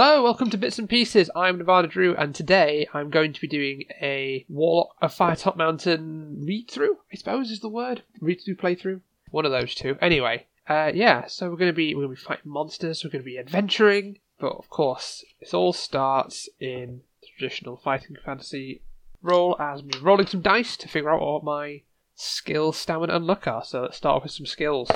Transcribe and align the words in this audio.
Hello, 0.00 0.22
welcome 0.22 0.48
to 0.50 0.56
Bits 0.56 0.78
and 0.78 0.88
Pieces. 0.88 1.28
I'm 1.34 1.58
Nevada 1.58 1.88
Drew, 1.88 2.14
and 2.14 2.32
today 2.32 2.86
I'm 2.94 3.10
going 3.10 3.32
to 3.32 3.40
be 3.40 3.48
doing 3.48 3.82
a 4.00 4.46
Warlock 4.48 4.94
of 5.02 5.12
Firetop 5.12 5.56
Mountain 5.56 6.44
read 6.46 6.70
through, 6.70 6.98
I 7.12 7.16
suppose 7.16 7.50
is 7.50 7.58
the 7.58 7.68
word. 7.68 8.04
Read 8.20 8.40
through 8.40 8.54
playthrough. 8.54 9.00
One 9.32 9.44
of 9.44 9.50
those 9.50 9.74
two. 9.74 9.98
Anyway, 10.00 10.46
uh, 10.68 10.92
yeah, 10.94 11.26
so 11.26 11.50
we're 11.50 11.56
gonna 11.56 11.72
be 11.72 11.96
we're 11.96 12.02
gonna 12.02 12.14
be 12.14 12.20
fighting 12.20 12.52
monsters, 12.52 13.02
we're 13.02 13.10
gonna 13.10 13.24
be 13.24 13.40
adventuring, 13.40 14.20
but 14.38 14.52
of 14.52 14.70
course, 14.70 15.24
it 15.40 15.52
all 15.52 15.72
starts 15.72 16.48
in 16.60 17.00
traditional 17.36 17.76
fighting 17.76 18.14
fantasy 18.24 18.82
role 19.20 19.56
as 19.58 19.82
me 19.82 19.90
rolling 20.00 20.28
some 20.28 20.42
dice 20.42 20.76
to 20.76 20.86
figure 20.86 21.10
out 21.10 21.22
what 21.22 21.42
my 21.42 21.82
skill, 22.14 22.70
stamina, 22.70 23.16
and 23.16 23.26
luck 23.26 23.48
are. 23.48 23.64
So 23.64 23.82
let's 23.82 23.96
start 23.96 24.18
off 24.18 24.22
with 24.22 24.30
some 24.30 24.46
skills. 24.46 24.92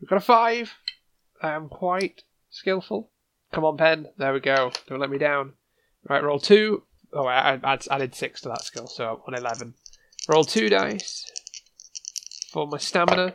We've 0.00 0.08
got 0.08 0.16
a 0.16 0.20
five. 0.20 0.72
I 1.42 1.50
am 1.50 1.68
quite 1.68 2.22
skillful. 2.48 3.10
Come 3.52 3.64
on, 3.64 3.76
pen. 3.76 4.08
There 4.18 4.32
we 4.32 4.40
go. 4.40 4.72
Don't 4.86 5.00
let 5.00 5.10
me 5.10 5.18
down. 5.18 5.52
Right, 6.08 6.22
roll 6.22 6.38
two. 6.38 6.82
Oh, 7.12 7.26
I, 7.26 7.58
I 7.62 7.78
added 7.90 8.14
six 8.14 8.40
to 8.42 8.48
that 8.50 8.64
skill, 8.64 8.86
so 8.86 9.22
I'm 9.26 9.34
on 9.34 9.38
eleven. 9.40 9.74
Roll 10.28 10.44
two 10.44 10.68
dice 10.68 11.30
for 12.52 12.66
my 12.66 12.78
stamina, 12.78 13.34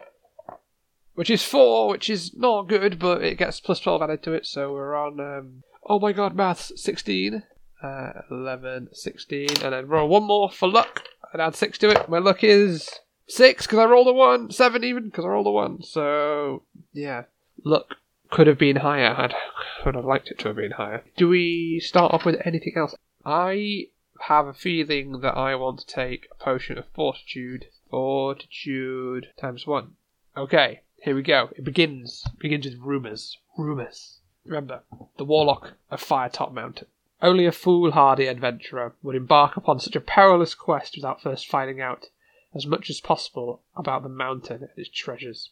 which 1.15 1.29
is 1.29 1.43
four, 1.43 1.89
which 1.89 2.09
is 2.09 2.33
not 2.35 2.67
good, 2.67 2.99
but 2.99 3.23
it 3.23 3.37
gets 3.37 3.59
plus 3.59 3.79
twelve 3.79 4.01
added 4.01 4.23
to 4.23 4.33
it, 4.33 4.45
so 4.45 4.73
we're 4.73 4.95
on. 4.95 5.19
Um, 5.19 5.63
oh 5.85 5.99
my 5.99 6.11
god, 6.11 6.35
maths 6.35 6.71
sixteen. 6.75 7.43
Uh, 7.81 8.21
11, 8.29 8.89
16, 8.93 9.47
and 9.63 9.73
then 9.73 9.87
roll 9.87 10.07
one 10.07 10.21
more 10.21 10.51
for 10.51 10.69
luck 10.69 11.01
and 11.33 11.41
add 11.41 11.55
six 11.55 11.79
to 11.79 11.89
it. 11.89 12.07
My 12.07 12.19
luck 12.19 12.43
is 12.43 12.99
six 13.27 13.65
because 13.65 13.79
I 13.79 13.85
rolled 13.85 14.07
a 14.07 14.13
one, 14.13 14.51
seven 14.51 14.83
even 14.83 15.05
because 15.05 15.25
I 15.25 15.29
rolled 15.29 15.47
a 15.47 15.51
one. 15.51 15.81
So 15.81 16.61
yeah, 16.93 17.23
luck 17.63 17.95
could 18.31 18.47
have 18.47 18.57
been 18.57 18.77
higher. 18.77 19.13
I'd 19.15 19.35
would 19.85 19.95
have 19.95 20.05
liked 20.05 20.29
it 20.29 20.39
to 20.39 20.47
have 20.47 20.57
been 20.57 20.71
higher. 20.71 21.03
Do 21.17 21.27
we 21.27 21.79
start 21.79 22.13
off 22.13 22.25
with 22.25 22.41
anything 22.45 22.73
else? 22.75 22.95
I 23.25 23.87
have 24.21 24.47
a 24.47 24.53
feeling 24.53 25.21
that 25.21 25.35
I 25.35 25.55
want 25.55 25.79
to 25.79 25.85
take 25.85 26.27
a 26.31 26.43
potion 26.43 26.77
of 26.77 26.85
fortitude. 26.93 27.65
Fortitude 27.89 29.29
times 29.39 29.67
one. 29.67 29.95
Okay, 30.37 30.81
here 31.01 31.15
we 31.15 31.23
go. 31.23 31.49
It 31.55 31.63
begins. 31.63 32.23
It 32.27 32.39
begins 32.39 32.65
with 32.65 32.79
rumors. 32.79 33.37
Rumors. 33.57 34.19
Remember, 34.45 34.81
the 35.17 35.25
warlock 35.25 35.73
of 35.89 36.01
Firetop 36.01 36.53
Mountain. 36.53 36.87
Only 37.21 37.45
a 37.45 37.51
foolhardy 37.51 38.27
adventurer 38.27 38.93
would 39.03 39.15
embark 39.15 39.57
upon 39.57 39.79
such 39.79 39.95
a 39.95 40.01
perilous 40.01 40.55
quest 40.55 40.95
without 40.95 41.21
first 41.21 41.47
finding 41.47 41.81
out 41.81 42.07
as 42.53 42.65
much 42.65 42.89
as 42.89 42.99
possible 42.99 43.61
about 43.75 44.03
the 44.03 44.09
mountain 44.09 44.61
and 44.61 44.69
its 44.77 44.89
treasures. 44.89 45.51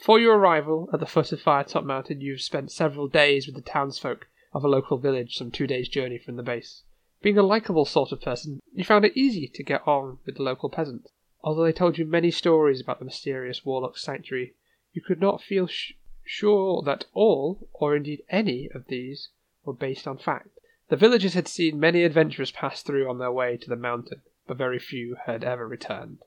Before 0.00 0.18
your 0.18 0.38
arrival 0.38 0.88
at 0.94 1.00
the 1.00 1.04
foot 1.04 1.30
of 1.30 1.42
Firetop 1.42 1.84
Mountain, 1.84 2.22
you've 2.22 2.40
spent 2.40 2.72
several 2.72 3.06
days 3.06 3.44
with 3.44 3.54
the 3.54 3.60
townsfolk 3.60 4.28
of 4.54 4.64
a 4.64 4.66
local 4.66 4.96
village 4.96 5.36
some 5.36 5.50
two 5.50 5.66
days' 5.66 5.90
journey 5.90 6.16
from 6.16 6.36
the 6.36 6.42
base. 6.42 6.84
Being 7.20 7.36
a 7.36 7.42
likable 7.42 7.84
sort 7.84 8.10
of 8.10 8.22
person, 8.22 8.62
you 8.72 8.82
found 8.82 9.04
it 9.04 9.14
easy 9.14 9.46
to 9.46 9.62
get 9.62 9.86
on 9.86 10.16
with 10.24 10.36
the 10.36 10.42
local 10.42 10.70
peasants. 10.70 11.12
Although 11.42 11.64
they 11.64 11.72
told 11.74 11.98
you 11.98 12.06
many 12.06 12.30
stories 12.30 12.80
about 12.80 12.98
the 12.98 13.04
mysterious 13.04 13.62
Warlock 13.66 13.98
Sanctuary, 13.98 14.54
you 14.94 15.02
could 15.02 15.20
not 15.20 15.42
feel 15.42 15.66
sh- 15.66 15.92
sure 16.24 16.80
that 16.80 17.04
all, 17.12 17.68
or 17.74 17.94
indeed 17.94 18.22
any, 18.30 18.70
of 18.74 18.86
these 18.86 19.28
were 19.66 19.74
based 19.74 20.08
on 20.08 20.16
fact. 20.16 20.60
The 20.88 20.96
villagers 20.96 21.34
had 21.34 21.46
seen 21.46 21.78
many 21.78 22.04
adventurers 22.04 22.52
pass 22.52 22.80
through 22.80 23.06
on 23.06 23.18
their 23.18 23.32
way 23.32 23.58
to 23.58 23.68
the 23.68 23.76
mountain, 23.76 24.22
but 24.46 24.56
very 24.56 24.78
few 24.78 25.18
had 25.26 25.44
ever 25.44 25.68
returned. 25.68 26.20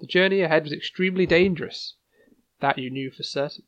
The 0.00 0.06
journey 0.06 0.40
ahead 0.40 0.62
was 0.62 0.72
extremely 0.72 1.26
dangerous, 1.26 1.96
that 2.62 2.78
you 2.78 2.88
knew 2.88 3.10
for 3.10 3.24
certain. 3.24 3.64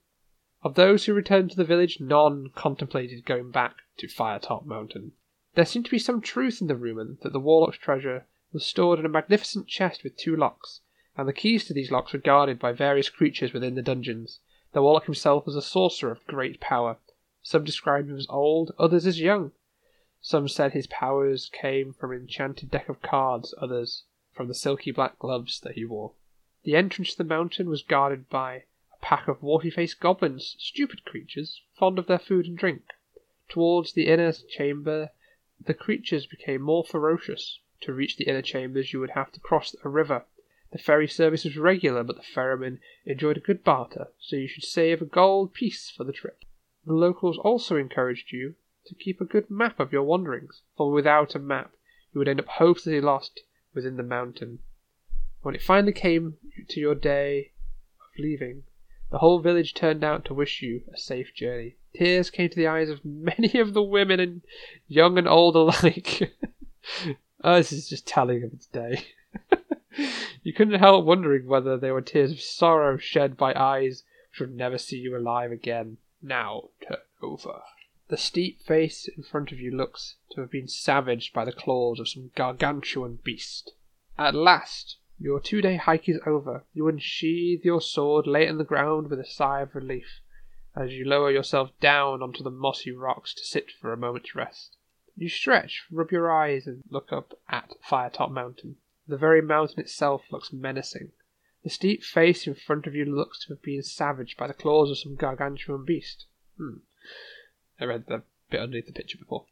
Of 0.63 0.77
those 0.77 1.05
who 1.05 1.13
returned 1.13 1.51
to 1.51 1.57
the 1.57 1.65
village, 1.65 2.01
none 2.01 2.49
contemplated 2.55 3.27
going 3.27 3.51
back 3.51 3.77
to 3.99 4.07
Firetop 4.07 4.65
Mountain. 4.65 5.13
There 5.55 5.67
seemed 5.67 5.85
to 5.87 5.91
be 5.91 5.99
some 5.99 6.21
truth 6.21 6.61
in 6.61 6.69
the 6.69 6.77
rumour 6.77 7.17
that 7.23 7.33
the 7.33 7.41
Warlock's 7.41 7.77
treasure 7.77 8.27
was 8.53 8.65
stored 8.65 9.01
in 9.01 9.05
a 9.05 9.09
magnificent 9.09 9.67
chest 9.67 10.05
with 10.05 10.17
two 10.17 10.37
locks, 10.37 10.81
and 11.17 11.29
the 11.29 11.33
keys 11.33 11.65
to 11.65 11.75
these 11.75 11.91
locks 11.91 12.13
were 12.13 12.21
guarded 12.21 12.61
by 12.61 12.73
various 12.73 13.11
creatures 13.11 13.53
within 13.53 13.75
the 13.75 13.83
dungeons. 13.83 14.39
The 14.73 14.81
Warlock 14.81 15.07
himself 15.07 15.45
was 15.45 15.57
a 15.57 15.61
sorcerer 15.61 16.13
of 16.13 16.25
great 16.27 16.61
power. 16.61 16.97
Some 17.43 17.65
described 17.65 18.09
him 18.09 18.17
as 18.17 18.29
old, 18.31 18.73
others 18.79 19.07
as 19.07 19.21
young. 19.21 19.51
Some 20.21 20.49
said 20.49 20.73
his 20.73 20.87
powers 20.87 21.51
came 21.53 21.93
from 21.93 22.13
an 22.13 22.21
enchanted 22.21 22.71
deck 22.71 22.89
of 22.89 23.03
cards, 23.03 23.55
others 23.61 24.05
from 24.33 24.47
the 24.49 24.55
silky 24.55 24.93
black 24.93 25.19
gloves 25.19 25.61
that 25.61 25.75
he 25.75 25.85
wore. 25.85 26.13
The 26.63 26.77
entrance 26.77 27.11
to 27.11 27.19
the 27.19 27.25
mountain 27.25 27.69
was 27.69 27.83
guarded 27.83 28.31
by 28.31 28.65
pack 29.05 29.29
of 29.29 29.43
warty 29.43 29.69
faced 29.69 30.01
goblins, 30.01 30.57
stupid 30.59 31.05
creatures, 31.05 31.61
fond 31.79 31.99
of 31.99 32.07
their 32.07 32.19
food 32.19 32.47
and 32.47 32.57
drink. 32.57 32.85
Towards 33.51 33.93
the 33.93 34.07
inner 34.07 34.33
chamber, 34.33 35.11
the 35.63 35.75
creatures 35.75 36.25
became 36.25 36.63
more 36.63 36.85
ferocious. 36.85 37.61
To 37.83 37.93
reach 37.93 38.17
the 38.17 38.25
inner 38.25 38.41
chambers, 38.41 38.95
you 38.95 39.01
would 39.01 39.11
have 39.11 39.31
to 39.33 39.41
cross 39.41 39.77
a 39.85 39.91
river. 39.91 40.25
The 40.73 40.79
ferry 40.79 41.07
service 41.07 41.45
was 41.45 41.59
regular, 41.59 42.03
but 42.03 42.17
the 42.17 42.23
ferryman 42.23 42.81
enjoyed 43.05 43.37
a 43.37 43.41
good 43.41 43.63
barter, 43.63 44.09
so 44.19 44.37
you 44.37 44.49
should 44.49 44.65
save 44.65 45.03
a 45.03 45.05
gold 45.05 45.53
piece 45.53 45.91
for 45.91 46.05
the 46.05 46.13
trip. 46.13 46.43
The 46.87 46.95
locals 46.95 47.37
also 47.37 47.77
encouraged 47.77 48.33
you 48.33 48.55
to 48.87 48.95
keep 48.95 49.21
a 49.21 49.27
good 49.27 49.51
map 49.51 49.81
of 49.81 49.93
your 49.93 50.05
wanderings, 50.05 50.63
for 50.79 50.91
without 50.91 51.35
a 51.35 51.39
map 51.39 51.73
you 52.15 52.21
would 52.21 52.29
end 52.29 52.41
up 52.41 52.49
hopelessly 52.49 53.03
lost 53.03 53.41
within 53.75 53.99
the 53.99 54.03
mountain. 54.03 54.61
When 55.43 55.55
it 55.55 55.63
finally 55.63 55.93
came 55.93 56.39
to 56.71 56.81
your 56.81 56.95
day 56.95 57.53
of 58.01 58.19
leaving, 58.19 58.63
the 59.15 59.21
whole 59.21 59.39
village 59.39 59.75
turned 59.75 60.03
out 60.03 60.25
to 60.25 60.35
wish 60.35 60.61
you 60.61 60.83
a 60.93 60.99
safe 60.99 61.33
journey. 61.33 61.77
Tears 61.95 62.31
came 62.31 62.49
to 62.49 62.57
the 62.57 62.67
eyes 62.67 62.89
of 62.91 63.05
many 63.05 63.61
of 63.61 63.73
the 63.73 63.81
women, 63.81 64.19
and 64.19 64.43
young 64.89 65.17
and 65.17 65.29
old 65.29 65.55
alike. 65.55 66.33
oh, 67.45 67.55
this 67.55 67.71
is 67.71 67.89
just 67.89 68.09
telling 68.09 68.43
of 68.43 68.53
its 68.53 68.67
day. 68.67 69.07
you 70.43 70.53
couldn't 70.53 70.81
help 70.81 71.05
wondering 71.05 71.47
whether 71.47 71.77
they 71.77 71.93
were 71.93 72.01
tears 72.01 72.33
of 72.33 72.41
sorrow 72.41 72.97
shed 72.97 73.37
by 73.37 73.55
eyes 73.55 74.03
which 74.33 74.41
would 74.41 74.57
never 74.57 74.79
see 74.79 74.97
you 74.97 75.17
alive 75.17 75.53
again. 75.53 75.99
Now 76.21 76.71
turn 76.85 76.99
over. 77.23 77.61
The 78.09 78.17
steep 78.17 78.63
face 78.63 79.07
in 79.07 79.23
front 79.23 79.53
of 79.53 79.61
you 79.61 79.71
looks 79.71 80.17
to 80.33 80.41
have 80.41 80.51
been 80.51 80.67
savaged 80.67 81.33
by 81.33 81.45
the 81.45 81.53
claws 81.53 82.01
of 82.01 82.09
some 82.09 82.33
gargantuan 82.35 83.21
beast. 83.23 83.75
At 84.19 84.35
last, 84.35 84.97
your 85.19 85.41
two 85.41 85.61
day 85.61 85.77
hike 85.77 86.09
is 86.09 86.21
over. 86.27 86.65
You 86.73 86.89
unsheathe 86.89 87.65
your 87.65 87.81
sword, 87.81 88.27
lay 88.27 88.45
it 88.45 88.51
in 88.51 88.59
the 88.59 88.65
ground 88.65 89.09
with 89.09 89.21
a 89.21 89.25
sigh 89.25 89.61
of 89.61 89.75
relief 89.75 90.21
as 90.77 90.93
you 90.93 91.05
lower 91.05 91.31
yourself 91.31 91.71
down 91.81 92.23
onto 92.23 92.43
the 92.43 92.51
mossy 92.51 92.91
rocks 92.91 93.33
to 93.35 93.45
sit 93.45 93.71
for 93.71 93.93
a 93.93 93.97
moment's 93.97 94.35
rest. 94.35 94.77
You 95.17 95.29
stretch, 95.29 95.85
rub 95.91 96.11
your 96.11 96.31
eyes, 96.33 96.67
and 96.67 96.83
look 96.91 97.13
up 97.13 97.39
at 97.49 97.75
Firetop 97.89 98.33
Mountain. 98.33 98.77
The 99.07 99.17
very 99.17 99.41
mountain 99.41 99.81
itself 99.81 100.23
looks 100.33 100.53
menacing. 100.53 101.13
The 101.63 101.71
steep 101.71 102.03
face 102.03 102.47
in 102.47 102.55
front 102.55 102.87
of 102.87 102.95
you 102.95 103.05
looks 103.05 103.45
to 103.45 103.53
have 103.53 103.63
been 103.63 103.83
savaged 103.83 104.37
by 104.37 104.49
the 104.49 104.55
claws 104.55 104.91
of 104.91 104.99
some 104.99 105.15
gargantuan 105.15 105.85
beast. 105.85 106.27
Hmm. 106.57 106.79
I 107.81 107.85
read 107.85 108.07
the 108.07 108.23
bit 108.51 108.61
underneath 108.61 108.87
the 108.87 108.93
picture 108.93 109.19
before. 109.19 109.47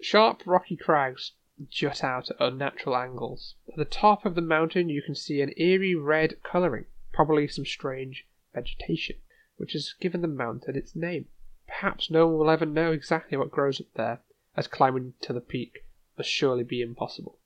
Sharp 0.00 0.42
rocky 0.44 0.76
crags 0.76 1.32
jut 1.68 2.02
out 2.02 2.30
at 2.30 2.36
unnatural 2.40 2.96
angles. 2.96 3.54
At 3.68 3.76
the 3.76 3.84
top 3.84 4.24
of 4.24 4.34
the 4.34 4.40
mountain 4.40 4.88
you 4.88 5.02
can 5.02 5.14
see 5.14 5.40
an 5.42 5.52
eerie 5.56 5.94
red 5.94 6.42
colouring, 6.42 6.86
probably 7.12 7.46
some 7.46 7.66
strange 7.66 8.26
vegetation, 8.54 9.16
which 9.56 9.72
has 9.74 9.94
given 10.00 10.22
the 10.22 10.28
mountain 10.28 10.76
its 10.76 10.96
name. 10.96 11.26
Perhaps 11.66 12.10
no 12.10 12.26
one 12.26 12.38
will 12.38 12.50
ever 12.50 12.64
know 12.64 12.92
exactly 12.92 13.36
what 13.36 13.50
grows 13.50 13.80
up 13.80 13.86
there, 13.94 14.20
as 14.56 14.66
climbing 14.66 15.14
to 15.20 15.32
the 15.32 15.40
peak 15.40 15.84
must 16.16 16.30
surely 16.30 16.64
be 16.64 16.80
impossible. 16.80 17.38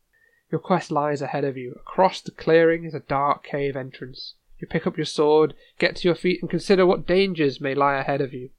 Your 0.50 0.60
quest 0.60 0.90
lies 0.92 1.20
ahead 1.20 1.44
of 1.44 1.56
you. 1.56 1.72
Across 1.72 2.22
the 2.22 2.30
clearing 2.30 2.84
is 2.84 2.94
a 2.94 3.00
dark 3.00 3.44
cave 3.44 3.76
entrance. 3.76 4.34
You 4.58 4.68
pick 4.68 4.86
up 4.86 4.96
your 4.96 5.04
sword, 5.04 5.54
get 5.78 5.96
to 5.96 6.08
your 6.08 6.14
feet, 6.14 6.40
and 6.40 6.48
consider 6.48 6.86
what 6.86 7.06
dangers 7.06 7.60
may 7.60 7.74
lie 7.74 7.98
ahead 7.98 8.20
of 8.20 8.32
you 8.32 8.50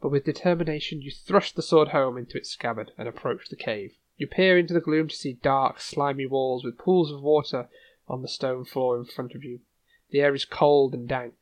but 0.00 0.10
with 0.10 0.24
determination 0.24 1.02
you 1.02 1.10
thrust 1.10 1.56
the 1.56 1.62
sword 1.62 1.88
home 1.88 2.16
into 2.16 2.36
its 2.36 2.50
scabbard 2.50 2.92
and 2.96 3.08
approach 3.08 3.48
the 3.48 3.56
cave. 3.56 3.96
You 4.18 4.26
peer 4.26 4.58
into 4.58 4.74
the 4.74 4.80
gloom 4.80 5.06
to 5.08 5.16
see 5.16 5.34
dark, 5.34 5.80
slimy 5.80 6.26
walls 6.26 6.64
with 6.64 6.76
pools 6.76 7.12
of 7.12 7.22
water 7.22 7.68
on 8.08 8.20
the 8.20 8.28
stone 8.28 8.64
floor 8.64 8.98
in 8.98 9.04
front 9.04 9.34
of 9.34 9.44
you. 9.44 9.60
The 10.10 10.20
air 10.20 10.34
is 10.34 10.44
cold 10.44 10.92
and 10.92 11.08
dank. 11.08 11.34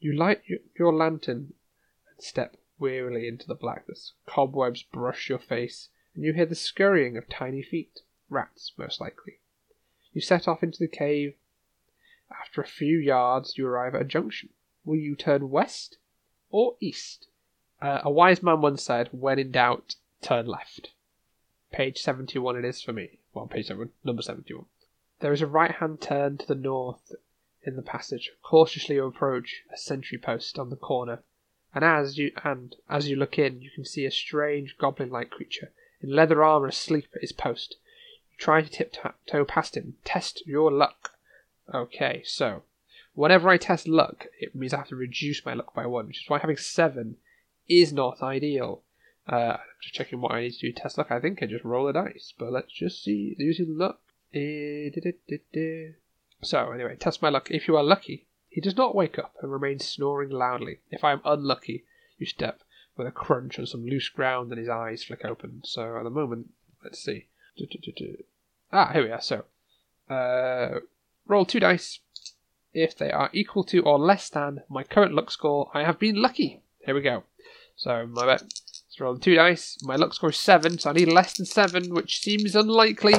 You 0.00 0.12
light 0.12 0.42
your 0.76 0.92
lantern 0.92 1.54
and 2.10 2.24
step 2.24 2.56
wearily 2.78 3.28
into 3.28 3.46
the 3.46 3.54
blackness. 3.54 4.14
Cobwebs 4.26 4.82
brush 4.82 5.28
your 5.28 5.38
face, 5.38 5.88
and 6.14 6.24
you 6.24 6.32
hear 6.32 6.46
the 6.46 6.56
scurrying 6.56 7.16
of 7.16 7.28
tiny 7.28 7.62
feet. 7.62 8.00
Rats, 8.28 8.72
most 8.76 9.00
likely. 9.00 9.38
You 10.12 10.20
set 10.20 10.48
off 10.48 10.64
into 10.64 10.78
the 10.80 10.88
cave. 10.88 11.34
After 12.30 12.60
a 12.60 12.66
few 12.66 12.98
yards, 12.98 13.56
you 13.56 13.66
arrive 13.68 13.94
at 13.94 14.02
a 14.02 14.04
junction. 14.04 14.48
Will 14.84 14.96
you 14.96 15.14
turn 15.14 15.50
west 15.50 15.98
or 16.50 16.76
east? 16.80 17.28
Uh, 17.80 18.00
a 18.02 18.10
wise 18.10 18.42
man 18.42 18.60
once 18.60 18.82
said, 18.82 19.08
when 19.12 19.38
in 19.38 19.52
doubt, 19.52 19.94
turn 20.20 20.46
left. 20.46 20.90
Page 21.72 21.98
71 21.98 22.56
it 22.56 22.64
is 22.64 22.82
for 22.82 22.92
me. 22.92 23.18
Well, 23.34 23.46
page 23.46 23.66
7, 23.66 23.90
number 24.04 24.22
71. 24.22 24.66
There 25.20 25.32
is 25.32 25.42
a 25.42 25.46
right 25.46 25.72
hand 25.72 26.00
turn 26.00 26.38
to 26.38 26.46
the 26.46 26.54
north 26.54 27.14
in 27.62 27.76
the 27.76 27.82
passage. 27.82 28.30
Cautiously 28.42 28.96
you 28.96 29.06
approach 29.06 29.62
a 29.72 29.76
sentry 29.76 30.18
post 30.18 30.58
on 30.58 30.70
the 30.70 30.76
corner. 30.76 31.22
And 31.74 31.84
as 31.84 32.16
you 32.16 32.32
and 32.44 32.76
as 32.88 33.08
you 33.08 33.16
look 33.16 33.38
in, 33.38 33.60
you 33.60 33.70
can 33.70 33.84
see 33.84 34.06
a 34.06 34.10
strange 34.10 34.78
goblin-like 34.78 35.30
creature 35.30 35.72
in 36.00 36.14
leather 36.14 36.42
armor 36.42 36.68
asleep 36.68 37.08
at 37.14 37.20
his 37.20 37.32
post. 37.32 37.76
You 38.30 38.38
try 38.38 38.62
to 38.62 38.70
tiptoe 38.70 39.44
past 39.44 39.76
him. 39.76 39.96
Test 40.04 40.46
your 40.46 40.70
luck. 40.70 41.18
Okay, 41.74 42.22
so 42.24 42.62
whenever 43.14 43.48
I 43.48 43.56
test 43.56 43.88
luck, 43.88 44.26
it 44.38 44.54
means 44.54 44.72
I 44.72 44.78
have 44.78 44.88
to 44.88 44.96
reduce 44.96 45.44
my 45.44 45.54
luck 45.54 45.74
by 45.74 45.86
one, 45.86 46.06
which 46.06 46.22
is 46.22 46.30
why 46.30 46.38
having 46.38 46.56
seven 46.56 47.16
is 47.68 47.92
not 47.92 48.22
ideal. 48.22 48.82
Uh, 49.28 49.56
just 49.82 49.94
checking 49.94 50.20
what 50.20 50.32
I 50.32 50.42
need 50.42 50.52
to 50.52 50.60
do 50.60 50.72
test 50.72 50.98
luck. 50.98 51.10
I 51.10 51.20
think 51.20 51.42
I 51.42 51.46
just 51.46 51.64
roll 51.64 51.88
a 51.88 51.92
dice, 51.92 52.32
but 52.38 52.52
let's 52.52 52.72
just 52.72 53.02
see 53.02 53.34
using 53.38 53.76
luck. 53.76 54.00
Eh, 54.32 54.90
so 56.42 56.70
anyway, 56.70 56.96
test 56.96 57.22
my 57.22 57.28
luck. 57.28 57.50
If 57.50 57.66
you 57.66 57.76
are 57.76 57.82
lucky, 57.82 58.26
he 58.48 58.60
does 58.60 58.76
not 58.76 58.94
wake 58.94 59.18
up 59.18 59.34
and 59.42 59.50
remains 59.50 59.84
snoring 59.84 60.30
loudly. 60.30 60.78
If 60.90 61.02
I 61.02 61.12
am 61.12 61.22
unlucky, 61.24 61.84
you 62.18 62.26
step 62.26 62.62
with 62.96 63.06
a 63.06 63.10
crunch 63.10 63.58
on 63.58 63.66
some 63.66 63.84
loose 63.84 64.08
ground 64.08 64.50
and 64.50 64.58
his 64.58 64.68
eyes 64.68 65.04
flick 65.04 65.24
open. 65.24 65.62
So 65.64 65.96
at 65.96 66.04
the 66.04 66.10
moment, 66.10 66.50
let's 66.82 67.02
see. 67.02 67.26
Ah, 68.72 68.92
here 68.92 69.04
we 69.04 69.10
are. 69.10 69.20
So, 69.20 69.44
uh, 70.08 70.80
roll 71.26 71.46
two 71.46 71.60
dice. 71.60 72.00
If 72.72 72.96
they 72.96 73.10
are 73.10 73.30
equal 73.32 73.64
to 73.64 73.80
or 73.80 73.98
less 73.98 74.28
than 74.28 74.62
my 74.68 74.84
current 74.84 75.14
luck 75.14 75.30
score, 75.30 75.70
I 75.72 75.84
have 75.84 75.98
been 75.98 76.16
lucky. 76.16 76.62
Here 76.84 76.94
we 76.94 77.00
go. 77.00 77.24
So 77.76 78.06
my 78.06 78.26
bet. 78.26 78.42
Let's 78.96 79.02
roll 79.02 79.18
two 79.18 79.34
dice. 79.34 79.76
My 79.82 79.96
luck 79.96 80.14
score 80.14 80.30
is 80.30 80.38
seven, 80.38 80.78
so 80.78 80.88
I 80.88 80.94
need 80.94 81.12
less 81.12 81.36
than 81.36 81.44
seven, 81.44 81.92
which 81.92 82.18
seems 82.18 82.56
unlikely. 82.56 83.12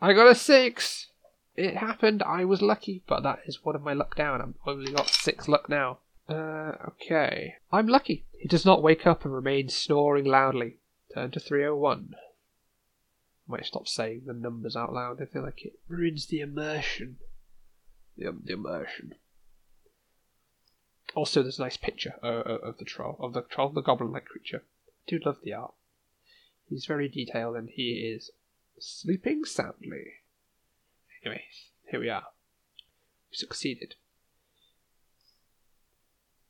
I 0.00 0.14
got 0.14 0.28
a 0.28 0.34
six. 0.34 1.08
It 1.56 1.76
happened. 1.76 2.22
I 2.22 2.46
was 2.46 2.62
lucky, 2.62 3.02
but 3.06 3.22
that 3.22 3.40
is 3.44 3.66
one 3.66 3.76
of 3.76 3.82
my 3.82 3.92
luck 3.92 4.16
down. 4.16 4.40
I've 4.40 4.54
only 4.66 4.92
got 4.92 5.10
six 5.10 5.46
luck 5.46 5.68
now. 5.68 5.98
Uh, 6.26 6.72
okay. 6.88 7.56
I'm 7.70 7.86
lucky. 7.86 8.24
He 8.38 8.48
does 8.48 8.64
not 8.64 8.82
wake 8.82 9.06
up 9.06 9.26
and 9.26 9.34
remains 9.34 9.74
snoring 9.76 10.24
loudly. 10.24 10.78
Turn 11.12 11.32
to 11.32 11.40
301. 11.40 12.14
I 12.14 12.18
might 13.46 13.66
stop 13.66 13.86
saying 13.86 14.22
the 14.24 14.32
numbers 14.32 14.74
out 14.74 14.94
loud. 14.94 15.20
I 15.20 15.26
feel 15.26 15.42
like 15.42 15.66
it 15.66 15.78
ruins 15.86 16.28
the 16.28 16.40
immersion. 16.40 17.18
The, 18.16 18.28
um, 18.28 18.40
the 18.42 18.54
immersion. 18.54 19.16
Also, 21.16 21.42
there's 21.42 21.58
a 21.58 21.62
nice 21.62 21.78
picture 21.78 22.16
uh, 22.22 22.26
uh 22.26 22.58
of 22.62 22.76
the 22.76 22.84
troll, 22.84 23.16
of 23.20 23.32
the 23.32 23.40
troll, 23.40 23.70
the 23.70 23.80
goblin-like 23.80 24.26
creature. 24.26 24.62
I 24.86 24.92
do 25.06 25.18
love 25.24 25.38
the 25.42 25.54
art. 25.54 25.72
He's 26.68 26.84
very 26.84 27.08
detailed, 27.08 27.56
and 27.56 27.70
he 27.70 28.12
is 28.14 28.32
sleeping 28.78 29.46
soundly. 29.46 30.12
Anyway, 31.24 31.44
here 31.90 32.00
we 32.00 32.10
are. 32.10 32.26
We 33.30 33.36
succeeded. 33.36 33.94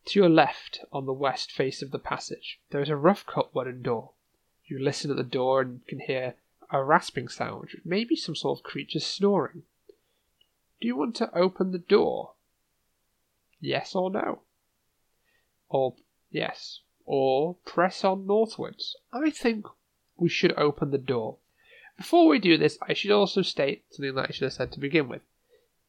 To 0.07 0.19
your 0.19 0.29
left, 0.29 0.81
on 0.93 1.07
the 1.07 1.13
west 1.13 1.53
face 1.53 1.81
of 1.81 1.93
the 1.93 2.01
passage, 2.01 2.59
there 2.71 2.83
is 2.83 2.89
a 2.89 2.97
rough 2.97 3.25
cut 3.25 3.55
wooden 3.55 3.83
door. 3.83 4.11
You 4.65 4.81
listen 4.81 5.13
at 5.13 5.17
the 5.17 5.23
door 5.23 5.61
and 5.61 5.87
can 5.87 6.01
hear 6.01 6.35
a 6.73 6.83
rasping 6.83 7.29
sound, 7.29 7.61
which 7.61 7.77
may 7.85 8.03
be 8.03 8.17
some 8.17 8.35
sort 8.35 8.59
of 8.59 8.65
creature 8.65 8.99
snoring. 8.99 9.63
Do 10.81 10.89
you 10.89 10.97
want 10.97 11.15
to 11.17 11.33
open 11.39 11.71
the 11.71 11.79
door? 11.79 12.33
Yes 13.61 13.95
or 13.95 14.11
no? 14.11 14.41
Or 15.69 15.95
yes, 16.31 16.81
or 17.05 17.57
press 17.65 18.05
on 18.05 18.27
northwards. 18.27 18.97
I 19.13 19.31
think 19.31 19.67
we 20.17 20.29
should 20.29 20.53
open 20.57 20.91
the 20.91 20.99
door. 20.99 21.39
Before 21.97 22.29
we 22.29 22.39
do 22.39 22.59
this, 22.59 22.79
I 22.83 22.93
should 22.93 23.11
also 23.11 23.43
state 23.43 23.85
something 23.91 24.15
that 24.15 24.29
I 24.29 24.33
should 24.33 24.45
have 24.45 24.53
said 24.53 24.73
to 24.73 24.81
begin 24.81 25.09
with. 25.09 25.23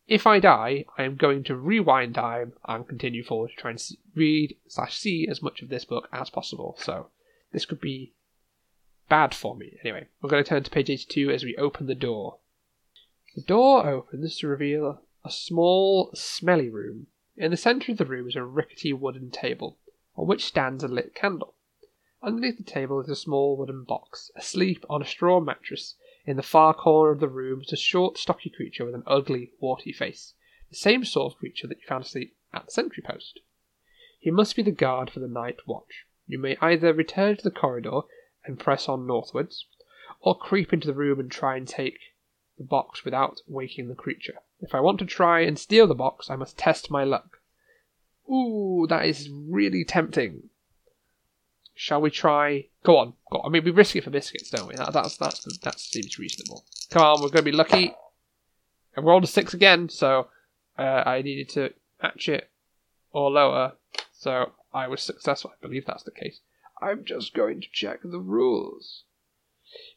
If 0.08 0.26
I 0.26 0.40
die, 0.40 0.86
I 0.98 1.04
am 1.04 1.18
going 1.18 1.44
to 1.46 1.56
rewind 1.56 2.16
time 2.16 2.54
and 2.66 2.88
continue 2.88 3.24
forward 3.24 3.50
to 3.50 3.56
try 3.58 3.72
and 3.72 3.90
read 4.16 4.56
slash 4.68 4.98
see 4.98 5.28
as 5.28 5.42
much 5.42 5.62
of 5.62 5.68
this 5.68 5.84
book 5.84 6.08
as 6.14 6.30
possible. 6.30 6.78
So 6.80 7.08
this 7.52 7.66
could 7.66 7.82
be 7.82 8.14
bad 9.10 9.36
for 9.36 9.56
me. 9.56 9.80
Anyway, 9.84 10.08
we're 10.22 10.30
going 10.30 10.44
to 10.44 10.50
turn 10.50 10.64
to 10.64 10.72
page 10.72 10.90
82 10.90 11.32
as 11.32 11.44
we 11.44 11.58
open 11.58 11.88
the 11.88 11.96
door. 11.96 12.38
The 13.36 13.42
door 13.42 13.88
opens 13.88 14.38
to 14.38 14.48
reveal 14.48 15.02
a 15.26 15.32
small, 15.32 16.12
smelly 16.14 16.70
room. 16.70 17.08
In 17.40 17.52
the 17.52 17.58
centre 17.58 17.92
of 17.92 18.00
the 18.00 18.06
room 18.06 18.28
is 18.28 18.36
a 18.36 18.44
rickety 18.44 18.94
wooden 18.94 19.30
table, 19.30 19.78
on 20.16 20.26
which 20.26 20.44
stands 20.44 20.84
a 20.84 20.88
lit 20.88 21.14
candle. 21.14 21.54
Underneath 22.24 22.58
the 22.58 22.64
table 22.64 23.00
is 23.00 23.10
a 23.10 23.16
small 23.16 23.56
wooden 23.56 23.84
box. 23.84 24.32
Asleep 24.36 24.84
on 24.90 25.04
a 25.04 25.06
straw 25.06 25.40
mattress 25.40 25.98
in 26.26 26.36
the 26.36 26.42
far 26.42 26.74
corner 26.74 27.12
of 27.12 27.20
the 27.20 27.28
room 27.28 27.62
is 27.62 27.72
a 27.72 27.78
short, 27.78 28.18
stocky 28.18 28.50
creature 28.50 28.86
with 28.86 28.96
an 28.96 29.04
ugly, 29.06 29.52
warty 29.60 29.92
face. 29.92 30.34
The 30.72 30.78
same 30.78 31.06
sort 31.06 31.34
of 31.34 31.40
creature 31.40 31.68
that 31.68 31.80
you 31.80 31.86
found 31.88 32.06
asleep 32.06 32.36
at 32.54 32.66
the 32.66 32.72
sentry 32.72 33.04
post. 33.04 33.40
He 34.20 34.32
must 34.32 34.56
be 34.56 34.64
the 34.64 34.72
guard 34.72 35.12
for 35.12 35.20
the 35.20 35.28
night 35.28 35.68
watch. 35.68 36.08
You 36.26 36.40
may 36.40 36.58
either 36.60 36.92
return 36.92 37.38
to 37.38 37.44
the 37.44 37.52
corridor 37.52 38.02
and 38.46 38.60
press 38.60 38.90
on 38.90 39.06
northwards, 39.06 39.68
or 40.22 40.36
creep 40.36 40.74
into 40.74 40.88
the 40.88 40.96
room 40.96 41.20
and 41.20 41.30
try 41.30 41.56
and 41.56 41.68
take 41.68 42.00
the 42.58 42.64
box 42.64 43.06
without 43.06 43.42
waking 43.48 43.88
the 43.88 43.96
creature. 43.96 44.40
If 44.60 44.74
I 44.74 44.80
want 44.80 45.00
to 45.00 45.06
try 45.06 45.42
and 45.42 45.58
steal 45.58 45.88
the 45.88 45.96
box, 45.96 46.30
I 46.30 46.36
must 46.36 46.58
test 46.58 46.90
my 46.90 47.04
luck. 47.04 47.40
Ooh, 48.30 48.86
that 48.90 49.06
is 49.06 49.30
really 49.30 49.86
tempting. 49.86 50.50
Shall 51.76 52.02
we 52.02 52.10
try? 52.10 52.66
Go 52.84 52.98
on, 52.98 53.14
go 53.32 53.40
on. 53.40 53.46
I 53.46 53.50
mean, 53.50 53.64
we 53.64 53.72
risk 53.72 53.96
it 53.96 54.04
for 54.04 54.10
biscuits, 54.10 54.50
don't 54.50 54.68
we? 54.68 54.76
That, 54.76 54.94
that's 54.94 55.16
that's 55.18 55.46
that 55.60 55.80
seems 55.80 56.18
reasonable. 56.18 56.66
Come 56.90 57.04
on, 57.04 57.22
we're 57.22 57.30
going 57.30 57.46
to 57.46 57.52
be 57.52 57.52
lucky. 57.52 57.94
I 58.98 59.02
rolled 59.02 59.24
a 59.24 59.28
six 59.28 59.54
again, 59.54 59.90
so 59.90 60.28
uh, 60.78 61.04
I 61.06 61.22
needed 61.22 61.50
to 61.50 61.74
match 62.02 62.28
it 62.28 62.50
or 63.12 63.30
lower. 63.30 63.74
So 64.12 64.54
I 64.74 64.88
was 64.88 65.04
successful. 65.04 65.52
I 65.52 65.62
believe 65.62 65.86
that's 65.86 66.04
the 66.04 66.12
case. 66.12 66.40
I'm 66.82 67.06
just 67.06 67.36
going 67.36 67.62
to 67.62 67.68
check 67.72 68.00
the 68.04 68.20
rules. 68.20 69.04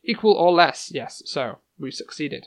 Equal 0.03 0.35
or 0.35 0.53
less, 0.53 0.91
yes. 0.93 1.23
So 1.25 1.59
we 1.81 1.91
succeeded. 1.91 2.47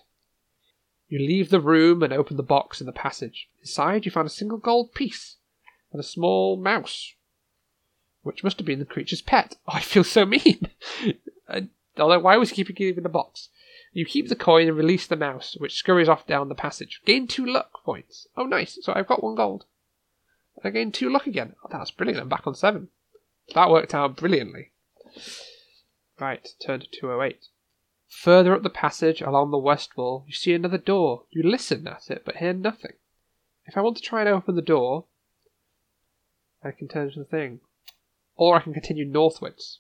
You 1.09 1.19
leave 1.19 1.49
the 1.49 1.59
room 1.59 2.01
and 2.03 2.13
open 2.13 2.37
the 2.37 2.43
box 2.43 2.79
in 2.79 2.85
the 2.85 2.93
passage. 2.93 3.49
Inside, 3.61 4.05
you 4.05 4.11
find 4.11 4.27
a 4.27 4.31
single 4.31 4.57
gold 4.57 4.93
piece 4.93 5.37
and 5.91 5.99
a 5.99 6.03
small 6.03 6.57
mouse 6.57 7.13
which 8.23 8.43
must 8.43 8.57
have 8.57 8.65
been 8.65 8.79
the 8.79 8.85
creature's 8.85 9.21
pet. 9.21 9.55
Oh, 9.67 9.73
I 9.73 9.81
feel 9.81 10.03
so 10.03 10.25
mean. 10.25 10.69
Although, 11.97 12.19
why 12.19 12.37
was 12.37 12.49
he 12.49 12.55
keeping 12.55 12.75
it 12.87 12.97
in 12.97 13.03
the 13.03 13.09
box? 13.09 13.49
You 13.91 14.05
keep 14.05 14.27
the 14.27 14.35
coin 14.35 14.67
and 14.67 14.75
release 14.75 15.05
the 15.05 15.15
mouse, 15.15 15.55
which 15.59 15.75
scurries 15.75 16.09
off 16.09 16.25
down 16.25 16.49
the 16.49 16.55
passage. 16.55 17.01
Gain 17.05 17.27
two 17.27 17.45
luck 17.45 17.83
points. 17.85 18.27
Oh, 18.35 18.45
nice. 18.45 18.79
So 18.81 18.93
I've 18.95 19.07
got 19.07 19.23
one 19.23 19.35
gold. 19.35 19.65
I 20.63 20.69
gained 20.69 20.93
two 20.93 21.09
luck 21.09 21.27
again. 21.27 21.53
Oh, 21.63 21.69
that's 21.71 21.91
brilliant. 21.91 22.21
I'm 22.21 22.29
back 22.29 22.47
on 22.47 22.55
seven. 22.55 22.87
That 23.53 23.69
worked 23.69 23.93
out 23.93 24.15
brilliantly. 24.15 24.71
Right, 26.19 26.47
turn 26.65 26.79
to 26.79 26.87
208. 26.87 27.47
Further 28.21 28.53
up 28.53 28.63
the 28.63 28.69
passage 28.69 29.21
along 29.21 29.51
the 29.51 29.57
west 29.57 29.97
wall, 29.97 30.23
you 30.27 30.33
see 30.33 30.53
another 30.53 30.77
door. 30.77 31.23
You 31.31 31.43
listen 31.43 31.87
at 31.87 32.09
it, 32.09 32.23
but 32.23 32.37
hear 32.37 32.53
nothing. 32.53 32.93
If 33.65 33.75
I 33.75 33.81
want 33.81 33.97
to 33.97 34.03
try 34.03 34.21
and 34.21 34.29
open 34.29 34.55
the 34.55 34.61
door, 34.61 35.05
I 36.63 36.71
can 36.71 36.87
turn 36.87 37.11
to 37.11 37.19
the 37.19 37.25
thing 37.25 37.59
or 38.35 38.55
I 38.55 38.61
can 38.61 38.73
continue 38.73 39.05
northwards. 39.05 39.79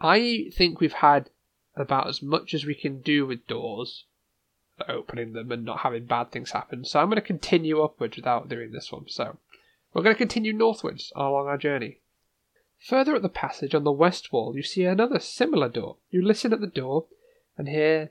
I 0.00 0.50
think 0.54 0.80
we've 0.80 0.94
had 0.94 1.30
about 1.76 2.08
as 2.08 2.22
much 2.22 2.54
as 2.54 2.64
we 2.64 2.74
can 2.74 3.02
do 3.02 3.26
with 3.26 3.46
doors, 3.46 4.04
opening 4.88 5.32
them 5.32 5.52
and 5.52 5.64
not 5.64 5.80
having 5.80 6.06
bad 6.06 6.30
things 6.30 6.52
happen. 6.52 6.84
So 6.84 7.00
I'm 7.00 7.08
going 7.08 7.16
to 7.16 7.22
continue 7.22 7.82
upwards 7.82 8.16
without 8.16 8.48
doing 8.48 8.72
this 8.72 8.90
one. 8.90 9.08
So 9.08 9.38
we're 9.92 10.02
going 10.02 10.14
to 10.14 10.18
continue 10.18 10.52
northwards 10.52 11.12
along 11.14 11.48
our 11.48 11.58
journey. 11.58 11.98
Further 12.86 13.14
up 13.14 13.22
the 13.22 13.28
passage 13.28 13.74
on 13.74 13.84
the 13.84 13.92
west 13.92 14.32
wall, 14.32 14.56
you 14.56 14.62
see 14.62 14.84
another 14.84 15.18
similar 15.18 15.68
door. 15.68 15.96
You 16.10 16.22
listen 16.22 16.52
at 16.52 16.60
the 16.60 16.66
door 16.66 17.06
and 17.56 17.68
hear 17.68 18.10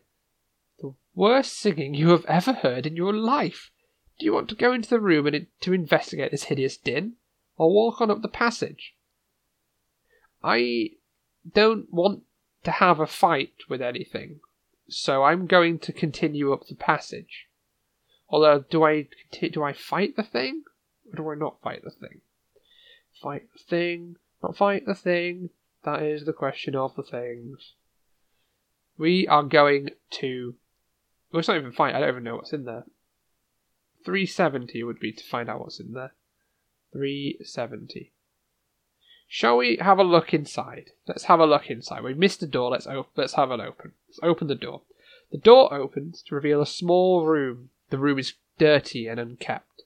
the 0.79 0.93
worst 1.13 1.53
singing 1.53 1.93
you 1.93 2.09
have 2.09 2.25
ever 2.25 2.53
heard 2.53 2.85
in 2.85 2.95
your 2.95 3.13
life. 3.13 3.71
Do 4.19 4.25
you 4.25 4.33
want 4.33 4.49
to 4.49 4.55
go 4.55 4.71
into 4.71 4.89
the 4.89 4.99
room 4.99 5.27
and 5.27 5.47
to 5.61 5.73
investigate 5.73 6.31
this 6.31 6.43
hideous 6.43 6.77
din? 6.77 7.15
or 7.61 7.71
walk 7.71 8.01
on 8.01 8.09
up 8.09 8.23
the 8.23 8.27
passage. 8.27 8.95
I 10.43 10.93
don't 11.53 11.93
want 11.93 12.23
to 12.63 12.71
have 12.71 12.99
a 12.99 13.05
fight 13.05 13.53
with 13.69 13.83
anything, 13.83 14.39
so 14.89 15.23
I'm 15.23 15.45
going 15.45 15.77
to 15.79 15.93
continue 15.93 16.51
up 16.53 16.65
the 16.65 16.73
passage. 16.73 17.47
Although, 18.29 18.65
do 18.67 18.83
I 18.83 19.09
do 19.51 19.61
I 19.61 19.73
fight 19.73 20.15
the 20.15 20.23
thing, 20.23 20.63
or 21.11 21.15
do 21.17 21.31
I 21.31 21.35
not 21.35 21.61
fight 21.61 21.83
the 21.83 21.91
thing? 21.91 22.21
Fight 23.21 23.43
the 23.53 23.63
thing, 23.63 24.15
not 24.41 24.57
fight 24.57 24.85
the 24.85 24.95
thing. 24.95 25.49
That 25.83 26.03
is 26.03 26.25
the 26.25 26.33
question 26.33 26.75
of 26.75 26.95
the 26.95 27.03
things. 27.03 27.73
We 28.97 29.27
are 29.27 29.43
going 29.43 29.89
to. 30.11 30.55
Well, 31.31 31.39
it's 31.39 31.47
not 31.47 31.57
even 31.57 31.71
fight. 31.71 31.95
I 31.95 31.99
don't 31.99 32.09
even 32.09 32.23
know 32.23 32.35
what's 32.35 32.53
in 32.53 32.65
there. 32.65 32.85
370 34.03 34.83
would 34.83 34.99
be 34.99 35.11
to 35.11 35.23
find 35.23 35.49
out 35.49 35.59
what's 35.59 35.79
in 35.79 35.93
there. 35.93 36.13
370. 36.93 38.11
Shall 39.27 39.57
we 39.57 39.77
have 39.77 39.97
a 39.97 40.03
look 40.03 40.33
inside? 40.33 40.91
Let's 41.07 41.23
have 41.25 41.39
a 41.39 41.45
look 41.45 41.69
inside. 41.69 42.03
We 42.03 42.13
missed 42.13 42.41
the 42.41 42.47
door. 42.47 42.71
Let's 42.71 42.85
op- 42.85 43.11
let's 43.15 43.35
have 43.35 43.49
it 43.51 43.61
open. 43.61 43.93
Let's 44.09 44.19
open 44.21 44.47
the 44.47 44.55
door. 44.55 44.81
The 45.31 45.37
door 45.37 45.73
opens 45.73 46.21
to 46.23 46.35
reveal 46.35 46.61
a 46.61 46.65
small 46.65 47.25
room. 47.25 47.69
The 47.91 47.97
room 47.97 48.19
is 48.19 48.33
dirty 48.57 49.07
and 49.07 49.19
unkept. 49.19 49.83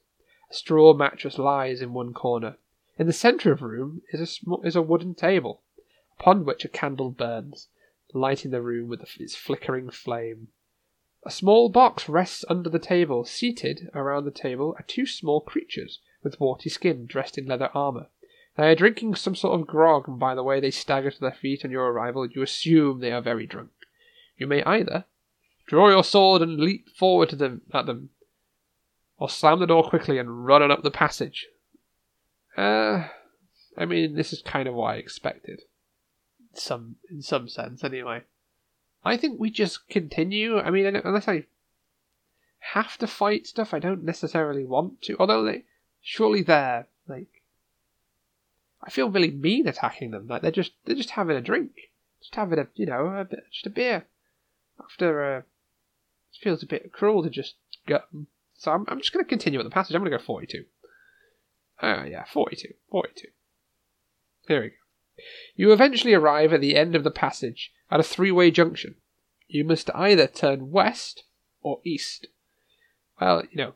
A 0.50 0.54
straw 0.56 0.94
mattress 0.96 1.38
lies 1.38 1.82
in 1.82 1.94
one 1.94 2.14
corner. 2.14 2.58
In 2.98 3.08
the 3.08 3.14
centre 3.14 3.52
of 3.52 3.60
the 3.60 3.68
room 3.68 4.02
is 4.12 4.22
a, 4.22 4.26
sm- 4.26 4.64
is 4.64 4.76
a 4.76 4.82
wooden 4.82 5.16
table, 5.16 5.62
upon 6.18 6.46
which 6.46 6.64
a 6.64 6.70
candle 6.70 7.12
burns, 7.12 7.68
lighting 8.14 8.52
the 8.52 8.62
room 8.62 8.88
with 8.88 9.02
its 9.20 9.36
flickering 9.36 9.90
flame. 9.90 10.48
A 11.24 11.32
small 11.32 11.68
box 11.70 12.08
rests 12.08 12.46
under 12.50 12.70
the 12.70 12.80
table. 12.80 13.26
Seated 13.26 13.90
around 13.94 14.24
the 14.24 14.32
table 14.32 14.76
are 14.80 14.86
two 14.88 15.06
small 15.06 15.42
creatures 15.42 16.00
with 16.24 16.40
warty 16.40 16.70
skin, 16.70 17.06
dressed 17.06 17.38
in 17.38 17.48
leather 17.48 17.70
armour. 17.74 18.08
They 18.56 18.70
are 18.72 18.76
drinking 18.76 19.16
some 19.16 19.36
sort 19.36 19.60
of 19.60 19.68
grog, 19.68 20.08
and 20.08 20.18
by 20.18 20.34
the 20.34 20.44
way 20.44 20.62
they 20.62 20.72
stagger 20.72 21.12
to 21.12 21.20
their 21.20 21.32
feet 21.34 21.66
on 21.66 21.72
your 21.72 21.92
arrival, 21.92 22.26
you 22.26 22.42
assume 22.42 23.00
they 23.00 23.12
are 23.12 23.22
very 23.22 23.46
drunk. 23.46 23.72
You 24.38 24.48
may 24.48 24.64
either 24.64 25.06
draw 25.68 25.90
your 25.90 26.04
sword 26.04 26.42
and 26.42 26.60
leap 26.60 26.88
forward 26.96 27.32
them 27.32 27.64
at 27.74 27.88
them, 27.88 28.12
or 29.18 29.30
slam 29.30 29.60
the 29.60 29.68
door 29.68 29.84
quickly 29.84 30.18
and 30.18 30.46
run 30.46 30.72
up 30.72 30.84
the 30.84 30.92
passage. 30.92 31.48
Uh, 32.58 33.08
I 33.78 33.86
mean, 33.86 34.16
this 34.16 34.32
is 34.34 34.42
kind 34.42 34.68
of 34.68 34.74
what 34.74 34.96
I 34.96 34.98
expected. 34.98 35.62
Some, 36.54 36.96
in 37.10 37.22
some 37.22 37.50
sense, 37.50 37.84
anyway. 37.84 38.24
I 39.04 39.18
think 39.18 39.40
we 39.40 39.50
just 39.52 39.88
continue. 39.90 40.58
I 40.58 40.72
mean, 40.72 40.86
unless 40.86 41.28
I 41.28 41.46
have 42.74 42.98
to 42.98 43.08
fight 43.08 43.46
stuff 43.46 43.74
I 43.74 43.80
don't 43.80 44.04
necessarily 44.04 44.66
want 44.66 45.02
to. 45.04 45.16
Although 45.20 45.44
they, 45.44 45.66
surely 46.02 46.42
they're 46.42 46.88
like, 47.08 47.44
I 48.84 48.90
feel 48.90 49.10
really 49.10 49.32
mean 49.32 49.68
attacking 49.68 50.12
them. 50.12 50.28
Like 50.28 50.42
they're 50.42 50.52
just 50.52 50.72
they're 50.86 50.96
just 50.96 51.12
having 51.12 51.38
a 51.38 51.42
drink, 51.42 51.72
just 52.22 52.36
having 52.36 52.60
a 52.60 52.68
you 52.76 52.88
know 52.88 53.08
a 53.08 53.26
bit, 53.26 53.44
just 53.52 53.68
a 53.68 53.70
beer. 53.70 54.08
After 54.84 55.24
uh, 55.24 55.38
it 55.40 56.42
feels 56.42 56.64
a 56.64 56.68
bit 56.68 56.92
cruel 56.92 57.24
to 57.24 57.30
just 57.30 57.56
them. 57.88 58.28
So 58.58 58.72
I'm 58.72 58.86
I'm 58.88 59.00
just 59.00 59.14
going 59.14 59.24
to 59.24 59.30
continue 59.30 59.60
with 59.60 59.68
the 59.68 59.74
passage. 59.74 59.96
I'm 59.96 60.02
going 60.02 60.12
to 60.12 60.18
go 60.18 60.24
42. 60.24 60.66
Oh, 61.82 62.04
yeah, 62.04 62.26
42. 62.32 62.74
42. 62.90 63.28
Here 64.48 64.62
we 64.62 64.70
go. 64.70 64.76
You 65.56 65.72
eventually 65.72 66.14
arrive 66.14 66.54
at 66.54 66.62
the 66.62 66.76
end 66.76 66.96
of 66.96 67.04
the 67.04 67.12
passage 67.12 67.72
at 67.90 68.00
a 68.00 68.04
three 68.04 68.32
way 68.32 68.52
junction. 68.52 68.96
You 69.48 69.64
must 69.64 69.90
either 69.94 70.28
turn 70.28 70.72
west 70.72 71.24
or 71.62 71.80
east. 71.84 72.28
Well, 73.20 73.44
you 73.50 73.58
know, 73.58 73.74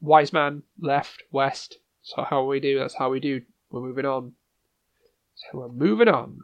wise 0.00 0.32
man, 0.32 0.62
left, 0.80 1.22
west. 1.30 1.78
So 2.02 2.22
how 2.22 2.44
we 2.44 2.60
do, 2.60 2.78
that's 2.78 2.96
how 2.96 3.10
we 3.10 3.20
do. 3.20 3.42
We're 3.70 3.80
moving 3.80 4.06
on. 4.06 4.32
So 5.34 5.58
we're 5.58 5.68
moving 5.68 6.08
on. 6.08 6.40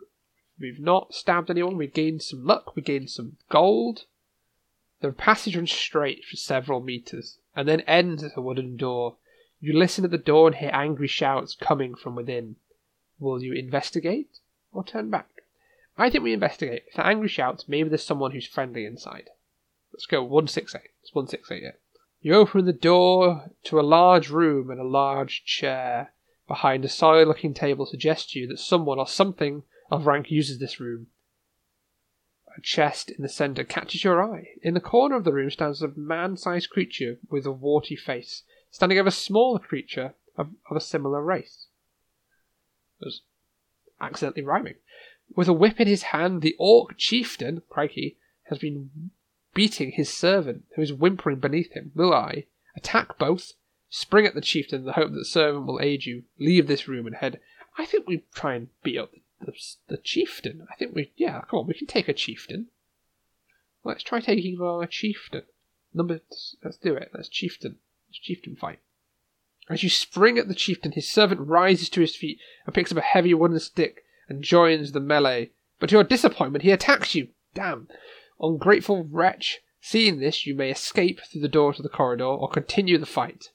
We've 0.59 0.81
not 0.81 1.15
stabbed 1.15 1.51
anyone, 1.51 1.77
We've 1.77 1.93
gained 1.93 2.23
some 2.23 2.45
luck, 2.45 2.77
we 2.77 2.83
gained 2.83 3.11
some 3.11 3.37
gold. 3.49 4.05
The 5.01 5.11
passage 5.11 5.57
runs 5.57 5.73
straight 5.73 6.25
for 6.25 6.37
several 6.37 6.81
meters, 6.81 7.39
and 7.57 7.67
then 7.69 7.81
ends 7.83 8.23
at 8.23 8.37
a 8.37 8.41
wooden 8.41 8.77
door. 8.77 9.17
You 9.65 9.73
listen 9.73 10.05
at 10.05 10.11
the 10.11 10.19
door 10.19 10.49
and 10.49 10.57
hear 10.57 10.69
angry 10.75 11.07
shouts 11.07 11.55
coming 11.55 11.95
from 11.95 12.15
within. 12.15 12.57
Will 13.19 13.43
you 13.43 13.55
investigate 13.55 14.41
or 14.73 14.85
turn 14.85 15.09
back? 15.09 15.43
I 15.97 16.11
think 16.11 16.23
we 16.23 16.35
investigate. 16.35 16.83
If 16.89 16.97
the 16.97 17.07
angry 17.07 17.29
shouts, 17.29 17.67
maybe 17.67 17.89
there's 17.89 18.05
someone 18.05 18.33
who's 18.33 18.47
friendly 18.47 18.85
inside. 18.85 19.31
Let's 19.91 20.05
go 20.05 20.23
168. 20.23 20.83
It's 21.01 21.15
168 21.15 21.63
yet. 21.63 21.81
You 22.21 22.35
open 22.35 22.67
the 22.67 22.75
door 22.75 23.53
to 23.63 23.81
a 23.81 23.91
large 23.99 24.29
room 24.29 24.69
and 24.69 24.79
a 24.79 24.85
large 24.85 25.47
chair. 25.47 26.13
Behind 26.47 26.85
a 26.85 26.89
solid 26.91 27.27
looking 27.27 27.55
table 27.55 27.87
suggests 27.87 28.33
to 28.33 28.41
you 28.41 28.47
that 28.49 28.59
someone 28.59 28.99
or 28.99 29.09
something 29.09 29.63
of 29.91 30.07
rank 30.07 30.31
uses 30.31 30.59
this 30.59 30.79
room. 30.79 31.07
A 32.55 32.61
chest 32.61 33.09
in 33.09 33.23
the 33.23 33.31
centre 33.31 33.65
catches 33.65 34.05
your 34.05 34.23
eye. 34.23 34.49
In 34.61 34.75
the 34.75 34.81
corner 34.81 35.17
of 35.17 35.25
the 35.25 35.33
room 35.33 35.49
stands 35.49 35.81
a 35.81 35.89
man 35.89 36.37
sized 36.37 36.69
creature 36.69 37.17
with 37.31 37.47
a 37.47 37.51
warty 37.51 37.97
face, 37.97 38.43
standing 38.75 38.99
over 38.99 39.07
a 39.07 39.13
smaller 39.13 39.61
creature 39.61 40.15
of, 40.37 40.49
of 40.69 40.77
a 40.77 40.81
similar 40.81 41.23
race. 41.23 41.69
Was 43.01 43.23
accidentally 44.01 44.43
rhyming. 44.43 44.75
With 45.37 45.47
a 45.47 45.53
whip 45.53 45.81
in 45.81 45.87
his 45.87 46.03
hand, 46.03 46.43
the 46.43 46.57
orc 46.59 46.99
chieftain, 46.99 47.63
crikey, 47.71 48.17
has 48.49 48.59
been 48.59 49.13
beating 49.55 49.93
his 49.93 50.13
servant, 50.13 50.65
who 50.75 50.83
is 50.83 50.93
whimpering 50.93 51.39
beneath 51.39 51.73
him. 51.73 51.93
Will 51.95 52.13
I 52.13 52.47
attack 52.75 53.17
both, 53.17 53.53
spring 53.91 54.27
at 54.27 54.35
the 54.35 54.41
chieftain 54.41 54.81
in 54.81 54.87
the 54.87 54.95
hope 54.95 55.13
that 55.13 55.19
the 55.19 55.25
servant 55.25 55.67
will 55.67 55.79
aid 55.81 56.05
you, 56.05 56.25
leave 56.41 56.67
this 56.67 56.89
room 56.89 57.07
and 57.07 57.15
head? 57.15 57.39
I 57.79 57.87
think 57.87 58.09
we 58.09 58.25
try 58.35 58.55
and 58.55 58.71
beat 58.83 58.99
up 58.99 59.13
the, 59.13 59.21
the, 59.47 59.53
the 59.87 59.99
chieftain. 59.99 60.67
I 60.69 60.75
think 60.75 60.97
we, 60.97 61.13
yeah, 61.15 61.43
come 61.49 61.61
on, 61.61 61.69
we 61.69 61.75
can 61.75 61.87
take 61.87 62.09
a 62.09 62.13
chieftain. 62.13 62.67
Let's 63.85 64.03
try 64.03 64.19
taking 64.19 64.61
our 64.61 64.85
chieftain. 64.89 65.45
Number, 65.93 66.23
let's 66.65 66.79
do 66.79 66.97
it. 66.97 67.13
Let's 67.15 67.29
chieftain. 67.29 67.77
Chieftain 68.23 68.57
fight. 68.57 68.79
As 69.69 69.83
you 69.83 69.89
spring 69.89 70.39
at 70.39 70.49
the 70.49 70.55
chieftain, 70.55 70.93
his 70.93 71.11
servant 71.11 71.41
rises 71.41 71.89
to 71.91 72.01
his 72.01 72.15
feet 72.15 72.39
and 72.67 72.75
picks 72.75 72.93
up 72.93 72.99
a 72.99 73.03
heavy 73.03 73.33
wooden 73.35 73.59
stick 73.59 74.05
and 74.29 74.43
joins 74.43 74.93
the 74.93 75.01
melee. 75.01 75.51
But 75.79 75.89
to 75.91 75.97
your 75.97 76.05
disappointment, 76.05 76.63
he 76.63 76.71
attacks 76.71 77.15
you. 77.15 77.29
Damn. 77.55 77.89
Ungrateful 78.41 79.05
wretch. 79.05 79.61
Seeing 79.81 80.19
this, 80.19 80.47
you 80.47 80.55
may 80.55 80.71
escape 80.71 81.21
through 81.21 81.43
the 81.43 81.49
door 81.49 81.73
to 81.75 81.83
the 81.83 81.89
corridor 81.89 82.25
or 82.25 82.49
continue 82.49 82.99
the 82.99 83.07
fight. 83.07 83.51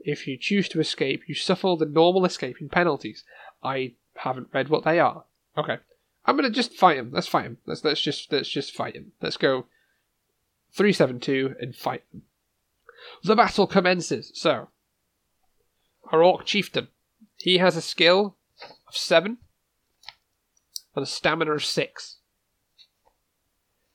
If 0.00 0.26
you 0.26 0.36
choose 0.36 0.68
to 0.70 0.80
escape, 0.80 1.22
you 1.26 1.34
suffer 1.34 1.74
the 1.78 1.86
normal 1.86 2.24
escaping 2.24 2.68
penalties. 2.68 3.24
I 3.62 3.92
haven't 4.16 4.48
read 4.52 4.68
what 4.68 4.84
they 4.84 5.00
are. 5.00 5.24
Okay. 5.56 5.78
I'm 6.26 6.36
gonna 6.36 6.50
just 6.50 6.74
fight 6.74 6.98
him. 6.98 7.10
Let's 7.12 7.26
fight 7.26 7.46
him. 7.46 7.58
Let's 7.66 7.84
let's 7.84 8.00
just 8.00 8.32
let's 8.32 8.48
just 8.48 8.74
fight 8.74 8.94
him. 8.94 9.12
Let's 9.20 9.36
go 9.36 9.66
three 10.72 10.92
seven 10.92 11.20
two 11.20 11.54
and 11.60 11.74
fight 11.74 12.02
them. 12.12 12.22
The 13.22 13.36
battle 13.36 13.66
commences. 13.66 14.32
So 14.34 14.68
our 16.12 16.22
orc 16.22 16.44
chieftain. 16.44 16.88
He 17.36 17.58
has 17.58 17.76
a 17.76 17.82
skill 17.82 18.36
of 18.88 18.96
seven 18.96 19.38
and 20.94 21.02
a 21.02 21.06
stamina 21.06 21.52
of 21.52 21.64
six. 21.64 22.18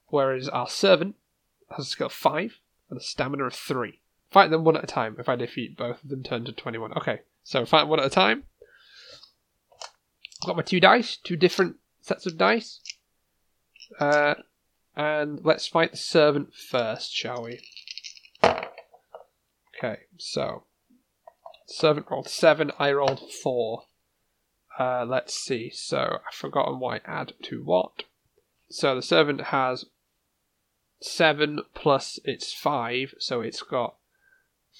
Whereas 0.07 0.49
our 0.49 0.67
servant 0.67 1.15
has 1.75 1.87
a 1.87 1.89
skill 1.89 2.07
of 2.07 2.13
five 2.13 2.59
and 2.89 2.99
a 2.99 3.03
stamina 3.03 3.45
of 3.45 3.53
three. 3.53 4.01
Fight 4.31 4.51
them 4.51 4.63
one 4.63 4.77
at 4.77 4.83
a 4.83 4.87
time. 4.87 5.15
If 5.19 5.29
I 5.29 5.35
defeat 5.35 5.77
both 5.77 6.03
of 6.03 6.09
them, 6.09 6.23
turn 6.23 6.45
to 6.45 6.51
21. 6.51 6.93
Okay, 6.97 7.21
so 7.43 7.65
fight 7.65 7.87
one 7.87 7.99
at 7.99 8.05
a 8.05 8.09
time. 8.09 8.43
I've 10.41 10.47
got 10.47 10.57
my 10.57 10.63
two 10.63 10.79
dice, 10.79 11.17
two 11.17 11.35
different 11.35 11.77
sets 12.01 12.25
of 12.25 12.37
dice. 12.37 12.81
Uh, 13.99 14.35
and 14.95 15.39
let's 15.43 15.67
fight 15.67 15.91
the 15.91 15.97
servant 15.97 16.53
first, 16.53 17.13
shall 17.13 17.43
we? 17.43 17.61
Okay, 19.81 20.01
so 20.17 20.63
servant 21.65 22.07
rolled 22.11 22.27
seven, 22.27 22.71
I 22.77 22.91
rolled 22.91 23.31
four. 23.31 23.83
Uh, 24.77 25.05
let's 25.05 25.33
see. 25.33 25.69
So 25.69 26.19
I've 26.27 26.33
forgotten 26.33 26.81
I 26.83 26.99
add 27.05 27.33
to 27.43 27.63
what. 27.63 28.03
So 28.69 28.95
the 28.95 29.01
servant 29.01 29.41
has 29.41 29.85
seven 31.01 31.61
plus 31.73 32.19
its 32.25 32.53
five, 32.53 33.13
so 33.19 33.39
it's 33.39 33.61
got 33.61 33.95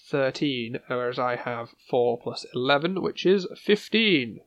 thirteen, 0.09 0.79
whereas 0.87 1.17
I 1.17 1.37
have 1.37 1.69
four 1.89 2.19
plus 2.19 2.45
eleven, 2.53 3.01
which 3.01 3.25
is 3.25 3.47
fifteen. 3.57 4.41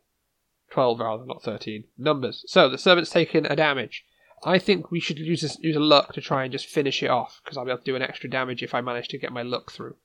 Twelve 0.70 1.00
rather, 1.00 1.24
not 1.24 1.42
thirteen. 1.42 1.84
Numbers. 1.96 2.44
So 2.46 2.68
the 2.68 2.78
servant's 2.78 3.10
taken 3.10 3.46
a 3.46 3.56
damage. 3.56 4.04
I 4.44 4.58
think 4.58 4.90
we 4.90 5.00
should 5.00 5.18
use 5.18 5.42
this, 5.42 5.58
use 5.60 5.76
a 5.76 5.80
luck 5.80 6.14
to 6.14 6.20
try 6.20 6.42
and 6.42 6.52
just 6.52 6.66
finish 6.66 7.02
it 7.02 7.10
off, 7.10 7.40
because 7.42 7.56
I'll 7.56 7.64
be 7.64 7.70
able 7.70 7.78
to 7.78 7.84
do 7.84 7.96
an 7.96 8.02
extra 8.02 8.28
damage 8.28 8.62
if 8.62 8.74
I 8.74 8.80
manage 8.80 9.08
to 9.08 9.18
get 9.18 9.32
my 9.32 9.42
luck 9.42 9.70
through. 9.70 9.96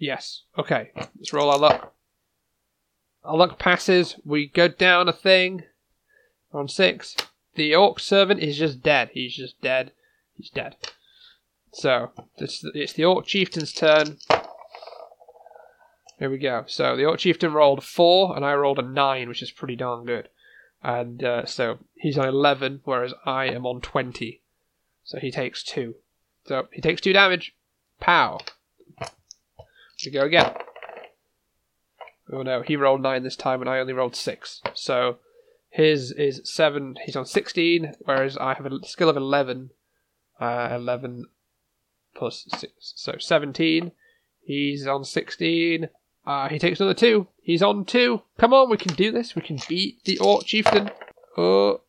Yes. 0.00 0.44
Okay. 0.58 0.90
Let's 0.96 1.32
roll 1.32 1.50
our 1.50 1.58
luck. 1.58 1.92
Our 3.22 3.36
luck 3.36 3.58
passes. 3.58 4.16
We 4.24 4.48
go 4.48 4.66
down 4.66 5.08
a 5.08 5.12
thing. 5.12 5.64
On 6.52 6.66
six. 6.66 7.14
The 7.54 7.74
orc 7.74 8.00
servant 8.00 8.40
is 8.40 8.56
just 8.56 8.82
dead. 8.82 9.10
He's 9.12 9.36
just 9.36 9.60
dead. 9.60 9.92
He's 10.36 10.50
dead. 10.50 10.76
So, 11.72 12.10
it's, 12.38 12.64
it's 12.74 12.94
the 12.94 13.04
orc 13.04 13.26
chieftain's 13.26 13.72
turn. 13.72 14.16
Here 16.18 16.30
we 16.30 16.38
go. 16.38 16.64
So, 16.66 16.96
the 16.96 17.04
orc 17.04 17.20
chieftain 17.20 17.52
rolled 17.52 17.84
four, 17.84 18.34
and 18.34 18.44
I 18.44 18.54
rolled 18.54 18.78
a 18.78 18.82
nine, 18.82 19.28
which 19.28 19.42
is 19.42 19.50
pretty 19.50 19.76
darn 19.76 20.06
good. 20.06 20.30
And 20.82 21.22
uh, 21.22 21.44
so, 21.44 21.78
he's 21.94 22.18
on 22.18 22.26
11, 22.26 22.80
whereas 22.84 23.12
I 23.26 23.46
am 23.46 23.66
on 23.66 23.82
20. 23.82 24.40
So, 25.04 25.18
he 25.18 25.30
takes 25.30 25.62
two. 25.62 25.96
So, 26.46 26.68
he 26.72 26.80
takes 26.80 27.02
two 27.02 27.12
damage. 27.12 27.54
Pow. 28.00 28.40
We 30.04 30.12
go 30.12 30.24
again. 30.24 30.52
Oh 32.32 32.42
no, 32.42 32.62
he 32.62 32.76
rolled 32.76 33.02
nine 33.02 33.22
this 33.22 33.36
time, 33.36 33.60
and 33.60 33.68
I 33.68 33.78
only 33.78 33.92
rolled 33.92 34.16
six. 34.16 34.62
So 34.74 35.18
his 35.68 36.12
is 36.12 36.40
seven. 36.44 36.96
He's 37.04 37.16
on 37.16 37.26
sixteen, 37.26 37.94
whereas 38.00 38.36
I 38.36 38.54
have 38.54 38.66
a 38.66 38.84
skill 38.84 39.08
of 39.08 39.16
eleven. 39.16 39.70
Uh, 40.40 40.68
eleven 40.72 41.26
plus 42.14 42.46
six, 42.56 42.92
so 42.96 43.16
seventeen. 43.18 43.92
He's 44.42 44.86
on 44.86 45.04
sixteen. 45.04 45.88
Uh, 46.26 46.48
he 46.48 46.58
takes 46.58 46.80
another 46.80 46.94
two. 46.94 47.26
He's 47.42 47.62
on 47.62 47.84
two. 47.84 48.22
Come 48.38 48.52
on, 48.52 48.70
we 48.70 48.76
can 48.76 48.94
do 48.94 49.10
this. 49.10 49.34
We 49.34 49.42
can 49.42 49.58
beat 49.68 50.04
the 50.04 50.18
Orc 50.18 50.44
Chieftain. 50.44 50.90
Oh, 51.36 51.80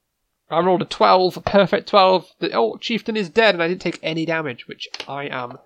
I 0.50 0.60
rolled 0.60 0.82
a 0.82 0.86
12, 0.86 1.38
a 1.38 1.42
perfect 1.42 1.90
12. 1.90 2.36
The 2.40 2.56
Orc 2.56 2.82
Chieftain 2.82 3.16
is 3.16 3.30
dead, 3.30 3.56
and 3.56 3.64
I 3.64 3.68
didn't 3.68 3.82
take 3.82 4.00
any 4.02 4.26
damage, 4.26 4.68
which 4.68 4.88
I 5.08 5.26
am 5.26 5.58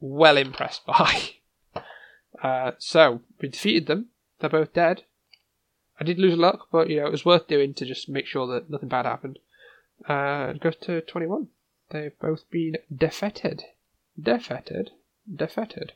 well 0.00 0.36
impressed 0.36 0.86
by. 0.86 1.35
Uh, 2.42 2.72
so, 2.78 3.22
we 3.40 3.48
defeated 3.48 3.86
them. 3.86 4.06
They're 4.40 4.50
both 4.50 4.72
dead. 4.72 5.04
I 5.98 6.04
did 6.04 6.18
lose 6.18 6.36
luck, 6.36 6.68
but 6.70 6.90
you 6.90 7.00
know 7.00 7.06
it 7.06 7.12
was 7.12 7.24
worth 7.24 7.46
doing 7.48 7.72
to 7.74 7.86
just 7.86 8.08
make 8.08 8.26
sure 8.26 8.46
that 8.48 8.68
nothing 8.68 8.88
bad 8.88 9.06
happened. 9.06 9.38
Uh, 10.06 10.52
it 10.54 10.60
goes 10.60 10.76
to 10.76 11.00
21. 11.00 11.48
They've 11.90 12.18
both 12.20 12.50
been 12.50 12.76
defeated. 12.94 13.64
Defeated? 14.20 14.90
Defeated. 15.32 15.92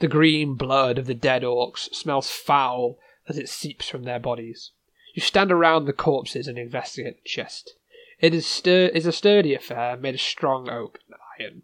The 0.00 0.08
green 0.08 0.54
blood 0.54 0.98
of 0.98 1.06
the 1.06 1.14
dead 1.14 1.42
orcs 1.42 1.94
smells 1.94 2.30
foul 2.30 2.98
as 3.28 3.38
it 3.38 3.48
seeps 3.48 3.88
from 3.88 4.02
their 4.02 4.18
bodies. 4.18 4.72
You 5.14 5.22
stand 5.22 5.52
around 5.52 5.84
the 5.84 5.92
corpses 5.92 6.48
and 6.48 6.58
investigate 6.58 7.22
the 7.22 7.28
chest. 7.28 7.74
It 8.18 8.34
is, 8.34 8.44
stur- 8.44 8.90
is 8.90 9.06
a 9.06 9.12
sturdy 9.12 9.54
affair 9.54 9.96
made 9.96 10.14
of 10.14 10.20
strong 10.20 10.68
oak 10.68 10.98
and 11.06 11.16
iron. 11.38 11.62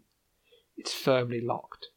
It's 0.77 0.93
firmly 0.93 1.41
locked. 1.41 1.87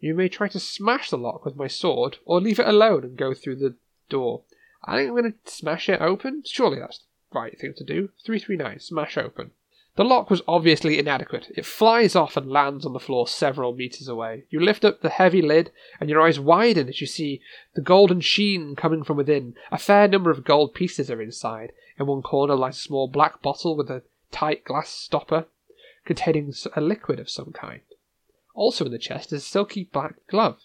You 0.00 0.14
may 0.14 0.28
try 0.28 0.48
to 0.48 0.58
smash 0.58 1.10
the 1.10 1.18
lock 1.18 1.44
with 1.44 1.56
my 1.56 1.66
sword, 1.66 2.18
or 2.24 2.40
leave 2.40 2.58
it 2.58 2.66
alone 2.66 3.04
and 3.04 3.16
go 3.16 3.34
through 3.34 3.56
the 3.56 3.76
door. 4.08 4.42
I 4.82 4.96
think 4.96 5.10
I'm 5.10 5.16
going 5.16 5.32
to 5.32 5.50
smash 5.50 5.88
it 5.88 6.00
open. 6.00 6.42
Surely 6.46 6.78
that's 6.80 7.00
the 7.30 7.38
right 7.38 7.58
thing 7.58 7.74
to 7.76 7.84
do. 7.84 8.08
339, 8.24 8.80
smash 8.80 9.18
open. 9.18 9.50
The 9.96 10.04
lock 10.04 10.30
was 10.30 10.40
obviously 10.48 10.98
inadequate. 10.98 11.52
It 11.54 11.66
flies 11.66 12.16
off 12.16 12.36
and 12.36 12.50
lands 12.50 12.86
on 12.86 12.94
the 12.94 12.98
floor 12.98 13.28
several 13.28 13.74
meters 13.74 14.08
away. 14.08 14.44
You 14.48 14.60
lift 14.60 14.84
up 14.84 15.02
the 15.02 15.10
heavy 15.10 15.42
lid, 15.42 15.70
and 16.00 16.08
your 16.08 16.22
eyes 16.22 16.40
widen 16.40 16.88
as 16.88 17.02
you 17.02 17.06
see 17.06 17.42
the 17.74 17.82
golden 17.82 18.22
sheen 18.22 18.76
coming 18.76 19.04
from 19.04 19.18
within. 19.18 19.54
A 19.70 19.76
fair 19.76 20.08
number 20.08 20.30
of 20.30 20.44
gold 20.44 20.72
pieces 20.72 21.10
are 21.10 21.20
inside. 21.20 21.72
In 21.98 22.06
one 22.06 22.22
corner 22.22 22.54
lies 22.56 22.78
a 22.78 22.80
small 22.80 23.08
black 23.08 23.42
bottle 23.42 23.76
with 23.76 23.90
a 23.90 24.02
tight 24.32 24.64
glass 24.64 24.88
stopper 24.88 25.46
containing 26.06 26.54
a 26.74 26.80
liquid 26.80 27.20
of 27.20 27.28
some 27.28 27.52
kind. 27.52 27.80
Also 28.60 28.84
in 28.84 28.92
the 28.92 28.98
chest 28.98 29.32
is 29.32 29.42
a 29.42 29.46
silky 29.46 29.84
black 29.84 30.16
glove. 30.28 30.58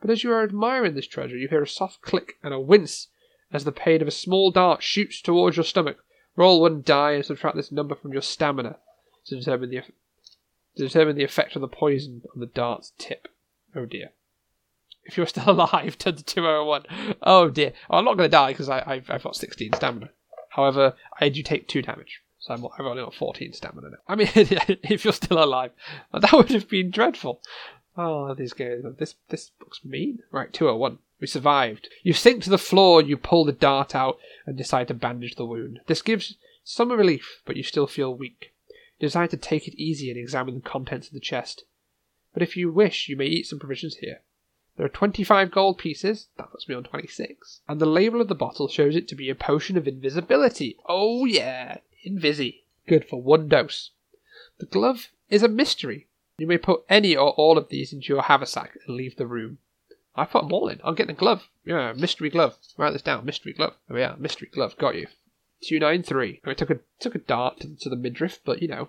But 0.00 0.10
as 0.10 0.22
you 0.22 0.30
are 0.30 0.44
admiring 0.44 0.94
this 0.94 1.08
treasure, 1.08 1.36
you 1.36 1.48
hear 1.48 1.64
a 1.64 1.66
soft 1.66 2.00
click 2.00 2.34
and 2.40 2.54
a 2.54 2.60
wince 2.60 3.08
as 3.52 3.64
the 3.64 3.72
pain 3.72 4.00
of 4.00 4.06
a 4.06 4.12
small 4.12 4.52
dart 4.52 4.80
shoots 4.80 5.20
towards 5.20 5.56
your 5.56 5.64
stomach. 5.64 6.04
Roll 6.36 6.60
one 6.60 6.82
die 6.82 7.14
and 7.14 7.26
subtract 7.26 7.56
this 7.56 7.72
number 7.72 7.96
from 7.96 8.12
your 8.12 8.22
stamina 8.22 8.76
to 9.26 9.36
determine 9.36 9.70
the 9.70 9.80
to 9.80 10.86
determine 10.86 11.16
the 11.16 11.24
effect 11.24 11.56
of 11.56 11.62
the 11.62 11.66
poison 11.66 12.22
on 12.32 12.38
the 12.38 12.46
dart's 12.46 12.92
tip. 12.96 13.26
Oh 13.74 13.86
dear. 13.86 14.10
If 15.02 15.16
you're 15.16 15.26
still 15.26 15.50
alive, 15.50 15.98
turn 15.98 16.14
to 16.14 16.22
201. 16.22 17.16
Oh 17.22 17.50
dear. 17.50 17.72
Well, 17.90 17.98
I'm 17.98 18.04
not 18.04 18.16
going 18.16 18.30
to 18.30 18.36
die 18.36 18.52
because 18.52 18.68
I've, 18.68 19.10
I've 19.10 19.24
got 19.24 19.34
16 19.34 19.72
stamina. 19.72 20.10
However, 20.50 20.94
I 21.20 21.28
do 21.28 21.42
take 21.42 21.66
2 21.66 21.82
damage. 21.82 22.21
So 22.42 22.54
I'm, 22.54 22.66
I've 22.76 22.86
only 22.86 23.04
got 23.04 23.14
14 23.14 23.52
stamina 23.52 23.90
now. 23.90 23.96
I 24.08 24.16
mean, 24.16 24.28
if 24.34 25.04
you're 25.04 25.12
still 25.12 25.42
alive, 25.42 25.70
that 26.12 26.32
would 26.32 26.50
have 26.50 26.68
been 26.68 26.90
dreadful. 26.90 27.40
Oh, 27.96 28.34
these 28.34 28.52
guys. 28.52 28.82
This, 28.98 29.14
this 29.28 29.52
looks 29.60 29.84
mean. 29.84 30.18
Right, 30.32 30.52
201. 30.52 30.98
We 31.20 31.28
survived. 31.28 31.88
You 32.02 32.12
sink 32.12 32.42
to 32.42 32.50
the 32.50 32.58
floor, 32.58 33.00
you 33.00 33.16
pull 33.16 33.44
the 33.44 33.52
dart 33.52 33.94
out, 33.94 34.18
and 34.44 34.56
decide 34.56 34.88
to 34.88 34.94
bandage 34.94 35.36
the 35.36 35.46
wound. 35.46 35.80
This 35.86 36.02
gives 36.02 36.36
some 36.64 36.90
relief, 36.90 37.42
but 37.44 37.56
you 37.56 37.62
still 37.62 37.86
feel 37.86 38.12
weak. 38.12 38.52
You 38.98 39.06
decide 39.06 39.30
to 39.30 39.36
take 39.36 39.68
it 39.68 39.80
easy 39.80 40.10
and 40.10 40.18
examine 40.18 40.56
the 40.56 40.60
contents 40.60 41.06
of 41.06 41.14
the 41.14 41.20
chest. 41.20 41.62
But 42.34 42.42
if 42.42 42.56
you 42.56 42.72
wish, 42.72 43.08
you 43.08 43.16
may 43.16 43.26
eat 43.26 43.46
some 43.46 43.60
provisions 43.60 43.96
here. 43.96 44.20
There 44.76 44.86
are 44.86 44.88
25 44.88 45.52
gold 45.52 45.78
pieces, 45.78 46.26
that 46.38 46.50
puts 46.50 46.68
me 46.68 46.74
on 46.74 46.82
26, 46.82 47.60
and 47.68 47.78
the 47.78 47.86
label 47.86 48.20
of 48.20 48.26
the 48.26 48.34
bottle 48.34 48.66
shows 48.66 48.96
it 48.96 49.06
to 49.08 49.14
be 49.14 49.30
a 49.30 49.34
potion 49.36 49.76
of 49.76 49.86
invisibility. 49.86 50.76
Oh 50.88 51.24
yeah, 51.24 51.78
invisi. 52.06 52.62
Good 52.86 53.08
for 53.08 53.22
one 53.22 53.48
dose. 53.48 53.90
The 54.58 54.66
glove 54.66 55.08
is 55.28 55.42
a 55.42 55.48
mystery. 55.48 56.08
You 56.38 56.46
may 56.46 56.58
put 56.58 56.84
any 56.88 57.16
or 57.16 57.30
all 57.30 57.58
of 57.58 57.68
these 57.68 57.92
into 57.92 58.12
your 58.12 58.22
haversack 58.22 58.76
and 58.86 58.96
leave 58.96 59.16
the 59.16 59.26
room. 59.26 59.58
I 60.14 60.24
put 60.24 60.42
them 60.42 60.52
all 60.52 60.68
in. 60.68 60.80
I'm 60.84 60.94
getting 60.94 61.14
a 61.14 61.18
glove. 61.18 61.48
Yeah, 61.64 61.92
mystery 61.94 62.28
glove. 62.28 62.56
Write 62.76 62.92
this 62.92 63.02
down. 63.02 63.24
Mystery 63.24 63.52
glove. 63.52 63.76
Oh 63.88 63.96
yeah, 63.96 64.14
mystery 64.18 64.48
glove. 64.52 64.76
Got 64.78 64.96
you. 64.96 65.06
Two 65.62 65.78
nine 65.78 66.02
three. 66.02 66.40
I 66.44 66.54
took 66.54 66.70
a 66.70 66.80
took 66.98 67.14
a 67.14 67.18
dart 67.18 67.60
to, 67.78 67.88
the 67.88 67.96
midriff, 67.96 68.40
but 68.44 68.60
you 68.60 68.68
know. 68.68 68.88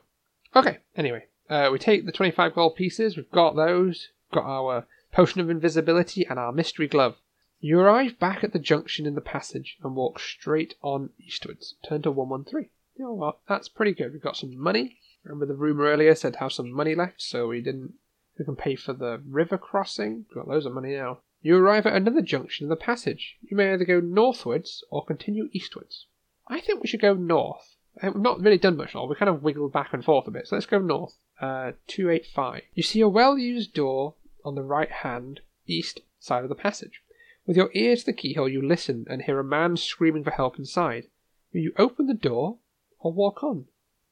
Okay. 0.56 0.80
Anyway, 0.98 1.26
uh, 1.50 1.70
we 1.72 1.80
take 1.80 2.06
the 2.06 2.12
twenty 2.12 2.32
five 2.32 2.56
gold 2.56 2.76
pieces. 2.76 3.16
We've 3.16 3.32
got 3.32 3.56
those. 3.56 4.10
Got 4.34 4.46
our 4.46 4.88
potion 5.12 5.40
of 5.40 5.50
invisibility 5.50 6.26
and 6.26 6.40
our 6.40 6.52
mystery 6.52 6.88
glove. 6.88 7.16
You 7.60 7.80
arrive 7.80 8.20
back 8.20 8.44
at 8.44 8.52
the 8.52 8.60
junction 8.60 9.06
in 9.06 9.16
the 9.16 9.22
passage 9.22 9.78
and 9.84 9.96
walk 9.96 10.20
straight 10.20 10.76
on 10.82 11.12
eastwards. 11.20 11.76
Turn 11.88 12.02
to 12.02 12.12
one 12.12 12.30
one 12.30 12.44
three. 12.44 12.70
You 12.96 13.06
know 13.06 13.14
what? 13.14 13.40
That's 13.48 13.70
pretty 13.70 13.94
good. 13.94 14.14
We've 14.14 14.22
got 14.22 14.38
some 14.38 14.58
money. 14.58 15.00
Remember 15.24 15.46
the 15.46 15.56
rumor 15.56 15.86
earlier 15.86 16.16
said 16.16 16.36
have 16.36 16.52
some 16.52 16.72
money 16.72 16.96
left, 16.96 17.22
so 17.22 17.48
we 17.48 17.62
didn't 17.62 17.94
we 18.38 18.46
can 18.46 18.56
pay 18.56 18.76
for 18.76 18.94
the 18.94 19.22
river 19.26 19.58
crossing. 19.58 20.26
We've 20.30 20.36
Got 20.36 20.48
loads 20.48 20.66
of 20.66 20.74
money 20.74 20.96
now. 20.96 21.20
You 21.42 21.58
arrive 21.58 21.86
at 21.86 21.96
another 21.96 22.22
junction 22.22 22.66
in 22.66 22.70
the 22.70 22.76
passage. 22.76 23.38
You 23.42 23.58
may 23.58 23.74
either 23.74 23.86
go 23.86 24.00
northwards 24.00 24.84
or 24.90 25.06
continue 25.06 25.50
eastwards. 25.52 26.08
I 26.48 26.60
think 26.60 26.82
we 26.82 26.88
should 26.88 27.02
go 27.02 27.14
north. 27.14 27.76
Uh, 28.02 28.12
we've 28.14 28.24
not 28.24 28.42
really 28.42 28.58
done 28.58 28.78
much 28.78 28.96
more. 28.96 29.08
We 29.08 29.16
kind 29.16 29.30
of 29.30 29.44
wiggled 29.44 29.74
back 29.74 29.94
and 29.94 30.04
forth 30.04 30.28
a 30.28 30.32
bit, 30.32 30.48
so 30.48 30.56
let's 30.56 30.66
go 30.66 30.80
north. 30.80 31.18
Uh, 31.40 31.74
285. 31.88 32.64
You 32.74 32.84
see 32.84 33.02
a 33.02 33.10
well 33.10 33.38
used 33.38 33.74
door 33.74 34.16
on 34.44 34.56
the 34.56 34.64
right 34.64 34.92
hand, 34.92 35.42
east 35.68 36.02
side 36.20 36.44
of 36.44 36.50
the 36.50 36.56
passage. 36.56 37.02
With 37.46 37.58
your 37.58 37.70
ear 37.74 37.96
to 37.96 38.06
the 38.06 38.14
keyhole, 38.14 38.50
you 38.50 38.62
listen 38.62 39.06
and 39.10 39.24
hear 39.24 39.40
a 39.40 39.44
man 39.44 39.78
screaming 39.78 40.24
for 40.24 40.32
help 40.32 40.58
inside. 40.58 41.08
You 41.52 41.74
open 41.78 42.08
the 42.08 42.14
door 42.14 42.58
or 43.04 43.14
walk 43.14 43.44
on? 43.44 43.66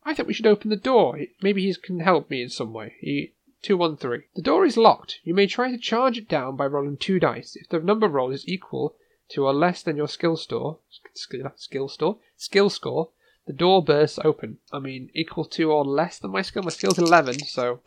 I 0.04 0.14
think 0.14 0.28
we 0.28 0.34
should 0.34 0.48
open 0.48 0.70
the 0.70 0.76
door. 0.76 1.20
Maybe 1.42 1.64
he 1.66 1.74
can 1.76 2.02
help 2.02 2.30
me 2.30 2.42
in 2.42 2.50
some 2.50 2.74
way. 2.74 2.96
He 3.00 3.34
213. 3.64 4.24
The 4.36 4.42
door 4.42 4.66
is 4.66 4.78
locked. 4.78 5.20
You 5.24 5.34
may 5.34 5.48
try 5.48 5.72
to 5.72 5.78
charge 5.78 6.18
it 6.18 6.28
down 6.28 6.56
by 6.56 6.66
rolling 6.66 6.98
two 6.98 7.20
dice. 7.20 7.56
If 7.56 7.70
the 7.70 7.80
number 7.80 8.08
rolled 8.08 8.34
is 8.34 8.48
equal 8.48 8.96
to 9.30 9.46
or 9.46 9.54
less 9.54 9.82
than 9.84 9.98
your 9.98 10.08
skill 10.08 10.36
store, 10.36 10.80
skill, 11.14 11.52
skill 11.56 11.88
store, 11.88 12.18
skill 12.36 12.70
score, 12.70 13.10
the 13.46 13.54
door 13.54 13.84
bursts 13.84 14.20
open. 14.24 14.58
I 14.72 14.80
mean, 14.80 15.10
equal 15.14 15.46
to 15.46 15.72
or 15.72 15.86
less 15.86 16.20
than 16.20 16.32
my 16.32 16.42
skill. 16.42 16.64
My 16.64 16.70
skill's 16.70 17.00
11, 17.00 17.46
so 17.46 17.82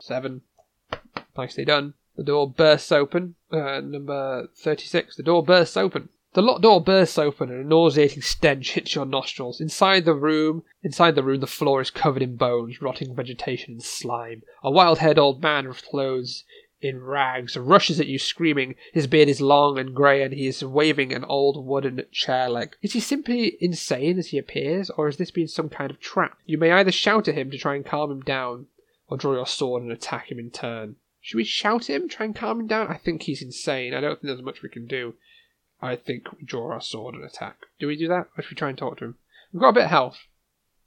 7. 0.00 0.42
Nicely 1.36 1.64
done. 1.64 1.94
The 2.16 2.24
door 2.24 2.50
bursts 2.50 2.92
open. 2.92 3.36
Uh, 3.50 3.80
number 3.80 4.48
36. 4.56 5.16
The 5.16 5.22
door 5.22 5.42
bursts 5.42 5.76
open. 5.76 6.08
The 6.34 6.40
locked 6.40 6.62
door 6.62 6.80
bursts 6.80 7.18
open 7.18 7.50
and 7.50 7.60
a 7.62 7.68
nauseating 7.68 8.22
stench 8.22 8.72
hits 8.74 8.94
your 8.94 9.04
nostrils. 9.04 9.60
Inside 9.60 10.06
the 10.06 10.14
room, 10.14 10.64
inside 10.82 11.14
the 11.14 11.22
room, 11.22 11.40
the 11.40 11.46
floor 11.46 11.82
is 11.82 11.90
covered 11.90 12.22
in 12.22 12.36
bones, 12.36 12.80
rotting 12.80 13.14
vegetation, 13.14 13.74
and 13.74 13.82
slime. 13.82 14.42
A 14.62 14.70
wild-haired 14.70 15.18
old 15.18 15.42
man 15.42 15.70
clothes 15.74 16.44
in 16.80 17.02
rags 17.02 17.54
rushes 17.58 18.00
at 18.00 18.06
you 18.06 18.18
screaming. 18.18 18.76
His 18.94 19.06
beard 19.06 19.28
is 19.28 19.42
long 19.42 19.78
and 19.78 19.94
grey 19.94 20.22
and 20.22 20.32
he 20.32 20.46
is 20.46 20.64
waving 20.64 21.12
an 21.12 21.24
old 21.24 21.66
wooden 21.66 22.02
chair 22.10 22.48
leg. 22.48 22.76
Is 22.80 22.94
he 22.94 23.00
simply 23.00 23.58
insane 23.60 24.18
as 24.18 24.28
he 24.28 24.38
appears, 24.38 24.88
or 24.88 25.06
has 25.06 25.18
this 25.18 25.30
been 25.30 25.48
some 25.48 25.68
kind 25.68 25.90
of 25.90 26.00
trap? 26.00 26.38
You 26.46 26.56
may 26.56 26.72
either 26.72 26.92
shout 26.92 27.28
at 27.28 27.34
him 27.34 27.50
to 27.50 27.58
try 27.58 27.74
and 27.74 27.84
calm 27.84 28.10
him 28.10 28.22
down, 28.22 28.68
or 29.06 29.18
draw 29.18 29.34
your 29.34 29.46
sword 29.46 29.82
and 29.82 29.92
attack 29.92 30.32
him 30.32 30.38
in 30.38 30.50
turn. 30.50 30.96
Should 31.20 31.36
we 31.36 31.44
shout 31.44 31.90
at 31.90 31.94
him, 31.94 32.08
try 32.08 32.24
and 32.24 32.34
calm 32.34 32.60
him 32.60 32.66
down? 32.68 32.88
I 32.88 32.96
think 32.96 33.24
he's 33.24 33.42
insane. 33.42 33.92
I 33.92 34.00
don't 34.00 34.14
think 34.14 34.28
there's 34.28 34.42
much 34.42 34.62
we 34.62 34.70
can 34.70 34.86
do. 34.86 35.12
I 35.82 35.96
think 35.96 36.32
we 36.32 36.44
draw 36.44 36.72
our 36.72 36.80
sword 36.80 37.16
and 37.16 37.24
attack. 37.24 37.56
Do 37.80 37.88
we 37.88 37.96
do 37.96 38.08
that? 38.08 38.28
Or 38.36 38.42
should 38.42 38.52
we 38.52 38.56
try 38.56 38.68
and 38.68 38.78
talk 38.78 38.98
to 38.98 39.06
him? 39.06 39.16
We've 39.52 39.60
got 39.60 39.70
a 39.70 39.74
bit 39.74 39.84
of 39.84 39.90
health. 39.90 40.18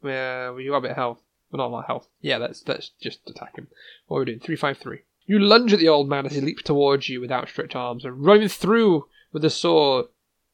Yeah, 0.04 0.52
we've 0.52 0.70
got 0.70 0.78
a 0.78 0.82
bit 0.82 0.92
of 0.92 0.98
health. 0.98 1.20
But 1.52 1.58
not 1.58 1.68
a 1.68 1.74
lot 1.74 1.80
of 1.82 1.88
health. 1.88 2.08
Yeah, 2.22 2.38
let's 2.38 2.64
let's 2.68 2.90
just 3.02 3.30
attack 3.30 3.58
him. 3.58 3.68
What 4.08 4.18
are 4.18 4.20
we 4.22 4.26
doing? 4.26 4.40
Three 4.40 4.56
five 4.56 4.78
three. 4.78 5.02
You 5.26 5.40
lunge 5.40 5.74
at 5.74 5.80
the 5.80 5.90
old 5.90 6.08
man 6.08 6.26
as 6.26 6.34
he 6.34 6.42
leaps 6.42 6.64
towards 6.64 7.10
you 7.10 7.22
with 7.22 7.32
outstretched 7.32 7.76
arms 7.76 8.06
and 8.06 8.26
run 8.26 8.42
him 8.42 8.50
through 8.50 9.08
with 9.32 9.42
the 9.42 9.50
sword 9.50 10.08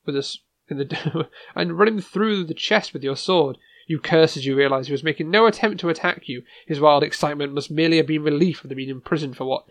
with 0.05 0.15
a 0.15 0.37
the 0.69 1.27
and 1.55 1.77
run 1.77 1.87
him 1.87 2.01
through 2.01 2.45
the 2.45 2.53
chest 2.53 2.93
with 2.93 3.03
your 3.03 3.15
sword. 3.15 3.57
You 3.87 3.99
curse 3.99 4.37
as 4.37 4.45
you 4.45 4.55
realise 4.55 4.87
he 4.87 4.93
was 4.93 5.03
making 5.03 5.29
no 5.29 5.45
attempt 5.45 5.79
to 5.81 5.89
attack 5.89 6.27
you. 6.27 6.43
His 6.65 6.79
wild 6.79 7.03
excitement 7.03 7.53
must 7.53 7.71
merely 7.71 7.97
have 7.97 8.07
been 8.07 8.23
relief 8.23 8.63
of 8.63 8.69
being 8.69 8.89
imprisoned 8.89 9.35
for 9.35 9.45
what 9.45 9.65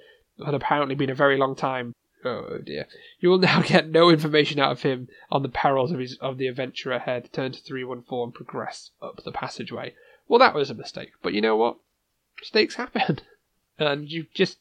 had 0.45 0.55
apparently 0.55 0.95
been 0.95 1.11
a 1.11 1.15
very 1.15 1.39
long 1.39 1.55
time. 1.57 1.95
Oh 2.25 2.59
dear. 2.59 2.87
You 3.19 3.31
will 3.31 3.39
now 3.39 3.63
get 3.67 3.89
no 3.89 4.11
information 4.11 4.61
out 4.61 4.73
of 4.73 4.83
him 4.83 5.09
on 5.31 5.43
the 5.43 5.49
perils 5.49 5.93
of 5.93 5.99
his 5.99 6.17
of 6.19 6.39
the 6.39 6.47
adventure 6.47 6.93
ahead. 6.93 7.33
Turn 7.33 7.53
to 7.53 7.61
314 7.61 8.25
and 8.25 8.35
progress 8.35 8.91
up 9.01 9.23
the 9.25 9.33
passageway. 9.33 9.95
Well, 10.29 10.39
that 10.39 10.55
was 10.55 10.71
a 10.71 10.75
mistake, 10.75 11.13
but 11.23 11.33
you 11.33 11.41
know 11.41 11.57
what? 11.57 11.77
Mistakes 12.41 12.77
happen. 12.77 13.21
and 13.79 14.11
you 14.11 14.27
just, 14.35 14.59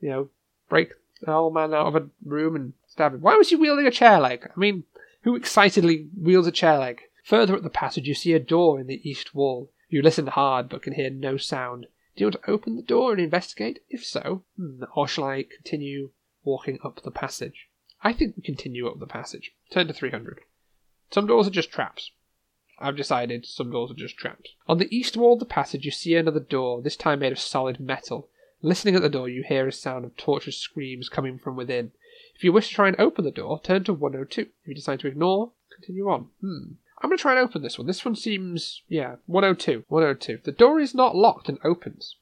you 0.00 0.08
know, 0.08 0.28
break 0.68 0.92
the 1.20 1.32
old 1.32 1.54
man 1.54 1.74
out 1.74 1.86
of 1.86 1.96
a 1.96 2.08
room 2.24 2.56
and 2.56 2.72
stab 2.86 3.14
him. 3.14 3.20
Why 3.20 3.36
was 3.36 3.50
he 3.50 3.56
wielding 3.56 3.86
a 3.86 3.90
chair 3.90 4.18
leg? 4.18 4.48
I 4.54 4.58
mean, 4.58 4.84
who 5.22 5.36
excitedly 5.36 6.08
wields 6.16 6.48
a 6.48 6.52
chair 6.52 6.78
leg? 6.78 7.02
Further 7.22 7.54
up 7.54 7.62
the 7.62 7.70
passage, 7.70 8.08
you 8.08 8.14
see 8.14 8.32
a 8.32 8.40
door 8.40 8.80
in 8.80 8.86
the 8.86 9.08
east 9.08 9.34
wall. 9.34 9.70
You 9.88 10.02
listen 10.02 10.26
hard, 10.28 10.68
but 10.68 10.82
can 10.82 10.94
hear 10.94 11.10
no 11.10 11.36
sound. 11.36 11.86
Do 12.16 12.24
you 12.24 12.26
want 12.26 12.42
to 12.42 12.50
open 12.50 12.76
the 12.76 12.82
door 12.82 13.12
and 13.12 13.20
investigate? 13.20 13.82
If 13.88 14.04
so, 14.04 14.42
hmm, 14.56 14.84
or 14.94 15.06
shall 15.06 15.24
I 15.24 15.42
continue 15.44 16.10
walking 16.44 16.78
up 16.84 17.02
the 17.02 17.10
passage. 17.10 17.68
I 18.02 18.12
think 18.12 18.36
we 18.36 18.42
continue 18.42 18.88
up 18.88 18.98
the 18.98 19.06
passage. 19.06 19.52
Turn 19.70 19.86
to 19.86 19.92
300. 19.92 20.40
Some 21.10 21.26
doors 21.26 21.46
are 21.46 21.50
just 21.50 21.70
traps. 21.70 22.12
I've 22.78 22.96
decided 22.96 23.44
some 23.44 23.70
doors 23.70 23.90
are 23.90 23.94
just 23.94 24.16
traps. 24.16 24.54
On 24.66 24.78
the 24.78 24.94
east 24.94 25.16
wall 25.16 25.34
of 25.34 25.38
the 25.38 25.44
passage, 25.44 25.84
you 25.84 25.90
see 25.90 26.14
another 26.14 26.40
door, 26.40 26.80
this 26.80 26.96
time 26.96 27.18
made 27.18 27.32
of 27.32 27.38
solid 27.38 27.78
metal. 27.78 28.30
Listening 28.62 28.94
at 28.96 29.02
the 29.02 29.10
door, 29.10 29.28
you 29.28 29.42
hear 29.42 29.68
a 29.68 29.72
sound 29.72 30.04
of 30.04 30.16
tortured 30.16 30.54
screams 30.54 31.08
coming 31.08 31.38
from 31.38 31.56
within. 31.56 31.92
If 32.34 32.44
you 32.44 32.52
wish 32.52 32.68
to 32.68 32.74
try 32.74 32.88
and 32.88 32.98
open 32.98 33.24
the 33.24 33.30
door, 33.30 33.60
turn 33.62 33.84
to 33.84 33.92
102. 33.92 34.40
If 34.40 34.48
you 34.64 34.74
decide 34.74 35.00
to 35.00 35.08
ignore, 35.08 35.52
continue 35.74 36.08
on. 36.08 36.28
Hmm. 36.40 36.72
I'm 37.02 37.08
going 37.08 37.18
to 37.18 37.22
try 37.22 37.32
and 37.32 37.40
open 37.40 37.62
this 37.62 37.78
one. 37.78 37.86
This 37.86 38.04
one 38.04 38.14
seems, 38.14 38.82
yeah, 38.88 39.16
102. 39.26 39.84
102. 39.88 40.40
The 40.44 40.52
door 40.52 40.80
is 40.80 40.94
not 40.94 41.16
locked 41.16 41.48
and 41.48 41.58
opens. 41.64 42.16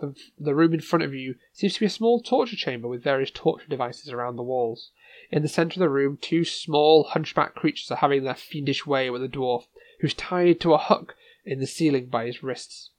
The, 0.00 0.14
the 0.38 0.54
room 0.54 0.74
in 0.74 0.80
front 0.80 1.04
of 1.04 1.14
you 1.14 1.36
seems 1.52 1.74
to 1.74 1.80
be 1.80 1.86
a 1.86 1.90
small 1.90 2.20
torture 2.20 2.56
chamber 2.56 2.88
with 2.88 3.04
various 3.04 3.30
torture 3.30 3.68
devices 3.68 4.10
around 4.10 4.36
the 4.36 4.42
walls. 4.42 4.90
In 5.30 5.42
the 5.42 5.48
centre 5.48 5.74
of 5.74 5.80
the 5.80 5.88
room, 5.88 6.18
two 6.20 6.44
small 6.44 7.04
hunchback 7.04 7.54
creatures 7.54 7.90
are 7.90 7.98
having 7.98 8.24
their 8.24 8.34
fiendish 8.34 8.86
way 8.86 9.08
with 9.08 9.22
a 9.22 9.28
dwarf, 9.28 9.66
who's 10.00 10.14
tied 10.14 10.60
to 10.60 10.74
a 10.74 10.78
hook 10.78 11.16
in 11.44 11.60
the 11.60 11.66
ceiling 11.66 12.06
by 12.06 12.26
his 12.26 12.42
wrists. 12.42 12.90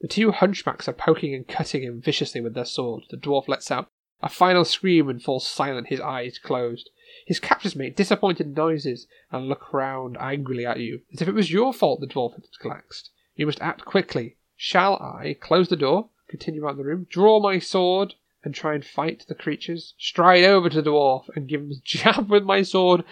The 0.00 0.08
two 0.08 0.32
hunchbacks 0.32 0.88
are 0.88 0.92
poking 0.92 1.34
and 1.34 1.46
cutting 1.46 1.82
him 1.82 2.00
viciously 2.00 2.40
with 2.40 2.54
their 2.54 2.64
swords. 2.64 3.08
The 3.08 3.16
dwarf 3.16 3.48
lets 3.48 3.70
out 3.70 3.90
a 4.20 4.28
final 4.28 4.64
scream 4.64 5.08
and 5.08 5.22
falls 5.22 5.46
silent, 5.46 5.88
his 5.88 6.00
eyes 6.00 6.38
closed. 6.38 6.90
His 7.26 7.40
captors 7.40 7.74
make 7.74 7.96
disappointed 7.96 8.56
noises 8.56 9.08
and 9.30 9.48
look 9.48 9.72
round 9.72 10.16
angrily 10.20 10.64
at 10.64 10.78
you, 10.78 11.02
as 11.12 11.20
if 11.20 11.28
it 11.28 11.34
was 11.34 11.52
your 11.52 11.72
fault 11.72 12.00
the 12.00 12.06
dwarf 12.06 12.34
had 12.34 12.44
collapsed. 12.60 13.10
You 13.34 13.46
must 13.46 13.60
act 13.60 13.84
quickly. 13.84 14.36
Shall 14.64 14.94
I 15.02 15.34
close 15.40 15.66
the 15.66 15.74
door, 15.74 16.10
continue 16.28 16.68
out 16.68 16.76
the 16.76 16.84
room, 16.84 17.08
draw 17.10 17.40
my 17.40 17.58
sword, 17.58 18.14
and 18.44 18.54
try 18.54 18.76
and 18.76 18.84
fight 18.84 19.24
the 19.26 19.34
creatures? 19.34 19.94
Stride 19.98 20.44
over 20.44 20.70
to 20.70 20.80
the 20.80 20.88
dwarf 20.88 21.28
and 21.34 21.48
give 21.48 21.62
him 21.62 21.72
a 21.72 21.74
jab 21.84 22.30
with 22.30 22.44
my 22.44 22.62
sword 22.62 23.02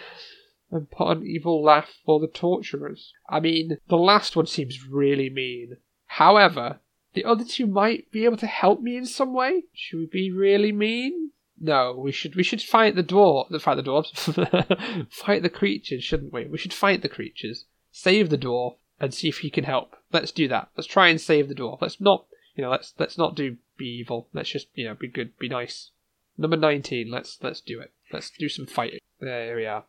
and 0.71 0.89
put 0.89 1.17
an 1.17 1.27
evil 1.27 1.61
laugh 1.61 1.89
for 2.05 2.21
the 2.21 2.27
torturers. 2.27 3.11
I 3.27 3.41
mean, 3.41 3.79
the 3.89 3.97
last 3.97 4.37
one 4.37 4.47
seems 4.47 4.87
really 4.87 5.29
mean. 5.29 5.75
However, 6.05 6.79
the 7.15 7.25
other 7.25 7.43
two 7.43 7.67
might 7.67 8.09
be 8.11 8.23
able 8.23 8.37
to 8.37 8.47
help 8.47 8.79
me 8.79 8.95
in 8.95 9.05
some 9.05 9.33
way. 9.33 9.65
Should 9.73 9.99
we 9.99 10.05
be 10.05 10.31
really 10.31 10.71
mean? 10.71 11.31
No, 11.59 11.97
we 11.97 12.13
should 12.13 12.37
we 12.37 12.43
should 12.43 12.61
fight 12.61 12.95
the 12.95 13.03
dwarf, 13.03 13.61
fight 13.61 13.75
the 13.75 13.83
dwarves, 13.83 15.07
fight 15.11 15.43
the 15.43 15.49
creatures, 15.49 16.01
shouldn't 16.01 16.31
we? 16.31 16.45
We 16.45 16.57
should 16.57 16.73
fight 16.73 17.01
the 17.01 17.09
creatures, 17.09 17.65
save 17.91 18.29
the 18.29 18.37
dwarf, 18.37 18.77
and 19.01 19.13
see 19.13 19.27
if 19.27 19.39
he 19.39 19.49
can 19.49 19.65
help. 19.65 19.97
Let's 20.11 20.31
do 20.31 20.47
that. 20.47 20.69
Let's 20.75 20.87
try 20.87 21.07
and 21.07 21.19
save 21.19 21.47
the 21.47 21.55
dwarf. 21.55 21.81
Let's 21.81 22.01
not, 22.01 22.25
you 22.55 22.63
know, 22.63 22.69
let's 22.69 22.93
let's 22.97 23.17
not 23.17 23.35
do 23.35 23.57
be 23.77 23.85
evil. 23.85 24.27
Let's 24.33 24.49
just 24.49 24.67
you 24.73 24.85
know 24.85 24.95
be 24.95 25.07
good, 25.07 25.37
be 25.37 25.49
nice. 25.49 25.91
Number 26.37 26.57
nineteen. 26.57 27.09
Let's 27.11 27.37
let's 27.41 27.61
do 27.61 27.79
it. 27.79 27.91
Let's 28.11 28.29
do 28.29 28.49
some 28.49 28.65
fighting. 28.65 28.99
There 29.19 29.55
we 29.55 29.65
are. 29.65 29.85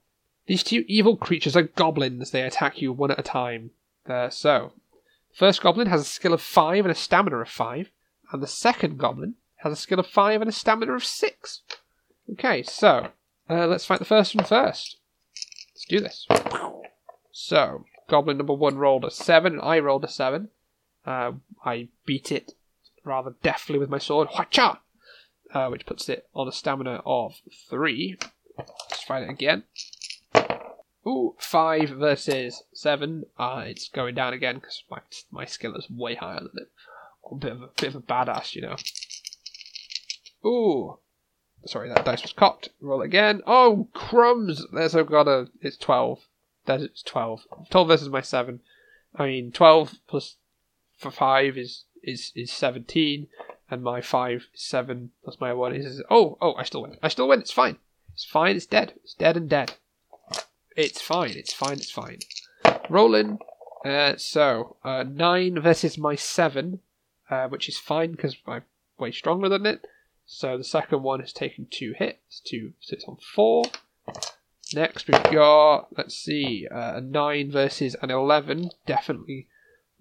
These 0.47 0.63
two 0.63 0.85
evil 0.89 1.17
creatures 1.17 1.57
are 1.57 1.63
goblins. 1.63 2.31
They 2.31 2.43
attack 2.43 2.83
you 2.83 2.93
one 2.93 3.11
at 3.11 3.19
a 3.19 3.23
time. 3.23 3.71
There. 4.07 4.31
So, 4.31 4.73
first 5.33 5.63
goblin 5.63 5.87
has 5.87 6.01
a 6.01 6.05
skill 6.05 6.35
of 6.35 6.43
five 6.43 6.85
and 6.85 6.93
a 6.93 6.97
stamina 6.97 7.37
of 7.39 7.49
five, 7.49 7.91
and 8.33 8.43
the 8.43 8.49
second 8.49 8.99
goblin 8.99 9.37
has 9.63 9.73
a 9.73 9.77
skill 9.77 10.01
of 10.01 10.07
5 10.07 10.43
and 10.43 10.51
a 10.51 10.53
stamina 10.53 10.93
of 10.93 11.05
6. 11.05 11.61
Okay, 12.33 12.63
so 12.63 13.09
uh, 13.49 13.67
let's 13.67 13.87
fight 13.87 14.01
the 14.01 14.05
first 14.05 14.35
one 14.35 14.45
first. 14.45 14.97
Let's 15.75 15.87
do 15.89 16.01
this. 16.01 16.27
So, 17.33 17.85
goblin 18.13 18.37
number 18.37 18.53
1 18.53 18.77
rolled 18.77 19.07
a 19.07 19.11
7, 19.11 19.55
and 19.55 19.63
I 19.63 19.79
rolled 19.79 20.05
a 20.05 20.09
7. 20.09 20.51
Uh, 21.07 21.33
I 21.65 21.89
beat 22.05 22.31
it 22.31 22.53
rather 23.05 23.35
deftly 23.43 23.79
with 23.79 23.89
my 23.89 23.97
sword. 23.97 24.29
Uh, 25.55 25.69
which 25.69 25.87
puts 25.87 26.11
it 26.11 26.29
on 26.35 26.47
a 26.47 26.53
stamina 26.53 27.01
of 27.07 27.41
3. 27.71 28.19
Let's 28.59 29.03
fight 29.05 29.23
it 29.23 29.31
again. 29.31 29.63
Ooh, 31.07 31.35
5 31.39 31.89
versus 31.89 32.63
7. 32.75 33.25
Uh, 33.39 33.65
it's 33.67 33.89
going 33.89 34.15
down 34.15 34.35
again 34.35 34.57
because 34.57 34.85
my, 34.91 34.99
my 35.31 35.47
skill 35.47 35.75
is 35.75 35.89
way 35.89 36.15
higher 36.15 36.41
than 36.41 36.51
it. 36.55 36.69
I'm 37.31 37.39
a 37.39 37.41
bit 37.41 37.53
of 37.53 37.63
a, 37.63 37.69
bit 37.69 37.89
of 37.89 37.97
a 37.97 38.01
badass, 38.01 38.55
you 38.55 38.61
know. 38.61 38.77
Ooh. 40.45 40.99
Sorry, 41.65 41.89
that 41.89 42.05
dice 42.05 42.23
was 42.23 42.35
cocked. 42.35 42.69
Roll 42.79 43.01
again. 43.01 43.41
Oh, 43.47 43.89
crumbs! 43.95 44.67
There's 44.71 44.95
I've 44.95 45.07
got 45.07 45.29
a. 45.29 45.49
It's 45.63 45.77
12. 45.79 46.19
That 46.67 46.81
is 46.81 47.03
12. 47.05 47.47
12 47.71 47.89
versus 47.89 48.09
my 48.09 48.21
7. 48.21 48.61
I 49.15 49.27
mean, 49.27 49.53
12 49.53 49.95
plus 50.07 50.37
for 50.97 51.11
5 51.11 51.59
is, 51.59 51.85
is, 52.03 52.33
is 52.35 52.53
17. 52.53 53.27
And 53.71 53.83
my 53.83 54.01
5 54.01 54.47
7 54.55 55.11
plus 55.25 55.41
my 55.41 55.53
1 55.53 55.75
is. 55.75 56.03
Oh, 56.11 56.39
oh, 56.41 56.55
I 56.55 56.65
still 56.65 56.83
win. 56.83 56.99
I 57.03 57.09
still 57.09 57.29
win. 57.29 57.41
It's 57.41 57.53
fine. 57.53 57.79
It's 58.13 58.25
fine. 58.25 58.57
It's 58.57 58.67
dead. 58.67 58.95
It's 59.03 59.15
dead 59.15 59.37
and 59.37 59.49
dead. 59.49 59.75
It's 60.77 61.01
fine. 61.01 61.31
It's 61.31 61.53
fine. 61.53 61.75
It's 61.75 61.91
fine. 61.91 62.19
Rolling. 62.89 63.39
Uh, 63.85 64.15
so, 64.17 64.77
uh, 64.85 65.03
9 65.03 65.61
versus 65.61 65.99
my 65.99 66.15
7, 66.15 66.81
uh, 67.29 67.49
which 67.49 67.69
is 67.69 67.79
fine 67.79 68.13
because 68.13 68.37
I'm 68.47 68.63
way 68.99 69.11
stronger 69.11 69.49
than 69.49 69.67
it. 69.67 69.87
So 70.25 70.57
the 70.57 70.65
second 70.65 71.03
one 71.03 71.21
has 71.21 71.33
taken 71.33 71.67
two 71.71 71.95
hits, 71.97 72.41
two 72.41 72.73
sits 72.81 73.05
on 73.07 73.17
four. 73.17 73.65
Next 74.75 75.07
we've 75.09 75.23
got, 75.25 75.89
let's 75.97 76.17
see, 76.17 76.67
uh, 76.71 76.97
a 76.97 77.01
9 77.01 77.51
versus 77.51 77.97
an 78.03 78.11
11. 78.11 78.71
Definitely 78.87 79.49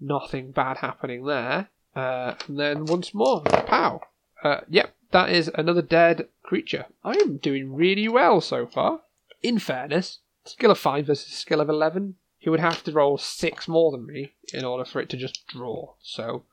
nothing 0.00 0.50
bad 0.50 0.78
happening 0.78 1.24
there. 1.24 1.68
Uh, 1.94 2.34
and 2.48 2.58
then 2.58 2.86
once 2.86 3.12
more, 3.14 3.42
pow. 3.42 4.00
Uh, 4.42 4.60
yep, 4.68 4.94
that 5.10 5.30
is 5.30 5.50
another 5.54 5.82
dead 5.82 6.28
creature. 6.42 6.86
I 7.04 7.12
am 7.12 7.36
doing 7.36 7.74
really 7.74 8.08
well 8.08 8.40
so 8.40 8.66
far. 8.66 9.00
In 9.42 9.58
fairness, 9.58 10.20
skill 10.44 10.70
of 10.70 10.78
5 10.78 11.06
versus 11.06 11.32
skill 11.32 11.60
of 11.60 11.68
11, 11.68 12.16
he 12.38 12.50
would 12.50 12.60
have 12.60 12.82
to 12.84 12.92
roll 12.92 13.18
6 13.18 13.68
more 13.68 13.92
than 13.92 14.06
me 14.06 14.32
in 14.52 14.64
order 14.64 14.84
for 14.84 15.00
it 15.00 15.08
to 15.10 15.16
just 15.16 15.46
draw. 15.46 15.94
So 16.02 16.44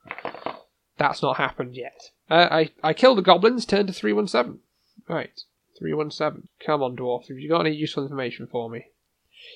that's 0.97 1.21
not 1.21 1.37
happened 1.37 1.75
yet. 1.75 2.11
Uh, 2.29 2.47
I, 2.51 2.69
I 2.83 2.93
killed 2.93 3.17
the 3.17 3.23
goblins, 3.23 3.65
turned 3.65 3.87
to 3.87 3.93
317. 3.93 4.59
Right, 5.07 5.41
317. 5.79 6.47
Come 6.65 6.83
on, 6.83 6.95
dwarf, 6.95 7.27
have 7.27 7.39
you 7.39 7.49
got 7.49 7.65
any 7.65 7.75
useful 7.75 8.03
information 8.03 8.47
for 8.47 8.69
me? 8.69 8.85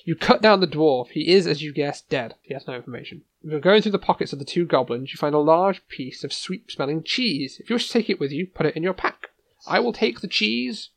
You 0.04 0.16
cut 0.16 0.40
down 0.40 0.60
the 0.60 0.66
dwarf. 0.66 1.08
He 1.08 1.28
is, 1.28 1.46
as 1.46 1.62
you 1.62 1.72
guessed, 1.72 2.08
dead. 2.08 2.34
He 2.40 2.54
has 2.54 2.66
no 2.66 2.74
information. 2.74 3.22
If 3.42 3.50
you're 3.50 3.60
going 3.60 3.82
through 3.82 3.92
the 3.92 3.98
pockets 3.98 4.32
of 4.32 4.38
the 4.38 4.44
two 4.44 4.64
goblins, 4.64 5.12
you 5.12 5.18
find 5.18 5.34
a 5.34 5.38
large 5.38 5.86
piece 5.88 6.24
of 6.24 6.32
sweet 6.32 6.70
smelling 6.70 7.02
cheese. 7.02 7.58
If 7.60 7.68
you 7.68 7.74
wish 7.74 7.88
to 7.88 7.92
take 7.92 8.08
it 8.08 8.18
with 8.18 8.32
you, 8.32 8.46
put 8.46 8.66
it 8.66 8.76
in 8.76 8.82
your 8.82 8.94
pack. 8.94 9.28
I 9.66 9.80
will 9.80 9.92
take 9.92 10.20
the 10.20 10.28
cheese. 10.28 10.88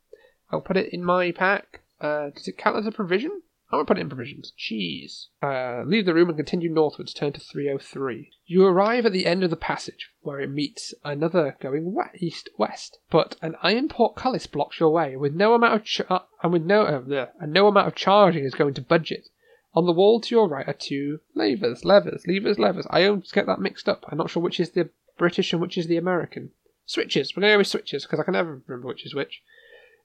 I'll 0.51 0.61
put 0.61 0.77
it 0.77 0.93
in 0.93 1.03
my 1.03 1.31
pack. 1.31 1.81
Uh, 1.99 2.29
does 2.29 2.47
it 2.47 2.57
count 2.57 2.77
as 2.77 2.85
a 2.85 2.91
provision? 2.91 3.41
I'm 3.69 3.79
gonna 3.79 3.85
put 3.85 3.97
it 3.97 4.01
in 4.01 4.09
provisions. 4.09 4.53
Cheese. 4.55 5.27
Uh, 5.43 5.83
leave 5.85 6.05
the 6.05 6.13
room 6.13 6.29
and 6.29 6.37
continue 6.37 6.69
northwards. 6.69 7.13
Turn 7.13 7.33
to 7.33 7.41
303. 7.41 8.31
You 8.45 8.65
arrive 8.65 9.05
at 9.05 9.11
the 9.11 9.25
end 9.25 9.43
of 9.43 9.49
the 9.49 9.57
passage, 9.57 10.09
where 10.21 10.39
it 10.39 10.49
meets 10.49 10.93
another 11.03 11.57
going 11.59 11.93
east 12.17 12.47
west. 12.57 12.99
But 13.09 13.35
an 13.41 13.55
iron 13.61 13.89
portcullis 13.89 14.47
blocks 14.47 14.79
your 14.79 14.91
way, 14.91 15.17
with 15.17 15.33
no 15.33 15.53
amount 15.53 15.73
of 15.73 15.83
ch- 15.83 16.01
and 16.09 16.53
with 16.53 16.63
no 16.63 16.83
uh, 16.83 17.27
and 17.41 17.51
no 17.51 17.67
amount 17.67 17.87
of 17.87 17.95
charging 17.95 18.45
is 18.45 18.55
going 18.55 18.73
to 18.75 18.81
budge 18.81 19.11
it. 19.11 19.27
On 19.73 19.85
the 19.85 19.91
wall 19.91 20.21
to 20.21 20.33
your 20.33 20.47
right 20.47 20.67
are 20.67 20.73
two 20.73 21.19
levers, 21.35 21.83
levers, 21.83 22.23
levers, 22.25 22.57
levers. 22.57 22.87
I 22.89 23.05
always 23.05 23.33
get 23.33 23.47
that 23.47 23.59
mixed 23.59 23.89
up. 23.89 24.05
I'm 24.07 24.17
not 24.17 24.29
sure 24.29 24.41
which 24.41 24.61
is 24.61 24.71
the 24.71 24.89
British 25.17 25.51
and 25.51 25.61
which 25.61 25.77
is 25.77 25.87
the 25.87 25.97
American. 25.97 26.51
Switches. 26.85 27.35
We're 27.35 27.41
going 27.41 27.51
to 27.51 27.55
go 27.55 27.57
with 27.57 27.67
switches 27.67 28.05
because 28.05 28.19
I 28.19 28.23
can 28.23 28.33
never 28.33 28.61
remember 28.65 28.87
which 28.87 29.05
is 29.05 29.13
which. 29.13 29.43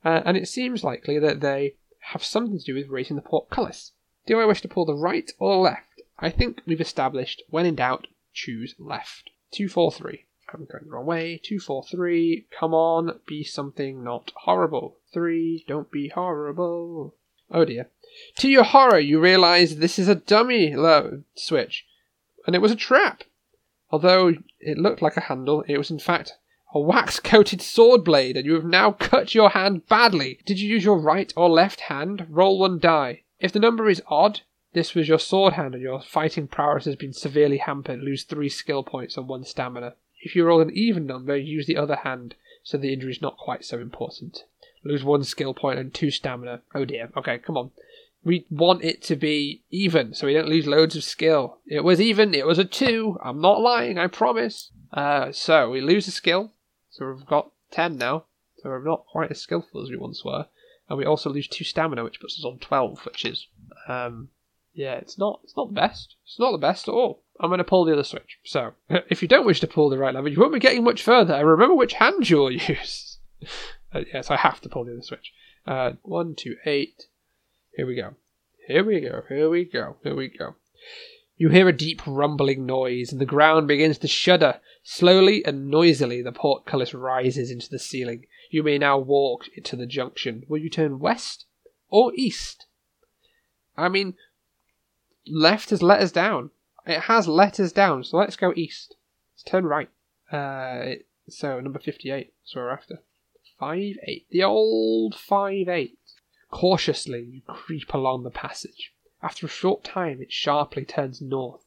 Uh, 0.05 0.21
and 0.25 0.37
it 0.37 0.49
seems 0.49 0.83
likely 0.83 1.21
that 1.21 1.41
they 1.41 1.77
have 2.11 2.25
something 2.25 2.59
to 2.59 2.65
do 2.65 2.75
with 2.75 2.89
raising 2.89 3.17
the 3.17 3.23
portcullis. 3.23 3.93
Do 4.27 4.41
I 4.41 4.45
wish 4.45 4.61
to 4.63 4.69
pull 4.69 4.85
the 4.85 4.95
right 4.95 5.31
or 5.39 5.57
left? 5.57 6.03
I 6.19 6.31
think 6.31 6.61
we've 6.67 6.81
established, 6.81 7.43
when 7.49 7.67
in 7.67 7.75
doubt, 7.75 8.07
choose 8.33 8.75
left. 8.79 9.31
243. 9.53 10.25
I'm 10.53 10.67
going 10.67 10.85
the 10.85 10.91
wrong 10.91 11.07
way. 11.07 11.41
243. 11.43 12.47
Come 12.59 12.75
on, 12.75 13.21
be 13.27 13.43
something 13.43 14.05
not 14.05 14.33
horrible. 14.37 14.99
3. 15.13 15.65
Don't 15.67 15.91
be 15.91 16.09
horrible. 16.09 17.15
Oh 17.51 17.65
dear. 17.65 17.89
To 18.37 18.49
your 18.49 18.65
horror, 18.65 18.99
you 18.99 19.21
realize 19.21 19.77
this 19.77 19.99
is 19.99 20.09
a 20.09 20.15
dummy 20.15 20.75
lo- 20.75 21.23
switch, 21.35 21.87
and 22.47 22.55
it 22.55 22.61
was 22.61 22.71
a 22.71 22.77
trap. 22.77 23.25
Although 23.91 24.35
it 24.61 24.79
looked 24.79 25.03
like 25.03 25.17
a 25.17 25.23
handle, 25.23 25.65
it 25.67 25.79
was 25.79 25.91
in 25.91 25.99
fact 25.99 26.35
a 26.75 26.81
wax 26.81 27.21
coated 27.21 27.61
sword 27.61 28.05
blade, 28.05 28.37
and 28.37 28.47
you 28.47 28.55
have 28.55 28.65
now 28.65 28.93
cut 28.93 29.35
your 29.35 29.51
hand 29.51 29.87
badly. 29.89 30.39
Did 30.47 30.59
you 30.59 30.69
use 30.69 30.85
your 30.85 30.99
right 30.99 31.33
or 31.37 31.49
left 31.49 31.81
hand? 31.81 32.27
Roll 32.31 32.59
one 32.59 32.79
die. 32.79 33.23
If 33.41 33.53
the 33.53 33.61
number 33.61 33.89
is 33.89 34.03
odd, 34.07 34.41
this 34.73 34.95
was 34.95 35.09
your 35.09 35.19
sword 35.19 35.55
hand 35.55 35.75
and 35.75 35.83
your 35.83 36.01
fighting 36.01 36.49
prowess 36.49 36.87
has 36.87 36.97
been 36.97 37.13
severely 37.13 37.59
hampered. 37.59 38.01
Lose 38.01 38.25
three 38.25 38.49
skill 38.49 38.83
points 38.83 39.17
and 39.17 39.29
one 39.29 39.45
stamina. 39.45 39.95
If 40.21 40.35
you 40.35 40.45
roll 40.45 40.61
an 40.61 40.71
even 40.73 41.07
number, 41.07 41.37
use 41.37 41.67
the 41.67 41.77
other 41.77 41.97
hand, 41.97 42.37
so 42.63 42.79
the 42.79 42.93
injury 42.93 43.13
is 43.13 43.21
not 43.21 43.37
quite 43.37 43.65
so 43.65 43.79
important. 43.79 44.45
Lose 44.85 45.05
one 45.05 45.25
skill 45.25 45.53
point 45.53 45.79
and 45.79 45.93
two 45.93 46.11
stamina. 46.11 46.63
Oh 46.75 46.85
dear. 46.85 47.11
Okay, 47.17 47.39
come 47.39 47.57
on. 47.57 47.71
We 48.25 48.47
want 48.51 48.85
it 48.85 49.03
to 49.03 49.17
be 49.17 49.63
even, 49.71 50.15
so 50.15 50.27
we 50.27 50.35
don't 50.35 50.49
lose 50.49 50.67
loads 50.67 50.95
of 50.95 51.03
skill. 51.03 51.59
It 51.67 51.83
was 51.83 52.01
even, 52.01 52.35
it 52.35 52.47
was 52.47 52.59
a 52.59 52.65
two. 52.65 53.19
I'm 53.23 53.41
not 53.41 53.61
lying, 53.61 53.99
I 53.99 54.07
promise. 54.07 54.71
Uh, 54.93 55.33
so 55.33 55.71
we 55.71 55.81
lose 55.81 56.07
a 56.07 56.13
skill, 56.13 56.53
so 56.93 57.11
we've 57.11 57.27
got 57.27 57.51
10 57.73 57.97
now. 57.97 58.25
So 58.59 58.69
we're 58.69 58.85
not 58.85 59.07
quite 59.07 59.31
as 59.31 59.41
skillful 59.41 59.83
as 59.83 59.91
we 59.91 59.97
once 59.97 60.25
were. 60.25 60.47
And 60.89 60.99
we 60.99 61.05
also 61.05 61.31
lose 61.31 61.49
2 61.49 61.65
stamina, 61.65 62.05
which 62.05 62.21
puts 62.21 62.39
us 62.39 62.45
on 62.45 62.59
12, 62.59 63.05
which 63.07 63.25
is, 63.25 63.49
um, 63.89 64.29
yeah, 64.75 64.95
it's 64.95 65.19
not, 65.19 65.41
it's 65.43 65.57
not 65.57 65.69
the 65.69 65.75
best. 65.81 66.17
It's 66.25 66.39
not 66.39 66.53
the 66.53 66.59
best 66.59 66.87
at 66.87 66.93
all. 66.95 67.23
I'm 67.41 67.49
going 67.51 67.59
to 67.59 67.65
pull 67.65 67.85
the 67.85 67.95
other 67.95 68.05
switch. 68.05 68.39
So, 68.45 68.73
if 69.09 69.23
you 69.23 69.29
don't 69.29 69.47
wish 69.47 69.61
to 69.61 69.67
pull 69.67 69.89
the 69.89 69.99
right 69.99 70.15
lever, 70.15 70.29
you 70.29 70.39
won't 70.39 70.53
be 70.53 70.61
getting 70.61 70.85
much 70.85 71.03
further. 71.03 71.45
Remember 71.45 71.75
which 71.75 71.95
hand 71.95 72.29
you'll 72.29 72.53
use. 72.69 73.19
uh, 73.93 74.03
yes, 74.13 74.31
I 74.31 74.37
have 74.37 74.61
to 74.61 74.69
pull 74.69 74.85
the 74.85 74.93
other 74.93 75.03
switch. 75.03 75.33
Uh, 75.67 75.93
one, 76.03 76.35
two, 76.37 76.57
eight. 76.67 77.07
Here 77.75 77.87
we 77.87 77.97
go. 77.97 78.15
Here 78.69 78.85
we 78.85 79.01
go, 79.01 79.23
here 79.29 79.51
we 79.51 79.65
go, 79.65 79.97
here 80.05 80.15
we 80.15 80.29
go. 80.29 80.55
You 81.43 81.49
hear 81.49 81.69
a 81.69 81.73
deep 81.73 82.03
rumbling 82.07 82.67
noise, 82.67 83.11
and 83.11 83.21
the 83.21 83.27
ground 83.27 83.67
begins 83.67 83.99
to 83.99 84.07
shudder. 84.07 84.61
Slowly 84.85 85.45
and 85.45 85.69
noisily, 85.69 86.23
the 86.23 86.31
portcullis 86.31 86.95
rises 86.95 87.51
into 87.51 87.69
the 87.69 87.81
ceiling. 87.81 88.27
You 88.51 88.63
may 88.63 88.79
now 88.79 88.99
walk 88.99 89.47
to 89.65 89.75
the 89.75 89.85
junction. 89.85 90.45
Will 90.47 90.61
you 90.61 90.71
turn 90.71 91.01
west 91.01 91.47
or 91.89 92.13
east? 92.15 92.67
I 93.77 93.89
mean, 93.89 94.15
left 95.27 95.71
has 95.71 95.83
let 95.83 96.01
us 96.01 96.13
down. 96.13 96.51
It 96.87 97.01
has 97.01 97.27
let 97.27 97.59
us 97.59 97.73
down, 97.73 98.05
so 98.05 98.19
let's 98.19 98.37
go 98.37 98.53
east. 98.55 98.95
Let's 99.35 99.43
turn 99.43 99.65
right. 99.65 99.91
Uh, 100.31 101.03
so 101.29 101.59
number 101.59 101.81
fifty-eight. 101.81 102.33
So 102.45 102.61
we're 102.61 102.71
after 102.71 103.03
five 103.59 103.97
eight. 104.07 104.27
The 104.31 104.45
old 104.45 105.17
five 105.17 105.69
eight. 105.69 105.99
Cautiously, 106.53 107.25
you 107.33 107.43
creep 107.49 107.93
along 107.93 108.23
the 108.23 108.31
passage. 108.31 108.92
After 109.23 109.47
a 109.47 109.49
short 109.49 109.85
time, 109.85 110.21
it 110.21 110.33
sharply 110.33 110.85
turns 110.85 111.23
north. 111.23 111.65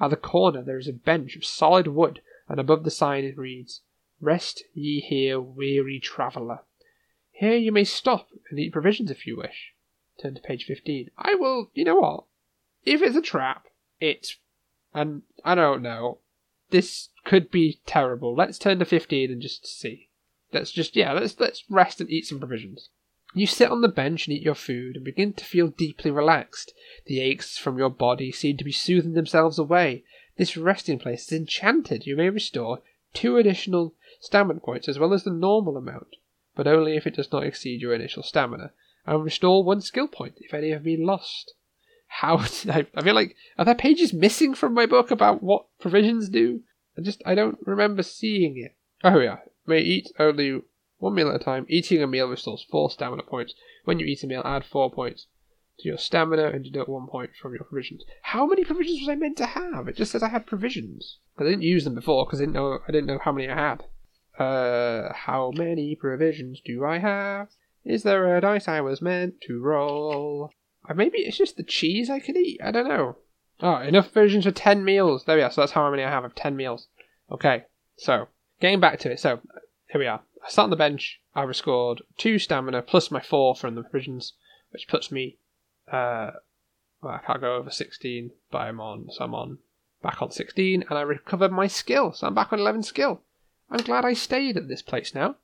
At 0.00 0.08
the 0.08 0.16
corner, 0.16 0.62
there 0.62 0.78
is 0.78 0.88
a 0.88 0.92
bench 0.92 1.36
of 1.36 1.44
solid 1.44 1.86
wood, 1.86 2.22
and 2.48 2.58
above 2.58 2.82
the 2.82 2.90
sign 2.90 3.24
it 3.24 3.36
reads, 3.36 3.82
Rest 4.20 4.64
ye 4.72 5.00
here, 5.00 5.38
weary 5.38 6.00
traveller. 6.00 6.60
Here 7.30 7.56
you 7.56 7.72
may 7.72 7.84
stop 7.84 8.30
and 8.48 8.58
eat 8.58 8.72
provisions 8.72 9.10
if 9.10 9.26
you 9.26 9.36
wish. 9.36 9.74
Turn 10.18 10.34
to 10.34 10.40
page 10.40 10.64
15. 10.64 11.10
I 11.18 11.34
will, 11.34 11.70
you 11.74 11.84
know 11.84 11.96
what? 11.96 12.24
If 12.86 13.02
it's 13.02 13.16
a 13.16 13.22
trap, 13.22 13.66
it's. 14.00 14.38
And 14.94 15.22
I 15.44 15.54
don't 15.54 15.82
know. 15.82 16.18
This 16.70 17.10
could 17.24 17.50
be 17.50 17.80
terrible. 17.84 18.34
Let's 18.34 18.58
turn 18.58 18.78
to 18.78 18.84
15 18.84 19.30
and 19.30 19.42
just 19.42 19.66
see. 19.66 20.08
Let's 20.52 20.70
just, 20.70 20.96
yeah, 20.96 21.12
let's, 21.12 21.38
let's 21.38 21.64
rest 21.68 22.00
and 22.00 22.08
eat 22.08 22.26
some 22.26 22.38
provisions. 22.38 22.88
You 23.36 23.48
sit 23.48 23.70
on 23.70 23.80
the 23.80 23.88
bench 23.88 24.26
and 24.26 24.36
eat 24.36 24.42
your 24.42 24.54
food 24.54 24.94
and 24.94 25.04
begin 25.04 25.32
to 25.32 25.44
feel 25.44 25.66
deeply 25.66 26.12
relaxed. 26.12 26.72
The 27.06 27.20
aches 27.20 27.58
from 27.58 27.76
your 27.78 27.90
body 27.90 28.30
seem 28.30 28.56
to 28.58 28.64
be 28.64 28.70
soothing 28.70 29.14
themselves 29.14 29.58
away. 29.58 30.04
This 30.36 30.56
resting 30.56 31.00
place 31.00 31.26
is 31.26 31.38
enchanted. 31.38 32.06
You 32.06 32.16
may 32.16 32.30
restore 32.30 32.80
two 33.12 33.36
additional 33.36 33.92
stamina 34.20 34.60
points 34.60 34.88
as 34.88 35.00
well 35.00 35.12
as 35.12 35.24
the 35.24 35.30
normal 35.30 35.76
amount, 35.76 36.16
but 36.54 36.68
only 36.68 36.96
if 36.96 37.08
it 37.08 37.16
does 37.16 37.32
not 37.32 37.44
exceed 37.44 37.80
your 37.80 37.92
initial 37.92 38.22
stamina, 38.22 38.72
and 39.04 39.24
restore 39.24 39.64
one 39.64 39.80
skill 39.80 40.06
point 40.06 40.34
if 40.38 40.54
any 40.54 40.70
have 40.70 40.84
been 40.84 41.04
lost. 41.04 41.54
How 42.06 42.36
I, 42.68 42.86
I 42.94 43.02
feel 43.02 43.14
like 43.16 43.34
are 43.58 43.64
there 43.64 43.74
pages 43.74 44.12
missing 44.12 44.54
from 44.54 44.74
my 44.74 44.86
book 44.86 45.10
about 45.10 45.42
what 45.42 45.66
provisions 45.80 46.28
do? 46.28 46.62
I 46.96 47.00
just 47.00 47.20
I 47.26 47.34
don't 47.34 47.58
remember 47.66 48.04
seeing 48.04 48.56
it. 48.58 48.76
Oh 49.02 49.18
yeah, 49.18 49.38
may 49.66 49.80
eat 49.80 50.12
only 50.20 50.62
one 51.04 51.14
meal 51.14 51.28
at 51.28 51.40
a 51.40 51.44
time. 51.44 51.66
Eating 51.68 52.02
a 52.02 52.06
meal 52.06 52.28
restores 52.28 52.66
four 52.68 52.90
stamina 52.90 53.22
points. 53.22 53.54
When 53.84 53.98
you 53.98 54.06
eat 54.06 54.24
a 54.24 54.26
meal, 54.26 54.42
add 54.44 54.64
four 54.64 54.90
points 54.90 55.26
to 55.80 55.88
your 55.88 55.98
stamina 55.98 56.48
and 56.48 56.64
deduct 56.64 56.88
one 56.88 57.06
point 57.06 57.30
from 57.40 57.52
your 57.52 57.64
provisions. 57.64 58.02
How 58.22 58.46
many 58.46 58.64
provisions 58.64 59.00
was 59.00 59.08
I 59.10 59.14
meant 59.14 59.36
to 59.38 59.46
have? 59.46 59.86
It 59.86 59.96
just 59.96 60.12
says 60.12 60.22
I 60.22 60.28
had 60.28 60.46
provisions. 60.46 61.18
But 61.36 61.46
I 61.46 61.50
didn't 61.50 61.62
use 61.62 61.84
them 61.84 61.94
before 61.94 62.24
because 62.24 62.40
I 62.40 62.44
didn't 62.44 62.54
know 62.54 62.78
I 62.88 62.92
didn't 62.92 63.06
know 63.06 63.18
how 63.22 63.32
many 63.32 63.48
I 63.48 63.54
had. 63.54 63.84
Uh, 64.38 65.12
how 65.12 65.52
many 65.54 65.94
provisions 65.94 66.60
do 66.64 66.84
I 66.84 66.98
have? 66.98 67.48
Is 67.84 68.02
there 68.02 68.36
a 68.36 68.40
dice 68.40 68.66
I 68.66 68.80
was 68.80 69.02
meant 69.02 69.40
to 69.42 69.60
roll? 69.60 70.50
Uh, 70.88 70.94
maybe 70.94 71.18
it's 71.18 71.36
just 71.36 71.56
the 71.56 71.62
cheese 71.62 72.08
I 72.08 72.18
could 72.18 72.36
eat. 72.36 72.60
I 72.64 72.70
don't 72.70 72.88
know. 72.88 73.16
Oh, 73.60 73.76
enough 73.76 74.12
provisions 74.12 74.44
for 74.44 74.52
ten 74.52 74.84
meals. 74.84 75.24
There 75.24 75.36
we 75.36 75.42
are. 75.42 75.50
So 75.50 75.60
that's 75.60 75.72
how 75.72 75.90
many 75.90 76.02
I 76.02 76.10
have 76.10 76.24
of 76.24 76.34
ten 76.34 76.56
meals. 76.56 76.88
Okay. 77.30 77.64
So 77.96 78.28
getting 78.60 78.80
back 78.80 79.00
to 79.00 79.12
it. 79.12 79.20
So 79.20 79.40
here 79.90 80.00
we 80.00 80.06
are. 80.06 80.22
I 80.44 80.50
sat 80.50 80.64
on 80.64 80.70
the 80.70 80.76
bench. 80.76 81.20
I 81.34 81.42
rescored 81.42 82.02
two 82.18 82.38
stamina 82.38 82.82
plus 82.82 83.10
my 83.10 83.20
four 83.20 83.54
from 83.54 83.74
the 83.74 83.82
provisions, 83.82 84.34
which 84.70 84.86
puts 84.88 85.10
me. 85.10 85.38
Uh, 85.90 86.32
well, 87.00 87.14
I 87.14 87.18
can't 87.18 87.40
go 87.40 87.56
over 87.56 87.70
16, 87.70 88.30
but 88.50 88.58
I'm 88.58 88.78
on. 88.78 89.08
So 89.10 89.24
I'm 89.24 89.34
on 89.34 89.58
back 90.02 90.20
on 90.20 90.30
16, 90.30 90.84
and 90.88 90.98
I 90.98 91.02
recovered 91.02 91.50
my 91.50 91.66
skill. 91.66 92.12
So 92.12 92.26
I'm 92.26 92.34
back 92.34 92.52
on 92.52 92.60
11 92.60 92.82
skill. 92.82 93.22
I'm 93.70 93.82
glad 93.84 94.04
I 94.04 94.12
stayed 94.12 94.58
at 94.58 94.68
this 94.68 94.82
place 94.82 95.14
now. 95.14 95.36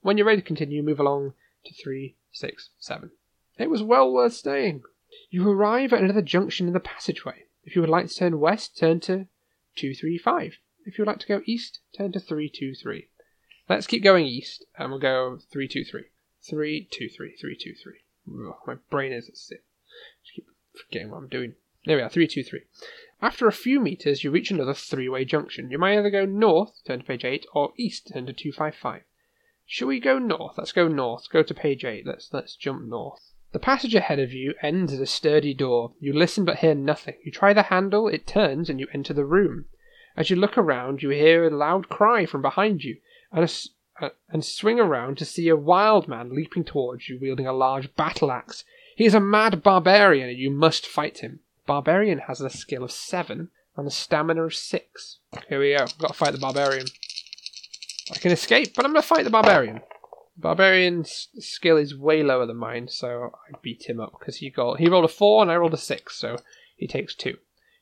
When 0.00 0.18
you're 0.18 0.26
ready 0.26 0.40
to 0.40 0.46
continue, 0.46 0.82
move 0.82 0.98
along 0.98 1.34
to 1.64 1.72
3, 1.72 2.16
6, 2.32 2.70
7. 2.80 3.10
It 3.58 3.70
was 3.70 3.82
well 3.82 4.12
worth 4.12 4.34
staying. 4.34 4.82
You 5.30 5.48
arrive 5.48 5.92
at 5.92 6.02
another 6.02 6.22
junction 6.22 6.66
in 6.66 6.72
the 6.72 6.80
passageway. 6.80 7.44
If 7.64 7.76
you 7.76 7.80
would 7.80 7.90
like 7.90 8.08
to 8.08 8.14
turn 8.14 8.40
west, 8.40 8.76
turn 8.76 8.98
to 9.00 9.26
235. 9.76 10.58
If 10.84 10.98
you 10.98 11.02
would 11.02 11.08
like 11.08 11.20
to 11.20 11.28
go 11.28 11.42
east, 11.46 11.78
turn 11.96 12.10
to 12.12 12.20
323. 12.20 13.08
Let's 13.68 13.86
keep 13.86 14.02
going 14.02 14.24
east, 14.24 14.64
and 14.78 14.90
we'll 14.90 14.98
go 14.98 15.38
323. 15.52 16.04
323, 16.40 17.36
323. 17.36 18.00
my 18.66 18.74
brain 18.88 19.12
is 19.12 19.30
sit. 19.34 19.62
Just 20.24 20.34
keep 20.34 20.46
forgetting 20.74 21.10
what 21.10 21.18
I'm 21.18 21.28
doing. 21.28 21.54
There 21.84 21.96
we 21.96 22.02
are, 22.02 22.08
323. 22.08 22.62
After 23.20 23.46
a 23.46 23.52
few 23.52 23.78
meters, 23.78 24.24
you 24.24 24.30
reach 24.30 24.50
another 24.50 24.72
three 24.72 25.06
way 25.10 25.26
junction. 25.26 25.70
You 25.70 25.78
may 25.78 25.98
either 25.98 26.08
go 26.08 26.24
north, 26.24 26.80
turn 26.86 27.00
to 27.00 27.04
page 27.04 27.26
8, 27.26 27.44
or 27.52 27.74
east, 27.76 28.08
turn 28.10 28.24
to 28.24 28.32
255. 28.32 29.02
Shall 29.66 29.88
we 29.88 30.00
go 30.00 30.18
north? 30.18 30.56
Let's 30.56 30.72
go 30.72 30.88
north. 30.88 31.28
Go 31.28 31.42
to 31.42 31.54
page 31.54 31.84
8. 31.84 32.06
Let's, 32.06 32.32
let's 32.32 32.56
jump 32.56 32.88
north. 32.88 33.32
The 33.52 33.58
passage 33.58 33.94
ahead 33.94 34.18
of 34.18 34.32
you 34.32 34.54
ends 34.62 34.94
at 34.94 35.00
a 35.00 35.06
sturdy 35.06 35.52
door. 35.52 35.92
You 36.00 36.14
listen 36.14 36.46
but 36.46 36.60
hear 36.60 36.74
nothing. 36.74 37.16
You 37.22 37.30
try 37.30 37.52
the 37.52 37.64
handle, 37.64 38.08
it 38.08 38.26
turns, 38.26 38.70
and 38.70 38.80
you 38.80 38.86
enter 38.94 39.12
the 39.12 39.26
room. 39.26 39.66
As 40.16 40.30
you 40.30 40.36
look 40.36 40.56
around, 40.56 41.02
you 41.02 41.10
hear 41.10 41.46
a 41.46 41.50
loud 41.50 41.90
cry 41.90 42.24
from 42.24 42.40
behind 42.40 42.82
you 42.82 42.96
and, 43.32 43.50
a, 44.00 44.10
and 44.30 44.44
swing 44.44 44.80
around 44.80 45.18
to 45.18 45.24
see 45.24 45.48
a 45.48 45.56
wild 45.56 46.08
man 46.08 46.34
leaping 46.34 46.64
towards 46.64 47.08
you 47.08 47.18
wielding 47.20 47.46
a 47.46 47.52
large 47.52 47.94
battle 47.96 48.30
axe. 48.30 48.64
He 48.96 49.04
is 49.04 49.14
a 49.14 49.20
mad 49.20 49.62
barbarian 49.62 50.28
and 50.28 50.38
you 50.38 50.50
must 50.50 50.86
fight 50.86 51.18
him. 51.18 51.40
Barbarian 51.66 52.20
has 52.20 52.40
a 52.40 52.50
skill 52.50 52.82
of 52.82 52.90
7 52.90 53.50
and 53.76 53.86
a 53.86 53.90
stamina 53.90 54.42
of 54.42 54.54
6. 54.54 55.18
Here 55.48 55.60
we 55.60 55.76
go. 55.76 55.82
I've 55.84 55.98
got 55.98 56.08
to 56.08 56.14
fight 56.14 56.32
the 56.32 56.38
barbarian. 56.38 56.86
I 58.10 58.18
can 58.18 58.32
escape, 58.32 58.74
but 58.74 58.84
I'm 58.84 58.92
going 58.92 59.02
to 59.02 59.08
fight 59.08 59.24
the 59.24 59.30
barbarian. 59.30 59.82
Barbarian's 60.36 61.28
skill 61.38 61.76
is 61.76 61.96
way 61.96 62.22
lower 62.22 62.46
than 62.46 62.56
mine, 62.56 62.88
so 62.88 63.32
I 63.48 63.58
beat 63.60 63.88
him 63.88 64.00
up 64.00 64.14
because 64.18 64.36
he 64.36 64.50
got 64.50 64.78
he 64.78 64.88
rolled 64.88 65.04
a 65.04 65.08
four 65.08 65.42
and 65.42 65.50
I 65.50 65.56
rolled 65.56 65.74
a 65.74 65.78
six, 65.78 66.16
so 66.16 66.36
he 66.76 66.86
takes 66.86 67.14
two. 67.14 67.38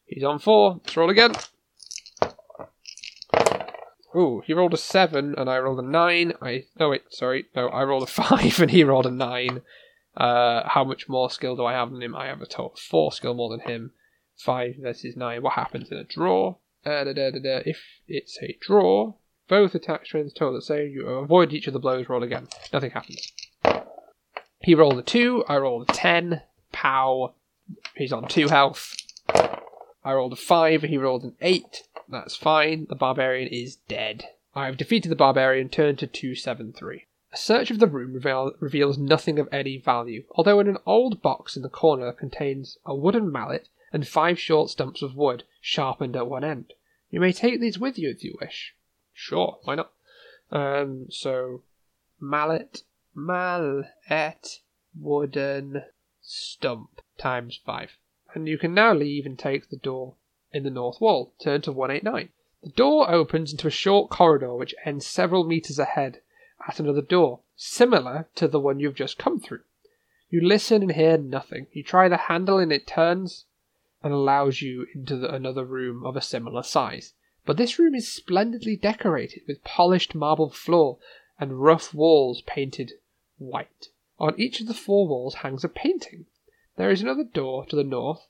He's 0.06 0.24
on 0.24 0.38
four. 0.38 0.80
Let's 0.82 0.96
roll 0.96 1.11
again. 1.11 1.32
Ooh, 4.16 4.42
he 4.46 4.55
rolled 4.55 4.72
a 4.72 4.79
seven 4.79 5.35
and 5.37 5.50
I 5.50 5.59
rolled 5.59 5.79
a 5.79 5.87
nine. 5.87 6.33
I 6.40 6.64
oh 6.81 6.90
wait, 6.90 7.02
sorry, 7.11 7.46
no, 7.55 7.68
I 7.68 7.83
rolled 7.85 8.05
a 8.05 8.07
five 8.22 8.61
and 8.61 8.70
he 8.70 8.83
rolled 8.85 9.07
a 9.07 9.11
nine. 9.11 9.62
Uh, 10.16 10.66
how 10.66 10.83
much 10.83 11.09
more 11.09 11.31
skill 11.31 11.57
do 11.57 11.64
I 11.66 11.74
have 11.74 11.90
than 11.90 12.02
him? 12.02 12.16
I 12.16 12.26
have 12.26 12.40
a 12.40 12.46
total 12.46 12.74
four 12.76 13.12
skill 13.12 13.35
more 13.35 13.50
than 13.50 13.61
him. 13.61 13.92
Five 14.38 14.76
versus 14.81 15.16
nine. 15.16 15.42
What 15.42 15.55
happens 15.55 15.90
in 15.90 15.98
a 15.98 16.05
draw? 16.05 16.57
Uh, 16.85 17.05
da, 17.05 17.12
da, 17.12 17.31
da, 17.31 17.62
if 17.66 17.83
it's 18.07 18.38
a 18.42 18.57
draw, 18.61 19.14
both 19.48 19.74
attack 19.74 20.07
strengths 20.07 20.33
total 20.33 20.55
the 20.55 20.62
same. 20.62 20.90
You 20.90 21.07
avoid 21.09 21.52
each 21.52 21.66
of 21.66 21.72
the 21.72 21.79
blows. 21.79 22.09
Roll 22.09 22.22
again. 22.22 22.48
Nothing 22.72 22.92
happens. 22.92 23.33
He 24.61 24.74
rolled 24.74 24.98
a 24.98 25.02
two. 25.02 25.44
I 25.48 25.57
rolled 25.57 25.90
a 25.90 25.92
ten. 25.92 26.42
Pow. 26.72 27.35
He's 27.94 28.12
on 28.12 28.29
two 28.29 28.48
health. 28.48 28.96
I 29.29 30.12
rolled 30.12 30.33
a 30.33 30.37
five. 30.37 30.83
He 30.83 30.96
rolled 30.96 31.24
an 31.24 31.35
eight. 31.40 31.83
That's 32.08 32.36
fine. 32.36 32.86
The 32.88 32.94
barbarian 32.94 33.48
is 33.48 33.76
dead. 33.76 34.26
I 34.54 34.66
have 34.66 34.76
defeated 34.76 35.08
the 35.08 35.16
barbarian. 35.16 35.68
Turn 35.68 35.96
to 35.96 36.06
273. 36.06 37.04
A 37.32 37.36
search 37.36 37.70
of 37.70 37.80
the 37.80 37.86
room 37.86 38.14
reveal, 38.14 38.52
reveals 38.60 38.96
nothing 38.96 39.38
of 39.38 39.48
any 39.52 39.76
value, 39.76 40.24
although 40.30 40.60
in 40.60 40.68
an 40.68 40.78
old 40.86 41.20
box 41.20 41.56
in 41.56 41.62
the 41.62 41.68
corner 41.68 42.12
contains 42.12 42.78
a 42.86 42.94
wooden 42.94 43.30
mallet 43.30 43.68
and 43.92 44.06
five 44.06 44.38
short 44.38 44.70
stumps 44.70 45.02
of 45.02 45.16
wood, 45.16 45.44
sharpened 45.60 46.16
at 46.16 46.28
one 46.28 46.44
end. 46.44 46.72
You 47.10 47.20
may 47.20 47.32
take 47.32 47.60
these 47.60 47.78
with 47.78 47.98
you 47.98 48.10
if 48.10 48.22
you 48.24 48.36
wish. 48.40 48.74
Sure, 49.12 49.58
why 49.64 49.74
not? 49.74 49.92
Um, 50.50 51.10
so, 51.10 51.62
mallet, 52.20 52.82
mallet, 53.14 54.60
wooden 54.94 55.82
stump 56.22 57.00
times 57.18 57.60
five. 57.64 57.98
And 58.34 58.46
you 58.46 58.58
can 58.58 58.74
now 58.74 58.94
leave 58.94 59.26
and 59.26 59.38
take 59.38 59.68
the 59.68 59.76
door 59.76 60.14
in 60.52 60.62
the 60.62 60.70
north 60.70 61.00
wall. 61.00 61.32
Turn 61.38 61.61
to 61.62 61.72
189. 61.72 62.28
The 62.62 62.70
door 62.70 63.11
opens 63.11 63.52
into 63.52 63.68
a 63.68 63.70
short 63.70 64.11
corridor 64.11 64.54
which 64.54 64.74
ends 64.85 65.06
several 65.06 65.44
meters 65.44 65.78
ahead 65.78 66.20
at 66.66 66.80
another 66.80 67.02
door, 67.02 67.40
similar 67.56 68.28
to 68.35 68.48
the 68.48 68.61
one 68.61 68.80
you've 68.80 68.94
just 68.94 69.18
come 69.18 69.38
through. 69.38 69.62
You 70.30 70.40
listen 70.40 70.82
and 70.82 70.92
hear 70.92 71.16
nothing. 71.16 71.68
You 71.72 71.82
try 71.82 72.09
the 72.09 72.16
handle 72.16 72.59
and 72.59 72.72
it 72.72 72.87
turns 72.87 73.44
and 74.02 74.12
allows 74.12 74.62
you 74.62 74.87
into 74.94 75.16
the, 75.16 75.32
another 75.32 75.64
room 75.64 76.04
of 76.04 76.16
a 76.16 76.20
similar 76.20 76.62
size. 76.62 77.14
But 77.44 77.56
this 77.56 77.78
room 77.78 77.94
is 77.94 78.12
splendidly 78.12 78.76
decorated 78.76 79.42
with 79.46 79.62
polished 79.64 80.14
marble 80.14 80.50
floor 80.50 80.98
and 81.38 81.62
rough 81.62 81.94
walls 81.94 82.42
painted 82.42 82.92
white. 83.38 83.88
On 84.18 84.35
each 84.40 84.61
of 84.61 84.66
the 84.66 84.74
four 84.74 85.06
walls 85.06 85.37
hangs 85.37 85.62
a 85.62 85.68
painting. 85.68 86.26
There 86.76 86.90
is 86.90 87.02
another 87.02 87.24
door 87.24 87.66
to 87.66 87.76
the 87.76 87.85
north 87.85 88.26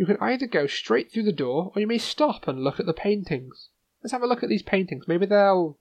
you 0.00 0.06
can 0.06 0.16
either 0.18 0.46
go 0.46 0.66
straight 0.66 1.12
through 1.12 1.24
the 1.24 1.30
door, 1.30 1.72
or 1.74 1.80
you 1.80 1.86
may 1.86 1.98
stop 1.98 2.48
and 2.48 2.64
look 2.64 2.80
at 2.80 2.86
the 2.86 2.94
paintings. 2.94 3.68
Let's 4.02 4.12
have 4.12 4.22
a 4.22 4.26
look 4.26 4.42
at 4.42 4.48
these 4.48 4.62
paintings. 4.62 5.06
Maybe 5.06 5.26
they'll 5.26 5.76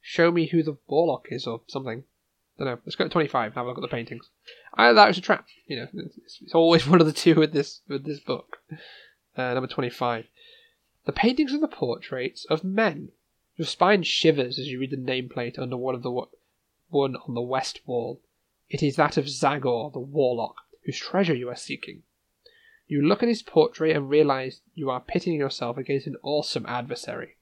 show 0.00 0.32
me 0.32 0.46
who 0.46 0.62
the 0.62 0.78
warlock 0.86 1.26
is 1.28 1.46
or 1.46 1.60
something. 1.66 2.04
don't 2.56 2.66
know. 2.66 2.78
Let's 2.86 2.96
go 2.96 3.04
to 3.04 3.10
25 3.10 3.48
and 3.48 3.54
have 3.54 3.66
a 3.66 3.68
look 3.68 3.76
at 3.76 3.82
the 3.82 3.88
paintings. 3.88 4.30
Either 4.72 4.94
that 4.94 5.08
was 5.08 5.18
a 5.18 5.20
trap. 5.20 5.48
You 5.66 5.76
know, 5.76 5.86
it's, 5.92 6.38
it's 6.40 6.54
always 6.54 6.86
one 6.88 7.02
of 7.02 7.06
the 7.06 7.12
two 7.12 7.34
with 7.34 7.52
this 7.52 7.82
with 7.86 8.06
this 8.06 8.20
book. 8.20 8.62
Uh, 9.36 9.52
number 9.52 9.66
25. 9.66 10.28
The 11.04 11.12
paintings 11.12 11.52
are 11.52 11.60
the 11.60 11.68
portraits 11.68 12.46
of 12.46 12.64
men. 12.64 13.10
Your 13.58 13.66
spine 13.66 14.02
shivers 14.02 14.58
as 14.58 14.68
you 14.68 14.80
read 14.80 14.92
the 14.92 14.96
nameplate 14.96 15.58
under 15.58 15.76
one 15.76 15.94
of 15.94 16.02
the 16.02 16.24
one 16.88 17.16
on 17.16 17.34
the 17.34 17.42
west 17.42 17.80
wall. 17.84 18.22
It 18.70 18.82
is 18.82 18.96
that 18.96 19.18
of 19.18 19.26
Zagor, 19.26 19.92
the 19.92 20.00
warlock, 20.00 20.56
whose 20.86 20.96
treasure 20.96 21.34
you 21.34 21.50
are 21.50 21.54
seeking. 21.54 22.04
You 22.86 23.00
look 23.00 23.22
at 23.22 23.28
his 23.28 23.42
portrait 23.42 23.96
and 23.96 24.10
realize 24.10 24.60
you 24.74 24.90
are 24.90 25.00
pitting 25.00 25.34
yourself 25.34 25.78
against 25.78 26.06
an 26.06 26.16
awesome 26.22 26.66
adversary. 26.66 27.36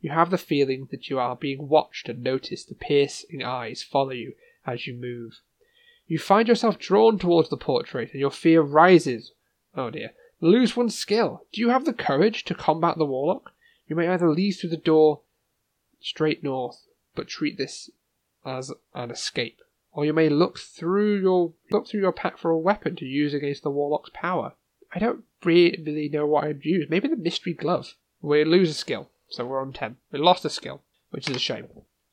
You 0.00 0.10
have 0.10 0.30
the 0.30 0.38
feeling 0.38 0.88
that 0.90 1.10
you 1.10 1.18
are 1.18 1.36
being 1.36 1.68
watched 1.68 2.08
and 2.08 2.22
notice 2.22 2.64
the 2.64 2.74
piercing 2.74 3.42
eyes 3.44 3.82
follow 3.82 4.12
you 4.12 4.34
as 4.66 4.86
you 4.86 4.94
move. 4.94 5.40
You 6.06 6.18
find 6.18 6.48
yourself 6.48 6.78
drawn 6.78 7.18
towards 7.18 7.50
the 7.50 7.56
portrait 7.56 8.10
and 8.12 8.20
your 8.20 8.30
fear 8.30 8.62
rises. 8.62 9.32
Oh 9.76 9.90
dear. 9.90 10.12
Lose 10.40 10.74
one 10.74 10.88
skill. 10.88 11.44
Do 11.52 11.60
you 11.60 11.68
have 11.68 11.84
the 11.84 11.92
courage 11.92 12.44
to 12.46 12.54
combat 12.54 12.96
the 12.96 13.04
warlock? 13.04 13.52
You 13.86 13.94
may 13.94 14.08
either 14.08 14.30
leave 14.30 14.56
through 14.56 14.70
the 14.70 14.76
door 14.76 15.20
straight 16.00 16.42
north, 16.42 16.86
but 17.14 17.28
treat 17.28 17.58
this 17.58 17.90
as 18.44 18.72
an 18.94 19.10
escape, 19.10 19.60
or 19.92 20.04
you 20.04 20.12
may 20.12 20.28
look 20.28 20.58
through 20.58 21.20
your 21.20 21.52
look 21.70 21.86
through 21.86 22.00
your 22.00 22.12
pack 22.12 22.38
for 22.38 22.50
a 22.50 22.58
weapon 22.58 22.96
to 22.96 23.04
use 23.04 23.34
against 23.34 23.62
the 23.62 23.70
warlock's 23.70 24.10
power. 24.14 24.54
I 24.92 24.98
don't 24.98 25.24
really 25.44 26.08
know 26.12 26.26
what 26.26 26.44
I'd 26.44 26.64
use. 26.64 26.86
Maybe 26.90 27.08
the 27.08 27.16
mystery 27.16 27.54
glove. 27.54 27.94
We 28.20 28.44
lose 28.44 28.70
a 28.70 28.74
skill. 28.74 29.10
So 29.28 29.46
we're 29.46 29.60
on 29.60 29.72
10. 29.72 29.96
We 30.10 30.18
lost 30.18 30.44
a 30.44 30.50
skill, 30.50 30.82
which 31.10 31.28
is 31.28 31.36
a 31.36 31.40
shame. 31.40 31.68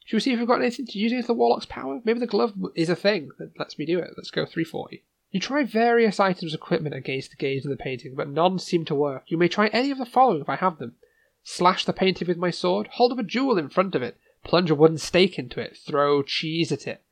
Should 0.05 0.17
we 0.17 0.19
see 0.21 0.33
if 0.33 0.39
we've 0.39 0.47
got 0.47 0.61
anything 0.61 0.85
to 0.85 0.99
use 0.99 1.11
against 1.11 1.27
the 1.27 1.33
Warlock's 1.33 1.65
power? 1.65 1.99
Maybe 2.05 2.19
the 2.19 2.27
glove 2.27 2.53
is 2.75 2.89
a 2.89 2.95
thing 2.95 3.31
that 3.39 3.59
lets 3.59 3.77
me 3.77 3.85
do 3.85 3.99
it. 3.99 4.11
Let's 4.15 4.31
go 4.31 4.45
340. 4.45 5.03
You 5.31 5.39
try 5.41 5.63
various 5.63 6.19
items 6.19 6.53
of 6.53 6.59
equipment 6.59 6.95
against 6.95 7.31
the 7.31 7.35
gaze 7.35 7.65
of 7.65 7.71
the 7.71 7.75
painting, 7.75 8.15
but 8.15 8.29
none 8.29 8.59
seem 8.59 8.85
to 8.85 8.95
work. 8.95 9.23
You 9.27 9.37
may 9.37 9.49
try 9.49 9.67
any 9.67 9.91
of 9.91 9.97
the 9.97 10.05
following 10.05 10.41
if 10.41 10.49
I 10.49 10.55
have 10.55 10.77
them. 10.77 10.95
Slash 11.43 11.83
the 11.83 11.93
painting 11.93 12.27
with 12.27 12.37
my 12.37 12.51
sword, 12.51 12.87
hold 12.93 13.11
up 13.11 13.19
a 13.19 13.23
jewel 13.23 13.57
in 13.57 13.69
front 13.69 13.95
of 13.95 14.01
it, 14.01 14.17
plunge 14.43 14.69
a 14.69 14.75
wooden 14.75 14.97
stake 14.97 15.37
into 15.37 15.59
it, 15.59 15.77
throw 15.77 16.23
cheese 16.23 16.71
at 16.71 16.87
it. 16.87 17.03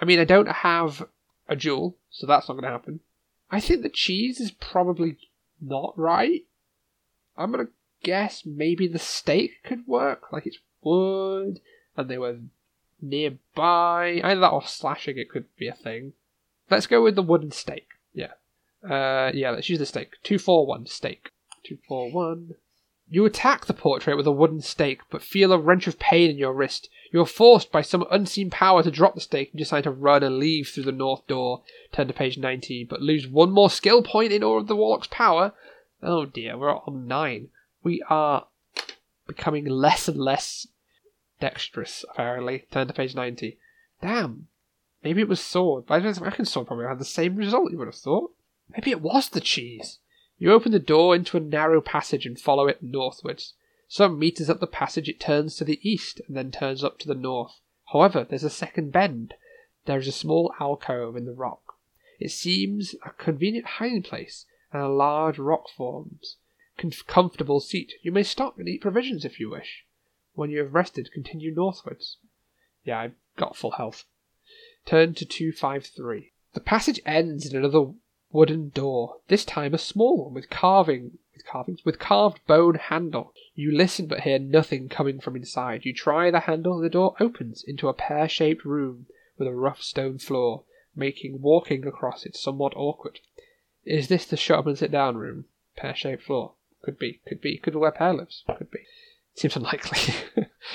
I 0.00 0.04
mean, 0.04 0.18
I 0.18 0.24
don't 0.24 0.48
have 0.48 1.06
a 1.48 1.56
jewel, 1.56 1.96
so 2.10 2.26
that's 2.26 2.48
not 2.48 2.54
going 2.54 2.64
to 2.64 2.70
happen. 2.70 3.00
I 3.50 3.60
think 3.60 3.82
the 3.82 3.88
cheese 3.88 4.40
is 4.40 4.50
probably 4.50 5.18
not 5.60 5.96
right. 5.96 6.44
I'm 7.36 7.52
to 7.52 7.68
guess 8.02 8.44
maybe 8.44 8.86
the 8.88 8.98
stake 8.98 9.62
could 9.64 9.86
work. 9.86 10.32
Like 10.32 10.46
it's 10.46 10.58
wood, 10.82 11.60
and 11.96 12.08
they 12.08 12.18
were 12.18 12.38
nearby. 13.00 14.20
Either 14.22 14.40
that 14.40 14.52
or 14.52 14.66
slashing 14.66 15.18
it 15.18 15.30
could 15.30 15.46
be 15.56 15.68
a 15.68 15.74
thing. 15.74 16.12
Let's 16.70 16.86
go 16.86 17.02
with 17.02 17.14
the 17.14 17.22
wooden 17.22 17.52
stake. 17.52 17.90
Yeah. 18.12 18.32
Uh, 18.82 19.30
yeah, 19.34 19.50
let's 19.50 19.68
use 19.68 19.78
the 19.78 19.86
stake. 19.86 20.14
241 20.24 20.86
stake. 20.86 21.30
241. 21.64 22.54
You 23.08 23.24
attack 23.24 23.66
the 23.66 23.74
portrait 23.74 24.16
with 24.16 24.26
a 24.26 24.32
wooden 24.32 24.60
stake, 24.60 25.00
but 25.10 25.22
feel 25.22 25.52
a 25.52 25.58
wrench 25.58 25.86
of 25.86 25.98
pain 25.98 26.30
in 26.30 26.38
your 26.38 26.52
wrist. 26.52 26.88
You 27.12 27.20
are 27.20 27.26
forced 27.26 27.70
by 27.70 27.82
some 27.82 28.04
unseen 28.10 28.50
power 28.50 28.82
to 28.82 28.90
drop 28.90 29.14
the 29.14 29.20
stake 29.20 29.50
and 29.52 29.58
decide 29.58 29.84
to 29.84 29.90
run 29.90 30.22
and 30.22 30.38
leave 30.38 30.68
through 30.68 30.84
the 30.84 30.92
north 30.92 31.26
door. 31.26 31.62
Turn 31.92 32.08
to 32.08 32.12
page 32.12 32.36
90, 32.36 32.84
but 32.84 33.00
lose 33.00 33.28
one 33.28 33.52
more 33.52 33.70
skill 33.70 34.02
point 34.02 34.32
in 34.32 34.42
order 34.42 34.62
of 34.62 34.66
the 34.66 34.76
warlock's 34.76 35.08
power. 35.08 35.52
Oh 36.02 36.26
dear, 36.26 36.58
we're 36.58 36.74
on 36.74 37.06
9 37.06 37.48
we 37.86 38.02
are 38.10 38.48
becoming 39.28 39.64
less 39.64 40.08
and 40.08 40.18
less 40.18 40.66
dexterous, 41.38 42.04
apparently. 42.10 42.66
Turn 42.72 42.88
to 42.88 42.92
page 42.92 43.14
90. 43.14 43.56
Damn. 44.02 44.48
Maybe 45.04 45.20
it 45.20 45.28
was 45.28 45.40
sword. 45.40 45.84
But 45.86 46.04
I 46.04 46.10
reckon 46.20 46.46
sword 46.46 46.66
probably 46.66 46.86
had 46.86 46.98
the 46.98 47.04
same 47.04 47.36
result, 47.36 47.70
you 47.70 47.78
would 47.78 47.86
have 47.86 47.94
thought. 47.94 48.32
Maybe 48.68 48.90
it 48.90 49.00
was 49.00 49.28
the 49.28 49.40
cheese. 49.40 49.98
You 50.38 50.52
open 50.52 50.72
the 50.72 50.78
door 50.78 51.14
into 51.14 51.36
a 51.36 51.40
narrow 51.40 51.80
passage 51.80 52.26
and 52.26 52.38
follow 52.38 52.66
it 52.66 52.82
northwards. 52.82 53.54
Some 53.88 54.18
meters 54.18 54.50
up 54.50 54.60
the 54.60 54.66
passage 54.66 55.08
it 55.08 55.20
turns 55.20 55.56
to 55.56 55.64
the 55.64 55.80
east 55.88 56.20
and 56.26 56.36
then 56.36 56.50
turns 56.50 56.84
up 56.84 56.98
to 56.98 57.08
the 57.08 57.14
north. 57.14 57.60
However, 57.92 58.26
there's 58.28 58.44
a 58.44 58.50
second 58.50 58.92
bend. 58.92 59.34
There 59.86 59.98
is 59.98 60.08
a 60.08 60.12
small 60.12 60.52
alcove 60.60 61.16
in 61.16 61.24
the 61.24 61.32
rock. 61.32 61.76
It 62.18 62.32
seems 62.32 62.94
a 63.04 63.10
convenient 63.10 63.66
hiding 63.66 64.02
place, 64.02 64.46
and 64.72 64.82
a 64.82 64.88
large 64.88 65.38
rock 65.38 65.68
forms 65.68 66.36
a 66.78 66.90
comfortable 67.06 67.60
seat. 67.60 67.94
You 68.02 68.12
may 68.12 68.22
stop 68.22 68.58
and 68.58 68.68
eat 68.68 68.80
provisions 68.80 69.24
if 69.24 69.40
you 69.40 69.50
wish. 69.50 69.84
When 70.34 70.50
you 70.50 70.58
have 70.58 70.74
rested, 70.74 71.12
continue 71.12 71.54
northwards. 71.54 72.18
Yeah, 72.84 73.00
I've 73.00 73.14
got 73.36 73.56
full 73.56 73.72
health. 73.72 74.04
Turn 74.84 75.14
to 75.14 75.24
253. 75.24 76.32
The 76.52 76.60
passage 76.60 77.00
ends 77.06 77.46
in 77.46 77.56
another 77.56 77.92
wooden 78.36 78.68
door, 78.68 79.16
this 79.28 79.46
time 79.46 79.72
a 79.72 79.78
small 79.78 80.24
one 80.24 80.34
with 80.34 80.50
carving 80.50 81.18
with 81.34 81.46
carvings 81.46 81.84
with 81.86 81.98
carved 81.98 82.38
bone 82.46 82.74
handle. 82.74 83.32
You 83.54 83.72
listen 83.72 84.06
but 84.06 84.20
hear 84.20 84.38
nothing 84.38 84.90
coming 84.90 85.20
from 85.20 85.36
inside. 85.36 85.86
You 85.86 85.94
try 85.94 86.30
the 86.30 86.40
handle, 86.40 86.78
the 86.78 86.90
door 86.90 87.16
opens 87.18 87.64
into 87.66 87.88
a 87.88 87.94
pear 87.94 88.28
shaped 88.28 88.64
room 88.64 89.06
with 89.38 89.48
a 89.48 89.54
rough 89.54 89.82
stone 89.82 90.18
floor, 90.18 90.64
making 90.94 91.40
walking 91.40 91.86
across 91.86 92.26
it 92.26 92.36
somewhat 92.36 92.74
awkward. 92.76 93.20
Is 93.86 94.08
this 94.08 94.26
the 94.26 94.36
shut 94.36 94.58
up 94.58 94.66
and 94.66 94.76
sit 94.76 94.90
down 94.90 95.16
room? 95.16 95.46
Pear 95.74 95.94
shaped 95.94 96.22
floor. 96.22 96.52
Could 96.82 96.98
be, 96.98 97.20
could 97.26 97.40
be, 97.40 97.56
could 97.56 97.72
be 97.72 97.78
where 97.78 97.90
Pear 97.90 98.12
lives. 98.12 98.44
Could 98.58 98.70
be. 98.70 98.80
Seems 99.34 99.56
unlikely. 99.56 100.14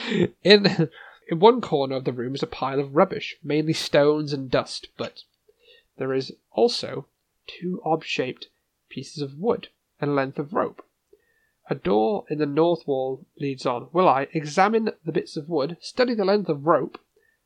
in 0.44 0.90
in 1.28 1.40
one 1.40 1.62
corner 1.62 1.96
of 1.96 2.06
the 2.06 2.12
room 2.12 2.34
is 2.34 2.44
a 2.44 2.48
pile 2.48 2.80
of 2.80 2.96
rubbish, 2.96 3.38
mainly 3.44 3.74
stones 3.74 4.34
and 4.34 4.50
dust, 4.50 4.88
but 4.98 5.24
there 5.98 6.14
is 6.14 6.34
also 6.52 7.06
two 7.48 7.82
odd-shaped 7.84 8.48
pieces 8.90 9.22
of 9.22 9.38
wood 9.38 9.70
and 10.00 10.16
length 10.16 10.40
of 10.40 10.54
rope. 10.54 10.84
A 11.70 11.76
door 11.76 12.26
in 12.30 12.40
the 12.40 12.46
north 12.46 12.86
wall 12.88 13.26
leads 13.40 13.66
on. 13.66 13.88
Will 13.94 14.08
I 14.08 14.28
examine 14.34 14.92
the 15.06 15.12
bits 15.12 15.38
of 15.38 15.48
wood, 15.48 15.78
study 15.80 16.14
the 16.14 16.26
length 16.26 16.50
of 16.50 16.66
rope, 16.66 17.00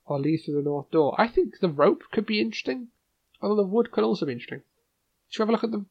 or 0.06 0.20
leave 0.20 0.44
through 0.44 0.56
the 0.56 0.62
north 0.70 0.90
door? 0.90 1.14
I 1.20 1.28
think 1.28 1.60
the 1.60 1.70
rope 1.70 2.04
could 2.12 2.26
be 2.26 2.42
interesting, 2.42 2.88
although 3.42 3.62
the 3.62 3.68
wood 3.68 3.92
could 3.92 4.04
also 4.04 4.26
be 4.26 4.32
interesting. 4.32 4.64
Should 5.30 5.44
we 5.44 5.44
have 5.44 5.50
a 5.50 5.52
look 5.52 5.64
at 5.64 5.72
the 5.72 5.86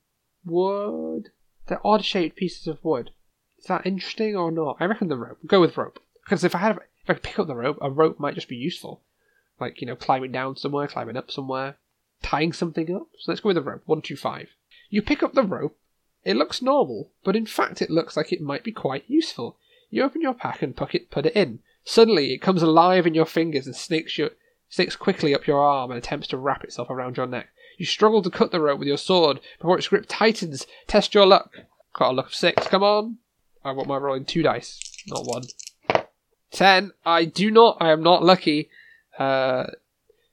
wood? 0.44 1.30
They're 1.66 1.86
odd 1.86 2.04
shaped 2.04 2.36
pieces 2.36 2.66
of 2.66 2.82
wood. 2.84 3.10
Is 3.58 3.66
that 3.66 3.86
interesting 3.86 4.36
or 4.36 4.50
not? 4.50 4.78
I 4.80 4.86
reckon 4.86 5.08
the 5.08 5.16
rope. 5.16 5.38
Go 5.46 5.60
with 5.60 5.76
rope. 5.76 6.00
Because 6.24 6.44
if 6.44 6.54
I 6.54 6.58
had, 6.58 6.76
if 6.76 7.10
I 7.10 7.14
could 7.14 7.22
pick 7.22 7.38
up 7.38 7.46
the 7.46 7.54
rope, 7.54 7.78
a 7.80 7.90
rope 7.90 8.18
might 8.18 8.34
just 8.34 8.48
be 8.48 8.56
useful. 8.56 9.00
Like, 9.60 9.80
you 9.80 9.86
know, 9.86 9.96
climbing 9.96 10.32
down 10.32 10.56
somewhere, 10.56 10.88
climbing 10.88 11.16
up 11.16 11.30
somewhere, 11.30 11.76
tying 12.24 12.54
something 12.54 12.94
up. 12.94 13.08
So 13.18 13.30
let's 13.30 13.40
go 13.40 13.50
with 13.50 13.56
the 13.56 13.62
rope. 13.62 13.82
One, 13.84 14.00
two, 14.00 14.16
five. 14.16 14.48
You 14.88 15.02
pick 15.02 15.22
up 15.22 15.34
the 15.34 15.42
rope. 15.42 15.76
It 16.24 16.36
looks 16.36 16.62
normal, 16.62 17.10
but 17.22 17.36
in 17.36 17.44
fact 17.44 17.82
it 17.82 17.90
looks 17.90 18.16
like 18.16 18.32
it 18.32 18.40
might 18.40 18.64
be 18.64 18.72
quite 18.72 19.04
useful. 19.06 19.58
You 19.90 20.04
open 20.04 20.22
your 20.22 20.32
pack 20.32 20.62
and 20.62 20.74
put 20.74 20.94
it, 20.94 21.10
put 21.10 21.26
it 21.26 21.36
in. 21.36 21.58
Suddenly 21.84 22.32
it 22.32 22.38
comes 22.38 22.62
alive 22.62 23.06
in 23.06 23.12
your 23.12 23.26
fingers 23.26 23.66
and 23.66 23.76
snakes, 23.76 24.16
your, 24.16 24.30
snakes 24.70 24.96
quickly 24.96 25.34
up 25.34 25.46
your 25.46 25.60
arm 25.60 25.90
and 25.90 25.98
attempts 25.98 26.28
to 26.28 26.38
wrap 26.38 26.64
itself 26.64 26.88
around 26.88 27.18
your 27.18 27.26
neck. 27.26 27.48
You 27.76 27.84
struggle 27.84 28.22
to 28.22 28.30
cut 28.30 28.52
the 28.52 28.60
rope 28.60 28.78
with 28.78 28.88
your 28.88 28.96
sword 28.96 29.40
before 29.58 29.76
its 29.76 29.88
grip 29.88 30.06
tightens. 30.08 30.66
Test 30.86 31.12
your 31.14 31.26
luck. 31.26 31.50
Got 31.92 32.12
a 32.12 32.14
luck 32.14 32.26
of 32.28 32.34
six. 32.34 32.66
Come 32.68 32.82
on. 32.82 33.18
I 33.62 33.72
want 33.72 33.88
my 33.88 33.98
rolling 33.98 34.24
two 34.24 34.42
dice, 34.42 34.80
not 35.06 35.26
one. 35.26 35.44
Ten. 36.50 36.92
I 37.04 37.26
do 37.26 37.50
not. 37.50 37.76
I 37.80 37.90
am 37.90 38.02
not 38.02 38.22
lucky. 38.22 38.70
Uh, 39.18 39.66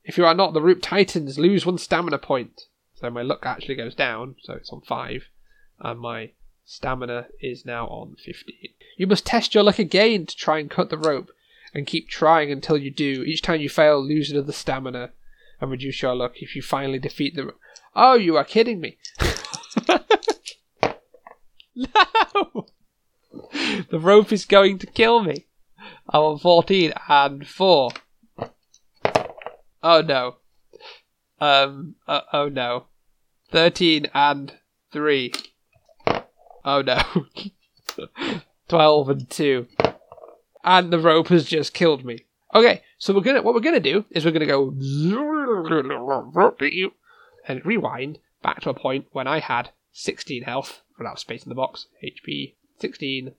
if 0.04 0.18
you 0.18 0.26
are 0.26 0.34
not, 0.34 0.54
the 0.54 0.62
rope 0.62 0.80
tightens. 0.82 1.38
Lose 1.38 1.66
one 1.66 1.78
stamina 1.78 2.18
point. 2.18 2.64
So 2.96 3.10
my 3.10 3.22
luck 3.22 3.46
actually 3.46 3.76
goes 3.76 3.96
down. 3.96 4.36
So 4.42 4.54
it's 4.54 4.72
on 4.72 4.82
five, 4.82 5.30
and 5.80 6.00
my 6.00 6.32
stamina 6.66 7.28
is 7.40 7.66
now 7.66 7.88
on 7.88 8.16
fifteen. 8.24 8.74
You 8.98 9.08
must 9.08 9.26
test 9.26 9.54
your 9.56 9.64
luck 9.64 9.80
again 9.80 10.26
to 10.26 10.36
try 10.36 10.60
and 10.60 10.70
cut 10.70 10.90
the 10.90 10.98
rope, 10.98 11.32
and 11.74 11.88
keep 11.88 12.10
trying 12.10 12.52
until 12.52 12.78
you 12.78 12.92
do. 12.92 13.24
Each 13.24 13.42
time 13.42 13.62
you 13.62 13.70
fail, 13.70 14.04
lose 14.04 14.32
another 14.32 14.52
stamina 14.52 15.12
and 15.62 15.72
reduce 15.72 16.02
your 16.02 16.16
luck 16.16 16.34
if 16.42 16.56
you 16.56 16.62
finally 16.62 17.00
defeat 17.00 17.36
the. 17.36 17.54
Oh, 17.96 18.16
you 18.16 18.36
are 18.38 18.44
kidding 18.44 18.82
me! 18.82 18.98
no! 21.76 22.68
The 23.90 24.00
rope 24.00 24.32
is 24.32 24.46
going 24.46 24.80
to 24.80 24.88
kill 24.88 25.24
me. 25.24 25.46
I'm 26.10 26.22
on 26.22 26.40
14 26.40 26.94
and 27.08 27.48
4. 27.48 27.92
Oh 29.84 30.02
no. 30.02 30.38
Um, 31.40 31.96
uh, 32.08 32.22
oh 32.34 32.50
no. 32.50 32.88
13 33.52 34.08
and 34.14 34.54
3. 34.92 35.34
Oh 36.64 36.82
no. 36.82 37.02
12 38.70 39.10
and 39.10 39.30
2. 39.30 39.68
And 40.64 40.94
the 40.94 41.00
rope 41.00 41.30
has 41.30 41.46
just 41.46 41.74
killed 41.74 42.06
me. 42.06 42.26
Okay, 42.54 42.84
so 42.98 43.14
we're 43.14 43.22
gonna 43.22 43.42
what 43.42 43.54
we're 43.54 43.62
gonna 43.62 43.80
do 43.80 44.04
is 44.12 44.26
we're 44.26 44.32
gonna 44.32 44.46
go 44.46 44.72
and 47.48 47.66
rewind 47.66 48.20
back 48.44 48.62
to 48.62 48.70
a 48.70 48.74
point 48.74 49.06
when 49.12 49.28
I 49.28 49.40
had 49.40 49.70
16 49.94 50.44
health 50.44 50.82
without 50.98 51.20
space 51.20 51.44
in 51.44 51.50
the 51.50 51.56
box, 51.56 51.88
HP 52.04 52.56
16, 52.80 53.34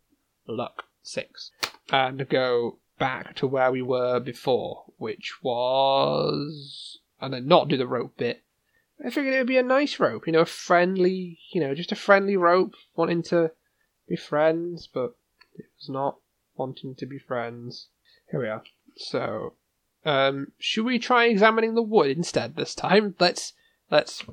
luck 0.48 0.84
6, 1.02 1.50
and 1.90 2.26
go 2.28 2.78
back 2.98 3.34
to 3.36 3.46
where 3.46 3.72
we 3.72 3.82
were 3.82 4.20
before, 4.20 4.84
which 4.98 5.42
was. 5.42 6.98
and 7.20 7.32
then 7.32 7.46
not 7.46 7.68
do 7.68 7.76
the 7.76 7.86
rope 7.86 8.16
bit. 8.16 8.42
I 9.04 9.10
figured 9.10 9.34
it 9.34 9.38
would 9.38 9.46
be 9.46 9.58
a 9.58 9.62
nice 9.62 9.98
rope, 9.98 10.26
you 10.26 10.32
know, 10.32 10.40
a 10.40 10.46
friendly, 10.46 11.38
you 11.52 11.60
know, 11.60 11.74
just 11.74 11.92
a 11.92 11.96
friendly 11.96 12.36
rope, 12.36 12.74
wanting 12.94 13.22
to 13.24 13.50
be 14.08 14.16
friends, 14.16 14.88
but 14.92 15.16
it 15.54 15.66
was 15.78 15.88
not 15.88 16.18
wanting 16.56 16.94
to 16.96 17.06
be 17.06 17.18
friends. 17.18 17.88
Here 18.30 18.40
we 18.40 18.48
are. 18.48 18.62
So, 18.96 19.54
um, 20.04 20.52
should 20.58 20.84
we 20.84 20.98
try 20.98 21.26
examining 21.26 21.74
the 21.74 21.82
wood 21.82 22.16
instead 22.16 22.56
this 22.56 22.74
time? 22.74 23.14
Let's 23.18 23.54
let's. 23.90 24.24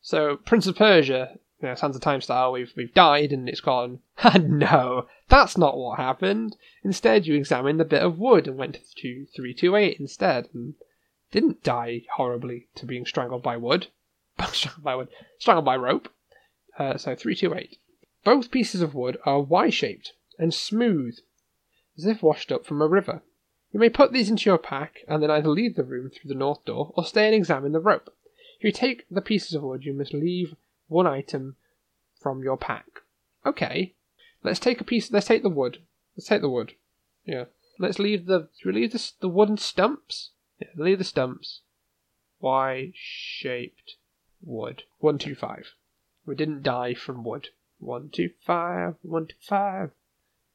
So, 0.00 0.36
Prince 0.36 0.66
of 0.66 0.76
Persia, 0.76 1.38
you 1.62 1.68
know, 1.68 1.74
Sands 1.76 1.96
of 1.96 2.02
Time 2.02 2.20
style, 2.20 2.52
we've 2.52 2.72
we've 2.76 2.92
died 2.92 3.32
and 3.32 3.48
it's 3.48 3.60
gone. 3.60 4.00
no, 4.40 5.06
that's 5.28 5.56
not 5.56 5.76
what 5.76 5.98
happened. 5.98 6.56
Instead, 6.82 7.26
you 7.26 7.34
examined 7.34 7.78
the 7.78 7.84
bit 7.84 8.02
of 8.02 8.18
wood 8.18 8.48
and 8.48 8.56
went 8.56 8.78
to 8.96 9.26
three 9.34 9.54
two 9.54 9.76
eight 9.76 10.00
instead, 10.00 10.48
and 10.52 10.74
didn't 11.30 11.62
die 11.62 12.02
horribly 12.16 12.66
to 12.74 12.84
being 12.84 13.06
strangled 13.06 13.42
by 13.42 13.56
wood. 13.56 13.86
strangled 14.52 14.82
by 14.82 14.96
wood, 14.96 15.08
strangled 15.38 15.64
by 15.64 15.76
rope. 15.76 16.12
Uh, 16.78 16.96
so 16.96 17.14
three 17.14 17.36
two 17.36 17.54
eight. 17.54 17.78
Both 18.24 18.50
pieces 18.50 18.82
of 18.82 18.94
wood 18.94 19.16
are 19.24 19.40
Y-shaped 19.40 20.12
and 20.38 20.52
smooth, 20.52 21.18
as 21.96 22.06
if 22.06 22.22
washed 22.22 22.50
up 22.50 22.66
from 22.66 22.82
a 22.82 22.88
river. 22.88 23.22
You 23.72 23.80
may 23.80 23.88
put 23.88 24.12
these 24.12 24.28
into 24.28 24.50
your 24.50 24.58
pack 24.58 24.98
and 25.08 25.22
then 25.22 25.30
either 25.30 25.48
leave 25.48 25.76
the 25.76 25.84
room 25.84 26.10
through 26.10 26.28
the 26.28 26.34
north 26.34 26.64
door 26.64 26.92
or 26.96 27.04
stay 27.04 27.26
and 27.26 27.34
examine 27.34 27.72
the 27.72 27.80
rope. 27.80 28.14
If 28.58 28.64
you 28.64 28.72
take 28.72 29.06
the 29.10 29.22
pieces 29.22 29.54
of 29.54 29.62
wood, 29.62 29.84
you 29.84 29.92
must 29.92 30.12
leave 30.12 30.54
one 30.92 31.06
item 31.06 31.56
from 32.20 32.42
your 32.42 32.56
pack. 32.56 32.86
Okay, 33.44 33.94
let's 34.44 34.60
take 34.60 34.80
a 34.80 34.84
piece. 34.84 35.10
Let's 35.10 35.26
take 35.26 35.42
the 35.42 35.48
wood. 35.48 35.78
Let's 36.16 36.28
take 36.28 36.42
the 36.42 36.48
wood. 36.48 36.74
Yeah. 37.24 37.44
Let's 37.78 37.98
leave 37.98 38.26
the. 38.26 38.48
Should 38.56 38.74
we 38.74 38.80
leave 38.80 38.92
the, 38.92 39.10
the 39.20 39.28
wooden 39.28 39.56
stumps? 39.56 40.30
Yeah, 40.60 40.68
leave 40.76 40.98
the 40.98 41.04
stumps. 41.04 41.60
Y-shaped 42.40 43.96
wood. 44.42 44.84
One 44.98 45.18
two 45.18 45.34
five. 45.34 45.72
We 46.26 46.34
didn't 46.34 46.62
die 46.62 46.94
from 46.94 47.24
wood. 47.24 47.48
One 47.78 48.10
two 48.10 48.30
five. 48.46 48.96
One 49.02 49.26
two 49.26 49.34
five. 49.40 49.90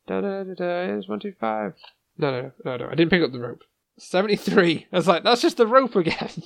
Da 0.05 0.21
da 0.21 0.43
da 0.43 0.53
da. 0.53 0.95
It's 0.95 1.07
one 1.07 1.19
two 1.19 1.33
five. 1.39 1.73
No 2.17 2.31
no 2.31 2.51
no 2.63 2.77
no. 2.77 2.87
I 2.87 2.95
didn't 2.95 3.11
pick 3.11 3.23
up 3.23 3.31
the 3.31 3.39
rope. 3.39 3.63
Seventy 3.97 4.35
three. 4.35 4.87
I 4.91 4.95
was 4.95 5.07
like, 5.07 5.23
that's 5.23 5.41
just 5.41 5.57
the 5.57 5.67
rope 5.67 5.95
again. 5.95 6.43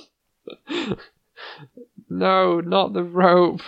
no, 2.08 2.60
not 2.60 2.92
the 2.92 3.04
rope. 3.04 3.60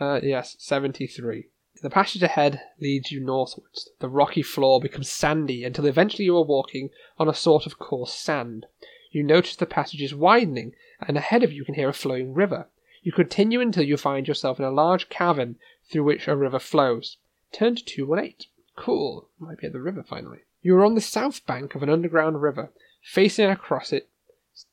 Uh, 0.00 0.18
yes, 0.22 0.56
seventy 0.58 1.06
three. 1.06 1.48
The 1.82 1.90
passage 1.90 2.22
ahead 2.22 2.62
leads 2.80 3.12
you 3.12 3.20
northwards. 3.20 3.90
The 4.00 4.08
rocky 4.08 4.42
floor 4.42 4.80
becomes 4.80 5.10
sandy 5.10 5.62
until 5.62 5.86
eventually 5.86 6.24
you 6.24 6.36
are 6.38 6.42
walking 6.42 6.90
on 7.18 7.28
a 7.28 7.34
sort 7.34 7.66
of 7.66 7.78
coarse 7.78 8.14
sand. 8.14 8.66
You 9.10 9.22
notice 9.22 9.56
the 9.56 9.66
passage 9.66 10.02
is 10.02 10.14
widening, 10.14 10.74
and 11.06 11.16
ahead 11.16 11.42
of 11.42 11.52
you 11.52 11.64
can 11.64 11.74
hear 11.74 11.88
a 11.88 11.92
flowing 11.92 12.32
river. 12.32 12.68
You 13.02 13.12
continue 13.12 13.60
until 13.60 13.84
you 13.84 13.96
find 13.96 14.26
yourself 14.26 14.58
in 14.58 14.64
a 14.64 14.70
large 14.70 15.08
cavern 15.08 15.56
through 15.90 16.04
which 16.04 16.28
a 16.28 16.36
river 16.36 16.58
flows. 16.58 17.18
Turn 17.52 17.76
to 17.76 17.84
218. 17.84 18.48
Cool. 18.76 19.28
Might 19.38 19.58
be 19.58 19.66
at 19.66 19.72
the 19.72 19.80
river 19.80 20.02
finally. 20.02 20.40
You 20.62 20.76
are 20.76 20.84
on 20.84 20.94
the 20.94 21.00
south 21.00 21.44
bank 21.46 21.74
of 21.74 21.82
an 21.82 21.90
underground 21.90 22.40
river, 22.40 22.72
facing 23.02 23.50
across 23.50 23.92
it 23.92 24.08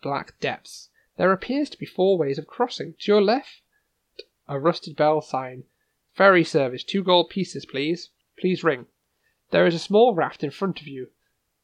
black 0.02 0.40
depths. 0.40 0.90
There 1.18 1.32
appears 1.32 1.70
to 1.72 1.78
be 1.78 1.86
four 1.86 2.18
ways 2.18 2.38
of 2.38 2.48
crossing. 2.48 2.96
To 3.00 3.12
your 3.12 3.22
left, 3.22 3.62
a 4.48 4.60
rusted 4.60 4.96
bell 4.96 5.22
sign. 5.22 5.64
Ferry 6.14 6.44
service, 6.44 6.84
two 6.84 7.04
gold 7.04 7.30
pieces, 7.30 7.66
please. 7.66 8.10
Please 8.40 8.64
ring. 8.64 8.86
There 9.52 9.66
is 9.66 9.76
a 9.76 9.80
small 9.80 10.14
raft 10.14 10.44
in 10.44 10.52
front 10.52 10.82
of 10.82 10.88
you 10.88 11.10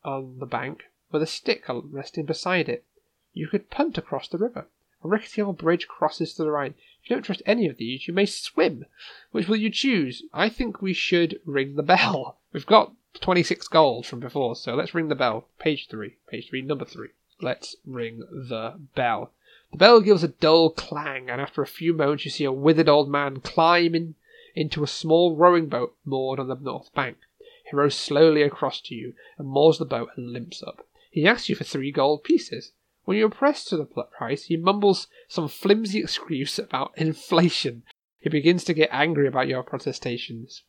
on 0.04 0.40
the 0.40 0.46
bank, 0.46 0.84
with 1.12 1.22
a 1.22 1.28
stick 1.28 1.66
resting 1.68 2.26
beside 2.26 2.70
it. 2.70 2.86
You 3.34 3.48
could 3.48 3.70
punt 3.70 3.98
across 3.98 4.28
the 4.28 4.38
river. 4.38 4.68
A 5.04 5.08
rickety 5.08 5.42
old 5.42 5.58
bridge 5.58 5.88
crosses 5.88 6.34
to 6.34 6.44
the 6.44 6.52
right. 6.52 6.74
If 7.04 7.10
you 7.10 7.16
don't 7.16 7.24
trust 7.24 7.42
any 7.46 7.68
of 7.68 7.78
these, 7.78 8.08
you 8.08 8.14
may 8.14 8.26
swim. 8.26 8.86
Which 9.32 9.48
will 9.48 9.58
you 9.58 9.70
choose? 9.70 10.24
I 10.34 10.50
think 10.50 10.82
we 10.82 10.94
should 10.94 11.42
ring 11.46 11.76
the 11.76 11.84
bell. 11.84 12.38
We've 12.54 12.66
got 12.66 12.94
26 13.20 13.68
gold 13.68 14.06
from 14.06 14.20
before, 14.20 14.56
so 14.56 14.76
let's 14.76 14.96
ring 14.96 15.10
the 15.10 15.16
bell. 15.16 15.48
Page 15.60 15.88
3. 15.90 16.16
Page 16.28 16.50
3, 16.50 16.62
number 16.62 16.86
3. 16.86 17.10
Let's 17.42 17.76
ring 17.86 18.20
the 18.32 18.80
bell. 18.96 19.32
The 19.74 19.80
bell 19.80 20.02
gives 20.02 20.22
a 20.22 20.28
dull 20.28 20.70
clang, 20.70 21.32
and 21.32 21.42
after 21.42 21.64
a 21.64 21.68
few 21.68 21.96
moments 21.96 22.26
you 22.26 22.30
see 22.30 22.44
a 22.44 22.52
withered 22.52 22.88
old 22.88 23.10
man 23.10 23.40
climb 23.40 23.96
in, 23.96 24.14
into 24.54 24.84
a 24.84 24.88
small 24.88 25.36
rowing 25.36 25.66
boat 25.68 25.98
moored 26.06 26.40
on 26.40 26.48
the 26.48 26.54
north 26.54 26.94
bank. 26.94 27.18
He 27.40 27.76
rows 27.76 27.96
slowly 27.96 28.44
across 28.44 28.80
to 28.82 28.94
you 28.94 29.16
and 29.36 29.48
moors 29.48 29.80
the 29.80 29.86
boat 29.86 30.10
and 30.16 30.32
limps 30.32 30.62
up. 30.62 30.88
He 31.10 31.26
asks 31.26 31.50
you 31.50 31.56
for 31.56 31.64
three 31.64 31.92
gold 31.92 32.24
pieces. 32.24 32.74
When 33.06 33.18
you 33.18 33.26
are 33.26 33.32
pressed 33.32 33.68
to 33.70 33.78
the 33.78 33.86
price, 33.86 34.44
he 34.44 34.58
mumbles 34.58 35.08
some 35.28 35.48
flimsy 35.48 36.02
excuse 36.02 36.60
about 36.60 36.94
inflation. 36.98 37.82
He 38.20 38.30
begins 38.30 38.64
to 38.66 38.76
get 38.76 38.90
angry 38.92 39.28
about 39.28 39.48
your 39.48 39.64
protestations. 39.64 40.62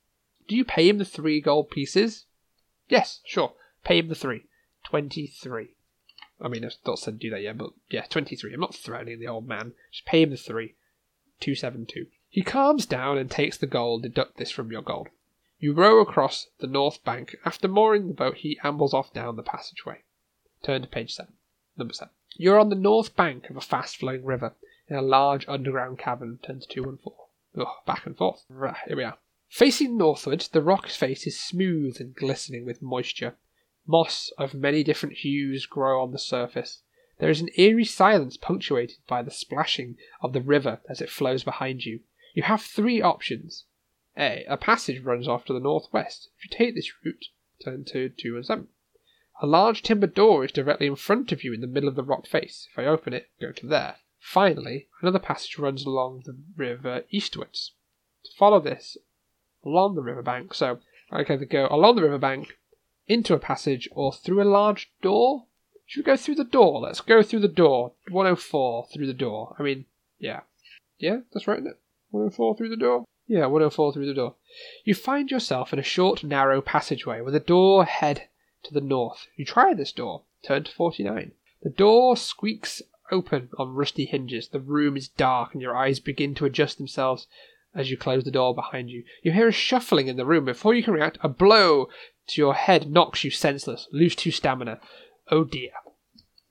Do 0.49 0.57
you 0.57 0.65
pay 0.65 0.89
him 0.89 0.97
the 0.97 1.05
three 1.05 1.43
gold 1.43 1.69
pieces? 1.69 2.25
Yes, 2.89 3.21
sure. 3.27 3.53
Pay 3.85 3.99
him 3.99 4.09
the 4.09 4.15
three. 4.15 4.47
Twenty-three. 4.83 5.77
I 6.41 6.49
mean, 6.49 6.65
I've 6.65 6.77
not 6.87 6.99
said 6.99 7.19
do 7.19 7.31
that 7.31 7.43
yet, 7.43 7.59
but 7.59 7.71
yeah, 7.91 8.05
23. 8.09 8.53
I'm 8.53 8.61
not 8.61 8.75
threatening 8.75 9.21
the 9.21 9.29
old 9.29 9.47
man. 9.47 9.73
Just 9.93 10.05
pay 10.05 10.23
him 10.23 10.31
the 10.31 10.37
three. 10.37 10.75
272. 11.41 12.07
He 12.29 12.43
calms 12.43 12.87
down 12.87 13.19
and 13.19 13.31
takes 13.31 13.57
the 13.57 13.67
gold. 13.67 14.03
Deduct 14.03 14.37
this 14.37 14.51
from 14.51 14.73
your 14.73 14.83
gold. 14.83 15.09
You 15.59 15.73
row 15.73 16.01
across 16.01 16.49
the 16.59 16.67
north 16.67 17.05
bank. 17.05 17.37
After 17.45 17.69
mooring 17.69 18.09
the 18.09 18.15
boat, 18.15 18.39
he 18.39 18.59
ambles 18.65 18.93
off 18.93 19.13
down 19.13 19.37
the 19.37 19.43
passageway. 19.43 20.03
Turn 20.63 20.83
to 20.83 20.89
page 20.89 21.15
7. 21.15 21.33
Number 21.77 21.95
7. 21.95 22.13
You're 22.37 22.59
on 22.59 22.69
the 22.69 22.75
north 22.75 23.15
bank 23.15 23.49
of 23.49 23.57
a 23.57 23.61
fast 23.61 23.97
flowing 23.97 24.25
river 24.25 24.55
in 24.89 24.97
a 24.97 25.03
large 25.03 25.49
underground 25.49 25.99
cavern. 25.99 26.39
Turn 26.43 26.61
to 26.61 26.67
214. 26.67 27.19
Ugh, 27.57 27.87
back 27.87 28.07
and 28.07 28.17
forth. 28.17 28.45
Right, 28.49 28.77
here 28.87 28.97
we 28.97 29.05
are. 29.05 29.19
Facing 29.49 29.97
northward, 29.97 30.41
the 30.53 30.63
rock 30.63 30.89
face 30.89 31.27
is 31.27 31.39
smooth 31.39 31.99
and 32.01 32.15
glistening 32.15 32.67
with 32.67 32.83
moisture. 32.83 33.37
Moss 33.87 34.33
of 34.39 34.55
many 34.55 34.83
different 34.83 35.17
hues 35.17 35.67
grow 35.67 36.03
on 36.03 36.11
the 36.11 36.19
surface. 36.19 36.83
There 37.19 37.31
is 37.31 37.41
an 37.41 37.51
eerie 37.57 37.85
silence 37.85 38.37
punctuated 38.37 38.99
by 39.07 39.23
the 39.23 39.31
splashing 39.31 39.99
of 40.21 40.33
the 40.33 40.41
river 40.41 40.81
as 40.89 41.01
it 41.01 41.11
flows 41.11 41.45
behind 41.45 41.85
you. 41.85 42.01
You 42.33 42.45
have 42.45 42.63
three 42.63 43.03
options. 43.03 43.67
A. 44.17 44.45
A 44.49 44.57
passage 44.57 45.03
runs 45.03 45.29
off 45.29 45.45
to 45.45 45.53
the 45.53 45.61
northwest. 45.61 46.31
If 46.39 46.45
you 46.45 46.57
take 46.57 46.75
this 46.75 46.93
route, 47.05 47.27
turn 47.63 47.85
to 47.87 48.09
2 48.09 48.37
and 48.37 48.47
7. 48.47 48.69
A 49.43 49.47
large 49.47 49.83
timber 49.83 50.07
door 50.07 50.45
is 50.45 50.53
directly 50.53 50.87
in 50.87 50.97
front 50.97 51.33
of 51.33 51.45
you 51.45 51.53
in 51.53 51.61
the 51.61 51.67
middle 51.67 51.89
of 51.89 51.97
the 51.97 52.03
rock 52.03 52.27
face. 52.27 52.69
If 52.73 52.79
I 52.79 52.87
open 52.87 53.13
it, 53.13 53.29
go 53.41 53.53
to 53.53 53.67
there. 53.67 53.97
Finally, 54.19 54.89
another 55.03 55.19
passage 55.19 55.59
runs 55.59 55.85
along 55.85 56.23
the 56.25 56.37
river 56.57 57.05
eastwards. 57.11 57.73
To 58.25 58.31
follow 58.37 58.61
this 58.61 58.97
along 59.65 59.95
the 59.95 60.03
riverbank, 60.03 60.55
so 60.55 60.81
I 61.11 61.25
can 61.25 61.35
either 61.37 61.45
go 61.45 61.69
along 61.71 61.97
the 61.97 62.03
riverbank, 62.03 62.57
into 63.07 63.35
a 63.35 63.39
passage, 63.39 63.89
or 63.93 64.13
through 64.13 64.43
a 64.43 64.45
large 64.45 64.91
door. 65.03 65.45
Should 65.87 66.01
we 66.01 66.13
go 66.13 66.17
through 66.17 66.37
the 66.37 66.45
door? 66.45 66.81
Let's 66.81 67.01
go 67.01 67.23
through 67.23 67.41
the 67.41 67.49
door. 67.49 67.93
104 68.09 68.87
through 68.93 69.07
the 69.07 69.13
door. 69.13 69.55
I 69.59 69.63
mean, 69.63 69.85
yeah. 70.19 70.41
Yeah, 70.99 71.19
that's 71.33 71.47
right, 71.47 71.59
isn't 71.59 71.71
it? 71.71 71.81
104 72.11 72.57
through 72.57 72.71
the 72.71 72.77
door? 72.77 73.05
Yeah, 73.27 73.47
104 73.47 73.93
through 73.93 74.07
the 74.07 74.15
door. 74.15 74.35
You 74.85 74.95
find 74.95 75.31
yourself 75.31 75.73
in 75.73 75.79
a 75.79 75.83
short, 75.83 76.25
narrow 76.25 76.61
passageway 76.61 77.21
with 77.21 77.35
a 77.35 77.41
door 77.41 77.85
head 77.85 78.29
to 78.65 78.73
the 78.73 78.81
north. 78.81 79.27
You 79.37 79.45
try 79.45 79.75
this 79.75 79.93
door. 79.93 80.23
Turn 80.43 80.65
to 80.65 80.73
49. 80.73 81.33
The 81.63 81.71
door 81.71 82.17
squeaks 82.17 82.83
open 83.11 83.49
on 83.59 83.75
rusty 83.75 84.05
hinges. 84.05 84.49
The 84.49 84.61
room 84.61 84.97
is 84.97 85.09
dark, 85.09 85.53
and 85.53 85.63
your 85.63 85.77
eyes 85.77 86.01
begin 86.01 86.35
to 86.37 86.45
adjust 86.45 86.79
themselves 86.79 87.27
as 87.75 87.91
you 87.91 87.97
close 87.97 88.25
the 88.25 88.31
door 88.31 88.55
behind 88.55 88.91
you. 88.91 89.05
You 89.23 89.33
hear 89.33 89.49
a 89.49 89.53
shuffling 89.53 90.09
in 90.09 90.17
the 90.17 90.27
room. 90.27 90.45
Before 90.45 90.75
you 90.75 90.83
can 90.83 90.95
react, 90.95 91.19
a 91.23 91.29
blow 91.29 91.89
to 92.29 92.41
your 92.41 92.55
head 92.55 92.91
knocks 92.91 93.25
you 93.25 93.31
senseless. 93.31 93.89
Lose 93.93 94.15
two 94.15 94.31
stamina. 94.31 94.81
Oh 95.31 95.45
dear. 95.45 95.71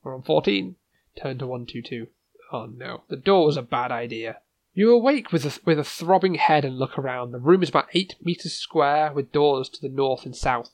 We're 0.04 0.16
on 0.16 0.24
14. 0.24 0.76
Turn 1.16 1.38
to 1.38 1.48
122. 1.48 2.08
Oh 2.52 2.66
no, 2.66 3.04
the 3.10 3.16
door 3.16 3.46
was 3.46 3.58
a 3.58 3.62
bad 3.62 3.92
idea. 3.92 4.40
You 4.74 4.92
awake 4.92 5.32
with 5.32 5.46
a, 5.46 5.60
with 5.66 5.78
a 5.78 5.84
throbbing 5.84 6.36
head 6.36 6.66
and 6.66 6.78
look 6.78 6.98
around. 6.98 7.32
The 7.32 7.40
room 7.40 7.62
is 7.62 7.70
about 7.70 7.90
8 7.94 8.16
metres 8.22 8.54
square 8.54 9.14
with 9.14 9.32
doors 9.32 9.70
to 9.70 9.82
the 9.82 9.94
north 9.94 10.26
and 10.26 10.36
south. 10.36 10.72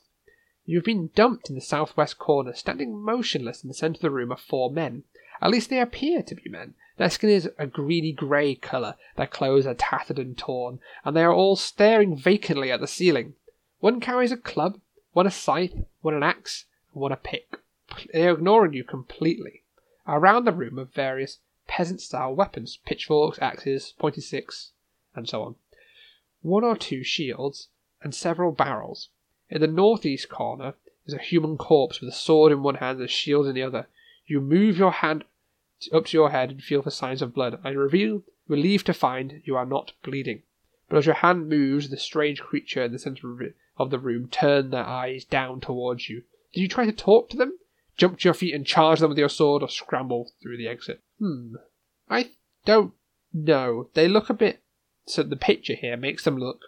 You 0.64 0.78
have 0.78 0.84
been 0.84 1.10
dumped 1.14 1.48
in 1.48 1.54
the 1.54 1.60
southwest 1.60 2.18
corner. 2.18 2.54
Standing 2.54 2.98
motionless 2.98 3.62
in 3.62 3.68
the 3.68 3.74
centre 3.74 3.98
of 3.98 4.02
the 4.02 4.10
room 4.10 4.32
are 4.32 4.38
four 4.38 4.70
men. 4.70 5.04
At 5.42 5.50
least 5.50 5.70
they 5.70 5.80
appear 5.80 6.22
to 6.22 6.34
be 6.34 6.50
men. 6.50 6.74
Their 6.98 7.08
skin 7.08 7.30
is 7.30 7.48
a 7.58 7.66
greeny 7.66 8.12
grey 8.12 8.54
colour, 8.54 8.96
their 9.16 9.26
clothes 9.26 9.66
are 9.66 9.74
tattered 9.74 10.18
and 10.18 10.36
torn, 10.36 10.80
and 11.04 11.16
they 11.16 11.24
are 11.24 11.32
all 11.32 11.56
staring 11.56 12.14
vacantly 12.14 12.70
at 12.70 12.80
the 12.80 12.86
ceiling. 12.86 13.34
One 13.78 14.00
carries 14.00 14.32
a 14.32 14.36
club, 14.36 14.78
one 15.12 15.26
a 15.26 15.30
scythe, 15.30 15.74
one 16.02 16.14
an 16.14 16.22
axe, 16.22 16.66
and 16.92 17.00
one 17.00 17.12
a 17.12 17.16
pick. 17.16 17.56
They 18.12 18.28
are 18.28 18.34
ignoring 18.34 18.74
you 18.74 18.84
completely. 18.84 19.62
Around 20.06 20.44
the 20.44 20.52
room 20.52 20.78
are 20.78 20.84
various 20.84 21.38
peasant 21.66 22.02
style 22.02 22.34
weapons 22.34 22.78
pitchforks, 22.84 23.38
axes, 23.40 23.94
pointed 23.98 24.24
sticks, 24.24 24.72
and 25.14 25.28
so 25.28 25.42
on. 25.42 25.54
One 26.42 26.64
or 26.64 26.76
two 26.76 27.02
shields, 27.02 27.68
and 28.02 28.14
several 28.14 28.52
barrels. 28.52 29.08
In 29.48 29.60
the 29.60 29.66
northeast 29.66 30.28
corner 30.28 30.74
is 31.06 31.14
a 31.14 31.18
human 31.18 31.56
corpse 31.56 32.00
with 32.00 32.10
a 32.10 32.16
sword 32.16 32.52
in 32.52 32.62
one 32.62 32.76
hand 32.76 32.98
and 32.98 33.06
a 33.06 33.08
shield 33.08 33.46
in 33.46 33.54
the 33.54 33.62
other. 33.62 33.88
You 34.26 34.40
move 34.40 34.78
your 34.78 34.92
hand 34.92 35.24
up 35.92 36.06
to 36.06 36.16
your 36.16 36.30
head 36.30 36.50
and 36.50 36.62
feel 36.62 36.82
for 36.82 36.90
signs 36.90 37.22
of 37.22 37.34
blood. 37.34 37.58
I 37.64 37.70
reveal, 37.70 38.22
relieved 38.48 38.86
to 38.86 38.94
find 38.94 39.42
you 39.44 39.56
are 39.56 39.66
not 39.66 39.92
bleeding. 40.02 40.42
But 40.88 40.98
as 40.98 41.06
your 41.06 41.16
hand 41.16 41.48
moves, 41.48 41.88
the 41.88 41.96
strange 41.96 42.40
creature 42.40 42.82
in 42.82 42.92
the 42.92 42.98
center 42.98 43.54
of 43.76 43.90
the 43.90 43.98
room 43.98 44.28
turn 44.28 44.70
their 44.70 44.84
eyes 44.84 45.24
down 45.24 45.60
towards 45.60 46.08
you. 46.08 46.22
Did 46.52 46.62
you 46.62 46.68
try 46.68 46.84
to 46.84 46.92
talk 46.92 47.30
to 47.30 47.36
them? 47.36 47.58
Jump 47.96 48.18
to 48.18 48.24
your 48.24 48.34
feet 48.34 48.54
and 48.54 48.66
charge 48.66 49.00
them 49.00 49.10
with 49.10 49.18
your 49.18 49.28
sword, 49.28 49.62
or 49.62 49.68
scramble 49.68 50.32
through 50.42 50.56
the 50.56 50.68
exit? 50.68 51.00
Hmm. 51.18 51.54
I 52.08 52.30
don't 52.64 52.92
know. 53.32 53.88
They 53.94 54.08
look 54.08 54.30
a 54.30 54.34
bit. 54.34 54.62
So 55.06 55.22
the 55.22 55.36
picture 55.36 55.74
here 55.74 55.96
makes 55.96 56.24
them 56.24 56.36
look 56.36 56.60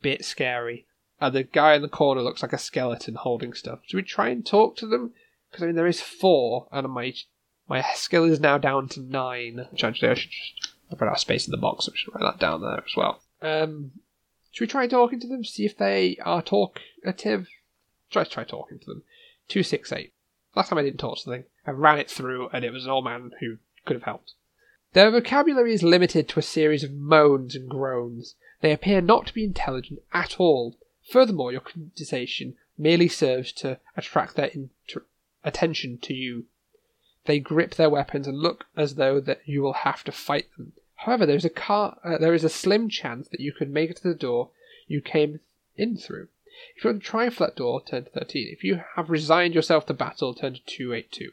a 0.00 0.02
bit 0.02 0.24
scary. 0.24 0.86
And 1.20 1.34
the 1.34 1.42
guy 1.42 1.74
in 1.74 1.82
the 1.82 1.88
corner 1.88 2.22
looks 2.22 2.42
like 2.42 2.52
a 2.52 2.58
skeleton 2.58 3.14
holding 3.14 3.52
stuff. 3.52 3.80
Should 3.86 3.96
we 3.96 4.02
try 4.02 4.30
and 4.30 4.44
talk 4.44 4.76
to 4.76 4.86
them? 4.86 5.12
Because 5.50 5.64
I 5.64 5.66
mean, 5.66 5.76
there 5.76 5.86
is 5.86 6.00
four, 6.00 6.68
and 6.72 6.88
my 6.88 7.12
my 7.72 7.82
skill 7.94 8.24
is 8.24 8.38
now 8.38 8.58
down 8.58 8.86
to 8.88 9.00
nine. 9.00 9.66
Which 9.70 9.82
actually 9.82 10.10
I 10.10 10.14
should 10.14 10.30
just 10.30 10.68
I've 10.92 11.00
run 11.00 11.08
out 11.08 11.14
of 11.14 11.20
space 11.20 11.46
in 11.46 11.52
the 11.52 11.56
box, 11.56 11.86
so 11.86 11.92
I 11.92 11.96
should 11.96 12.14
write 12.14 12.32
that 12.32 12.38
down 12.38 12.60
there 12.60 12.84
as 12.84 12.96
well. 12.96 13.22
Um, 13.40 13.92
should 14.50 14.64
we 14.64 14.66
try 14.66 14.86
talking 14.86 15.20
to 15.20 15.26
them? 15.26 15.42
See 15.42 15.64
if 15.64 15.78
they 15.78 16.18
are 16.22 16.42
talkative. 16.42 17.48
Try 18.10 18.24
try 18.24 18.44
talking 18.44 18.78
to 18.78 18.86
them. 18.86 19.02
Two 19.48 19.62
six 19.62 19.90
eight. 19.90 20.12
Last 20.54 20.68
time 20.68 20.78
I 20.78 20.82
didn't 20.82 21.00
talk 21.00 21.18
to 21.20 21.30
them, 21.30 21.44
I 21.66 21.70
ran 21.70 21.98
it 21.98 22.10
through, 22.10 22.50
and 22.52 22.62
it 22.62 22.72
was 22.72 22.84
an 22.84 22.90
old 22.90 23.04
man 23.04 23.30
who 23.40 23.56
could 23.86 23.96
have 23.96 24.02
helped. 24.02 24.34
Their 24.92 25.10
vocabulary 25.10 25.72
is 25.72 25.82
limited 25.82 26.28
to 26.28 26.38
a 26.38 26.42
series 26.42 26.84
of 26.84 26.92
moans 26.92 27.56
and 27.56 27.70
groans. 27.70 28.34
They 28.60 28.72
appear 28.72 29.00
not 29.00 29.26
to 29.28 29.34
be 29.34 29.44
intelligent 29.44 30.00
at 30.12 30.38
all. 30.38 30.76
Furthermore, 31.10 31.52
your 31.52 31.62
conversation 31.62 32.56
merely 32.76 33.08
serves 33.08 33.50
to 33.52 33.78
attract 33.96 34.36
their 34.36 34.46
inter- 34.48 35.06
attention 35.42 35.96
to 36.02 36.12
you. 36.12 36.44
They 37.24 37.38
grip 37.38 37.76
their 37.76 37.90
weapons 37.90 38.26
and 38.26 38.38
look 38.38 38.66
as 38.76 38.96
though 38.96 39.20
that 39.20 39.42
you 39.44 39.62
will 39.62 39.84
have 39.84 40.02
to 40.04 40.12
fight 40.12 40.48
them. 40.56 40.72
However, 40.96 41.26
there 41.26 41.36
is 41.36 41.44
a 41.44 41.50
car, 41.50 41.98
uh, 42.04 42.18
there 42.18 42.34
is 42.34 42.44
a 42.44 42.48
slim 42.48 42.88
chance 42.88 43.28
that 43.28 43.40
you 43.40 43.52
could 43.52 43.70
make 43.70 43.90
it 43.90 43.96
to 43.98 44.08
the 44.08 44.14
door 44.14 44.50
you 44.86 45.00
came 45.00 45.40
in 45.76 45.96
through. 45.96 46.28
If 46.76 46.84
you 46.84 46.90
want 46.90 47.02
to 47.02 47.08
try 47.08 47.30
for 47.30 47.46
that 47.46 47.56
door, 47.56 47.82
turn 47.82 48.04
to 48.04 48.10
13. 48.10 48.48
If 48.52 48.62
you 48.62 48.82
have 48.96 49.08
resigned 49.08 49.54
yourself 49.54 49.86
to 49.86 49.94
battle, 49.94 50.34
turn 50.34 50.54
to 50.54 50.60
282. 50.64 51.32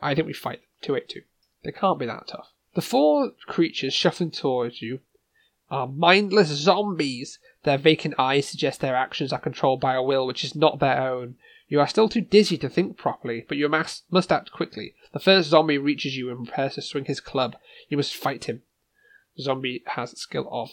I 0.00 0.14
think 0.14 0.26
we 0.26 0.32
fight 0.32 0.60
them. 0.60 0.66
282. 0.82 1.26
They 1.62 1.72
can't 1.72 1.98
be 1.98 2.06
that 2.06 2.28
tough. 2.28 2.48
The 2.74 2.80
four 2.80 3.32
creatures 3.46 3.92
shuffling 3.92 4.30
towards 4.30 4.80
you 4.80 5.00
are 5.70 5.86
mindless 5.86 6.48
zombies. 6.48 7.38
Their 7.64 7.78
vacant 7.78 8.14
eyes 8.18 8.48
suggest 8.48 8.80
their 8.80 8.96
actions 8.96 9.32
are 9.32 9.38
controlled 9.38 9.80
by 9.80 9.94
a 9.94 10.02
will 10.02 10.26
which 10.26 10.44
is 10.44 10.54
not 10.54 10.78
their 10.78 11.00
own. 11.00 11.36
You 11.68 11.80
are 11.80 11.86
still 11.86 12.08
too 12.08 12.22
dizzy 12.22 12.58
to 12.58 12.68
think 12.68 12.96
properly, 12.96 13.44
but 13.46 13.56
you 13.58 13.68
must, 13.68 14.04
must 14.10 14.32
act 14.32 14.50
quickly. 14.50 14.94
The 15.12 15.20
first 15.20 15.50
zombie 15.50 15.78
reaches 15.78 16.16
you 16.16 16.30
and 16.30 16.46
prepares 16.46 16.74
to 16.74 16.82
swing 16.82 17.06
his 17.06 17.20
club. 17.20 17.56
You 17.88 17.96
must 17.96 18.14
fight 18.14 18.44
him. 18.44 18.62
The 19.36 19.42
zombie 19.42 19.82
has 19.86 20.12
a 20.12 20.16
skill 20.16 20.48
of 20.50 20.70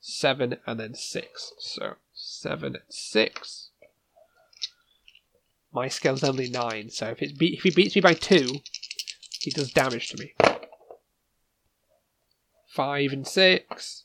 7 0.00 0.56
and 0.66 0.80
then 0.80 0.94
6. 0.94 1.52
So, 1.58 1.94
7 2.14 2.66
and 2.66 2.82
6. 2.88 3.68
My 5.72 5.88
skill 5.88 6.14
is 6.14 6.24
only 6.24 6.48
9, 6.48 6.90
so 6.90 7.08
if, 7.08 7.22
it 7.22 7.32
if 7.40 7.62
he 7.62 7.70
beats 7.70 7.94
me 7.94 8.00
by 8.00 8.14
2, 8.14 8.54
he 9.40 9.50
does 9.50 9.70
damage 9.70 10.08
to 10.08 10.18
me. 10.18 10.34
5 12.68 13.12
and 13.12 13.26
6. 13.26 14.04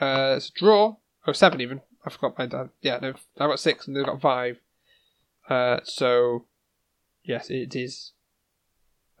Uh, 0.00 0.34
it's 0.36 0.48
a 0.48 0.52
draw. 0.52 0.96
Oh, 1.26 1.32
7 1.32 1.60
even. 1.60 1.82
I 2.04 2.10
forgot 2.10 2.36
my 2.36 2.46
dad. 2.46 2.70
Yeah, 2.80 2.98
no, 3.00 3.14
I 3.38 3.46
got 3.46 3.60
6 3.60 3.86
and 3.86 3.96
they've 3.96 4.04
got 4.04 4.20
5. 4.20 4.60
Uh, 5.48 5.80
so, 5.84 6.46
yes, 7.22 7.48
it 7.48 7.76
is. 7.76 8.12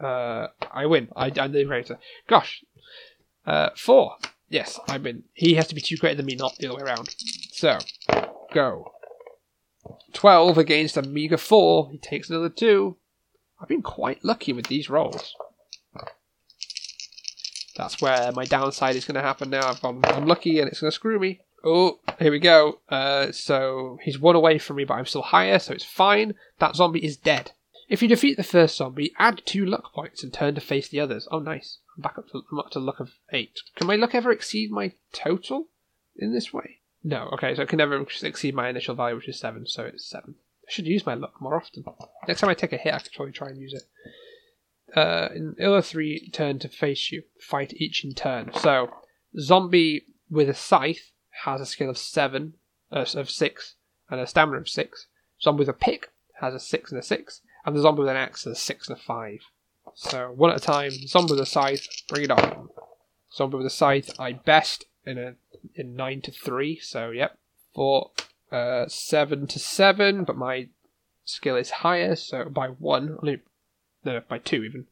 Uh, 0.02 0.48
I 0.70 0.86
win. 0.86 1.08
I, 1.14 1.30
I'm 1.38 1.52
the 1.52 1.64
greater. 1.64 1.98
Gosh. 2.28 2.64
Uh, 3.46 3.70
4. 3.76 4.16
Yes, 4.48 4.78
I 4.88 4.98
win. 4.98 5.24
He 5.32 5.54
has 5.54 5.66
to 5.68 5.74
be 5.74 5.80
two 5.80 5.96
greater 5.96 6.16
than 6.16 6.26
me, 6.26 6.34
not 6.34 6.56
the 6.58 6.68
other 6.68 6.76
way 6.76 6.82
around. 6.82 7.14
So, 7.52 7.78
go. 8.52 8.92
12 10.12 10.58
against 10.58 10.96
a 10.96 11.02
meager 11.02 11.38
4. 11.38 11.90
He 11.90 11.98
takes 11.98 12.28
another 12.28 12.48
2. 12.48 12.96
I've 13.60 13.68
been 13.68 13.82
quite 13.82 14.24
lucky 14.24 14.52
with 14.52 14.66
these 14.66 14.90
rolls. 14.90 15.34
That's 17.76 18.02
where 18.02 18.32
my 18.32 18.44
downside 18.44 18.96
is 18.96 19.06
going 19.06 19.14
to 19.14 19.22
happen 19.22 19.50
now. 19.50 19.74
I'm, 19.82 20.04
I'm 20.04 20.26
lucky 20.26 20.58
and 20.60 20.68
it's 20.68 20.80
going 20.80 20.90
to 20.90 20.94
screw 20.94 21.18
me. 21.18 21.40
Oh, 21.64 22.00
here 22.18 22.32
we 22.32 22.40
go. 22.40 22.80
Uh, 22.88 23.32
so 23.32 23.98
he's 24.02 24.18
one 24.18 24.34
away 24.34 24.58
from 24.58 24.76
me, 24.76 24.84
but 24.84 24.94
I'm 24.94 25.06
still 25.06 25.22
higher, 25.22 25.58
so 25.58 25.72
it's 25.72 25.84
fine. 25.84 26.34
That 26.58 26.76
zombie 26.76 27.04
is 27.04 27.16
dead. 27.16 27.52
If 27.92 28.00
you 28.00 28.08
defeat 28.08 28.38
the 28.38 28.42
first 28.42 28.78
zombie, 28.78 29.12
add 29.18 29.42
two 29.44 29.66
luck 29.66 29.92
points 29.92 30.22
and 30.24 30.32
turn 30.32 30.54
to 30.54 30.62
face 30.62 30.88
the 30.88 30.98
others. 30.98 31.28
Oh, 31.30 31.40
nice. 31.40 31.76
I'm 31.94 32.00
back 32.00 32.16
up 32.16 32.26
to, 32.30 32.40
I'm 32.50 32.58
up 32.58 32.70
to 32.70 32.78
luck 32.78 33.00
of 33.00 33.10
eight. 33.34 33.60
Can 33.76 33.86
my 33.86 33.96
luck 33.96 34.14
ever 34.14 34.32
exceed 34.32 34.70
my 34.70 34.94
total 35.12 35.66
in 36.16 36.32
this 36.32 36.54
way? 36.54 36.78
No. 37.04 37.28
Okay, 37.34 37.54
so 37.54 37.60
it 37.60 37.68
can 37.68 37.76
never 37.76 38.00
exceed 38.22 38.54
my 38.54 38.70
initial 38.70 38.94
value, 38.94 39.16
which 39.16 39.28
is 39.28 39.38
seven. 39.38 39.66
So 39.66 39.82
it's 39.84 40.08
seven. 40.08 40.36
I 40.66 40.72
should 40.72 40.86
use 40.86 41.04
my 41.04 41.12
luck 41.12 41.34
more 41.38 41.54
often. 41.54 41.84
Next 42.26 42.40
time 42.40 42.48
I 42.48 42.54
take 42.54 42.72
a 42.72 42.78
hit, 42.78 42.94
I 42.94 42.98
could 42.98 43.12
probably 43.12 43.32
try 43.32 43.50
and 43.50 43.60
use 43.60 43.74
it. 43.74 44.96
Uh, 44.96 45.28
in 45.34 45.54
the 45.58 45.68
other 45.68 45.82
three 45.82 46.30
turn 46.30 46.60
to 46.60 46.68
face 46.68 47.12
you. 47.12 47.24
Fight 47.42 47.74
each 47.76 48.06
in 48.06 48.14
turn. 48.14 48.52
So, 48.54 48.88
zombie 49.38 50.06
with 50.30 50.48
a 50.48 50.54
scythe 50.54 51.12
has 51.44 51.60
a 51.60 51.66
skill 51.66 51.90
of 51.90 51.98
seven, 51.98 52.54
uh, 52.90 53.04
of 53.14 53.28
six, 53.28 53.74
and 54.08 54.18
a 54.18 54.26
stamina 54.26 54.60
of 54.60 54.68
six. 54.70 55.08
Zombie 55.42 55.58
with 55.58 55.68
a 55.68 55.74
pick 55.74 56.10
has 56.40 56.54
a 56.54 56.58
six 56.58 56.90
and 56.90 56.98
a 56.98 57.02
six, 57.02 57.42
and 57.64 57.76
the 57.76 57.80
zombie 57.80 58.00
with 58.00 58.08
an 58.08 58.16
axe 58.16 58.44
has 58.44 58.52
a 58.52 58.60
six 58.60 58.88
and 58.88 58.98
a 58.98 59.00
five. 59.00 59.40
So 59.94 60.32
one 60.34 60.50
at 60.50 60.56
a 60.56 60.60
time. 60.60 60.92
Zombie 61.06 61.32
with 61.32 61.40
a 61.40 61.46
scythe, 61.46 61.86
bring 62.08 62.24
it 62.24 62.30
on. 62.30 62.68
Zombie 63.34 63.56
with 63.56 63.66
a 63.66 63.70
scythe, 63.70 64.10
I 64.18 64.32
best 64.32 64.86
in 65.06 65.18
a 65.18 65.34
in 65.74 65.96
nine 65.96 66.20
to 66.22 66.30
three. 66.30 66.78
So 66.80 67.10
yep, 67.10 67.38
four, 67.74 68.10
uh, 68.50 68.86
seven 68.88 69.46
to 69.48 69.58
seven, 69.58 70.24
but 70.24 70.36
my 70.36 70.68
skill 71.24 71.56
is 71.56 71.70
higher, 71.70 72.16
so 72.16 72.44
by 72.44 72.68
one, 72.68 73.18
no, 74.04 74.20
by 74.28 74.38
two 74.38 74.64
even. 74.64 74.86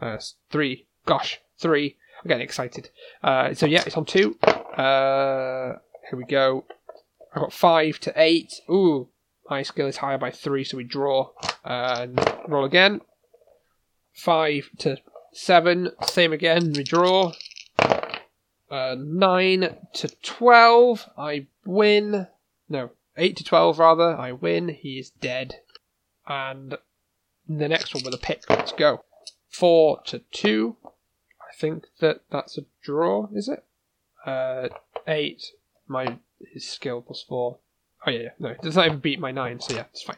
Uh, 0.00 0.18
three, 0.50 0.86
gosh, 1.06 1.40
three. 1.58 1.96
I'm 2.22 2.28
getting 2.28 2.44
excited. 2.44 2.90
Uh, 3.22 3.54
so 3.54 3.66
yeah, 3.66 3.82
it's 3.86 3.96
on 3.96 4.04
two. 4.04 4.36
Uh, 4.42 5.78
here 6.08 6.18
we 6.18 6.24
go. 6.24 6.64
I 7.34 7.40
got 7.40 7.52
five 7.52 7.98
to 8.00 8.12
eight. 8.16 8.54
Ooh, 8.70 9.08
my 9.48 9.62
skill 9.62 9.86
is 9.86 9.98
higher 9.98 10.18
by 10.18 10.30
three, 10.30 10.64
so 10.64 10.76
we 10.76 10.84
draw 10.84 11.30
and 11.64 12.18
roll 12.48 12.64
again. 12.64 13.00
Five 14.12 14.70
to 14.78 14.98
seven, 15.32 15.90
same 16.06 16.32
again. 16.32 16.72
We 16.74 16.84
draw. 16.84 17.32
Uh, 18.70 18.96
nine 18.98 19.76
to 19.92 20.08
twelve, 20.22 21.08
I 21.16 21.46
win. 21.64 22.26
No, 22.68 22.90
eight 23.16 23.36
to 23.36 23.44
twelve 23.44 23.78
rather. 23.78 24.16
I 24.16 24.32
win. 24.32 24.68
He 24.68 24.98
is 24.98 25.10
dead. 25.10 25.56
And 26.26 26.78
the 27.46 27.68
next 27.68 27.94
one 27.94 28.04
with 28.04 28.14
a 28.14 28.18
pick. 28.18 28.48
Let's 28.48 28.72
go. 28.72 29.04
Four 29.48 30.00
to 30.06 30.20
two. 30.32 30.76
I 30.86 31.54
think 31.54 31.86
that 32.00 32.22
that's 32.30 32.56
a 32.58 32.64
draw. 32.82 33.28
Is 33.34 33.48
it? 33.48 33.64
Uh, 34.24 34.68
eight. 35.06 35.52
My 35.86 36.18
his 36.52 36.66
skill 36.66 37.02
plus 37.02 37.22
four. 37.22 37.58
Oh 38.06 38.10
yeah, 38.10 38.20
yeah. 38.20 38.30
No, 38.38 38.48
it 38.50 38.60
does 38.60 38.76
not 38.76 38.86
even 38.86 38.98
beat 38.98 39.20
my 39.20 39.32
nine. 39.32 39.60
So 39.60 39.74
yeah, 39.74 39.84
it's 39.90 40.02
fine. 40.02 40.16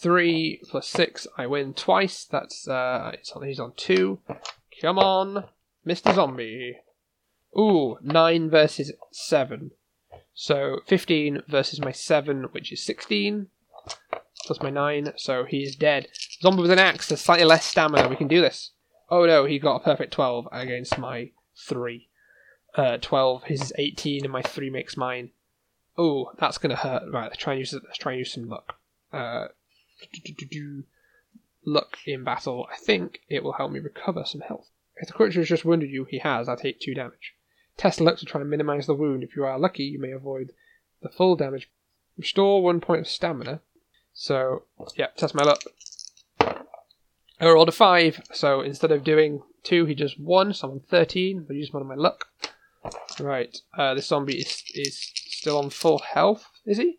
Three 0.00 0.60
plus 0.68 0.86
six, 0.86 1.26
I 1.36 1.46
win 1.46 1.74
twice. 1.74 2.24
That's 2.24 2.68
uh, 2.68 3.12
on, 3.34 3.42
he's 3.46 3.60
on 3.60 3.72
two. 3.76 4.20
Come 4.80 4.98
on, 4.98 5.44
Mr. 5.86 6.14
Zombie. 6.14 6.78
Ooh, 7.56 7.98
nine 8.02 8.50
versus 8.50 8.92
seven. 9.10 9.72
So 10.34 10.80
fifteen 10.86 11.42
versus 11.48 11.80
my 11.80 11.92
seven, 11.92 12.44
which 12.52 12.72
is 12.72 12.84
sixteen, 12.84 13.48
plus 14.44 14.62
my 14.62 14.70
nine. 14.70 15.12
So 15.16 15.44
he's 15.44 15.74
dead. 15.74 16.08
Zombie 16.40 16.62
with 16.62 16.70
an 16.70 16.78
axe 16.78 17.10
has 17.10 17.20
slightly 17.20 17.44
less 17.44 17.64
stamina. 17.64 18.08
We 18.08 18.16
can 18.16 18.28
do 18.28 18.40
this. 18.40 18.72
Oh 19.10 19.26
no, 19.26 19.46
he 19.46 19.58
got 19.58 19.76
a 19.76 19.84
perfect 19.84 20.12
twelve 20.12 20.46
against 20.52 20.98
my 20.98 21.30
three. 21.56 22.08
Uh, 22.74 22.98
twelve. 22.98 23.44
His 23.44 23.62
is 23.62 23.72
eighteen, 23.78 24.24
and 24.24 24.32
my 24.32 24.42
three 24.42 24.70
makes 24.70 24.96
mine. 24.96 25.30
Oh, 25.98 26.30
that's 26.38 26.58
gonna 26.58 26.76
hurt. 26.76 27.10
Right, 27.12 27.24
let's 27.24 27.36
try 27.36 27.54
and 27.54 27.60
use 27.60 27.72
let's 27.74 27.98
try 27.98 28.12
and 28.12 28.20
use 28.20 28.32
some 28.32 28.48
luck. 28.48 28.76
Uh, 29.12 29.48
luck 31.64 31.98
in 32.06 32.24
battle. 32.24 32.68
I 32.72 32.76
think 32.76 33.20
it 33.28 33.42
will 33.42 33.54
help 33.54 33.72
me 33.72 33.80
recover 33.80 34.24
some 34.24 34.40
health. 34.42 34.70
If 34.96 35.08
the 35.08 35.14
creature 35.14 35.40
has 35.40 35.48
just 35.48 35.64
wounded 35.64 35.90
you, 35.90 36.04
he 36.04 36.18
has. 36.18 36.48
I 36.48 36.56
take 36.56 36.80
two 36.80 36.94
damage. 36.94 37.34
Test 37.76 38.00
luck 38.00 38.18
to 38.18 38.24
try 38.26 38.40
and 38.40 38.50
minimize 38.50 38.86
the 38.86 38.94
wound. 38.94 39.22
If 39.22 39.36
you 39.36 39.44
are 39.44 39.58
lucky, 39.58 39.84
you 39.84 40.00
may 40.00 40.10
avoid 40.10 40.52
the 41.02 41.08
full 41.08 41.36
damage. 41.36 41.70
Restore 42.16 42.62
one 42.62 42.80
point 42.80 43.02
of 43.02 43.08
stamina. 43.08 43.60
So, 44.12 44.64
yeah, 44.96 45.08
test 45.16 45.34
my 45.34 45.44
luck. 45.44 45.62
I 47.40 47.46
rolled 47.46 47.68
a 47.68 47.72
five, 47.72 48.20
so 48.32 48.60
instead 48.60 48.90
of 48.90 49.04
doing 49.04 49.42
two, 49.62 49.84
he 49.84 49.94
does 49.94 50.18
one, 50.18 50.52
so 50.52 50.66
I'm 50.66 50.74
on 50.74 50.80
13. 50.80 51.46
I 51.48 51.52
use 51.52 51.72
one 51.72 51.82
of 51.82 51.88
my 51.88 51.94
luck. 51.94 52.26
Right, 53.20 53.56
uh, 53.76 53.94
this 53.94 54.08
zombie 54.08 54.38
is, 54.38 54.64
is 54.74 55.12
still 55.38 55.58
on 55.58 55.70
full 55.70 56.00
health, 56.00 56.50
is 56.66 56.78
he? 56.78 56.98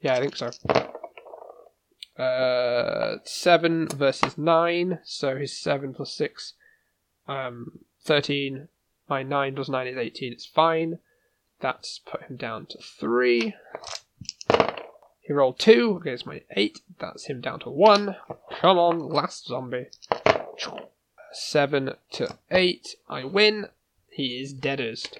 Yeah, 0.00 0.14
I 0.14 0.20
think 0.20 0.36
so. 0.36 0.50
Uh, 2.16 3.16
seven 3.24 3.88
versus 3.88 4.38
nine, 4.38 5.00
so 5.02 5.36
his 5.36 5.58
seven 5.58 5.92
plus 5.92 6.14
six, 6.14 6.52
um, 7.26 7.80
thirteen. 8.00 8.68
My 9.08 9.24
nine 9.24 9.56
plus 9.56 9.68
nine 9.68 9.88
is 9.88 9.96
eighteen. 9.96 10.32
It's 10.32 10.46
fine. 10.46 11.00
That's 11.60 11.98
put 11.98 12.22
him 12.22 12.36
down 12.36 12.66
to 12.66 12.78
three. 12.78 13.54
He 15.22 15.32
rolled 15.32 15.58
two 15.58 15.98
against 16.00 16.26
my 16.26 16.42
eight. 16.54 16.80
That's 17.00 17.26
him 17.26 17.40
down 17.40 17.60
to 17.60 17.70
one. 17.70 18.14
Come 18.60 18.78
on, 18.78 19.00
last 19.00 19.46
zombie. 19.46 19.86
Seven 21.32 21.94
to 22.12 22.36
eight. 22.52 22.94
I 23.08 23.24
win. 23.24 23.66
He 24.10 24.40
is 24.40 24.52
deadest. 24.52 25.18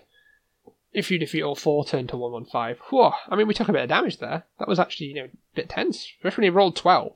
If 0.95 1.11
you 1.11 1.19
defeat 1.19 1.43
all 1.43 1.57
four, 1.57 1.85
turn 1.85 2.07
to 2.07 2.17
115. 2.17 2.77
Whew, 2.89 3.11
I 3.29 3.35
mean, 3.35 3.49
we 3.49 3.55
took 3.55 3.69
a 3.69 3.73
bit 3.73 3.83
of 3.83 3.89
damage 3.89 4.19
there. 4.19 4.45
That 4.59 4.69
was 4.69 4.79
actually, 4.79 5.09
you 5.09 5.15
know, 5.15 5.25
a 5.25 5.57
bit 5.57 5.69
tense. 5.69 6.07
He 6.23 6.49
rolled 6.49 6.77
12. 6.77 7.13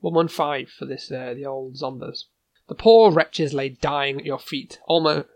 115 0.00 0.66
for 0.66 0.86
this, 0.86 1.12
uh, 1.12 1.34
the 1.34 1.46
old 1.46 1.76
zombies. 1.76 2.24
The 2.68 2.74
poor 2.74 3.12
wretches 3.12 3.52
lay 3.52 3.68
dying 3.68 4.18
at 4.18 4.24
your 4.24 4.38
feet, 4.38 4.80
almost 4.86 5.28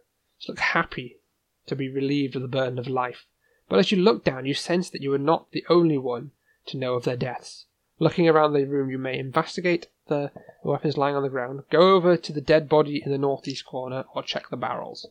look 0.49 0.59
happy 0.59 1.19
to 1.67 1.77
be 1.77 1.89
relieved 1.89 2.35
of 2.35 2.43
the 2.43 2.49
burden 2.49 2.79
of 2.79 2.89
life. 2.89 3.27
But 3.69 3.79
as 3.79 3.93
you 3.93 3.99
look 3.99 4.25
down, 4.25 4.47
you 4.47 4.55
sense 4.55 4.89
that 4.91 5.03
you 5.03 5.13
are 5.13 5.19
not 5.19 5.51
the 5.53 5.65
only 5.69 5.99
one 5.99 6.31
to 6.67 6.79
know 6.79 6.95
of 6.95 7.05
their 7.05 7.17
deaths. 7.17 7.67
Looking 7.99 8.29
around 8.29 8.53
the 8.53 8.65
room, 8.65 8.91
you 8.91 8.99
may 8.99 9.19
investigate 9.19 9.89
the 10.09 10.31
weapons 10.63 10.97
lying 10.97 11.17
on 11.17 11.23
the 11.23 11.29
ground, 11.29 11.65
go 11.71 11.95
over 11.95 12.17
to 12.17 12.33
the 12.33 12.41
dead 12.41 12.69
body 12.69 13.03
in 13.05 13.11
the 13.11 13.19
northeast 13.19 13.67
corner, 13.67 14.05
or 14.15 14.23
check 14.23 14.49
the 14.49 14.57
barrels. 14.57 15.07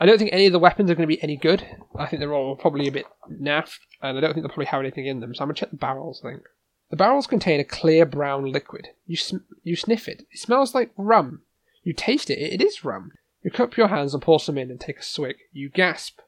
I 0.00 0.06
don't 0.06 0.18
think 0.18 0.32
any 0.32 0.46
of 0.46 0.52
the 0.52 0.58
weapons 0.58 0.90
are 0.90 0.94
going 0.94 1.06
to 1.06 1.14
be 1.14 1.22
any 1.22 1.36
good. 1.36 1.66
I 1.94 2.06
think 2.06 2.20
they're 2.20 2.32
all 2.32 2.56
probably 2.56 2.88
a 2.88 2.92
bit 2.92 3.04
naff, 3.30 3.78
and 4.00 4.16
I 4.16 4.20
don't 4.20 4.32
think 4.32 4.42
they'll 4.42 4.48
probably 4.48 4.64
have 4.66 4.80
anything 4.80 5.06
in 5.06 5.20
them. 5.20 5.34
So 5.34 5.42
I'm 5.42 5.48
going 5.48 5.56
to 5.56 5.60
check 5.60 5.70
the 5.70 5.76
barrels, 5.76 6.22
I 6.24 6.30
think. 6.30 6.42
The 6.88 6.96
barrels 6.96 7.26
contain 7.26 7.60
a 7.60 7.64
clear 7.64 8.06
brown 8.06 8.50
liquid. 8.50 8.88
You, 9.06 9.16
sm- 9.16 9.44
you 9.62 9.76
sniff 9.76 10.08
it. 10.08 10.26
It 10.30 10.38
smells 10.38 10.74
like 10.74 10.90
rum. 10.96 11.42
You 11.84 11.92
taste 11.92 12.30
it. 12.30 12.38
It 12.38 12.62
is 12.62 12.82
rum. 12.82 13.12
You 13.42 13.50
cup 13.50 13.76
your 13.76 13.88
hands 13.88 14.14
and 14.14 14.22
pour 14.22 14.40
some 14.40 14.56
in 14.56 14.70
and 14.70 14.80
take 14.80 14.98
a 15.00 15.04
swig. 15.04 15.36
You 15.52 15.68
gasp. 15.68 16.20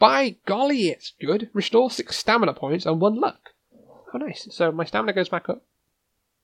By 0.00 0.36
golly, 0.44 0.88
it's 0.88 1.12
good. 1.20 1.50
Restore 1.52 1.90
six 1.90 2.16
stamina 2.16 2.54
points 2.54 2.84
and 2.84 3.00
one 3.00 3.20
luck. 3.20 3.50
Oh, 4.12 4.18
nice. 4.18 4.48
So 4.50 4.72
my 4.72 4.84
stamina 4.84 5.12
goes 5.12 5.28
back 5.28 5.48
up 5.48 5.62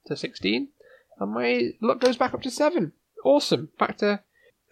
to 0.06 0.16
16, 0.16 0.68
and 1.18 1.32
my 1.32 1.70
luck 1.80 2.00
goes 2.00 2.16
back 2.16 2.32
up 2.32 2.42
to 2.42 2.50
7. 2.50 2.92
Awesome. 3.24 3.70
Back 3.78 3.98
to 3.98 4.20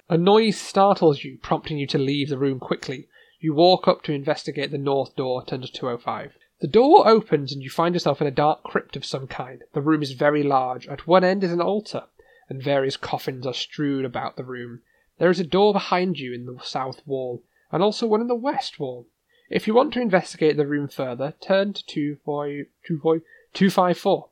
a 0.09 0.19
noise 0.19 0.59
startles 0.59 1.25
you, 1.25 1.39
prompting 1.39 1.79
you 1.79 1.87
to 1.87 1.99
leave 1.99 2.29
the 2.29 2.39
room 2.39 2.61
quickly. 2.61 3.09
You 3.41 3.55
walk 3.55 3.89
up 3.89 4.03
to 4.03 4.13
investigate 4.13 4.71
the 4.71 4.79
north 4.79 5.17
door, 5.17 5.45
turned 5.45 5.65
to 5.65 5.73
205. 5.73 6.33
The 6.61 6.69
door 6.69 7.07
opens 7.07 7.53
and 7.53 7.63
you 7.63 7.71
find 7.71 7.95
yourself 7.95 8.21
in 8.21 8.27
a 8.27 8.31
dark 8.31 8.63
crypt 8.63 8.97
of 8.97 9.05
some 9.05 9.27
kind. 9.27 9.63
The 9.73 9.81
room 9.81 10.03
is 10.03 10.13
very 10.13 10.43
large. 10.43 10.87
At 10.89 11.07
one 11.07 11.25
end 11.25 11.45
is 11.45 11.53
an 11.53 11.61
altar, 11.61 12.05
and 12.49 12.63
various 12.63 12.97
coffins 12.97 13.47
are 13.47 13.55
strewn 13.55 14.05
about 14.05 14.37
the 14.37 14.45
room. 14.45 14.81
There 15.19 15.31
is 15.31 15.41
a 15.41 15.45
door 15.45 15.73
behind 15.73 16.19
you 16.19 16.35
in 16.35 16.47
the 16.47 16.59
south 16.63 17.03
wall, 17.07 17.43
and 17.71 17.83
also 17.83 18.07
one 18.07 18.21
in 18.21 18.29
the 18.29 18.35
west 18.35 18.79
wall. 18.79 19.09
If 19.51 19.67
you 19.67 19.75
want 19.75 19.93
to 19.95 20.01
investigate 20.01 20.57
the 20.57 20.67
room 20.67 20.89
further, 20.89 21.35
turn 21.41 21.73
to 21.75 21.87
254. 21.87 24.29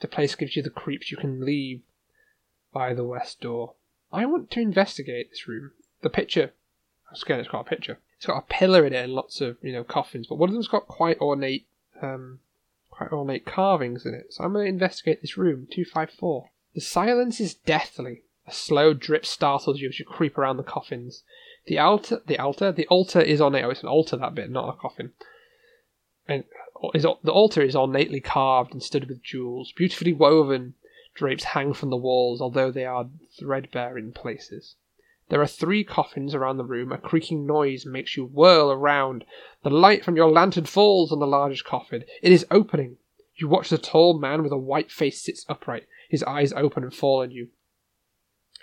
The 0.00 0.08
place 0.08 0.34
gives 0.34 0.56
you 0.56 0.62
the 0.62 0.70
creeps 0.70 1.10
you 1.10 1.16
can 1.16 1.44
leave 1.44 1.82
by 2.72 2.92
the 2.92 3.04
west 3.04 3.40
door. 3.40 3.74
I 4.12 4.24
want 4.26 4.50
to 4.52 4.60
investigate 4.60 5.30
this 5.30 5.48
room. 5.48 5.72
The 6.02 6.10
picture, 6.10 6.52
again, 7.22 7.40
it's 7.40 7.48
got 7.48 7.60
a 7.60 7.68
picture. 7.68 7.98
It's 8.16 8.26
got 8.26 8.38
a 8.38 8.52
pillar 8.52 8.86
in 8.86 8.92
it 8.92 9.04
and 9.04 9.12
lots 9.12 9.40
of 9.40 9.58
you 9.62 9.72
know 9.72 9.84
coffins, 9.84 10.26
but 10.26 10.36
one 10.36 10.48
of 10.48 10.54
them's 10.54 10.68
got 10.68 10.86
quite 10.86 11.20
ornate, 11.20 11.66
um, 12.00 12.40
quite 12.90 13.12
ornate 13.12 13.44
carvings 13.44 14.06
in 14.06 14.14
it. 14.14 14.32
So 14.32 14.44
I'm 14.44 14.52
going 14.52 14.66
to 14.66 14.72
investigate 14.72 15.20
this 15.20 15.36
room. 15.36 15.66
Two 15.70 15.84
five 15.84 16.10
four. 16.10 16.50
The 16.74 16.80
silence 16.80 17.40
is 17.40 17.54
deathly. 17.54 18.22
A 18.46 18.52
slow 18.52 18.94
drip 18.94 19.26
startles 19.26 19.80
you 19.80 19.88
as 19.88 19.98
you 19.98 20.04
creep 20.04 20.38
around 20.38 20.56
the 20.56 20.62
coffins. 20.62 21.24
The 21.66 21.78
altar, 21.78 22.22
the 22.26 22.38
altar, 22.38 22.70
the 22.70 22.86
altar 22.86 23.20
is 23.20 23.40
ornate. 23.40 23.64
Oh, 23.64 23.70
it's 23.70 23.82
an 23.82 23.88
altar 23.88 24.16
that 24.16 24.34
bit, 24.34 24.50
not 24.50 24.68
a 24.68 24.78
coffin. 24.78 25.12
And 26.28 26.44
is 26.94 27.02
the 27.02 27.32
altar 27.32 27.62
is 27.62 27.74
ornately 27.74 28.20
carved 28.20 28.72
and 28.72 28.82
studded 28.82 29.08
with 29.08 29.22
jewels, 29.22 29.72
beautifully 29.72 30.12
woven 30.12 30.74
Drapes 31.16 31.44
hang 31.44 31.72
from 31.72 31.88
the 31.88 31.96
walls, 31.96 32.42
although 32.42 32.70
they 32.70 32.84
are 32.84 33.08
threadbare 33.38 33.98
in 33.98 34.12
places. 34.12 34.76
There 35.28 35.40
are 35.42 35.46
three 35.46 35.84
coffins 35.84 36.34
around 36.34 36.56
the 36.56 36.64
room. 36.64 36.92
A 36.92 36.98
creaking 36.98 37.46
noise 37.46 37.84
makes 37.84 38.16
you 38.16 38.24
whirl 38.24 38.70
around. 38.70 39.24
The 39.62 39.70
light 39.70 40.04
from 40.04 40.16
your 40.16 40.30
lantern 40.30 40.64
falls 40.64 41.12
on 41.12 41.18
the 41.18 41.26
largest 41.26 41.64
coffin. 41.64 42.04
It 42.22 42.32
is 42.32 42.46
opening. 42.50 42.98
You 43.34 43.48
watch 43.48 43.68
the 43.68 43.78
tall 43.78 44.18
man 44.18 44.42
with 44.42 44.52
a 44.52 44.58
white 44.58 44.90
face 44.90 45.20
sits 45.20 45.44
upright, 45.48 45.86
his 46.08 46.22
eyes 46.22 46.52
open 46.52 46.82
and 46.82 46.94
fall 46.94 47.20
on 47.20 47.30
you. 47.30 47.48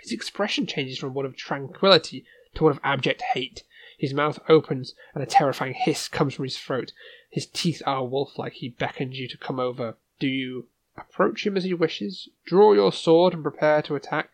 His 0.00 0.12
expression 0.12 0.66
changes 0.66 0.98
from 0.98 1.14
one 1.14 1.26
of 1.26 1.36
tranquility 1.36 2.24
to 2.54 2.64
one 2.64 2.72
of 2.72 2.80
abject 2.82 3.22
hate. 3.34 3.62
His 3.98 4.12
mouth 4.12 4.40
opens, 4.48 4.94
and 5.14 5.22
a 5.22 5.26
terrifying 5.26 5.74
hiss 5.74 6.08
comes 6.08 6.34
from 6.34 6.44
his 6.44 6.58
throat. 6.58 6.92
His 7.30 7.46
teeth 7.46 7.82
are 7.86 8.04
wolf 8.04 8.38
like. 8.38 8.54
He 8.54 8.70
beckons 8.70 9.18
you 9.18 9.28
to 9.28 9.38
come 9.38 9.60
over. 9.60 9.96
Do 10.18 10.26
you 10.26 10.66
Approach 10.96 11.44
him 11.44 11.56
as 11.56 11.64
he 11.64 11.74
wishes. 11.74 12.28
Draw 12.46 12.74
your 12.74 12.92
sword 12.92 13.34
and 13.34 13.42
prepare 13.42 13.82
to 13.82 13.96
attack. 13.96 14.30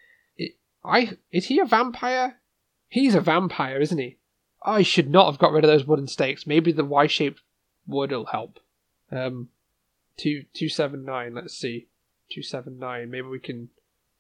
I 0.85 1.17
is 1.31 1.47
he 1.47 1.59
a 1.59 1.65
vampire? 1.65 2.37
He's 2.89 3.15
a 3.15 3.21
vampire, 3.21 3.81
isn't 3.81 3.99
he? 3.99 4.17
I 4.63 4.83
should 4.83 5.11
not 5.11 5.31
have 5.31 5.39
got 5.39 5.53
rid 5.53 5.65
of 5.65 5.71
those 5.71 5.87
wooden 5.87 6.09
stakes. 6.09 6.47
Maybe 6.47 6.73
the 6.73 6.85
Y-shaped 6.85 7.41
wood 7.87 8.13
will 8.13 8.27
help. 8.27 8.61
Um, 9.11 9.49
two 10.17 10.45
two 10.55 10.69
seven 10.69 11.05
nine. 11.05 11.35
Let's 11.35 11.57
see, 11.57 11.89
two 12.31 12.43
seven 12.43 12.79
nine. 12.79 13.11
Maybe 13.11 13.27
we 13.27 13.39
can 13.39 13.71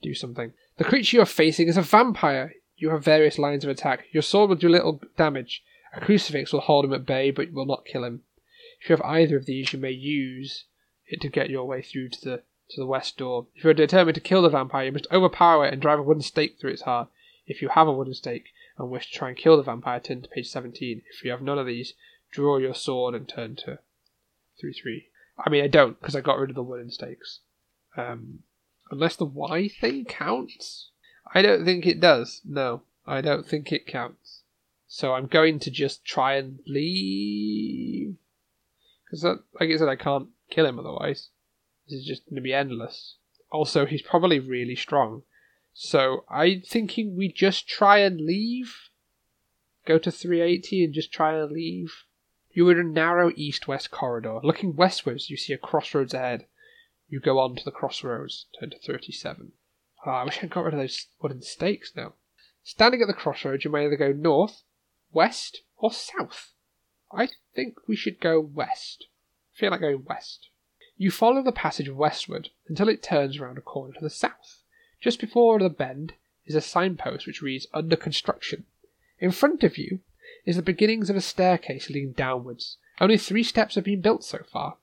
do 0.02 0.14
something. 0.14 0.52
The 0.78 0.84
creature 0.84 1.18
you're 1.18 1.26
facing 1.26 1.68
is 1.68 1.76
a 1.76 1.82
vampire. 1.82 2.54
You 2.76 2.90
have 2.90 3.04
various 3.04 3.38
lines 3.38 3.64
of 3.64 3.70
attack. 3.70 4.06
Your 4.12 4.22
sword 4.22 4.48
will 4.48 4.56
do 4.56 4.68
little 4.68 5.02
damage. 5.16 5.62
A 5.94 6.00
crucifix 6.00 6.52
will 6.52 6.60
hold 6.60 6.84
him 6.84 6.94
at 6.94 7.04
bay, 7.04 7.30
but 7.30 7.52
will 7.52 7.66
not 7.66 7.84
kill 7.84 8.04
him. 8.04 8.22
If 8.80 8.88
you 8.88 8.96
have 8.96 9.04
either 9.04 9.36
of 9.36 9.44
these, 9.44 9.72
you 9.72 9.78
may 9.78 9.90
use 9.90 10.64
it 11.06 11.20
to 11.20 11.28
get 11.28 11.50
your 11.50 11.66
way 11.66 11.82
through 11.82 12.08
to 12.10 12.20
the 12.22 12.42
to 12.70 12.80
the 12.80 12.86
west 12.86 13.16
door. 13.16 13.46
If 13.54 13.64
you 13.64 13.70
are 13.70 13.74
determined 13.74 14.14
to 14.14 14.20
kill 14.20 14.42
the 14.42 14.48
vampire, 14.48 14.86
you 14.86 14.92
must 14.92 15.06
overpower 15.12 15.66
it 15.66 15.72
and 15.72 15.82
drive 15.82 15.98
a 15.98 16.02
wooden 16.02 16.22
stake 16.22 16.58
through 16.58 16.70
its 16.70 16.82
heart. 16.82 17.08
If 17.46 17.62
you 17.62 17.68
have 17.70 17.88
a 17.88 17.92
wooden 17.92 18.14
stake 18.14 18.50
and 18.78 18.90
wish 18.90 19.10
to 19.10 19.18
try 19.18 19.28
and 19.28 19.36
kill 19.36 19.56
the 19.56 19.62
vampire, 19.62 20.00
turn 20.00 20.22
to 20.22 20.28
page 20.28 20.48
17. 20.48 21.02
If 21.12 21.24
you 21.24 21.30
have 21.30 21.42
none 21.42 21.58
of 21.58 21.66
these, 21.66 21.94
draw 22.30 22.58
your 22.58 22.74
sword 22.74 23.14
and 23.14 23.28
turn 23.28 23.56
to 23.56 23.78
3 24.60 24.72
3. 24.72 25.06
I 25.44 25.50
mean, 25.50 25.64
I 25.64 25.68
don't, 25.68 25.98
because 25.98 26.14
I 26.14 26.20
got 26.20 26.38
rid 26.38 26.50
of 26.50 26.56
the 26.56 26.62
wooden 26.62 26.90
stakes. 26.90 27.40
Um, 27.96 28.40
unless 28.90 29.16
the 29.16 29.24
Y 29.24 29.68
thing 29.68 30.04
counts? 30.04 30.90
I 31.34 31.42
don't 31.42 31.64
think 31.64 31.86
it 31.86 32.00
does. 32.00 32.40
No, 32.44 32.82
I 33.06 33.20
don't 33.20 33.46
think 33.46 33.72
it 33.72 33.86
counts. 33.86 34.42
So 34.86 35.14
I'm 35.14 35.26
going 35.26 35.60
to 35.60 35.70
just 35.70 36.04
try 36.04 36.34
and 36.34 36.58
leave. 36.66 38.16
Because, 39.04 39.24
like 39.24 39.70
I 39.70 39.76
said, 39.76 39.88
I 39.88 39.96
can't 39.96 40.28
kill 40.50 40.66
him 40.66 40.78
otherwise. 40.78 41.28
Is 41.92 42.04
just 42.04 42.26
going 42.26 42.36
to 42.36 42.40
be 42.40 42.54
endless. 42.54 43.16
Also, 43.50 43.86
he's 43.86 44.02
probably 44.02 44.38
really 44.38 44.76
strong. 44.76 45.22
So 45.72 46.24
I'm 46.30 46.62
thinking 46.62 47.16
we 47.16 47.32
just 47.32 47.68
try 47.68 47.98
and 47.98 48.20
leave. 48.20 48.90
Go 49.86 49.98
to 49.98 50.10
380 50.10 50.84
and 50.84 50.94
just 50.94 51.12
try 51.12 51.34
and 51.34 51.50
leave. 51.50 52.04
You 52.52 52.68
are 52.68 52.72
in 52.72 52.78
a 52.78 52.84
narrow 52.84 53.32
east 53.34 53.68
west 53.68 53.90
corridor. 53.90 54.40
Looking 54.42 54.76
westwards, 54.76 55.30
you 55.30 55.36
see 55.36 55.52
a 55.52 55.58
crossroads 55.58 56.14
ahead. 56.14 56.46
You 57.08 57.20
go 57.20 57.38
on 57.38 57.56
to 57.56 57.64
the 57.64 57.70
crossroads, 57.70 58.46
turn 58.58 58.70
to 58.70 58.78
37. 58.78 59.52
Oh, 60.06 60.10
I 60.10 60.24
wish 60.24 60.42
I'd 60.42 60.50
got 60.50 60.64
rid 60.64 60.74
of 60.74 60.80
those 60.80 61.06
wooden 61.20 61.42
stakes 61.42 61.92
now. 61.96 62.14
Standing 62.62 63.02
at 63.02 63.08
the 63.08 63.14
crossroads, 63.14 63.64
you 63.64 63.70
may 63.70 63.86
either 63.86 63.96
go 63.96 64.12
north, 64.12 64.62
west, 65.12 65.62
or 65.76 65.92
south. 65.92 66.52
I 67.12 67.28
think 67.54 67.76
we 67.88 67.96
should 67.96 68.20
go 68.20 68.40
west 68.40 69.06
I 69.54 69.58
feel 69.58 69.70
like 69.70 69.80
going 69.80 70.04
west. 70.04 70.49
You 71.02 71.10
follow 71.10 71.42
the 71.42 71.50
passage 71.50 71.88
westward 71.88 72.50
until 72.68 72.90
it 72.90 73.02
turns 73.02 73.38
around 73.38 73.56
a 73.56 73.62
corner 73.62 73.94
to 73.94 74.00
the 74.00 74.10
south. 74.10 74.64
Just 75.00 75.18
before 75.18 75.58
the 75.58 75.70
bend 75.70 76.12
is 76.44 76.54
a 76.54 76.60
signpost 76.60 77.26
which 77.26 77.40
reads 77.40 77.66
Under 77.72 77.96
Construction. 77.96 78.66
In 79.18 79.30
front 79.30 79.64
of 79.64 79.78
you 79.78 80.00
is 80.44 80.56
the 80.56 80.62
beginnings 80.62 81.08
of 81.08 81.16
a 81.16 81.22
staircase 81.22 81.88
leading 81.88 82.12
downwards. 82.12 82.76
Only 83.00 83.16
three 83.16 83.42
steps 83.42 83.76
have 83.76 83.84
been 83.84 84.02
built 84.02 84.24
so 84.24 84.40
far. 84.52 84.76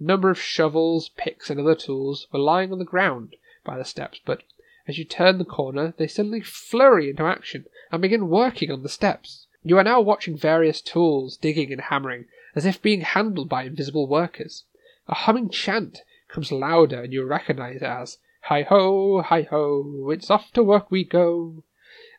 A 0.00 0.02
number 0.02 0.28
of 0.28 0.40
shovels, 0.40 1.10
picks, 1.10 1.50
and 1.50 1.60
other 1.60 1.76
tools 1.76 2.26
were 2.32 2.40
lying 2.40 2.72
on 2.72 2.80
the 2.80 2.84
ground 2.84 3.36
by 3.62 3.78
the 3.78 3.84
steps, 3.84 4.18
but 4.24 4.42
as 4.88 4.98
you 4.98 5.04
turn 5.04 5.38
the 5.38 5.44
corner, 5.44 5.94
they 5.98 6.08
suddenly 6.08 6.40
flurry 6.40 7.10
into 7.10 7.22
action 7.22 7.66
and 7.92 8.02
begin 8.02 8.28
working 8.28 8.72
on 8.72 8.82
the 8.82 8.88
steps. 8.88 9.46
You 9.62 9.78
are 9.78 9.84
now 9.84 10.00
watching 10.00 10.36
various 10.36 10.80
tools 10.80 11.36
digging 11.36 11.70
and 11.70 11.82
hammering, 11.82 12.24
as 12.56 12.66
if 12.66 12.82
being 12.82 13.02
handled 13.02 13.48
by 13.48 13.62
invisible 13.62 14.08
workers. 14.08 14.64
A 15.08 15.14
humming 15.14 15.48
chant 15.48 16.02
comes 16.28 16.52
louder, 16.52 17.02
and 17.02 17.12
you 17.12 17.24
recognize 17.24 17.76
it 17.76 17.82
as 17.82 18.18
Hi 18.44 18.62
ho, 18.62 19.22
hi 19.22 19.42
ho, 19.42 20.10
it's 20.10 20.30
off 20.30 20.52
to 20.52 20.62
work 20.62 20.90
we 20.90 21.04
go. 21.04 21.62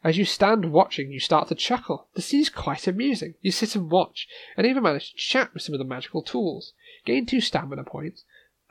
As 0.03 0.17
you 0.17 0.25
stand 0.25 0.71
watching, 0.71 1.11
you 1.11 1.19
start 1.19 1.47
to 1.49 1.55
chuckle. 1.55 2.07
The 2.13 2.21
scene 2.21 2.41
is 2.41 2.49
quite 2.49 2.87
amusing. 2.87 3.35
You 3.41 3.51
sit 3.51 3.75
and 3.75 3.91
watch, 3.91 4.27
and 4.57 4.65
even 4.65 4.83
manage 4.83 5.11
to 5.11 5.17
chat 5.17 5.53
with 5.53 5.63
some 5.63 5.73
of 5.73 5.79
the 5.79 5.85
magical 5.85 6.21
tools. 6.21 6.73
Gain 7.05 7.25
two 7.25 7.41
stamina 7.41 7.83
points, 7.83 8.23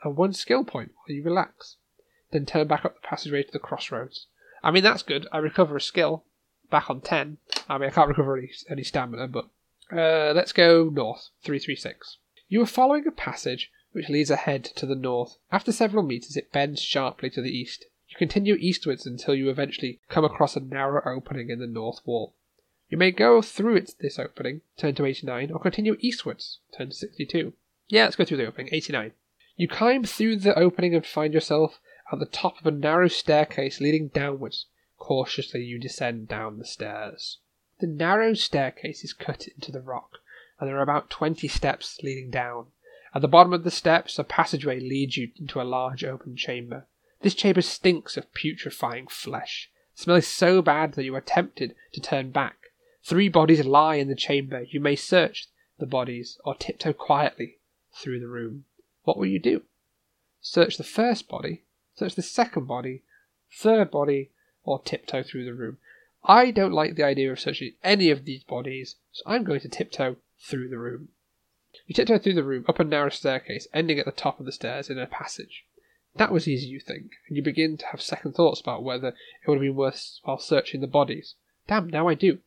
and 0.03 0.15
one 0.15 0.33
skill 0.33 0.63
point 0.63 0.91
while 0.95 1.15
you 1.15 1.23
relax. 1.23 1.77
Then 2.31 2.45
turn 2.45 2.67
back 2.67 2.85
up 2.85 2.95
the 2.95 3.07
passageway 3.07 3.43
to 3.43 3.51
the 3.51 3.59
crossroads. 3.59 4.27
I 4.63 4.71
mean, 4.71 4.83
that's 4.83 5.03
good. 5.03 5.27
I 5.31 5.37
recover 5.37 5.75
a 5.77 5.81
skill. 5.81 6.23
Back 6.69 6.89
on 6.89 7.01
10. 7.01 7.37
I 7.67 7.77
mean, 7.77 7.89
I 7.89 7.93
can't 7.93 8.07
recover 8.07 8.37
any, 8.37 8.51
any 8.69 8.83
stamina, 8.83 9.27
but. 9.27 9.49
Uh, 9.91 10.33
let's 10.33 10.53
go 10.53 10.89
north. 10.89 11.29
336. 11.43 12.17
You 12.47 12.61
are 12.61 12.65
following 12.65 13.05
a 13.07 13.11
passage 13.11 13.71
which 13.91 14.09
leads 14.09 14.29
ahead 14.31 14.63
to 14.63 14.85
the 14.85 14.95
north. 14.95 15.37
After 15.51 15.71
several 15.71 16.03
meters, 16.03 16.37
it 16.37 16.51
bends 16.51 16.81
sharply 16.81 17.29
to 17.31 17.41
the 17.41 17.55
east. 17.55 17.85
You 18.07 18.17
continue 18.17 18.55
eastwards 18.55 19.05
until 19.05 19.35
you 19.35 19.49
eventually 19.49 19.99
come 20.09 20.25
across 20.25 20.55
a 20.55 20.59
narrow 20.59 21.01
opening 21.05 21.49
in 21.49 21.59
the 21.59 21.67
north 21.67 22.01
wall. 22.05 22.35
You 22.89 22.97
may 22.97 23.11
go 23.11 23.41
through 23.41 23.77
it, 23.77 23.95
this 23.99 24.19
opening, 24.19 24.61
turn 24.77 24.95
to 24.95 25.05
89, 25.05 25.51
or 25.51 25.59
continue 25.59 25.95
eastwards, 26.01 26.59
turn 26.77 26.89
to 26.89 26.95
62. 26.95 27.53
Yeah, 27.87 28.03
let's 28.03 28.17
go 28.17 28.25
through 28.25 28.37
the 28.37 28.47
opening, 28.47 28.69
89. 28.73 29.13
You 29.55 29.67
climb 29.67 30.03
through 30.03 30.37
the 30.37 30.57
opening 30.57 30.93
and 30.93 31.05
find 31.05 31.33
yourself 31.33 31.79
at 32.11 32.19
the 32.19 32.25
top 32.25 32.59
of 32.59 32.65
a 32.65 32.71
narrow 32.71 33.07
staircase 33.07 33.79
leading 33.79 34.09
downwards. 34.09 34.65
Cautiously, 34.97 35.63
you 35.63 35.79
descend 35.79 36.27
down 36.27 36.59
the 36.59 36.65
stairs. 36.65 37.37
The 37.79 37.87
narrow 37.87 38.33
staircase 38.33 39.03
is 39.03 39.13
cut 39.13 39.47
into 39.47 39.71
the 39.71 39.81
rock, 39.81 40.17
and 40.59 40.67
there 40.67 40.77
are 40.77 40.83
about 40.83 41.09
twenty 41.09 41.47
steps 41.47 41.99
leading 42.03 42.29
down. 42.29 42.67
At 43.13 43.21
the 43.21 43.27
bottom 43.27 43.53
of 43.53 43.63
the 43.63 43.71
steps, 43.71 44.17
a 44.17 44.23
passageway 44.23 44.79
leads 44.79 45.17
you 45.17 45.31
into 45.37 45.61
a 45.61 45.63
large 45.63 46.03
open 46.03 46.35
chamber. 46.35 46.87
This 47.21 47.35
chamber 47.35 47.61
stinks 47.61 48.17
of 48.17 48.33
putrefying 48.33 49.07
flesh. 49.07 49.69
The 49.95 50.03
smell 50.03 50.15
is 50.17 50.27
so 50.27 50.61
bad 50.61 50.93
that 50.93 51.03
you 51.03 51.15
are 51.15 51.21
tempted 51.21 51.75
to 51.93 52.01
turn 52.01 52.31
back. 52.31 52.57
Three 53.03 53.29
bodies 53.29 53.65
lie 53.65 53.95
in 53.95 54.07
the 54.07 54.15
chamber. 54.15 54.63
You 54.63 54.79
may 54.79 54.95
search 54.95 55.47
the 55.77 55.85
bodies 55.85 56.37
or 56.45 56.55
tiptoe 56.55 56.93
quietly 56.93 57.57
through 57.93 58.19
the 58.19 58.27
room. 58.27 58.65
What 59.03 59.17
will 59.17 59.27
you 59.27 59.39
do? 59.39 59.63
Search 60.39 60.77
the 60.77 60.83
first 60.83 61.27
body 61.27 61.63
Search 61.93 62.15
the 62.15 62.21
second 62.21 62.65
body, 62.65 63.03
third 63.51 63.91
body, 63.91 64.31
or 64.63 64.81
tiptoe 64.81 65.23
through 65.23 65.45
the 65.45 65.53
room. 65.53 65.77
I 66.23 66.49
don't 66.51 66.71
like 66.71 66.95
the 66.95 67.03
idea 67.03 67.31
of 67.31 67.39
searching 67.39 67.73
any 67.83 68.09
of 68.09 68.25
these 68.25 68.43
bodies, 68.43 68.95
so 69.11 69.23
I'm 69.25 69.43
going 69.43 69.59
to 69.59 69.69
tiptoe 69.69 70.15
through 70.39 70.69
the 70.69 70.79
room. 70.79 71.09
You 71.91 71.93
tiptoe 71.93 72.19
through 72.19 72.35
the 72.35 72.43
room 72.45 72.63
up 72.69 72.79
a 72.79 72.85
narrow 72.85 73.09
staircase, 73.09 73.67
ending 73.73 73.99
at 73.99 74.05
the 74.05 74.13
top 74.13 74.39
of 74.39 74.45
the 74.45 74.53
stairs 74.53 74.89
in 74.89 74.97
a 74.97 75.05
passage. 75.05 75.65
That 76.15 76.31
was 76.31 76.47
easy, 76.47 76.67
you 76.67 76.79
think, 76.79 77.11
and 77.27 77.35
you 77.35 77.43
begin 77.43 77.75
to 77.75 77.85
have 77.87 78.01
second 78.01 78.31
thoughts 78.31 78.61
about 78.61 78.81
whether 78.81 79.09
it 79.09 79.15
would 79.45 79.55
have 79.55 79.61
been 79.61 79.75
worth 79.75 80.19
while 80.23 80.39
searching 80.39 80.79
the 80.79 80.87
bodies. 80.87 81.35
Damn, 81.67 81.89
now 81.89 82.07
I 82.07 82.13
do. 82.13 82.39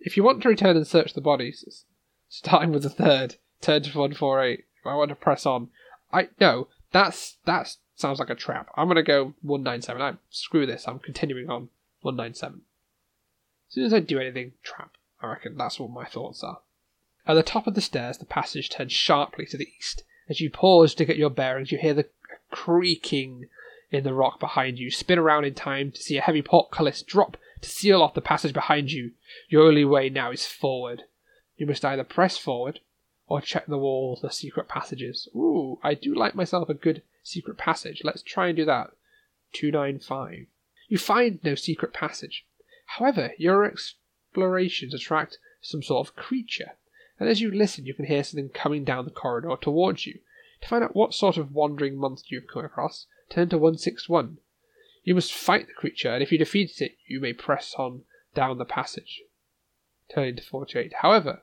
If 0.00 0.16
you 0.16 0.24
want 0.24 0.42
to 0.42 0.48
return 0.48 0.76
and 0.76 0.84
search 0.84 1.14
the 1.14 1.20
bodies, 1.20 1.84
starting 2.28 2.72
with 2.72 2.82
the 2.82 2.90
third, 2.90 3.36
turn 3.60 3.84
to 3.84 3.96
148. 3.96 4.64
If 4.80 4.84
I 4.84 4.96
want 4.96 5.10
to 5.10 5.14
press 5.14 5.46
on, 5.46 5.70
I 6.12 6.30
no, 6.40 6.66
that's 6.90 7.36
that's 7.44 7.78
sounds 7.94 8.18
like 8.18 8.30
a 8.30 8.34
trap. 8.34 8.68
I'm 8.74 8.92
to 8.92 9.04
go 9.04 9.34
197. 9.42 10.02
I 10.02 10.14
screw 10.30 10.66
this. 10.66 10.88
I'm 10.88 10.98
continuing 10.98 11.48
on 11.48 11.68
197. 12.02 12.62
As 13.68 13.74
soon 13.74 13.84
as 13.84 13.94
I 13.94 14.00
do 14.00 14.18
anything, 14.18 14.54
trap. 14.64 14.96
I 15.22 15.28
reckon 15.28 15.56
that's 15.56 15.78
what 15.78 15.90
my 15.90 16.04
thoughts 16.04 16.42
are. 16.42 16.62
At 17.28 17.34
the 17.34 17.42
top 17.42 17.66
of 17.66 17.74
the 17.74 17.82
stairs, 17.82 18.16
the 18.16 18.24
passage 18.24 18.70
turns 18.70 18.92
sharply 18.92 19.44
to 19.46 19.58
the 19.58 19.68
east. 19.78 20.02
As 20.30 20.40
you 20.40 20.50
pause 20.50 20.94
to 20.94 21.04
get 21.04 21.18
your 21.18 21.28
bearings, 21.28 21.70
you 21.70 21.76
hear 21.76 21.92
the 21.92 22.08
creaking 22.50 23.48
in 23.90 24.02
the 24.02 24.14
rock 24.14 24.40
behind 24.40 24.78
you. 24.78 24.90
Spin 24.90 25.18
around 25.18 25.44
in 25.44 25.52
time 25.52 25.92
to 25.92 26.02
see 26.02 26.16
a 26.16 26.22
heavy 26.22 26.40
portcullis 26.40 27.02
drop 27.02 27.36
to 27.60 27.68
seal 27.68 28.02
off 28.02 28.14
the 28.14 28.22
passage 28.22 28.54
behind 28.54 28.92
you. 28.92 29.12
Your 29.48 29.64
only 29.64 29.84
way 29.84 30.08
now 30.08 30.30
is 30.30 30.46
forward. 30.46 31.02
You 31.58 31.66
must 31.66 31.84
either 31.84 32.02
press 32.02 32.38
forward 32.38 32.80
or 33.26 33.42
check 33.42 33.66
the 33.66 33.76
walls 33.76 34.20
for 34.20 34.30
secret 34.30 34.66
passages. 34.66 35.28
Ooh, 35.34 35.78
I 35.82 35.92
do 35.92 36.14
like 36.14 36.34
myself 36.34 36.70
a 36.70 36.74
good 36.74 37.02
secret 37.22 37.58
passage. 37.58 38.00
Let's 38.04 38.22
try 38.22 38.48
and 38.48 38.56
do 38.56 38.64
that. 38.64 38.92
295. 39.52 40.46
You 40.88 40.96
find 40.96 41.40
no 41.44 41.54
secret 41.54 41.92
passage. 41.92 42.46
However, 42.86 43.32
your 43.36 43.66
explorations 43.66 44.94
attract 44.94 45.36
some 45.60 45.82
sort 45.82 46.08
of 46.08 46.16
creature, 46.16 46.72
and 47.18 47.28
as 47.28 47.40
you 47.40 47.50
listen, 47.50 47.86
you 47.86 47.94
can 47.94 48.06
hear 48.06 48.22
something 48.22 48.48
coming 48.48 48.84
down 48.84 49.04
the 49.04 49.10
corridor 49.10 49.56
towards 49.60 50.06
you. 50.06 50.20
To 50.62 50.68
find 50.68 50.84
out 50.84 50.96
what 50.96 51.14
sort 51.14 51.36
of 51.36 51.52
wandering 51.52 51.96
monster 51.96 52.28
you've 52.34 52.46
come 52.46 52.64
across, 52.64 53.06
turn 53.30 53.48
to 53.50 53.58
161. 53.58 54.38
You 55.04 55.14
must 55.14 55.32
fight 55.32 55.66
the 55.66 55.72
creature, 55.72 56.10
and 56.10 56.22
if 56.22 56.32
you 56.32 56.38
defeat 56.38 56.80
it, 56.80 56.96
you 57.06 57.20
may 57.20 57.32
press 57.32 57.74
on 57.78 58.02
down 58.34 58.58
the 58.58 58.64
passage. 58.64 59.22
Turning 60.12 60.36
to 60.36 60.42
48. 60.42 60.94
However, 61.00 61.42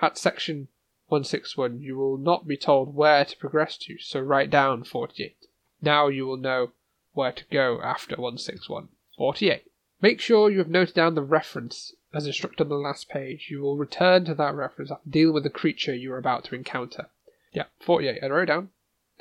at 0.00 0.18
section 0.18 0.68
161, 1.08 1.80
you 1.80 1.96
will 1.96 2.18
not 2.18 2.46
be 2.46 2.56
told 2.56 2.94
where 2.94 3.24
to 3.24 3.36
progress 3.36 3.76
to, 3.78 3.98
so 3.98 4.20
write 4.20 4.50
down 4.50 4.84
48. 4.84 5.36
Now 5.80 6.08
you 6.08 6.26
will 6.26 6.36
know 6.36 6.72
where 7.12 7.32
to 7.32 7.44
go 7.50 7.80
after 7.82 8.16
161. 8.16 8.88
48. 9.16 9.64
Make 10.02 10.20
sure 10.20 10.50
you 10.50 10.58
have 10.58 10.68
noted 10.68 10.94
down 10.94 11.14
the 11.14 11.22
reference 11.22 11.94
as 12.16 12.26
instructed 12.26 12.64
on 12.64 12.68
the 12.68 12.76
last 12.76 13.08
page. 13.08 13.48
You 13.50 13.60
will 13.60 13.76
return 13.76 14.24
to 14.24 14.34
that 14.34 14.54
reference 14.54 14.90
after 14.90 15.08
dealing 15.08 15.34
with 15.34 15.44
the 15.44 15.50
creature 15.50 15.94
you 15.94 16.12
are 16.12 16.18
about 16.18 16.44
to 16.44 16.54
encounter. 16.54 17.08
Yeah, 17.52 17.64
48. 17.80 18.22
I 18.22 18.26
wrote 18.26 18.48
down. 18.48 18.70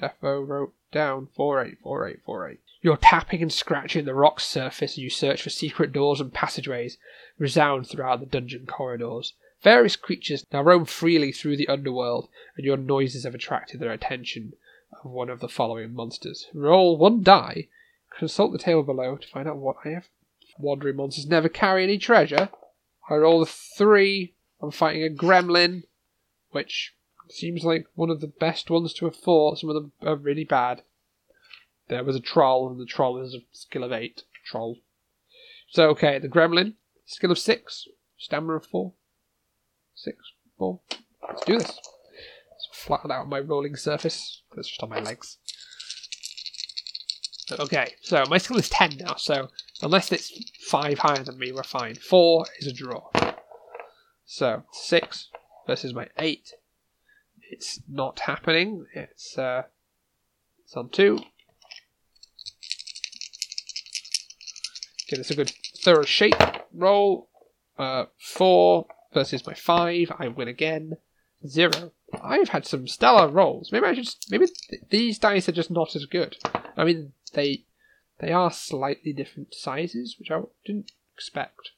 Defo 0.02 0.48
wrote 0.48 0.74
down 0.92 1.28
48, 1.36 1.78
48, 1.82 2.20
48. 2.26 2.60
Your 2.82 2.98
tapping 2.98 3.42
and 3.42 3.52
scratching 3.52 4.06
the 4.06 4.14
rock 4.14 4.40
surface 4.40 4.94
as 4.94 4.98
you 4.98 5.10
search 5.10 5.42
for 5.42 5.50
secret 5.50 5.92
doors 5.92 6.22
and 6.22 6.34
passageways 6.34 6.98
resound 7.38 7.88
throughout 7.88 8.20
the 8.20 8.26
dungeon 8.26 8.66
corridors. 8.66 9.34
Various 9.62 9.96
creatures 9.96 10.46
now 10.52 10.62
roam 10.62 10.86
freely 10.86 11.32
through 11.32 11.58
the 11.58 11.68
underworld, 11.68 12.30
and 12.56 12.66
your 12.66 12.78
noises 12.78 13.24
have 13.24 13.34
attracted 13.34 13.80
their 13.80 13.92
attention 13.92 14.54
of 15.04 15.10
one 15.10 15.30
of 15.30 15.40
the 15.40 15.50
following 15.50 15.94
monsters. 15.94 16.48
Roll 16.54 16.98
one 16.98 17.24
die. 17.24 17.68
Consult 18.18 18.52
the 18.52 18.60
table 18.60 18.84
below 18.84 19.18
to 19.18 19.28
find 19.28 19.48
out 19.48 19.58
what 19.58 19.78
I 19.84 19.90
have. 19.90 20.08
Wandering 20.60 20.98
monsters 20.98 21.26
never 21.26 21.50
carry 21.50 21.84
any 21.84 21.98
treasure. 21.98 22.50
I 23.10 23.16
roll 23.16 23.42
a 23.42 23.46
three. 23.46 24.34
I'm 24.62 24.72
fighting 24.72 25.04
a 25.04 25.10
gremlin, 25.10 25.84
which 26.52 26.94
seems 27.30 27.64
like 27.64 27.86
one 27.96 28.10
of 28.10 28.22
the 28.22 28.28
best 28.28 28.70
ones 28.70 28.94
to 28.96 29.06
have 29.06 29.16
fought. 29.16 29.60
Some 29.60 29.70
of 29.70 29.76
them 29.76 29.92
are 30.02 30.16
really 30.16 30.44
bad. 30.44 30.84
There 31.88 32.04
was 32.04 32.16
a 32.16 32.22
troll, 32.22 32.70
and 32.70 32.80
the 32.80 32.86
troll 32.86 33.22
is 33.22 33.36
a 33.36 33.40
skill 33.52 33.84
of 33.84 33.92
eight. 33.92 34.24
Troll. 34.46 34.80
So, 35.70 35.90
okay, 35.90 36.20
the 36.20 36.30
gremlin, 36.30 36.74
skill 37.06 37.32
of 37.32 37.40
six, 37.40 37.88
stamina 38.18 38.54
of 38.54 38.66
four 38.66 38.94
six, 39.96 40.18
four. 40.58 40.80
Let's 41.28 41.44
do 41.46 41.58
this. 41.58 41.68
Let's 41.68 42.70
flatten 42.72 43.12
out 43.12 43.28
my 43.28 43.40
rolling 43.40 43.76
surface. 43.76 44.42
It's 44.56 44.70
just 44.70 44.84
on 44.84 44.90
my 44.90 45.00
legs. 45.00 45.38
Okay, 47.52 47.94
so 48.02 48.24
my 48.30 48.38
skill 48.38 48.58
is 48.58 48.70
10 48.70 48.98
now, 48.98 49.16
so 49.16 49.50
unless 49.82 50.12
it's 50.12 50.52
5 50.70 51.00
higher 51.00 51.24
than 51.24 51.38
me, 51.38 51.52
we're 51.52 51.64
fine. 51.64 51.96
4 51.96 52.46
is 52.60 52.68
a 52.68 52.74
draw. 52.74 53.10
So, 54.26 54.64
6 54.72 55.30
versus 55.68 55.94
my 55.94 56.08
8. 56.18 56.54
It's 57.52 57.82
not 57.88 58.22
happening. 58.22 58.86
It's, 58.94 59.38
uh, 59.38 59.64
it's 60.64 60.76
on 60.76 60.90
2. 60.90 61.20
Give 65.08 65.20
this 65.20 65.30
a 65.30 65.36
good 65.36 65.52
thorough 65.78 66.04
shake. 66.04 66.36
Roll. 66.74 67.30
Uh, 67.78 68.06
4 68.18 68.88
versus 69.14 69.46
my 69.48 69.54
five. 69.54 70.12
I 70.20 70.28
win 70.28 70.48
again. 70.48 70.98
Zero. 71.48 71.92
I've 72.22 72.50
had 72.50 72.66
some 72.66 72.88
stellar 72.88 73.28
rolls. 73.28 73.72
Maybe 73.72 73.86
I 73.86 73.94
should. 73.94 74.10
Maybe 74.30 74.48
th- 74.48 74.84
these 74.90 75.18
dice 75.20 75.50
are 75.50 75.54
just 75.54 75.72
not 75.72 75.96
as 75.96 76.06
good. 76.06 76.38
I 76.78 76.84
mean, 76.84 77.14
they 77.34 77.66
they 78.20 78.32
are 78.32 78.52
slightly 78.52 79.14
different 79.14 79.54
sizes, 79.54 80.16
which 80.20 80.32
I 80.32 80.42
didn't 80.66 80.92
expect. 81.14 81.72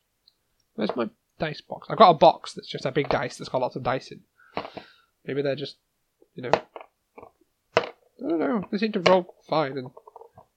Where's 0.76 0.96
my 0.96 1.10
dice 1.40 1.62
box? 1.62 1.88
I've 1.90 1.98
got 1.98 2.12
a 2.12 2.18
box 2.18 2.54
that's 2.54 2.68
just 2.68 2.86
a 2.86 2.92
big 2.92 3.10
dice 3.10 3.38
that's 3.38 3.50
got 3.50 3.62
lots 3.62 3.76
of 3.76 3.84
dice 3.84 4.12
in. 4.12 4.22
Maybe 5.26 5.42
they're 5.42 5.56
just, 5.56 5.78
you 6.36 6.44
know. 6.44 6.52
I 7.76 7.84
don't 8.20 8.40
know. 8.40 8.64
They 8.72 8.78
seem 8.78 8.92
to 8.94 9.00
roll 9.00 9.36
fine, 9.48 9.78
and 9.78 9.92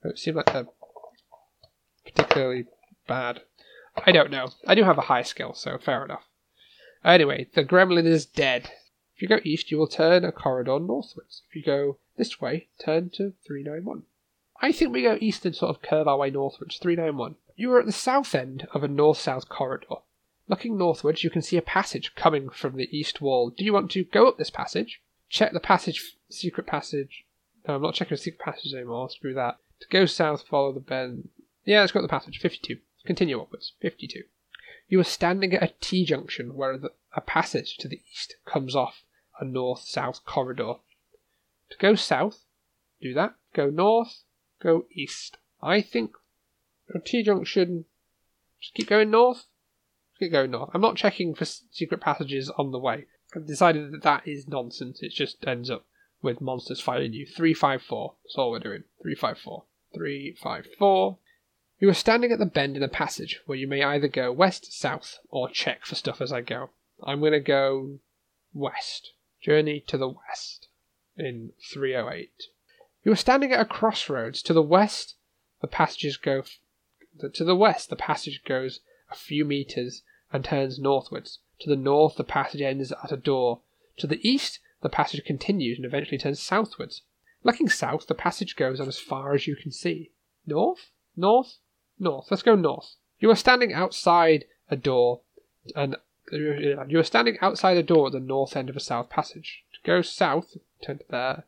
it 0.05 0.18
seem 0.18 0.35
like 0.35 0.53
they're 0.53 0.66
particularly 2.05 2.66
bad. 3.07 3.43
I 4.07 4.12
don't 4.12 4.31
know. 4.31 4.51
I 4.66 4.74
do 4.74 4.85
have 4.85 4.99
a 4.99 5.03
high 5.03 5.22
skill, 5.22 5.55
so 5.55 5.78
fair 5.78 6.05
enough. 6.05 6.24
Anyway, 7.05 7.49
the 7.55 7.64
gremlin 7.64 8.07
is 8.07 8.26
dead. 8.26 8.70
If 9.16 9.22
you 9.22 9.28
go 9.28 9.41
east, 9.43 9.70
you 9.70 9.78
will 9.78 9.89
turn 9.89 10.24
a 10.24 10.33
corridor 10.33 10.78
northwards. 10.78 11.43
If 11.49 11.57
you 11.57 11.62
go 11.62 11.99
this 12.16 12.41
way, 12.41 12.68
turn 12.83 13.11
to 13.14 13.35
391. 13.47 14.05
I 14.61 14.72
think 14.72 14.92
we 14.92 15.02
go 15.02 15.16
east 15.20 15.46
and 15.46 15.54
sort 15.54 15.74
of 15.74 15.82
curve 15.82 16.06
our 16.06 16.18
way 16.18 16.30
northwards. 16.30 16.78
391. 16.78 17.36
You 17.56 17.72
are 17.72 17.80
at 17.80 17.86
the 17.86 17.92
south 17.92 18.34
end 18.34 18.66
of 18.72 18.84
a 18.84 18.88
north 18.88 19.18
south 19.18 19.48
corridor. 19.48 19.96
Looking 20.48 20.76
northwards, 20.76 21.22
you 21.24 21.30
can 21.30 21.42
see 21.42 21.56
a 21.56 21.62
passage 21.62 22.14
coming 22.14 22.48
from 22.48 22.76
the 22.76 22.88
east 22.96 23.20
wall. 23.20 23.50
Do 23.50 23.64
you 23.64 23.72
want 23.72 23.90
to 23.92 24.04
go 24.04 24.28
up 24.28 24.36
this 24.36 24.50
passage? 24.50 25.00
Check 25.28 25.52
the 25.52 25.61
passage, 25.61 26.16
secret 26.28 26.66
passage. 26.66 27.24
No, 27.66 27.76
I'm 27.76 27.82
not 27.82 27.94
checking 27.94 28.16
the 28.16 28.22
secret 28.22 28.40
passage 28.40 28.74
anymore. 28.74 29.08
Screw 29.11 29.34
that. 29.34 29.58
To 29.80 29.88
go 29.88 30.06
south, 30.06 30.46
follow 30.46 30.72
the 30.72 30.80
bend. 30.80 31.28
Yeah, 31.64 31.80
let's 31.80 31.92
go 31.92 32.00
up 32.00 32.04
the 32.04 32.08
passage. 32.08 32.38
52. 32.38 32.78
Continue 33.06 33.40
upwards. 33.40 33.72
52. 33.80 34.24
You 34.88 35.00
are 35.00 35.04
standing 35.04 35.54
at 35.54 35.62
a 35.62 35.72
T 35.80 36.04
junction 36.04 36.54
where 36.54 36.78
a 37.14 37.20
passage 37.20 37.76
to 37.78 37.88
the 37.88 38.02
east 38.12 38.36
comes 38.44 38.74
off 38.74 39.04
a 39.38 39.44
north 39.44 39.82
south 39.82 40.24
corridor. 40.26 40.74
To 41.70 41.78
go 41.78 41.94
south, 41.94 42.44
Do 43.00 43.14
that. 43.14 43.34
Go 43.54 43.70
north. 43.70 44.22
Go 44.62 44.86
east. 44.92 45.36
I 45.62 45.80
think 45.80 46.16
T 47.04 47.22
junction. 47.22 47.86
Just 48.61 48.74
keep 48.74 48.88
going 48.88 49.11
north. 49.11 49.46
Keep 50.18 50.32
going 50.32 50.50
north. 50.50 50.70
I'm 50.74 50.80
not 50.80 50.96
checking 50.96 51.34
for 51.34 51.44
secret 51.44 52.00
passages 52.00 52.50
on 52.50 52.72
the 52.72 52.78
way. 52.78 53.06
I've 53.34 53.46
decided 53.46 53.92
that 53.92 54.02
that 54.02 54.26
is 54.26 54.48
nonsense. 54.48 55.02
It 55.02 55.12
just 55.12 55.46
ends 55.46 55.70
up 55.70 55.86
with 56.20 56.40
monsters 56.40 56.80
fighting 56.80 57.12
you. 57.12 57.26
354. 57.26 58.14
That's 58.24 58.36
all 58.36 58.50
we're 58.50 58.58
doing. 58.58 58.84
354. 59.02 59.64
354. 59.94 61.18
You 61.78 61.88
are 61.88 61.94
standing 61.94 62.30
at 62.30 62.38
the 62.38 62.46
bend 62.46 62.76
in 62.76 62.82
a 62.82 62.88
passage 62.88 63.40
where 63.46 63.56
you 63.56 63.66
may 63.66 63.82
either 63.82 64.08
go 64.08 64.30
west, 64.30 64.78
south, 64.78 65.18
or 65.30 65.48
check 65.48 65.86
for 65.86 65.94
stuff 65.94 66.20
as 66.20 66.32
I 66.32 66.42
go. 66.42 66.70
I'm 67.02 67.20
going 67.20 67.32
to 67.32 67.40
go 67.40 68.00
west. 68.52 69.12
Journey 69.40 69.82
to 69.86 69.96
the 69.96 70.08
west 70.08 70.68
in 71.16 71.52
308. 71.72 72.30
You 73.03 73.12
are 73.12 73.16
standing 73.16 73.53
at 73.53 73.61
a 73.61 73.64
crossroads. 73.64 74.42
To 74.42 74.53
the 74.53 74.62
west, 74.62 75.16
the 75.61 75.66
passages 75.66 76.16
go. 76.16 76.40
F- 76.40 76.59
to 77.32 77.44
the 77.44 77.57
west, 77.57 77.90
the 77.90 77.96
passage 77.96 78.42
goes 78.46 78.80
a 79.11 79.14
few 79.14 79.44
meters 79.44 80.03
and 80.32 80.44
turns 80.44 80.78
northwards. 80.78 81.38
To 81.61 81.68
the 81.68 81.76
north, 81.76 82.16
the 82.16 82.24
passage 82.24 82.61
ends 82.61 82.92
at 82.92 83.12
a 83.12 83.16
door. 83.16 83.61
To 83.98 84.07
the 84.07 84.26
east, 84.26 84.61
the 84.82 84.88
passage 84.88 85.24
continues 85.24 85.78
and 85.78 85.84
eventually 85.84 86.18
turns 86.18 86.42
southwards. 86.42 87.03
Looking 87.42 87.68
south, 87.68 88.07
the 88.07 88.14
passage 88.14 88.57
goes 88.57 88.80
on 88.80 88.88
as 88.88 88.98
far 88.98 89.34
as 89.34 89.46
you 89.46 89.57
can 89.57 89.72
see. 89.72 90.12
North? 90.46 90.90
North? 91.16 91.59
North. 91.98 92.26
Let's 92.30 92.42
go 92.42 92.55
north. 92.55 92.96
You 93.18 93.30
are 93.30 93.36
standing 93.36 93.72
outside 93.72 94.46
a 94.70 94.76
door, 94.76 95.20
and 95.74 95.96
you 96.30 96.98
are 96.98 97.05
standing 97.05 97.38
outside 97.40 97.76
a 97.76 97.82
door 97.82 98.07
at 98.07 98.12
the 98.12 98.20
north 98.20 98.57
end 98.57 98.70
of 98.70 98.76
a 98.76 98.80
south 98.80 99.11
passage. 99.11 99.64
To 99.74 99.78
go 99.84 100.03
south, 100.03 100.57
turn 100.82 100.98
to 100.98 101.05
there. 101.11 101.44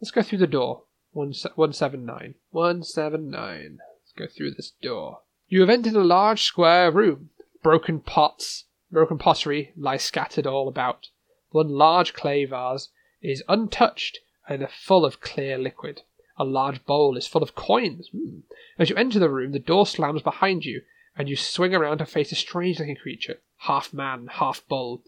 Let's 0.00 0.10
go 0.10 0.22
through 0.22 0.38
the 0.38 0.46
door. 0.46 0.82
179. 1.14 2.34
179. 2.50 3.78
Let's 3.78 4.12
go 4.16 4.26
through 4.26 4.50
this 4.50 4.72
door. 4.82 5.20
You 5.48 5.60
have 5.60 5.70
entered 5.70 5.94
a 5.94 6.04
large 6.04 6.42
square 6.42 6.90
room. 6.90 7.30
Broken 7.62 8.00
pots, 8.00 8.64
broken 8.90 9.18
pottery 9.18 9.72
lie 9.76 9.96
scattered 9.96 10.46
all 10.46 10.68
about. 10.68 11.08
One 11.50 11.68
large 11.68 12.14
clay 12.14 12.44
vase 12.44 12.88
is 13.22 13.44
untouched 13.48 14.18
and 14.48 14.68
full 14.68 15.04
of 15.04 15.20
clear 15.20 15.56
liquid. 15.56 16.02
A 16.36 16.44
large 16.44 16.84
bowl 16.84 17.16
is 17.16 17.28
full 17.28 17.44
of 17.44 17.54
coins. 17.54 18.10
Mm. 18.14 18.42
As 18.76 18.90
you 18.90 18.96
enter 18.96 19.20
the 19.20 19.30
room, 19.30 19.52
the 19.52 19.60
door 19.60 19.86
slams 19.86 20.20
behind 20.20 20.64
you, 20.64 20.82
and 21.16 21.28
you 21.28 21.36
swing 21.36 21.74
around 21.74 21.98
to 21.98 22.06
face 22.06 22.32
a 22.32 22.34
strange 22.34 22.80
looking 22.80 22.96
creature, 22.96 23.38
half 23.58 23.94
man, 23.94 24.28
half 24.32 24.66
bull, 24.68 25.02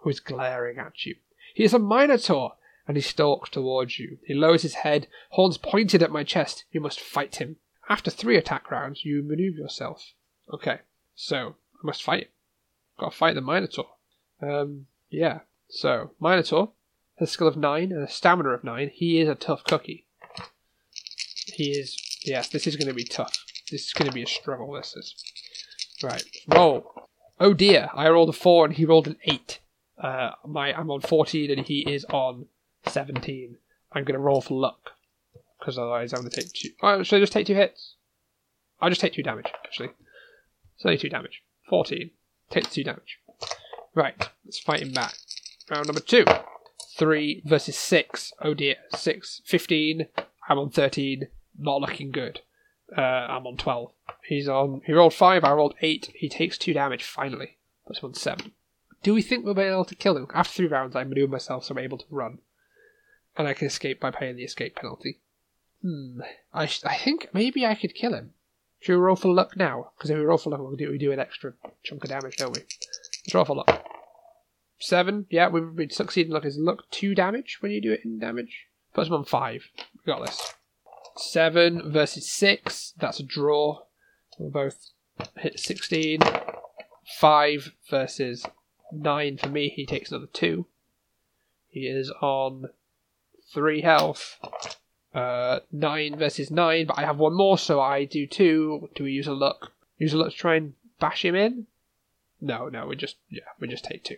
who 0.00 0.10
is 0.10 0.20
glaring 0.20 0.78
at 0.78 1.04
you. 1.04 1.16
He 1.54 1.64
is 1.64 1.74
a 1.74 1.78
minotaur, 1.78 2.54
and 2.90 2.96
he 2.96 3.00
stalks 3.02 3.48
towards 3.48 4.00
you. 4.00 4.18
He 4.26 4.34
lowers 4.34 4.62
his 4.62 4.74
head, 4.74 5.06
horns 5.28 5.58
pointed 5.58 6.02
at 6.02 6.10
my 6.10 6.24
chest. 6.24 6.64
You 6.72 6.80
must 6.80 6.98
fight 6.98 7.36
him. 7.36 7.54
After 7.88 8.10
three 8.10 8.36
attack 8.36 8.68
rounds, 8.68 9.04
you 9.04 9.22
maneuver 9.22 9.58
yourself. 9.58 10.12
Okay, 10.52 10.80
so 11.14 11.54
I 11.76 11.86
must 11.86 12.02
fight 12.02 12.22
him. 12.24 12.28
Gotta 12.98 13.16
fight 13.16 13.36
the 13.36 13.42
Minotaur. 13.42 13.90
Um, 14.42 14.86
yeah. 15.08 15.42
So, 15.68 16.10
Minotaur 16.20 16.72
has 17.20 17.28
a 17.28 17.32
skill 17.32 17.46
of 17.46 17.56
9 17.56 17.92
and 17.92 18.02
a 18.02 18.10
stamina 18.10 18.48
of 18.48 18.64
9. 18.64 18.90
He 18.92 19.20
is 19.20 19.28
a 19.28 19.36
tough 19.36 19.62
cookie. 19.62 20.08
He 21.46 21.70
is. 21.70 21.96
Yes, 22.24 22.48
this 22.48 22.66
is 22.66 22.74
going 22.74 22.88
to 22.88 22.92
be 22.92 23.04
tough. 23.04 23.44
This 23.70 23.86
is 23.86 23.92
going 23.92 24.08
to 24.08 24.14
be 24.14 24.24
a 24.24 24.26
struggle, 24.26 24.72
this 24.72 24.96
is. 24.96 25.14
Right, 26.02 26.24
roll. 26.48 26.92
Oh 27.38 27.54
dear, 27.54 27.88
I 27.94 28.08
rolled 28.08 28.30
a 28.30 28.32
4 28.32 28.64
and 28.64 28.74
he 28.74 28.84
rolled 28.84 29.06
an 29.06 29.16
8. 29.22 29.60
Uh, 29.96 30.30
my 30.44 30.72
I'm 30.72 30.90
on 30.90 31.02
14 31.02 31.52
and 31.52 31.64
he 31.64 31.88
is 31.88 32.04
on 32.06 32.46
17. 32.86 33.56
I'm 33.92 34.04
going 34.04 34.14
to 34.14 34.20
roll 34.20 34.40
for 34.40 34.54
luck. 34.54 34.90
Because 35.58 35.78
otherwise 35.78 36.12
I'm 36.12 36.20
going 36.20 36.30
to 36.30 36.40
take 36.40 36.52
two. 36.52 36.70
Oh, 36.82 37.02
should 37.02 37.16
I 37.16 37.20
just 37.20 37.32
take 37.32 37.46
two 37.46 37.54
hits? 37.54 37.94
I'll 38.80 38.88
just 38.88 39.00
take 39.00 39.12
two 39.12 39.22
damage, 39.22 39.52
actually. 39.64 39.90
It's 40.76 40.86
only 40.86 40.98
two 40.98 41.10
damage. 41.10 41.42
14. 41.68 42.10
Take 42.50 42.70
two 42.70 42.84
damage. 42.84 43.18
Right, 43.94 44.16
let's 44.44 44.58
fight 44.58 44.80
him 44.80 44.92
back. 44.92 45.14
Round 45.70 45.86
number 45.86 46.00
two. 46.00 46.24
3 46.96 47.42
versus 47.44 47.76
6. 47.76 48.32
Oh 48.42 48.54
dear. 48.54 48.76
6. 48.94 49.42
15. 49.44 50.06
I'm 50.48 50.58
on 50.58 50.70
13. 50.70 51.28
Not 51.58 51.80
looking 51.80 52.10
good. 52.10 52.40
Uh, 52.96 53.00
I'm 53.00 53.46
on 53.46 53.56
12. 53.56 53.92
He's 54.26 54.48
on. 54.48 54.82
He 54.84 54.92
rolled 54.92 55.14
5. 55.14 55.44
I 55.44 55.52
rolled 55.52 55.74
8. 55.80 56.10
He 56.14 56.28
takes 56.28 56.58
2 56.58 56.72
damage, 56.72 57.04
finally. 57.04 57.56
Him 57.86 57.94
on 58.02 58.14
7. 58.14 58.52
Do 59.02 59.14
we 59.14 59.22
think 59.22 59.44
we'll 59.44 59.54
be 59.54 59.62
able 59.62 59.86
to 59.86 59.94
kill 59.94 60.16
him? 60.16 60.26
After 60.34 60.52
three 60.52 60.66
rounds, 60.66 60.94
I 60.94 61.04
maneuver 61.04 61.32
myself 61.32 61.64
so 61.64 61.74
I'm 61.74 61.78
able 61.78 61.98
to 61.98 62.04
run. 62.10 62.38
And 63.36 63.46
I 63.48 63.54
can 63.54 63.66
escape 63.66 64.00
by 64.00 64.10
paying 64.10 64.36
the 64.36 64.44
escape 64.44 64.76
penalty. 64.76 65.20
Hmm. 65.82 66.20
I, 66.52 66.66
sh- 66.66 66.84
I 66.84 66.96
think 66.96 67.28
maybe 67.32 67.64
I 67.64 67.74
could 67.74 67.94
kill 67.94 68.14
him. 68.14 68.32
Should 68.80 68.94
we 68.94 69.00
roll 69.00 69.16
for 69.16 69.32
luck 69.32 69.56
now? 69.56 69.92
Because 69.96 70.10
if 70.10 70.16
we 70.16 70.24
roll 70.24 70.38
for 70.38 70.50
luck, 70.50 70.60
we 70.60 70.76
do, 70.76 70.90
we 70.90 70.98
do 70.98 71.12
an 71.12 71.20
extra 71.20 71.52
chunk 71.82 72.04
of 72.04 72.10
damage, 72.10 72.36
don't 72.36 72.54
we? 72.54 72.60
Let's 72.60 73.34
roll 73.34 73.44
for 73.44 73.56
luck. 73.56 73.86
Seven. 74.78 75.26
Yeah, 75.28 75.48
we 75.48 75.60
would 75.60 75.92
succeed 75.92 76.26
in 76.26 76.32
luck. 76.32 76.46
Is 76.46 76.56
luck 76.58 76.84
two 76.90 77.14
damage 77.14 77.58
when 77.60 77.72
you 77.72 77.80
do 77.82 77.92
it 77.92 78.00
in 78.04 78.18
damage? 78.18 78.66
Puts 78.94 79.08
him 79.08 79.14
on 79.14 79.24
five. 79.24 79.68
We 79.94 80.10
got 80.10 80.24
this. 80.24 80.54
Seven 81.16 81.92
versus 81.92 82.30
six. 82.30 82.94
That's 82.98 83.20
a 83.20 83.22
draw. 83.22 83.82
We'll 84.38 84.50
both 84.50 84.90
hit 85.36 85.60
16. 85.60 86.20
Five 87.18 87.72
versus 87.90 88.46
nine 88.90 89.36
for 89.36 89.48
me. 89.50 89.68
He 89.68 89.84
takes 89.84 90.10
another 90.10 90.28
two. 90.32 90.66
He 91.68 91.80
is 91.80 92.10
on 92.22 92.70
three 93.52 93.80
health. 93.80 94.38
Uh, 95.14 95.58
nine 95.72 96.16
versus 96.16 96.50
nine, 96.50 96.86
but 96.86 96.98
I 96.98 97.02
have 97.02 97.18
one 97.18 97.34
more, 97.34 97.58
so 97.58 97.80
I 97.80 98.04
do 98.04 98.26
two. 98.26 98.88
Do 98.94 99.04
we 99.04 99.12
use 99.12 99.26
a 99.26 99.32
luck? 99.32 99.72
Use 99.98 100.12
a 100.12 100.18
luck 100.18 100.30
to 100.30 100.36
try 100.36 100.54
and 100.54 100.74
bash 101.00 101.24
him 101.24 101.34
in? 101.34 101.66
No, 102.40 102.68
no, 102.68 102.86
we 102.86 102.96
just 102.96 103.16
yeah, 103.28 103.42
we 103.58 103.68
just 103.68 103.84
take 103.84 104.04
two 104.04 104.16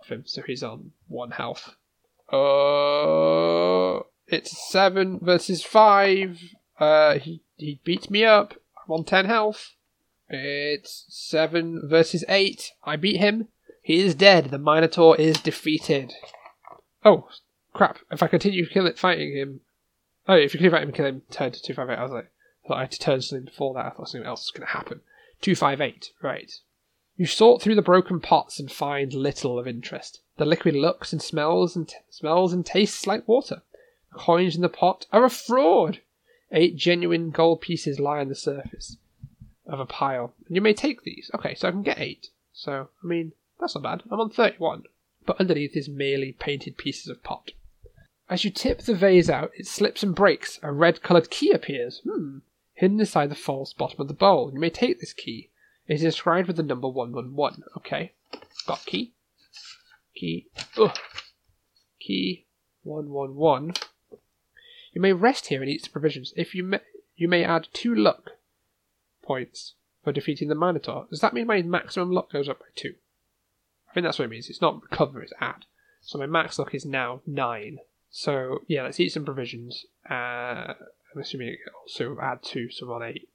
off 0.00 0.08
him, 0.08 0.24
so 0.26 0.42
he's 0.42 0.62
on 0.62 0.92
one 1.08 1.32
health. 1.32 1.76
Uh, 2.32 4.02
it's 4.28 4.70
seven 4.70 5.18
versus 5.20 5.62
five. 5.62 6.40
Uh, 6.78 7.18
he 7.18 7.42
he 7.56 7.80
beats 7.84 8.08
me 8.08 8.24
up. 8.24 8.54
I'm 8.84 8.92
on 8.92 9.04
ten 9.04 9.26
health. 9.26 9.74
It's 10.28 11.04
seven 11.08 11.82
versus 11.84 12.24
eight. 12.28 12.72
I 12.82 12.96
beat 12.96 13.18
him. 13.18 13.48
He 13.82 14.00
is 14.00 14.14
dead. 14.14 14.46
The 14.46 14.58
Minotaur 14.58 15.16
is 15.16 15.40
defeated. 15.40 16.14
Oh 17.04 17.28
crap! 17.72 17.98
If 18.10 18.22
I 18.22 18.26
continue 18.26 18.66
kill 18.66 18.86
it, 18.86 18.98
fighting 18.98 19.32
him, 19.36 19.60
Oh, 20.28 20.34
if 20.34 20.54
you 20.54 20.60
click 20.60 20.72
right 20.72 20.82
and 20.82 20.94
kill 20.94 21.06
him, 21.06 21.22
turn 21.30 21.50
to 21.50 21.60
258. 21.60 21.98
I 21.98 22.02
was 22.02 22.12
like, 22.12 22.30
I 22.64 22.68
thought 22.68 22.76
I 22.76 22.82
had 22.82 22.92
to 22.92 22.98
turn 23.00 23.20
something 23.20 23.46
before 23.46 23.74
that. 23.74 23.86
I 23.86 23.90
thought 23.90 24.08
something 24.08 24.28
else 24.28 24.42
was 24.42 24.52
going 24.52 24.66
to 24.66 24.72
happen. 24.72 25.00
258, 25.40 26.12
right. 26.22 26.52
You 27.16 27.26
sort 27.26 27.60
through 27.60 27.74
the 27.74 27.82
broken 27.82 28.20
pots 28.20 28.60
and 28.60 28.70
find 28.70 29.12
little 29.12 29.58
of 29.58 29.66
interest. 29.66 30.20
The 30.36 30.44
liquid 30.44 30.76
looks 30.76 31.12
and 31.12 31.20
smells 31.20 31.74
and 31.74 31.88
t- 31.88 31.96
smells 32.10 32.52
and 32.52 32.64
tastes 32.64 33.06
like 33.06 33.26
water. 33.26 33.62
The 34.12 34.18
coins 34.18 34.54
in 34.54 34.62
the 34.62 34.68
pot 34.68 35.06
are 35.12 35.24
a 35.24 35.30
fraud. 35.30 36.00
Eight 36.52 36.76
genuine 36.76 37.30
gold 37.30 37.60
pieces 37.60 37.98
lie 37.98 38.20
on 38.20 38.28
the 38.28 38.34
surface 38.34 38.98
of 39.66 39.80
a 39.80 39.86
pile, 39.86 40.34
and 40.46 40.54
you 40.54 40.62
may 40.62 40.74
take 40.74 41.02
these. 41.02 41.30
Okay, 41.34 41.54
so 41.54 41.66
I 41.68 41.70
can 41.72 41.82
get 41.82 41.98
eight. 41.98 42.28
So, 42.52 42.88
I 43.02 43.06
mean, 43.06 43.32
that's 43.58 43.74
not 43.74 43.82
bad. 43.82 44.02
I'm 44.10 44.20
on 44.20 44.30
31. 44.30 44.84
But 45.26 45.40
underneath 45.40 45.76
is 45.76 45.88
merely 45.88 46.32
painted 46.32 46.76
pieces 46.76 47.08
of 47.08 47.22
pot. 47.22 47.52
As 48.30 48.44
you 48.44 48.50
tip 48.50 48.82
the 48.82 48.94
vase 48.94 49.28
out, 49.28 49.50
it 49.58 49.66
slips 49.66 50.04
and 50.04 50.14
breaks. 50.14 50.60
A 50.62 50.70
red 50.70 51.02
coloured 51.02 51.30
key 51.30 51.50
appears. 51.50 52.00
Hmm. 52.08 52.38
Hidden 52.74 53.00
inside 53.00 53.28
the 53.28 53.34
false 53.34 53.72
bottom 53.72 54.00
of 54.00 54.06
the 54.06 54.14
bowl. 54.14 54.52
You 54.54 54.60
may 54.60 54.70
take 54.70 55.00
this 55.00 55.12
key. 55.12 55.50
It 55.88 55.94
is 55.94 56.04
inscribed 56.04 56.46
with 56.46 56.56
the 56.56 56.62
number 56.62 56.88
111. 56.88 57.64
Okay. 57.76 58.12
Got 58.68 58.86
key. 58.86 59.14
Key. 60.14 60.46
Ugh. 60.78 60.96
Key 61.98 62.46
111. 62.84 63.74
You 64.92 65.00
may 65.00 65.12
rest 65.12 65.48
here 65.48 65.60
and 65.60 65.68
eat 65.68 65.82
some 65.82 65.92
provisions. 65.92 66.32
If 66.36 66.54
you 66.54 66.62
may, 66.62 66.80
you 67.16 67.26
may 67.26 67.42
add 67.42 67.66
two 67.72 67.92
luck 67.92 68.30
points 69.24 69.74
for 70.04 70.12
defeating 70.12 70.48
the 70.48 70.54
Minotaur. 70.54 71.08
Does 71.10 71.20
that 71.20 71.34
mean 71.34 71.48
my 71.48 71.62
maximum 71.62 72.12
luck 72.12 72.30
goes 72.30 72.48
up 72.48 72.60
by 72.60 72.66
two? 72.76 72.94
I 73.90 73.92
think 73.92 74.04
that's 74.04 74.20
what 74.20 74.26
it 74.26 74.30
means. 74.30 74.48
It's 74.48 74.60
not 74.60 74.80
recover, 74.82 75.20
it's 75.20 75.32
add. 75.40 75.66
So 76.00 76.16
my 76.16 76.26
max 76.26 76.60
luck 76.60 76.76
is 76.76 76.86
now 76.86 77.22
nine. 77.26 77.80
So 78.10 78.62
yeah, 78.66 78.82
let's 78.82 79.00
eat 79.00 79.12
some 79.12 79.24
provisions. 79.24 79.86
Uh, 80.08 80.74
I'm 81.14 81.20
assuming 81.20 81.48
it 81.48 81.58
also 81.82 82.18
add 82.20 82.42
two, 82.42 82.70
so 82.70 82.86
I'm 82.86 82.92
on 82.92 83.02
eight 83.02 83.28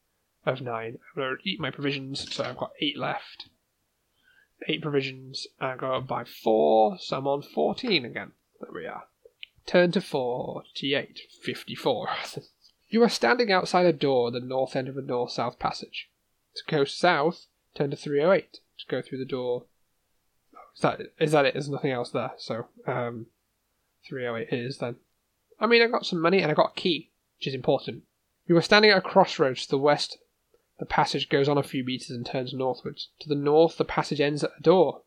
of 0.46 0.62
nine. 0.62 1.00
I'm 1.16 1.22
gonna 1.22 1.36
eat 1.44 1.60
my 1.60 1.72
provisions, 1.72 2.34
so 2.34 2.44
I've 2.44 2.58
got 2.58 2.72
eight 2.82 2.98
left. 2.98 3.50
Eight 4.68 4.82
provisions. 4.82 5.48
I 5.60 5.76
go 5.76 5.96
up 5.96 6.08
by 6.08 6.24
four, 6.24 6.98
so 7.00 7.18
I'm 7.18 7.28
on 7.28 7.42
fourteen 7.42 8.06
again. 8.06 8.32
There 8.62 8.72
we 8.74 8.86
are. 8.86 9.04
Turn 9.66 9.92
to 9.94 10.02
48, 10.02 11.22
54. 11.42 12.10
you 12.90 13.02
are 13.02 13.10
standing 13.10 13.52
outside 13.52 13.86
a 13.88 13.94
door 13.94 14.28
at 14.28 14.34
the 14.34 14.40
north 14.40 14.76
end 14.76 14.88
of 14.88 14.96
a 14.96 15.02
north-south 15.02 15.58
passage. 15.58 16.08
To 16.56 16.64
go 16.68 16.86
south, 16.86 17.48
turn 17.74 17.90
to 17.90 17.96
308. 17.96 18.54
To 18.54 18.86
go 18.88 19.02
through 19.02 19.18
the 19.18 19.26
door. 19.26 19.66
Is 20.76 20.82
that 20.82 21.02
is 21.20 21.32
that 21.32 21.46
it? 21.46 21.54
There's 21.54 21.70
nothing 21.70 21.92
else 21.92 22.12
there. 22.12 22.34
So 22.38 22.68
um, 22.86 23.28
308 24.08 24.48
is 24.52 24.78
then. 24.78 24.98
I 25.60 25.68
mean, 25.68 25.82
I 25.82 25.88
got 25.88 26.06
some 26.06 26.22
money 26.22 26.42
and 26.42 26.52
I 26.52 26.56
got 26.56 26.72
a 26.72 26.80
key. 26.80 27.12
which 27.38 27.48
is 27.48 27.54
important. 27.54 28.04
You 28.48 28.56
are 28.58 28.62
standing 28.62 28.92
at 28.92 28.98
a 28.98 29.02
crossroads 29.02 29.66
to 29.66 29.72
the 29.72 29.78
west. 29.78 30.18
The 30.78 30.86
passage 30.86 31.30
goes 31.30 31.48
on 31.48 31.58
a 31.58 31.64
few 31.64 31.84
meters 31.84 32.12
and 32.12 32.26
turns 32.26 32.54
northwards. 32.54 33.10
To 33.22 33.30
the 33.30 33.36
north, 33.36 33.78
the 33.78 33.86
passage 33.86 34.20
ends 34.20 34.44
at 34.44 34.52
a 34.60 34.62
door. 34.62 35.02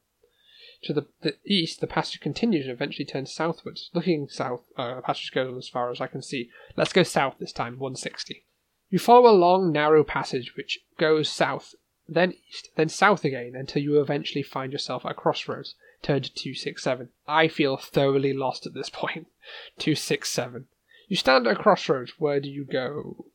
To 0.85 0.93
the, 0.93 1.07
the 1.23 1.37
east, 1.45 1.81
the 1.81 1.87
passage 1.87 2.21
continues 2.21 2.67
and 2.67 2.73
eventually 2.73 3.05
turns 3.05 3.33
southwards. 3.33 3.91
Looking 3.93 4.29
south, 4.29 4.63
uh, 4.77 4.97
the 4.97 5.03
passage 5.03 5.33
goes 5.33 5.49
on 5.49 5.59
as 5.59 5.69
far 5.69 5.91
as 5.91 6.01
I 6.01 6.07
can 6.07 6.23
see. 6.23 6.51
Let's 6.77 6.93
go 6.93 7.03
south 7.03 7.37
this 7.39 7.53
time, 7.53 7.79
160. 7.79 8.45
You 8.91 8.99
follow 8.99 9.31
a 9.31 9.37
long, 9.37 9.73
narrow 9.73 10.05
passage 10.05 10.57
which 10.57 10.81
goes 10.97 11.29
south, 11.29 11.75
then 12.09 12.35
east, 12.49 12.71
then 12.77 12.89
south 12.89 13.25
again 13.25 13.55
until 13.55 13.83
you 13.83 14.01
eventually 14.01 14.43
find 14.43 14.73
yourself 14.73 15.05
at 15.05 15.13
a 15.13 15.15
crossroads. 15.15 15.75
Turn 16.03 16.23
to 16.23 16.33
267. 16.33 17.09
I 17.27 17.49
feel 17.49 17.77
thoroughly 17.77 18.33
lost 18.33 18.67
at 18.67 18.75
this 18.75 18.89
point. 18.89 19.27
267. 19.79 20.67
You 21.09 21.17
stand 21.17 21.47
at 21.47 21.59
a 21.59 21.63
crossroads. 21.63 22.13
Where 22.19 22.41
do 22.41 22.49
you 22.49 22.65
go? 22.65 23.27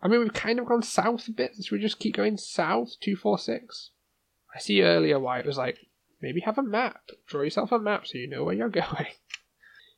I 0.00 0.08
mean, 0.08 0.20
we've 0.20 0.32
kind 0.32 0.58
of 0.58 0.66
gone 0.66 0.82
south 0.82 1.26
a 1.28 1.32
bit. 1.32 1.56
Should 1.60 1.72
we 1.72 1.80
just 1.80 1.98
keep 1.98 2.16
going 2.16 2.36
south? 2.36 2.96
246. 3.00 3.90
I 4.54 4.58
see 4.60 4.82
earlier 4.82 5.18
why 5.18 5.40
it 5.40 5.46
was 5.46 5.58
like, 5.58 5.78
maybe 6.20 6.40
have 6.40 6.58
a 6.58 6.62
map. 6.62 7.02
Draw 7.26 7.42
yourself 7.42 7.72
a 7.72 7.78
map 7.78 8.06
so 8.06 8.18
you 8.18 8.28
know 8.28 8.44
where 8.44 8.54
you're 8.54 8.68
going. 8.68 9.06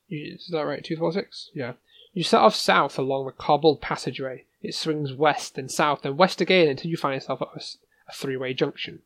Is 0.09 0.48
that 0.53 0.62
right? 0.62 0.82
246? 0.82 1.51
Yeah. 1.55 1.74
You 2.12 2.24
set 2.24 2.40
off 2.40 2.55
south 2.55 2.98
along 2.98 3.26
the 3.26 3.32
cobbled 3.32 3.80
passageway. 3.80 4.46
It 4.62 4.74
swings 4.74 5.14
west, 5.14 5.57
and 5.57 5.70
south, 5.70 6.03
then 6.03 6.16
west 6.16 6.40
again 6.40 6.68
until 6.68 6.90
you 6.90 6.96
find 6.96 7.14
yourself 7.14 7.40
at 7.40 7.48
a, 7.55 7.61
a 8.09 8.12
three 8.12 8.36
way 8.36 8.53
junction. 8.53 9.03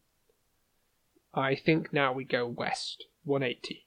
I 1.35 1.55
think 1.55 1.93
now 1.93 2.13
we 2.13 2.25
go 2.25 2.47
west. 2.47 3.05
180. 3.25 3.87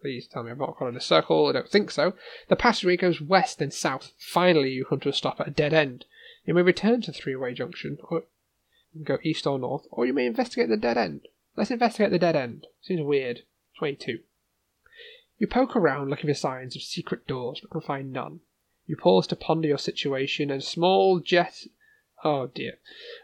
Please 0.00 0.28
tell 0.28 0.44
me 0.44 0.50
I've 0.50 0.58
not 0.58 0.78
gone 0.78 0.88
in 0.88 0.96
a 0.96 1.00
circle. 1.00 1.46
I 1.48 1.52
don't 1.52 1.68
think 1.68 1.90
so. 1.90 2.14
The 2.48 2.56
passageway 2.56 2.96
goes 2.96 3.20
west, 3.20 3.60
and 3.60 3.72
south. 3.72 4.12
Finally, 4.18 4.70
you 4.70 4.84
come 4.84 5.00
to 5.00 5.08
a 5.08 5.12
stop 5.12 5.40
at 5.40 5.48
a 5.48 5.50
dead 5.50 5.74
end. 5.74 6.04
You 6.44 6.54
may 6.54 6.62
return 6.62 7.02
to 7.02 7.10
the 7.10 7.18
three 7.18 7.36
way 7.36 7.52
junction, 7.52 7.98
or 8.04 8.24
go 9.04 9.18
east 9.22 9.46
or 9.46 9.58
north, 9.58 9.86
or 9.90 10.06
you 10.06 10.12
may 10.12 10.26
investigate 10.26 10.68
the 10.68 10.76
dead 10.76 10.96
end. 10.96 11.26
Let's 11.56 11.72
investigate 11.72 12.12
the 12.12 12.18
dead 12.18 12.36
end. 12.36 12.68
Seems 12.80 13.02
weird. 13.02 13.42
22. 13.78 14.20
You 15.38 15.46
poke 15.46 15.76
around 15.76 16.10
looking 16.10 16.30
for 16.30 16.34
signs 16.34 16.74
of 16.74 16.82
secret 16.82 17.26
doors, 17.26 17.60
but 17.60 17.70
can 17.70 17.80
find 17.80 18.12
none. 18.12 18.40
You 18.86 18.96
pause 18.96 19.26
to 19.28 19.36
ponder 19.36 19.68
your 19.68 19.78
situation, 19.78 20.50
and 20.50 20.62
a 20.62 20.64
small 20.64 21.20
jet. 21.20 21.66
Oh 22.24 22.48
dear. 22.48 22.78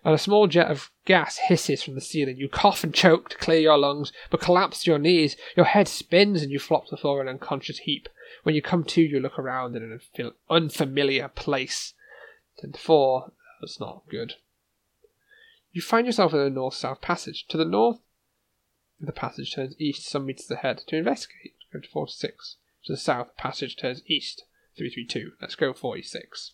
And 0.05 0.14
a 0.14 0.18
small 0.18 0.47
jet 0.47 0.70
of 0.70 0.90
gas 1.05 1.38
hisses 1.38 1.82
from 1.82 1.95
the 1.95 2.01
ceiling. 2.01 2.36
You 2.36 2.49
cough 2.49 2.84
and 2.84 2.95
choke 2.95 3.28
to 3.30 3.36
clear 3.38 3.61
your 3.61 3.78
lungs, 3.78 4.12
but 4.30 4.40
collapse 4.40 4.84
to 4.84 4.90
your 4.90 4.99
knees. 4.99 5.36
Your 5.57 5.66
head 5.66 5.88
spins 5.88 6.42
and 6.42 6.53
you 6.53 6.59
flop 6.59 6.84
to 6.86 6.90
the 6.92 6.97
floor 6.97 7.20
in 7.20 7.28
an 7.28 7.34
unconscious 7.34 7.78
heap. 7.78 8.09
When 8.45 8.55
you 8.55 8.62
come 8.62 8.84
to, 8.84 9.03
you 9.03 9.20
look 9.20 9.38
around 9.38 9.74
in 9.74 9.82
an 9.82 10.32
unfamiliar 10.49 11.28
place. 11.28 11.95
10 12.59 12.72
to 12.72 12.78
4. 12.78 13.32
That's 13.61 13.80
not 13.80 14.03
good. 14.09 14.34
You 15.72 15.82
find 15.82 16.07
yourself 16.07 16.32
in 16.32 16.38
a 16.38 16.51
north 16.51 16.74
south 16.74 17.01
passage. 17.01 17.47
To 17.49 17.57
the 17.57 17.64
north, 17.64 17.99
the 19.01 19.12
passage 19.12 19.55
turns 19.55 19.74
east 19.78 20.09
some 20.09 20.26
meters 20.26 20.51
ahead. 20.51 20.82
To 20.86 20.97
investigate, 20.97 21.55
go 21.72 21.80
to 21.80 21.88
46. 21.88 22.57
To 22.84 22.92
the 22.92 22.97
south, 22.97 23.28
the 23.28 23.42
passage 23.42 23.76
turns 23.76 24.03
east. 24.07 24.45
332. 24.76 25.32
Let's 25.40 25.57
go 25.57 25.72
46. 25.72 26.53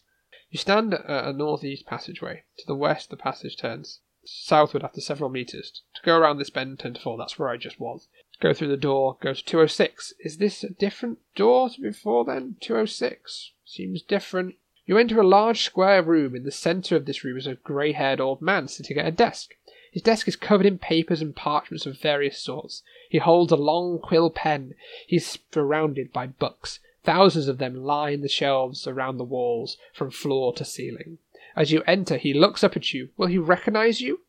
You 0.50 0.58
stand 0.58 0.94
at 0.94 1.26
a 1.26 1.32
northeast 1.32 1.86
passageway. 1.86 2.42
To 2.58 2.66
the 2.66 2.74
west, 2.74 3.10
the 3.10 3.16
passage 3.16 3.56
turns 3.56 4.00
southward 4.24 4.82
after 4.82 5.00
several 5.00 5.30
meters. 5.30 5.82
To 5.94 6.02
go 6.02 6.18
around 6.18 6.38
this 6.38 6.50
bend, 6.50 6.80
turn 6.80 6.94
to 6.94 7.00
4. 7.00 7.16
That's 7.16 7.38
where 7.38 7.48
I 7.48 7.56
just 7.56 7.78
was. 7.80 8.08
Go 8.40 8.52
through 8.52 8.68
the 8.68 8.76
door, 8.76 9.16
go 9.20 9.32
to 9.32 9.44
206. 9.44 10.14
Is 10.20 10.38
this 10.38 10.64
a 10.64 10.70
different 10.70 11.18
door 11.36 11.70
to 11.70 11.80
before 11.80 12.24
then? 12.24 12.56
206. 12.60 13.52
Seems 13.64 14.02
different. 14.02 14.56
You 14.86 14.98
enter 14.98 15.20
a 15.20 15.26
large 15.26 15.62
square 15.62 16.02
room. 16.02 16.34
In 16.34 16.42
the 16.42 16.50
centre 16.50 16.96
of 16.96 17.06
this 17.06 17.22
room 17.22 17.38
is 17.38 17.46
a 17.46 17.54
grey 17.54 17.92
haired 17.92 18.20
old 18.20 18.42
man 18.42 18.66
sitting 18.66 18.98
at 18.98 19.06
a 19.06 19.12
desk. 19.12 19.54
His 19.92 20.02
desk 20.02 20.26
is 20.26 20.36
covered 20.36 20.66
in 20.66 20.78
papers 20.78 21.20
and 21.20 21.34
parchments 21.34 21.86
of 21.86 22.00
various 22.00 22.38
sorts. 22.38 22.82
He 23.08 23.18
holds 23.18 23.52
a 23.52 23.56
long 23.56 23.98
quill 23.98 24.30
pen. 24.30 24.74
He 25.06 25.16
is 25.16 25.38
surrounded 25.52 26.12
by 26.12 26.26
books. 26.28 26.80
Thousands 27.02 27.48
of 27.48 27.58
them 27.58 27.76
in 27.76 28.20
the 28.20 28.28
shelves 28.28 28.86
around 28.86 29.16
the 29.16 29.24
walls, 29.24 29.78
from 29.92 30.10
floor 30.10 30.52
to 30.54 30.64
ceiling. 30.64 31.18
As 31.56 31.72
you 31.72 31.82
enter, 31.86 32.16
he 32.16 32.34
looks 32.34 32.62
up 32.62 32.76
at 32.76 32.92
you. 32.92 33.08
Will 33.16 33.26
he 33.26 33.38
recognize 33.38 34.00
you? 34.00 34.20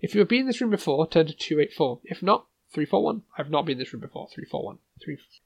If 0.00 0.14
you 0.14 0.20
have 0.20 0.28
been 0.28 0.40
in 0.40 0.46
this 0.46 0.60
room 0.60 0.70
before, 0.70 1.06
turn 1.06 1.26
to 1.26 1.34
284. 1.34 2.00
If 2.04 2.22
not, 2.22 2.46
341. 2.72 3.22
I've 3.38 3.50
not 3.50 3.66
been 3.66 3.74
in 3.74 3.78
this 3.78 3.92
room 3.92 4.00
before. 4.00 4.28
341. 4.28 4.78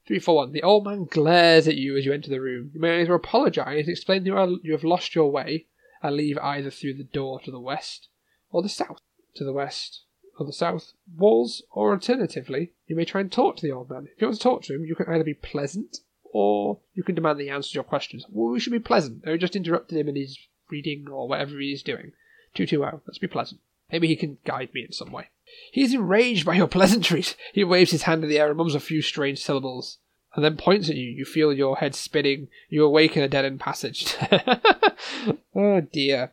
341. 0.07 0.51
The 0.51 0.63
old 0.63 0.85
man 0.85 1.05
glares 1.05 1.67
at 1.67 1.75
you 1.75 1.95
as 1.97 2.05
you 2.05 2.13
enter 2.13 2.29
the 2.29 2.41
room. 2.41 2.71
You 2.73 2.81
may 2.81 3.01
either 3.01 3.13
apologize, 3.13 3.87
explain 3.87 4.25
you, 4.25 4.37
are, 4.37 4.49
you 4.63 4.71
have 4.71 4.83
lost 4.83 5.13
your 5.13 5.31
way, 5.31 5.67
and 6.01 6.15
leave 6.15 6.37
either 6.39 6.71
through 6.71 6.95
the 6.95 7.03
door 7.03 7.39
to 7.41 7.51
the 7.51 7.59
west 7.59 8.07
or 8.49 8.61
the 8.61 8.69
south. 8.69 9.01
To 9.35 9.43
the 9.43 9.53
west 9.53 10.03
or 10.39 10.45
the 10.45 10.53
south 10.53 10.93
walls, 11.15 11.63
or 11.71 11.91
alternatively, 11.93 12.73
you 12.87 12.95
may 12.95 13.05
try 13.05 13.21
and 13.21 13.31
talk 13.31 13.57
to 13.57 13.61
the 13.61 13.71
old 13.71 13.89
man. 13.89 14.07
If 14.13 14.21
you 14.21 14.27
want 14.27 14.37
to 14.37 14.43
talk 14.43 14.63
to 14.63 14.75
him, 14.75 14.85
you 14.85 14.95
can 14.95 15.07
either 15.07 15.23
be 15.23 15.33
pleasant 15.33 15.99
or 16.33 16.79
you 16.93 17.03
can 17.03 17.15
demand 17.15 17.39
the 17.39 17.49
answer 17.49 17.69
to 17.71 17.75
your 17.75 17.83
questions. 17.83 18.25
Well, 18.29 18.51
we 18.51 18.59
should 18.59 18.73
be 18.73 18.79
pleasant. 18.79 19.27
Or 19.27 19.37
just 19.37 19.55
interrupted 19.55 19.97
him 19.97 20.09
in 20.09 20.15
his 20.15 20.37
reading 20.69 21.07
or 21.09 21.27
whatever 21.27 21.59
he's 21.59 21.83
doing. 21.83 22.13
220, 22.55 23.03
let's 23.05 23.17
be 23.17 23.27
pleasant. 23.27 23.61
Maybe 23.91 24.07
he 24.07 24.15
can 24.15 24.37
guide 24.45 24.69
me 24.73 24.85
in 24.85 24.93
some 24.93 25.11
way. 25.11 25.29
He 25.71 25.83
is 25.83 25.93
enraged 25.93 26.45
by 26.45 26.55
your 26.55 26.67
pleasantries. 26.69 27.35
He 27.53 27.63
waves 27.63 27.91
his 27.91 28.03
hand 28.03 28.23
in 28.23 28.29
the 28.29 28.39
air 28.39 28.47
and 28.47 28.57
mumbles 28.57 28.75
a 28.75 28.79
few 28.79 29.01
strange 29.01 29.39
syllables, 29.39 29.97
and 30.35 30.43
then 30.45 30.57
points 30.57 30.89
at 30.89 30.95
you. 30.95 31.09
You 31.09 31.25
feel 31.25 31.51
your 31.51 31.77
head 31.77 31.93
spinning. 31.93 32.47
You 32.69 32.85
awake 32.85 33.17
in 33.17 33.23
a 33.23 33.27
dead 33.27 33.45
end 33.45 33.59
passage. 33.59 34.15
oh 35.55 35.81
dear. 35.81 36.31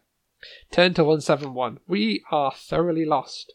Turn 0.70 0.94
to 0.94 1.02
171. 1.02 1.80
We 1.88 2.22
are 2.30 2.52
thoroughly 2.52 3.04
lost. 3.04 3.54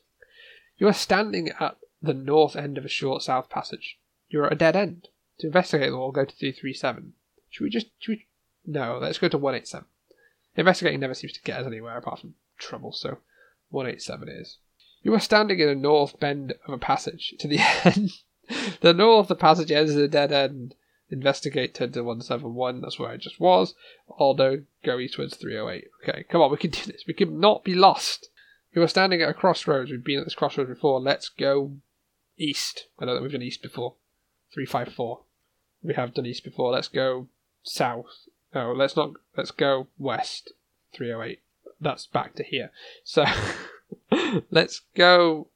You 0.77 0.87
are 0.89 0.93
standing 0.93 1.49
at 1.59 1.77
the 2.01 2.13
north 2.13 2.57
end 2.57 2.77
of 2.77 2.83
a 2.83 2.89
short 2.89 3.23
south 3.23 3.49
passage. 3.49 3.97
You 4.27 4.41
are 4.41 4.47
at 4.47 4.53
a 4.53 4.57
dead 4.57 4.75
end. 4.75 5.07
To 5.39 5.47
investigate 5.47 5.91
them 5.91 5.99
all, 5.99 6.11
go 6.11 6.25
to 6.25 6.35
337. 6.35 7.13
Should 7.49 7.63
we 7.63 7.69
just. 7.69 7.87
Should 7.99 8.11
we, 8.11 8.27
no, 8.65 8.97
let's 9.01 9.17
go 9.17 9.27
to 9.27 9.37
187. 9.37 9.85
Investigating 10.55 10.99
never 10.99 11.13
seems 11.13 11.33
to 11.33 11.41
get 11.41 11.59
us 11.59 11.67
anywhere 11.67 11.97
apart 11.97 12.19
from 12.19 12.35
trouble, 12.57 12.91
so 12.91 13.17
187 13.69 14.29
is. 14.29 14.57
You 15.01 15.13
are 15.13 15.19
standing 15.19 15.59
in 15.59 15.67
a 15.67 15.75
north 15.75 16.19
bend 16.19 16.53
of 16.67 16.73
a 16.73 16.77
passage. 16.77 17.33
To 17.39 17.47
the 17.47 17.59
end. 17.83 18.11
the 18.81 18.93
north, 18.93 19.25
of 19.25 19.27
the 19.29 19.35
passage 19.35 19.71
ends 19.71 19.95
at 19.95 20.01
a 20.01 20.07
dead 20.07 20.31
end. 20.31 20.75
Investigate 21.09 21.75
10 21.75 21.91
to 21.91 22.01
171, 22.01 22.81
that's 22.81 22.97
where 22.97 23.09
I 23.09 23.17
just 23.17 23.39
was. 23.39 23.75
Although, 24.07 24.63
go 24.83 24.97
eastwards 24.97 25.35
308. 25.35 25.89
Okay, 26.01 26.23
come 26.23 26.41
on, 26.41 26.51
we 26.51 26.57
can 26.57 26.69
do 26.71 26.91
this. 26.91 27.03
We 27.07 27.13
can 27.13 27.39
not 27.39 27.63
be 27.63 27.75
lost. 27.75 28.29
You 28.73 28.81
are 28.81 28.87
standing 28.87 29.21
at 29.21 29.29
a 29.29 29.33
crossroads. 29.33 29.91
We've 29.91 30.03
been 30.03 30.19
at 30.19 30.25
this 30.25 30.33
crossroads 30.33 30.69
before. 30.69 30.99
Let's 30.99 31.29
go 31.29 31.73
east. 32.37 32.87
I 32.97 33.05
know 33.05 33.13
that 33.13 33.21
we've 33.21 33.31
done 33.31 33.43
east 33.43 33.61
before. 33.61 33.95
354. 34.53 35.19
We 35.81 35.93
have 35.95 36.13
done 36.13 36.25
east 36.25 36.43
before. 36.43 36.71
Let's 36.71 36.87
go 36.87 37.27
south. 37.63 38.27
No, 38.53 38.71
let's 38.71 38.95
not. 38.95 39.11
Let's 39.35 39.51
go 39.51 39.87
west. 39.97 40.53
308. 40.93 41.39
That's 41.81 42.05
back 42.07 42.35
to 42.35 42.43
here. 42.43 42.71
So 43.03 43.25
let's 44.51 44.81
go 44.95 45.47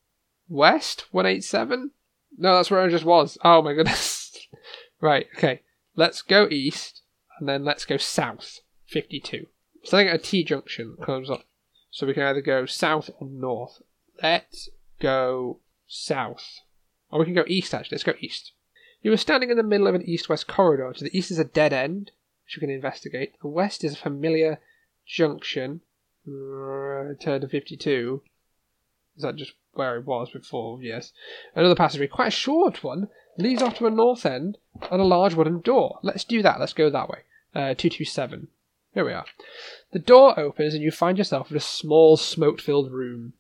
west. 0.50 1.06
187. 1.12 1.92
No, 2.38 2.56
that's 2.56 2.72
where 2.72 2.82
I 2.82 2.90
just 2.90 3.06
was. 3.06 3.38
Oh 3.44 3.62
my 3.62 3.74
goodness. 3.74 4.48
right. 5.02 5.28
Okay. 5.38 5.62
Let's 5.96 6.22
go 6.22 6.48
east, 6.50 7.02
and 7.40 7.50
then 7.50 7.66
let's 7.66 7.86
go 7.86 7.98
south. 7.98 8.60
52. 8.88 9.48
So 9.84 9.98
I 9.98 10.04
think 10.04 10.14
a 10.14 10.18
T 10.18 10.44
junction 10.44 10.98
comes 11.02 11.30
up. 11.30 11.44
So 11.92 12.06
we 12.06 12.14
can 12.14 12.24
either 12.24 12.42
go 12.42 12.66
south 12.66 13.10
or 13.20 13.28
north. 13.28 13.82
Let's 14.22 14.70
go 15.00 15.60
south. 15.88 16.60
Or 17.10 17.20
we 17.20 17.26
can 17.26 17.34
go 17.34 17.46
east 17.48 17.74
actually. 17.74 17.96
Let's 17.96 18.04
go 18.04 18.14
east. 18.20 18.52
You 19.02 19.14
are 19.14 19.18
standing 19.18 19.50
in 19.52 19.58
the 19.58 19.64
middle 19.64 19.88
of 19.88 19.96
an 19.96 20.04
east 20.04 20.28
west 20.28 20.48
corridor. 20.48 20.92
To 20.94 21.04
the 21.04 21.18
east 21.18 21.32
is 21.32 21.40
a 21.40 21.46
dead 21.46 21.74
end, 21.74 22.12
which 22.44 22.56
you 22.56 22.60
can 22.60 22.70
investigate. 22.70 23.40
The 23.42 23.48
west 23.48 23.84
is 23.84 23.94
a 23.94 23.98
familiar 23.98 24.60
junction. 25.06 25.82
Turn 26.26 27.42
to 27.42 27.48
52. 27.48 28.22
Is 29.16 29.24
that 29.24 29.36
just 29.36 29.54
where 29.74 29.98
it 29.98 30.06
was 30.06 30.32
before? 30.32 30.82
Yes. 30.82 31.14
Another 31.56 31.76
passageway, 31.76 32.08
quite 32.08 32.28
a 32.28 32.32
short 32.32 32.84
one, 32.84 33.10
leads 33.38 33.62
off 33.62 33.78
to 33.78 33.88
a 33.88 33.92
north 33.92 34.26
end 34.26 34.58
and 34.92 35.02
a 35.02 35.06
large 35.06 35.36
wooden 35.36 35.62
door. 35.62 36.00
Let's 36.02 36.24
do 36.24 36.42
that. 36.42 36.60
Let's 36.60 36.74
go 36.74 36.90
that 36.90 37.10
way. 37.10 37.20
Uh, 37.56 37.74
227. 37.74 38.48
Here 38.94 39.06
we 39.06 39.14
are. 39.14 39.26
The 39.92 40.00
door 40.00 40.40
opens 40.40 40.74
and 40.74 40.84
you 40.84 40.92
find 40.92 41.18
yourself 41.18 41.52
in 41.52 41.58
a 41.58 41.62
small 41.62 42.18
smoke 42.18 42.60
filled 42.60 42.92
room. 42.92 43.34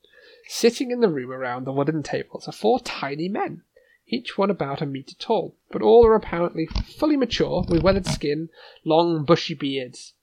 Sitting 0.47 0.91
in 0.91 1.01
the 1.01 1.09
room 1.09 1.31
around 1.31 1.65
the 1.65 1.73
wooden 1.73 2.03
tables 2.03 2.47
are 2.47 2.53
four 2.53 2.79
tiny 2.79 3.27
men 3.27 3.63
each 4.09 4.37
one 4.37 4.49
about 4.49 4.81
a 4.81 4.85
metre 4.85 5.15
tall, 5.19 5.55
but 5.69 5.81
all 5.81 6.05
are 6.05 6.15
apparently 6.15 6.65
fully 6.65 7.17
mature, 7.17 7.65
with 7.67 7.83
weathered 7.83 8.05
skin, 8.05 8.49
long 8.85 9.25
bushy 9.25 9.53
beards. 9.53 10.13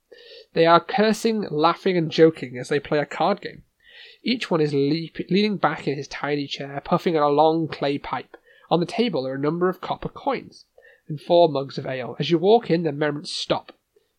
They 0.54 0.64
are 0.64 0.80
cursing, 0.80 1.46
laughing, 1.50 1.96
and 1.96 2.10
joking 2.10 2.56
as 2.56 2.70
they 2.70 2.80
play 2.80 2.98
a 2.98 3.04
card 3.04 3.42
game. 3.42 3.62
Each 4.22 4.50
one 4.50 4.62
is 4.62 4.72
leap- 4.72 5.28
leaning 5.28 5.58
back 5.58 5.86
in 5.86 5.96
his 5.96 6.08
tiny 6.08 6.46
chair, 6.46 6.80
puffing 6.82 7.14
at 7.14 7.22
a 7.22 7.28
long 7.28 7.68
clay 7.68 7.98
pipe. 7.98 8.38
On 8.70 8.80
the 8.80 8.86
table 8.86 9.26
are 9.26 9.34
a 9.34 9.38
number 9.38 9.68
of 9.68 9.82
copper 9.82 10.08
coins 10.08 10.64
and 11.06 11.20
four 11.20 11.50
mugs 11.50 11.76
of 11.76 11.86
ale. 11.86 12.16
As 12.18 12.30
you 12.30 12.38
walk 12.38 12.70
in, 12.70 12.84
their 12.84 12.92
merriment 12.92 13.28
stop. 13.28 13.72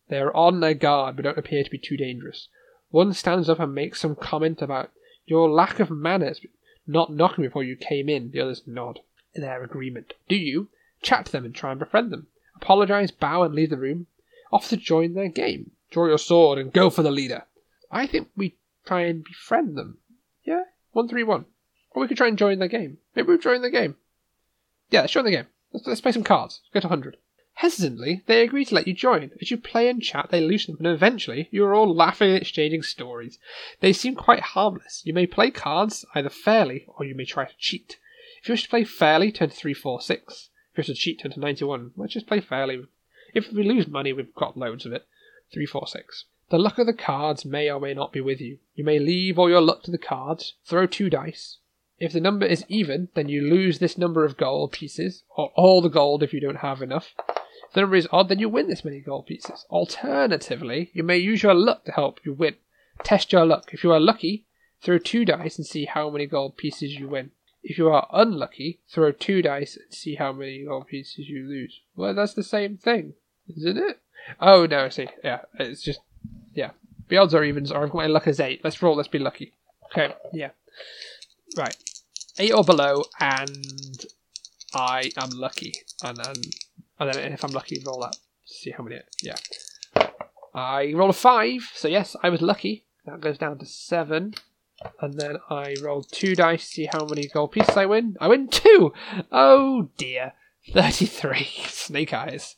They 0.08 0.18
are 0.18 0.34
on 0.36 0.60
their 0.60 0.74
guard 0.74 1.16
but 1.16 1.24
don't 1.24 1.38
appear 1.38 1.64
to 1.64 1.70
be 1.70 1.78
too 1.78 1.96
dangerous. 1.96 2.46
One 2.90 3.12
stands 3.12 3.48
up 3.48 3.58
and 3.58 3.74
makes 3.74 4.00
some 4.00 4.14
comment 4.14 4.62
about 4.62 4.92
your 5.26 5.50
lack 5.50 5.80
of 5.80 5.90
manners, 5.90 6.40
not 6.86 7.12
knocking 7.12 7.42
before 7.42 7.64
you 7.64 7.74
came 7.74 8.08
in. 8.08 8.30
The 8.30 8.42
others 8.42 8.62
nod 8.64 9.00
their 9.40 9.62
agreement. 9.62 10.14
Do 10.28 10.36
you? 10.36 10.68
Chat 11.02 11.26
to 11.26 11.32
them 11.32 11.44
and 11.44 11.54
try 11.54 11.70
and 11.70 11.78
befriend 11.78 12.10
them. 12.10 12.26
Apologize, 12.56 13.10
bow, 13.10 13.42
and 13.42 13.54
leave 13.54 13.70
the 13.70 13.76
room. 13.76 14.06
Offer 14.52 14.70
to 14.70 14.76
join 14.76 15.14
their 15.14 15.28
game. 15.28 15.72
Draw 15.90 16.06
your 16.06 16.18
sword 16.18 16.58
and 16.58 16.72
go 16.72 16.90
for 16.90 17.02
the 17.02 17.10
leader. 17.10 17.44
I 17.90 18.06
think 18.06 18.28
we 18.36 18.54
try 18.84 19.02
and 19.02 19.24
befriend 19.24 19.76
them. 19.76 19.98
Yeah? 20.44 20.64
131. 20.92 21.44
Or 21.90 22.02
we 22.02 22.08
could 22.08 22.16
try 22.16 22.28
and 22.28 22.38
join 22.38 22.58
their 22.58 22.68
game. 22.68 22.98
Maybe 23.14 23.28
we 23.28 23.38
join 23.38 23.62
the 23.62 23.70
game. 23.70 23.96
Yeah, 24.90 25.02
let's 25.02 25.12
join 25.12 25.24
the 25.24 25.30
game. 25.30 25.46
Let's, 25.72 25.86
let's 25.86 26.00
play 26.00 26.12
some 26.12 26.24
cards. 26.24 26.60
Let's 26.64 26.84
go 26.84 26.88
to 26.88 26.92
100. 26.92 27.16
Hesitantly, 27.54 28.22
they 28.26 28.42
agree 28.42 28.66
to 28.66 28.74
let 28.74 28.86
you 28.86 28.92
join. 28.92 29.30
As 29.40 29.50
you 29.50 29.56
play 29.56 29.88
and 29.88 30.02
chat, 30.02 30.28
they 30.30 30.42
loosen 30.42 30.74
up, 30.74 30.78
and 30.78 30.88
eventually, 30.88 31.48
you 31.50 31.64
are 31.64 31.74
all 31.74 31.94
laughing 31.94 32.28
and 32.28 32.36
exchanging 32.36 32.82
stories. 32.82 33.38
They 33.80 33.94
seem 33.94 34.14
quite 34.14 34.40
harmless. 34.40 35.00
You 35.06 35.14
may 35.14 35.26
play 35.26 35.50
cards 35.50 36.04
either 36.14 36.28
fairly, 36.28 36.84
or 36.86 37.06
you 37.06 37.14
may 37.14 37.24
try 37.24 37.46
to 37.46 37.54
cheat. 37.58 37.98
If 38.46 38.50
you 38.50 38.52
wish 38.52 38.62
to 38.62 38.68
play 38.68 38.84
fairly, 38.84 39.32
turn 39.32 39.48
to 39.48 39.56
346. 39.56 40.50
If 40.70 40.78
you 40.78 40.80
wish 40.80 40.86
to 40.86 40.94
cheat, 40.94 41.18
turn 41.18 41.32
to 41.32 41.40
91. 41.40 41.90
Let's 41.96 42.12
just 42.12 42.28
play 42.28 42.38
fairly. 42.38 42.84
If 43.34 43.52
we 43.52 43.64
lose 43.64 43.88
money, 43.88 44.12
we've 44.12 44.32
got 44.36 44.56
loads 44.56 44.86
of 44.86 44.92
it. 44.92 45.04
346. 45.52 46.26
The 46.50 46.58
luck 46.60 46.78
of 46.78 46.86
the 46.86 46.92
cards 46.92 47.44
may 47.44 47.68
or 47.68 47.80
may 47.80 47.92
not 47.92 48.12
be 48.12 48.20
with 48.20 48.40
you. 48.40 48.58
You 48.76 48.84
may 48.84 49.00
leave 49.00 49.36
all 49.36 49.50
your 49.50 49.60
luck 49.60 49.82
to 49.82 49.90
the 49.90 49.98
cards, 49.98 50.54
throw 50.64 50.86
two 50.86 51.10
dice. 51.10 51.58
If 51.98 52.12
the 52.12 52.20
number 52.20 52.46
is 52.46 52.64
even, 52.68 53.08
then 53.14 53.28
you 53.28 53.42
lose 53.42 53.80
this 53.80 53.98
number 53.98 54.24
of 54.24 54.36
gold 54.36 54.70
pieces, 54.70 55.24
or 55.36 55.50
all 55.56 55.82
the 55.82 55.88
gold 55.88 56.22
if 56.22 56.32
you 56.32 56.38
don't 56.38 56.58
have 56.58 56.80
enough. 56.80 57.14
If 57.66 57.72
the 57.72 57.80
number 57.80 57.96
is 57.96 58.06
odd, 58.12 58.28
then 58.28 58.38
you 58.38 58.48
win 58.48 58.68
this 58.68 58.84
many 58.84 59.00
gold 59.00 59.26
pieces. 59.26 59.66
Alternatively, 59.70 60.92
you 60.94 61.02
may 61.02 61.18
use 61.18 61.42
your 61.42 61.54
luck 61.54 61.84
to 61.86 61.90
help 61.90 62.20
you 62.24 62.32
win. 62.32 62.54
Test 63.02 63.32
your 63.32 63.44
luck. 63.44 63.70
If 63.72 63.82
you 63.82 63.90
are 63.90 63.98
lucky, 63.98 64.44
throw 64.82 64.98
two 64.98 65.24
dice 65.24 65.58
and 65.58 65.66
see 65.66 65.86
how 65.86 66.10
many 66.10 66.26
gold 66.26 66.56
pieces 66.56 66.94
you 66.94 67.08
win. 67.08 67.32
If 67.68 67.78
you 67.78 67.88
are 67.88 68.06
unlucky, 68.12 68.78
throw 68.88 69.10
two 69.10 69.42
dice 69.42 69.76
and 69.76 69.92
see 69.92 70.14
how 70.14 70.32
many 70.32 70.64
gold 70.64 70.86
pieces 70.86 71.28
you 71.28 71.48
lose. 71.48 71.80
Well, 71.96 72.14
that's 72.14 72.32
the 72.32 72.44
same 72.44 72.76
thing, 72.76 73.14
isn't 73.56 73.76
it? 73.76 73.98
Oh 74.40 74.66
no, 74.66 74.84
I 74.84 74.88
see. 74.88 75.08
Yeah, 75.24 75.40
it's 75.58 75.82
just 75.82 75.98
yeah. 76.54 76.70
The 77.08 77.16
odds 77.16 77.34
are 77.34 77.42
evens, 77.42 77.72
or 77.72 77.82
I've 77.82 77.90
got 77.90 77.98
my 77.98 78.06
luck 78.06 78.28
as 78.28 78.38
eight. 78.38 78.60
Let's 78.62 78.80
roll. 78.80 78.94
Let's 78.94 79.08
be 79.08 79.18
lucky. 79.18 79.52
Okay. 79.86 80.14
Yeah. 80.32 80.50
Right. 81.56 81.76
Eight 82.38 82.52
or 82.54 82.62
below, 82.62 83.02
and 83.18 84.06
I 84.72 85.10
am 85.16 85.30
lucky. 85.30 85.74
And 86.04 86.18
then, 86.18 86.34
and 87.00 87.12
then 87.12 87.32
if 87.32 87.44
I'm 87.44 87.50
lucky, 87.50 87.82
roll 87.84 88.00
that. 88.02 88.16
See 88.44 88.70
how 88.70 88.84
many. 88.84 89.00
Yeah. 89.22 89.38
I 90.54 90.92
roll 90.94 91.10
a 91.10 91.12
five, 91.12 91.68
so 91.74 91.88
yes, 91.88 92.14
I 92.22 92.28
was 92.28 92.42
lucky. 92.42 92.84
That 93.06 93.20
goes 93.20 93.38
down 93.38 93.58
to 93.58 93.66
seven. 93.66 94.34
And 95.00 95.14
then 95.14 95.38
I 95.48 95.74
roll 95.82 96.02
two 96.02 96.34
dice, 96.34 96.62
to 96.62 96.66
see 96.66 96.88
how 96.92 97.06
many 97.06 97.28
gold 97.28 97.52
pieces 97.52 97.76
I 97.76 97.86
win. 97.86 98.16
I 98.20 98.28
win 98.28 98.48
two! 98.48 98.92
Oh 99.32 99.88
dear. 99.96 100.32
33. 100.72 101.44
Snake 101.68 102.12
eyes. 102.12 102.56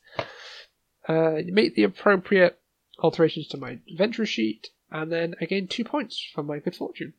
Uh, 1.07 1.41
make 1.47 1.75
the 1.75 1.85
appropriate 1.85 2.59
alterations 2.99 3.49
to 3.49 3.57
my 3.57 3.79
adventure 3.91 4.27
sheet, 4.27 4.69
and 4.91 5.11
then 5.11 5.35
I 5.41 5.47
gain 5.47 5.67
two 5.69 5.85
points 5.85 6.23
from 6.35 6.47
my 6.47 6.59
good 6.59 6.77
fortune, 6.77 7.15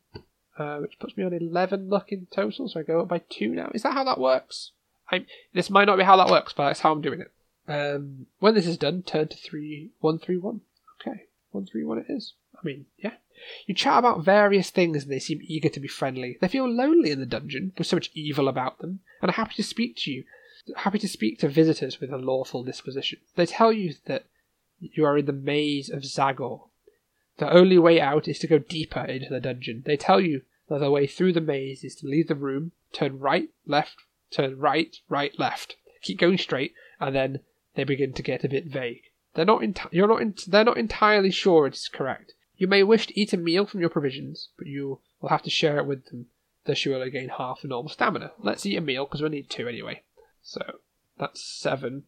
uh, 0.57 0.77
which 0.77 0.99
puts 0.99 1.17
me 1.17 1.23
on 1.23 1.33
11 1.33 1.89
luck 1.89 2.11
in 2.11 2.27
total, 2.31 2.67
so 2.67 2.79
I 2.79 2.83
go 2.83 3.01
up 3.01 3.07
by 3.07 3.19
two 3.29 3.49
now. 3.49 3.71
Is 3.73 3.83
that 3.83 3.93
how 3.93 4.03
that 4.03 4.19
works? 4.19 4.71
I 5.11 5.25
This 5.53 5.69
might 5.69 5.85
not 5.85 5.97
be 5.97 6.03
how 6.03 6.17
that 6.17 6.29
works, 6.29 6.53
but 6.53 6.67
that's 6.67 6.81
how 6.81 6.91
I'm 6.91 7.01
doing 7.01 7.21
it. 7.21 7.31
Um, 7.67 8.27
when 8.39 8.55
this 8.55 8.67
is 8.67 8.77
done, 8.77 9.03
turn 9.03 9.27
to 9.27 9.37
three 9.37 9.91
one 9.99 10.19
three 10.19 10.37
one. 10.37 10.61
Okay, 11.01 11.25
one 11.51 11.65
three 11.65 11.83
one 11.83 11.99
it 11.99 12.05
is. 12.09 12.33
I 12.55 12.59
mean, 12.63 12.85
yeah. 12.97 13.13
You 13.65 13.73
chat 13.73 13.99
about 13.99 14.23
various 14.23 14.69
things 14.69 15.03
and 15.03 15.11
they 15.11 15.19
seem 15.19 15.39
eager 15.43 15.69
to 15.69 15.79
be 15.79 15.87
friendly. 15.87 16.37
They 16.41 16.47
feel 16.47 16.69
lonely 16.69 17.11
in 17.11 17.19
the 17.19 17.25
dungeon 17.25 17.73
with 17.77 17.87
so 17.87 17.95
much 17.95 18.11
evil 18.13 18.47
about 18.47 18.79
them 18.79 18.99
and 19.21 19.29
are 19.29 19.35
happy 19.35 19.55
to 19.55 19.63
speak 19.63 19.95
to 19.97 20.11
you, 20.11 20.23
happy 20.75 20.99
to 20.99 21.07
speak 21.07 21.39
to 21.39 21.47
visitors 21.47 21.99
with 21.99 22.11
a 22.11 22.17
lawful 22.17 22.63
disposition. 22.63 23.19
They 23.35 23.45
tell 23.45 23.71
you 23.71 23.95
that 24.05 24.25
you 24.79 25.05
are 25.05 25.17
in 25.17 25.25
the 25.25 25.33
maze 25.33 25.89
of 25.89 26.03
Zagor. 26.03 26.67
The 27.37 27.51
only 27.51 27.77
way 27.77 28.01
out 28.01 28.27
is 28.27 28.39
to 28.39 28.47
go 28.47 28.59
deeper 28.59 29.01
into 29.01 29.29
the 29.29 29.39
dungeon. 29.39 29.83
They 29.85 29.97
tell 29.97 30.19
you 30.19 30.41
that 30.67 30.79
the 30.79 30.91
way 30.91 31.07
through 31.07 31.33
the 31.33 31.41
maze 31.41 31.83
is 31.83 31.95
to 31.95 32.07
leave 32.07 32.27
the 32.27 32.35
room, 32.35 32.73
turn 32.91 33.19
right, 33.19 33.49
left, 33.65 33.95
turn 34.31 34.59
right, 34.59 34.95
right, 35.07 35.37
left. 35.39 35.75
Keep 36.01 36.19
going 36.19 36.37
straight, 36.37 36.73
and 36.99 37.15
then 37.15 37.39
they 37.75 37.83
begin 37.83 38.13
to 38.13 38.21
get 38.21 38.43
a 38.43 38.49
bit 38.49 38.65
vague. 38.65 39.03
They're 39.35 39.45
not 39.45 39.61
enti- 39.61 39.91
you're 39.91 40.07
not 40.07 40.21
ent- 40.21 40.45
they're 40.47 40.63
not 40.63 40.77
entirely 40.77 41.31
sure 41.31 41.67
it's 41.67 41.87
correct. 41.87 42.33
You 42.59 42.67
may 42.67 42.83
wish 42.83 43.07
to 43.07 43.19
eat 43.19 43.31
a 43.31 43.37
meal 43.37 43.65
from 43.65 43.79
your 43.79 43.89
provisions, 43.89 44.49
but 44.57 44.67
you 44.67 44.99
will 45.21 45.29
have 45.29 45.43
to 45.43 45.49
share 45.49 45.77
it 45.77 45.85
with 45.85 46.05
them. 46.07 46.27
Thus 46.65 46.83
you 46.83 46.91
will 46.91 47.09
gain 47.09 47.29
half 47.29 47.61
the 47.61 47.69
normal 47.69 47.89
stamina. 47.89 48.33
Let's 48.37 48.65
eat 48.65 48.75
a 48.75 48.81
meal 48.81 49.05
because 49.05 49.21
we'll 49.21 49.31
need 49.31 49.49
two 49.49 49.69
anyway. 49.69 50.03
So 50.43 50.79
that's 51.17 51.41
seven. 51.41 52.03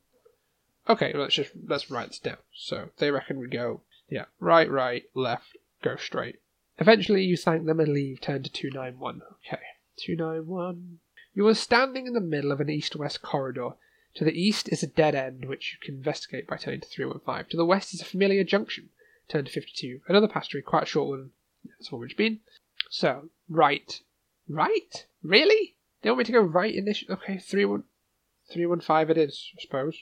Okay, 0.89 1.13
let's 1.15 1.35
just 1.35 1.51
let's 1.67 1.89
write 1.89 2.09
this 2.09 2.19
down. 2.19 2.37
So 2.53 2.89
they 2.97 3.11
reckon 3.11 3.39
we 3.39 3.47
go 3.47 3.81
yeah, 4.09 4.25
right, 4.41 4.69
right, 4.69 5.05
left, 5.15 5.57
go 5.81 5.95
straight. 5.95 6.41
Eventually 6.77 7.23
you 7.23 7.37
thank 7.37 7.65
them 7.65 7.79
and 7.79 7.93
leave, 7.93 8.19
turn 8.19 8.43
to 8.43 8.51
two 8.51 8.69
nine 8.71 8.99
one. 8.99 9.21
Okay. 9.47 9.61
Two 9.95 10.17
nine 10.17 10.47
one. 10.47 10.99
You 11.33 11.47
are 11.47 11.55
standing 11.55 12.07
in 12.07 12.13
the 12.13 12.19
middle 12.19 12.51
of 12.51 12.59
an 12.59 12.69
east 12.69 12.97
west 12.97 13.21
corridor. 13.21 13.69
To 14.15 14.25
the 14.25 14.37
east 14.37 14.67
is 14.67 14.83
a 14.83 14.87
dead 14.87 15.15
end 15.15 15.45
which 15.45 15.73
you 15.73 15.85
can 15.85 15.95
investigate 15.95 16.45
by 16.45 16.57
turning 16.57 16.81
to 16.81 16.87
315. 16.89 17.51
To 17.51 17.57
the 17.57 17.63
west 17.63 17.93
is 17.93 18.01
a 18.01 18.05
familiar 18.05 18.43
junction. 18.43 18.89
Turn 19.31 19.45
to 19.45 19.51
52. 19.51 20.01
Another 20.09 20.27
passageway, 20.27 20.61
quite 20.61 20.83
a 20.83 20.87
short 20.87 21.07
one. 21.07 21.29
That's 21.63 21.89
we've 21.89 22.17
been. 22.17 22.41
So, 22.89 23.29
right. 23.47 24.01
Right? 24.49 25.05
Really? 25.23 25.77
They 26.01 26.09
want 26.09 26.19
me 26.19 26.25
to 26.25 26.31
go 26.33 26.41
right 26.41 26.75
in 26.75 26.83
this? 26.83 27.05
Okay, 27.09 27.37
315 27.37 29.09
it 29.09 29.17
is, 29.17 29.51
I 29.57 29.61
suppose. 29.61 29.99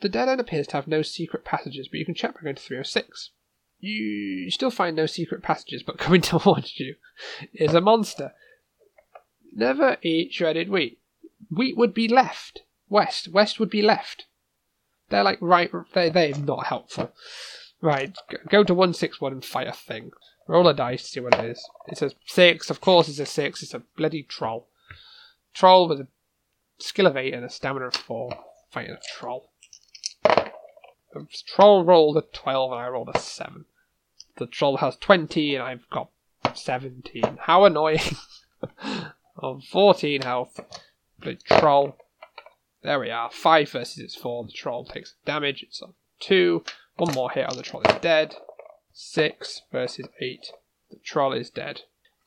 The 0.00 0.08
dead 0.08 0.28
end 0.28 0.40
appears 0.40 0.66
to 0.68 0.72
have 0.72 0.88
no 0.88 1.02
secret 1.02 1.44
passages, 1.44 1.86
but 1.86 1.98
you 1.98 2.04
can 2.04 2.16
check 2.16 2.34
by 2.34 2.40
going 2.40 2.56
to 2.56 2.62
306. 2.62 3.30
You 3.78 4.50
still 4.50 4.72
find 4.72 4.96
no 4.96 5.06
secret 5.06 5.40
passages, 5.40 5.84
but 5.84 5.98
coming 5.98 6.22
towards 6.22 6.80
you 6.80 6.96
is 7.52 7.74
a 7.74 7.80
monster. 7.80 8.32
Never 9.54 9.98
eat 10.02 10.32
shredded 10.32 10.68
wheat. 10.68 10.98
Wheat 11.48 11.76
would 11.76 11.94
be 11.94 12.08
left. 12.08 12.62
West. 12.88 13.28
West 13.28 13.60
would 13.60 13.70
be 13.70 13.82
left. 13.82 14.26
They're 15.10 15.22
like 15.22 15.38
right. 15.40 15.70
They 15.92 16.08
they're 16.08 16.36
not 16.36 16.66
helpful. 16.66 17.12
Right. 17.84 18.16
Go 18.48 18.64
to 18.64 18.72
one 18.72 18.94
six 18.94 19.20
one 19.20 19.34
and 19.34 19.44
fight 19.44 19.68
a 19.68 19.72
thing. 19.72 20.12
Roll 20.48 20.66
a 20.66 20.72
dice, 20.72 21.06
see 21.06 21.20
what 21.20 21.34
it 21.34 21.44
is. 21.44 21.68
It's 21.86 22.00
a 22.00 22.12
six. 22.24 22.70
Of 22.70 22.80
course, 22.80 23.10
it's 23.10 23.18
a 23.18 23.26
six. 23.26 23.62
It's 23.62 23.74
a 23.74 23.82
bloody 23.94 24.22
troll. 24.22 24.68
Troll 25.52 25.86
with 25.86 26.00
a 26.00 26.08
skill 26.78 27.06
of 27.06 27.14
eight 27.18 27.34
and 27.34 27.44
a 27.44 27.50
stamina 27.50 27.88
of 27.88 27.94
four. 27.94 28.30
Fighting 28.70 28.92
a 28.94 29.00
troll. 29.18 29.50
The 30.24 31.26
troll 31.46 31.84
rolled 31.84 32.16
a 32.16 32.22
12 32.22 32.72
and 32.72 32.80
I 32.80 32.88
rolled 32.88 33.10
a 33.14 33.18
7. 33.18 33.66
The 34.38 34.46
troll 34.46 34.78
has 34.78 34.96
20 34.96 35.54
and 35.54 35.62
I've 35.62 35.88
got 35.90 36.08
17. 36.54 37.36
How 37.42 37.66
annoying. 37.66 38.00
On 39.36 39.60
14 39.60 40.22
health. 40.22 40.58
The 41.20 41.34
troll. 41.34 41.98
There 42.82 42.98
we 42.98 43.10
are. 43.10 43.30
5 43.30 43.70
versus 43.70 43.98
its 43.98 44.16
4. 44.16 44.46
The 44.46 44.52
troll 44.52 44.86
takes 44.86 45.16
damage. 45.26 45.62
It's 45.62 45.82
on 45.82 45.92
2. 46.20 46.64
One 46.96 47.14
more 47.14 47.30
hit 47.30 47.48
on 47.48 47.56
the 47.56 47.62
troll 47.62 47.82
is 47.82 48.00
dead. 48.00 48.36
6 48.92 49.62
versus 49.72 50.06
8. 50.20 50.46
The 50.90 50.98
troll 51.04 51.32
is 51.32 51.50
dead. 51.50 51.82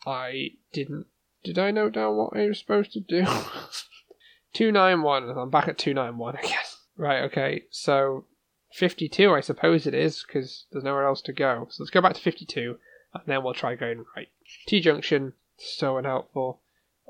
I 0.06 0.52
didn't. 0.74 1.08
Did 1.44 1.58
I 1.58 1.72
note 1.72 1.94
down 1.94 2.18
what 2.18 2.36
I 2.36 2.48
was 2.48 2.60
supposed 2.60 2.92
to 2.94 3.00
do? 3.00 3.26
291. 4.54 5.30
I'm 5.30 5.50
back 5.50 5.68
at 5.68 5.78
291 5.78 6.36
again. 6.38 6.52
Right, 7.00 7.22
okay. 7.26 7.66
So 7.70 8.26
52, 8.74 9.32
I 9.32 9.40
suppose 9.42 9.86
it 9.86 9.94
is, 9.94 10.24
because 10.26 10.66
there's 10.72 10.84
nowhere 10.84 11.06
else 11.06 11.22
to 11.22 11.32
go. 11.32 11.68
So 11.70 11.84
let's 11.84 11.92
go 11.92 12.02
back 12.02 12.16
to 12.16 12.20
52, 12.20 12.80
and 13.14 13.24
then 13.28 13.44
we'll 13.44 13.54
try 13.54 13.76
going 13.76 14.06
right. 14.16 14.30
T 14.66 14.80
junction, 14.80 15.34
so 15.58 15.98
unhelpful. 15.98 16.60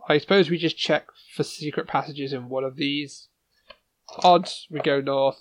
I 0.10 0.18
suppose 0.18 0.50
we 0.50 0.58
just 0.58 0.78
check 0.78 1.08
for 1.34 1.44
secret 1.44 1.88
passages 1.88 2.34
in 2.34 2.50
one 2.50 2.66
of 2.66 2.76
these. 2.76 3.30
Odds, 4.24 4.68
we 4.70 4.82
go 4.82 5.00
north. 5.00 5.40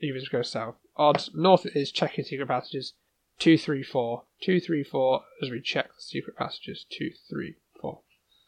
Evens 0.00 0.28
we 0.30 0.38
go 0.38 0.42
south. 0.42 0.76
Odds, 0.98 1.30
north 1.32 1.64
is 1.76 1.92
checking 1.92 2.24
secret 2.24 2.48
passages. 2.48 2.94
2, 3.38 3.56
3, 3.56 3.84
4. 3.84 4.24
2, 4.42 4.60
3, 4.60 4.82
4 4.82 5.22
as 5.42 5.50
we 5.50 5.60
check 5.60 5.86
the 5.94 6.02
secret 6.02 6.36
passages. 6.36 6.84
2, 6.90 7.12
3, 7.30 7.54
4. 7.80 8.00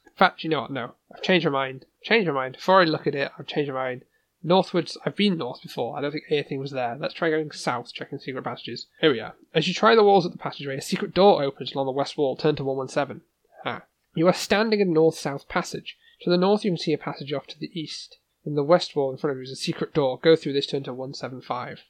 In 0.07 0.13
fact, 0.17 0.43
you 0.43 0.51
know 0.51 0.63
what? 0.63 0.73
No. 0.73 0.95
I've 1.15 1.23
changed 1.23 1.47
my 1.47 1.53
mind. 1.53 1.87
Changed 2.03 2.27
my 2.27 2.35
mind. 2.35 2.57
Before 2.57 2.81
I 2.81 2.85
look 2.85 3.07
at 3.07 3.15
it, 3.15 3.31
I've 3.39 3.47
changed 3.47 3.71
my 3.71 3.79
mind. 3.79 4.05
Northwards, 4.43 4.99
I've 5.07 5.15
been 5.15 5.39
north 5.39 5.63
before. 5.63 5.97
I 5.97 6.01
don't 6.01 6.11
think 6.11 6.25
anything 6.29 6.59
was 6.59 6.73
there. 6.73 6.97
Let's 6.99 7.15
try 7.15 7.31
going 7.31 7.53
south, 7.53 7.93
checking 7.93 8.19
secret 8.19 8.43
passages. 8.43 8.87
Here 9.01 9.13
we 9.13 9.21
are. 9.21 9.35
As 9.55 9.69
you 9.69 9.75
try 9.75 9.95
the 9.95 10.03
walls 10.03 10.27
of 10.27 10.33
the 10.33 10.39
passageway, 10.39 10.77
a 10.77 10.83
secret 10.83 11.15
door 11.15 11.45
opens 11.45 11.73
along 11.73 11.87
the 11.87 11.93
west 11.93 12.19
wall. 12.19 12.37
Turn 12.37 12.57
to 12.57 12.65
117. 12.65 13.21
Ah. 13.65 13.83
You 14.15 14.27
are 14.27 14.33
standing 14.33 14.81
in 14.81 14.89
a 14.89 14.93
north 14.93 15.17
south 15.17 15.49
passage. 15.49 15.97
To 16.23 16.31
the 16.31 16.37
north, 16.37 16.65
you 16.65 16.73
can 16.73 16.79
see 16.79 16.93
a 16.93 16.99
passage 16.99 17.33
off 17.33 17.47
to 17.49 17.59
the 17.59 17.71
east. 17.79 18.19
In 18.45 18.55
the 18.55 18.65
west 18.65 18.97
wall 18.97 19.13
in 19.13 19.19
front 19.19 19.33
of 19.33 19.39
you 19.39 19.45
is 19.45 19.53
a 19.53 19.57
secret 19.57 19.95
door. 19.95 20.19
Go 20.19 20.35
through 20.35 20.55
this, 20.55 20.67
turn 20.67 20.83
to 20.85 20.93
175. 20.93 21.85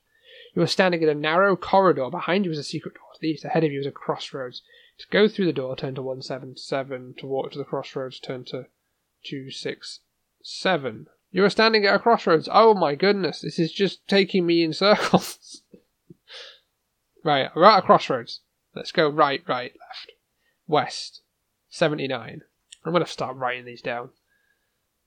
You 0.54 0.62
are 0.62 0.66
standing 0.66 1.02
in 1.02 1.08
a 1.08 1.14
narrow 1.14 1.56
corridor. 1.56 2.10
Behind 2.10 2.44
you 2.44 2.50
is 2.50 2.58
a 2.58 2.64
secret 2.64 2.94
door 2.94 3.12
to 3.14 3.20
the 3.20 3.28
east. 3.28 3.44
Ahead 3.44 3.64
of 3.64 3.72
you 3.72 3.80
is 3.80 3.86
a 3.86 3.92
crossroads. 3.92 4.62
To 4.98 5.06
go 5.08 5.28
through 5.28 5.46
the 5.46 5.52
door, 5.52 5.76
turn 5.76 5.94
to 5.94 6.02
177. 6.02 7.14
To 7.18 7.26
walk 7.26 7.52
to 7.52 7.58
the 7.58 7.64
crossroads, 7.64 8.18
turn 8.18 8.44
to 8.46 8.66
267. 9.24 11.06
You 11.32 11.44
are 11.44 11.50
standing 11.50 11.86
at 11.86 11.94
a 11.94 11.98
crossroads. 11.98 12.48
Oh 12.50 12.74
my 12.74 12.94
goodness, 12.96 13.40
this 13.40 13.58
is 13.58 13.72
just 13.72 14.06
taking 14.08 14.44
me 14.44 14.64
in 14.64 14.72
circles. 14.72 15.62
right, 17.24 17.50
we're 17.54 17.64
at 17.64 17.78
a 17.78 17.82
crossroads. 17.82 18.40
Let's 18.74 18.92
go 18.92 19.08
right, 19.08 19.42
right, 19.46 19.72
left, 19.78 20.12
west, 20.66 21.22
79. 21.70 22.42
I'm 22.84 22.92
going 22.92 23.04
to 23.04 23.10
start 23.10 23.36
writing 23.36 23.64
these 23.64 23.82
down. 23.82 24.10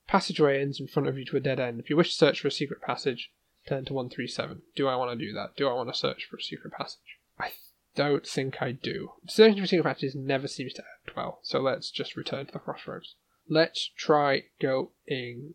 Passageway 0.06 0.60
ends 0.60 0.80
in 0.80 0.86
front 0.86 1.08
of 1.08 1.18
you 1.18 1.24
to 1.26 1.36
a 1.36 1.40
dead 1.40 1.60
end. 1.60 1.80
If 1.80 1.90
you 1.90 1.96
wish 1.96 2.10
to 2.10 2.16
search 2.16 2.40
for 2.40 2.48
a 2.48 2.52
secret 2.52 2.80
passage, 2.82 3.30
turn 3.66 3.84
to 3.86 3.94
137. 3.94 4.62
Do 4.76 4.88
I 4.88 4.96
want 4.96 5.18
to 5.18 5.26
do 5.26 5.32
that? 5.32 5.56
Do 5.56 5.68
I 5.68 5.72
want 5.72 5.92
to 5.92 5.98
search 5.98 6.26
for 6.26 6.36
a 6.36 6.42
secret 6.42 6.72
passage? 6.72 7.18
I 7.38 7.52
don't 7.94 8.26
think 8.26 8.60
I 8.60 8.72
do. 8.72 9.12
Searching 9.26 9.60
for 9.60 9.66
secret 9.66 9.84
passages 9.84 10.14
never 10.14 10.48
seems 10.48 10.72
to 10.74 10.82
end 10.82 11.16
well, 11.16 11.40
so 11.42 11.60
let's 11.60 11.90
just 11.90 12.16
return 12.16 12.46
to 12.46 12.52
the 12.52 12.58
crossroads. 12.58 13.14
Let's 13.48 13.90
try 13.96 14.44
going 14.60 15.54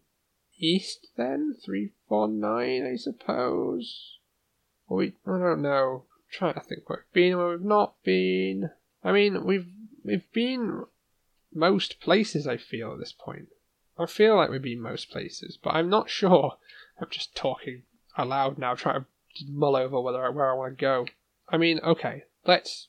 east 0.60 1.08
then? 1.18 1.56
349, 1.64 2.86
I 2.86 2.96
suppose? 2.98 4.18
Or 4.88 4.98
we, 4.98 5.14
I 5.26 5.38
don't 5.38 5.62
know. 5.62 6.04
I'm 6.06 6.24
trying 6.32 6.54
to 6.56 6.60
think 6.62 6.90
where 6.90 7.00
we've 7.00 7.14
been, 7.14 7.38
where 7.38 7.50
we've 7.50 7.62
not 7.62 7.96
been. 8.04 8.72
I 9.04 9.12
mean, 9.12 9.46
we've 9.46 9.68
we've 10.04 10.32
been 10.34 10.84
most 11.54 12.00
places, 12.00 12.48
I 12.48 12.58
feel, 12.58 12.94
at 12.94 13.00
this 13.00 13.14
point. 13.14 13.50
I 13.98 14.06
feel 14.06 14.36
like 14.36 14.50
we've 14.50 14.62
been 14.62 14.82
most 14.82 15.10
places, 15.10 15.58
but 15.62 15.72
I'm 15.72 15.90
not 15.90 16.10
sure. 16.10 16.58
I'm 17.00 17.10
just 17.10 17.36
talking 17.36 17.84
aloud 18.18 18.58
now, 18.58 18.76
trying 18.76 19.02
to 19.02 19.06
mull 19.48 19.76
over 19.76 20.00
whether 20.00 20.32
where 20.32 20.52
I 20.52 20.56
want 20.56 20.78
to 20.78 20.82
go. 20.82 21.06
I 21.48 21.58
mean, 21.58 21.80
okay, 21.84 22.24
let's 22.46 22.88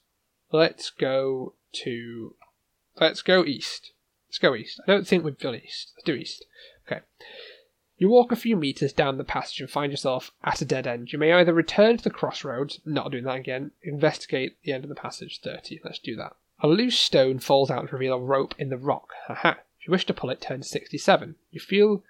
let's 0.53 0.91
go 0.91 1.55
to 1.85 2.35
let's 3.01 3.23
go 3.23 3.45
east. 3.45 3.93
Let's 4.29 4.39
go 4.39 4.55
east. 4.55 4.81
I 4.87 4.93
don't 4.93 5.07
think 5.07 5.25
we've 5.25 5.39
done 5.39 5.57
east. 5.57 5.93
Let's 5.97 6.05
do 6.05 6.15
east. 6.15 6.45
Okay. 6.87 7.01
You 7.99 8.09
walk 8.09 8.33
a 8.33 8.37
few 8.37 8.57
meters 8.57 8.95
down 8.95 9.19
the 9.19 9.25
passage 9.25 9.61
and 9.61 9.69
find 9.69 9.93
yourself 9.93 10.31
at 10.43 10.63
a 10.63 10.65
dead 10.65 10.87
end. 10.87 11.13
You 11.13 11.19
may 11.19 11.33
either 11.33 11.53
return 11.53 11.99
to 11.99 12.05
the 12.05 12.11
crossroads, 12.11 12.81
not 12.87 13.11
doing 13.11 13.25
that 13.25 13.37
again, 13.37 13.73
investigate 13.83 14.57
the 14.65 14.73
end 14.73 14.85
of 14.85 14.89
the 14.89 14.95
passage 14.95 15.41
30. 15.43 15.81
Let's 15.85 15.99
do 15.99 16.17
that. 16.17 16.35
A 16.61 16.69
loose 16.69 16.99
stone 16.99 17.41
falls 17.41 17.71
out 17.71 17.89
to 17.89 17.93
reveal 17.93 18.15
a 18.15 18.19
rope 18.19 18.55
in 18.59 18.71
the 18.71 18.79
rock. 18.79 19.11
Haha. 19.27 19.57
If 19.79 19.87
you 19.87 19.91
wish 19.91 20.07
to 20.07 20.15
pull 20.15 20.31
it, 20.31 20.41
turn 20.41 20.63
67. 20.63 21.35
You 21.51 21.61
feel. 21.61 22.03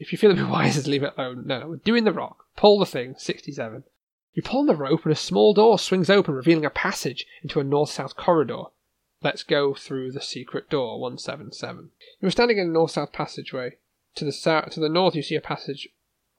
If 0.00 0.12
you 0.12 0.18
feel 0.18 0.30
it'd 0.30 0.44
be 0.44 0.50
wiser 0.50 0.88
leave 0.90 1.02
it 1.02 1.12
alone, 1.16 1.46
no, 1.46 1.60
no, 1.60 1.68
we're 1.68 1.76
doing 1.76 2.04
the 2.04 2.12
rock. 2.12 2.46
Pull 2.56 2.78
the 2.78 2.86
thing, 2.86 3.14
67. 3.18 3.84
You 4.32 4.42
pull 4.42 4.60
on 4.60 4.66
the 4.66 4.74
rope 4.74 5.04
and 5.04 5.12
a 5.12 5.16
small 5.16 5.52
door 5.52 5.78
swings 5.78 6.08
open, 6.08 6.34
revealing 6.34 6.64
a 6.64 6.70
passage 6.70 7.26
into 7.42 7.60
a 7.60 7.64
north 7.64 7.90
south 7.90 8.16
corridor. 8.16 8.64
Let's 9.22 9.42
go 9.42 9.74
through 9.74 10.12
the 10.12 10.22
secret 10.22 10.70
door, 10.70 10.98
177. 10.98 11.90
You 12.20 12.28
are 12.28 12.30
standing 12.30 12.56
in 12.56 12.68
a 12.68 12.72
north 12.72 12.92
south 12.92 13.12
passageway. 13.12 13.76
To 14.14 14.24
the 14.24 14.32
south, 14.32 14.70
to 14.70 14.80
the 14.80 14.88
north, 14.88 15.14
you 15.14 15.22
see 15.22 15.34
a 15.36 15.40
passage 15.40 15.88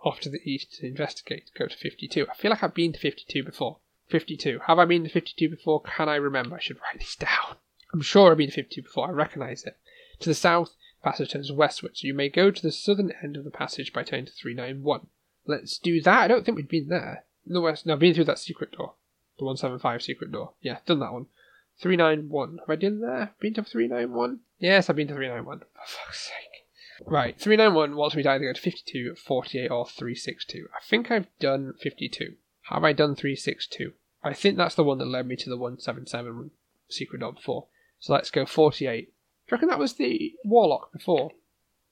off 0.04 0.20
to 0.22 0.30
the 0.30 0.42
east 0.44 0.74
to 0.80 0.88
investigate. 0.88 1.52
Go 1.58 1.68
to 1.68 1.78
52. 1.78 2.28
I 2.30 2.34
feel 2.34 2.50
like 2.50 2.64
I've 2.64 2.74
been 2.74 2.94
to 2.94 3.00
52 3.00 3.44
before. 3.44 3.78
52. 4.10 4.62
Have 4.66 4.80
I 4.80 4.86
been 4.86 5.04
to 5.04 5.10
52 5.10 5.50
before? 5.50 5.82
Can 5.82 6.10
I 6.10 6.16
remember? 6.16 6.56
I 6.56 6.60
should 6.60 6.78
write 6.78 7.00
this 7.00 7.16
down. 7.16 7.58
I'm 7.94 8.02
sure 8.02 8.32
I've 8.32 8.38
been 8.38 8.50
to 8.50 8.56
52 8.56 8.82
before. 8.82 9.08
I 9.08 9.12
recognise 9.12 9.64
it. 9.64 9.78
To 10.22 10.30
the 10.30 10.36
south, 10.36 10.76
passage 11.03 11.32
turns 11.32 11.52
westward, 11.52 11.98
so 11.98 12.07
you 12.07 12.14
may 12.14 12.30
go 12.30 12.52
to 12.52 12.61
the 12.61 12.72
southern 12.72 13.14
end 13.23 13.38
of 13.38 13.44
the 13.44 13.52
passage 13.52 13.94
by 13.94 14.03
turning 14.03 14.26
to 14.26 14.32
391. 14.32 15.07
Let's 15.45 15.78
do 15.78 16.02
that. 16.02 16.22
I 16.22 16.28
don't 16.28 16.45
think 16.45 16.57
we've 16.57 16.69
been 16.69 16.90
there. 16.90 17.26
The 17.45 17.61
west. 17.61 17.86
No, 17.86 17.94
I've 17.94 17.99
been 17.99 18.14
through 18.14 18.26
that 18.26 18.40
secret 18.40 18.72
door. 18.73 18.94
The 19.40 19.45
175 19.45 20.03
secret 20.03 20.32
door. 20.32 20.52
Yeah, 20.61 20.78
done 20.86 20.99
that 20.99 21.14
one. 21.14 21.26
391. 21.80 22.60
Have 22.60 22.69
I 22.69 22.76
done 22.76 23.02
there? 23.02 23.32
Been 23.40 23.56
to 23.56 23.64
391? 23.64 24.40
Yes, 24.60 24.90
I've 24.90 24.95
been 24.95 25.07
to 25.07 25.14
391. 25.14 25.60
For 25.60 25.65
fuck's 25.86 26.28
sake. 26.28 27.06
Right, 27.07 27.40
391 27.40 27.95
wants 27.95 28.15
me 28.15 28.22
to 28.22 28.30
either 28.30 28.45
go 28.45 28.53
to 28.53 28.61
52, 28.61 29.15
48, 29.15 29.72
or 29.72 29.88
362. 29.88 30.68
I 30.76 30.80
think 30.88 31.10
I've 31.10 31.26
done 31.40 31.73
52. 31.82 32.36
Have 32.69 32.84
I 32.84 32.94
done 32.94 33.15
362? 33.15 33.94
I 34.23 34.34
think 34.34 34.56
that's 34.56 34.76
the 34.76 34.84
one 34.84 34.99
that 34.99 35.07
led 35.07 35.26
me 35.26 35.36
to 35.38 35.49
the 35.49 35.57
177 35.57 36.52
secret 36.90 37.19
door 37.19 37.34
before. 37.34 37.65
So 37.99 38.14
let's 38.14 38.30
go 38.30 38.45
48. 38.45 39.11
You 39.52 39.56
reckon 39.56 39.68
that 39.68 39.80
was 39.80 39.95
the 39.95 40.34
Warlock 40.45 40.94
before? 40.94 41.32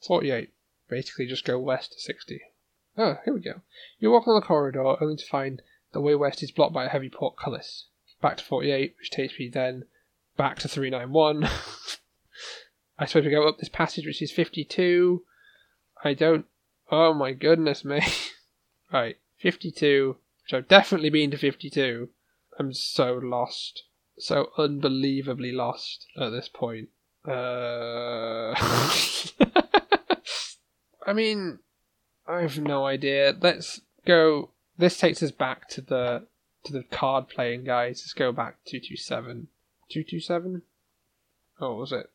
48. 0.07 0.53
Basically 0.87 1.27
just 1.27 1.43
go 1.43 1.59
west 1.59 1.91
to 1.91 1.99
60. 1.99 2.41
Oh, 2.97 3.17
here 3.25 3.33
we 3.33 3.41
go. 3.41 3.59
You 3.99 4.11
walk 4.11 4.27
along 4.27 4.39
the 4.39 4.47
corridor 4.47 4.95
only 5.03 5.17
to 5.17 5.25
find 5.25 5.61
the 5.91 5.99
way 5.99 6.15
west 6.15 6.41
is 6.41 6.51
blocked 6.51 6.73
by 6.73 6.85
a 6.85 6.89
heavy 6.89 7.09
portcullis. 7.09 7.87
Back 8.21 8.37
to 8.37 8.45
48, 8.45 8.95
which 8.97 9.09
takes 9.11 9.37
me 9.37 9.49
then 9.49 9.83
back 10.37 10.59
to 10.59 10.69
391. 10.69 11.43
I 12.97 13.05
suppose 13.05 13.25
we 13.25 13.31
go 13.31 13.45
up 13.45 13.57
this 13.57 13.67
passage, 13.67 14.05
which 14.05 14.21
is 14.21 14.31
52. 14.31 15.23
I 16.01 16.13
don't. 16.13 16.45
Oh 16.89 17.13
my 17.13 17.33
goodness 17.33 17.83
me. 17.83 18.01
right, 18.93 19.17
52, 19.39 20.15
which 20.43 20.53
I've 20.53 20.69
definitely 20.69 21.09
been 21.09 21.31
to 21.31 21.37
52. 21.37 22.07
I'm 22.57 22.71
so 22.71 23.19
lost. 23.21 23.83
So 24.17 24.51
unbelievably 24.57 25.51
lost 25.51 26.07
at 26.17 26.29
this 26.29 26.47
point. 26.47 26.87
Uh. 27.27 28.53
I 31.05 31.13
mean, 31.13 31.59
I 32.27 32.41
have 32.41 32.59
no 32.59 32.85
idea. 32.85 33.35
Let's 33.39 33.81
go. 34.05 34.51
This 34.77 34.97
takes 34.97 35.23
us 35.23 35.31
back 35.31 35.67
to 35.69 35.81
the 35.81 36.27
to 36.65 36.73
the 36.73 36.83
card 36.83 37.29
playing 37.29 37.63
guys. 37.63 38.01
Let's 38.01 38.13
go 38.13 38.31
back 38.31 38.57
two 38.65 38.79
two 38.79 38.95
seven. 38.95 39.47
Two 39.89 40.03
two 40.03 40.19
seven. 40.19 40.61
Oh, 41.59 41.75
was 41.75 41.91
it? 41.91 42.09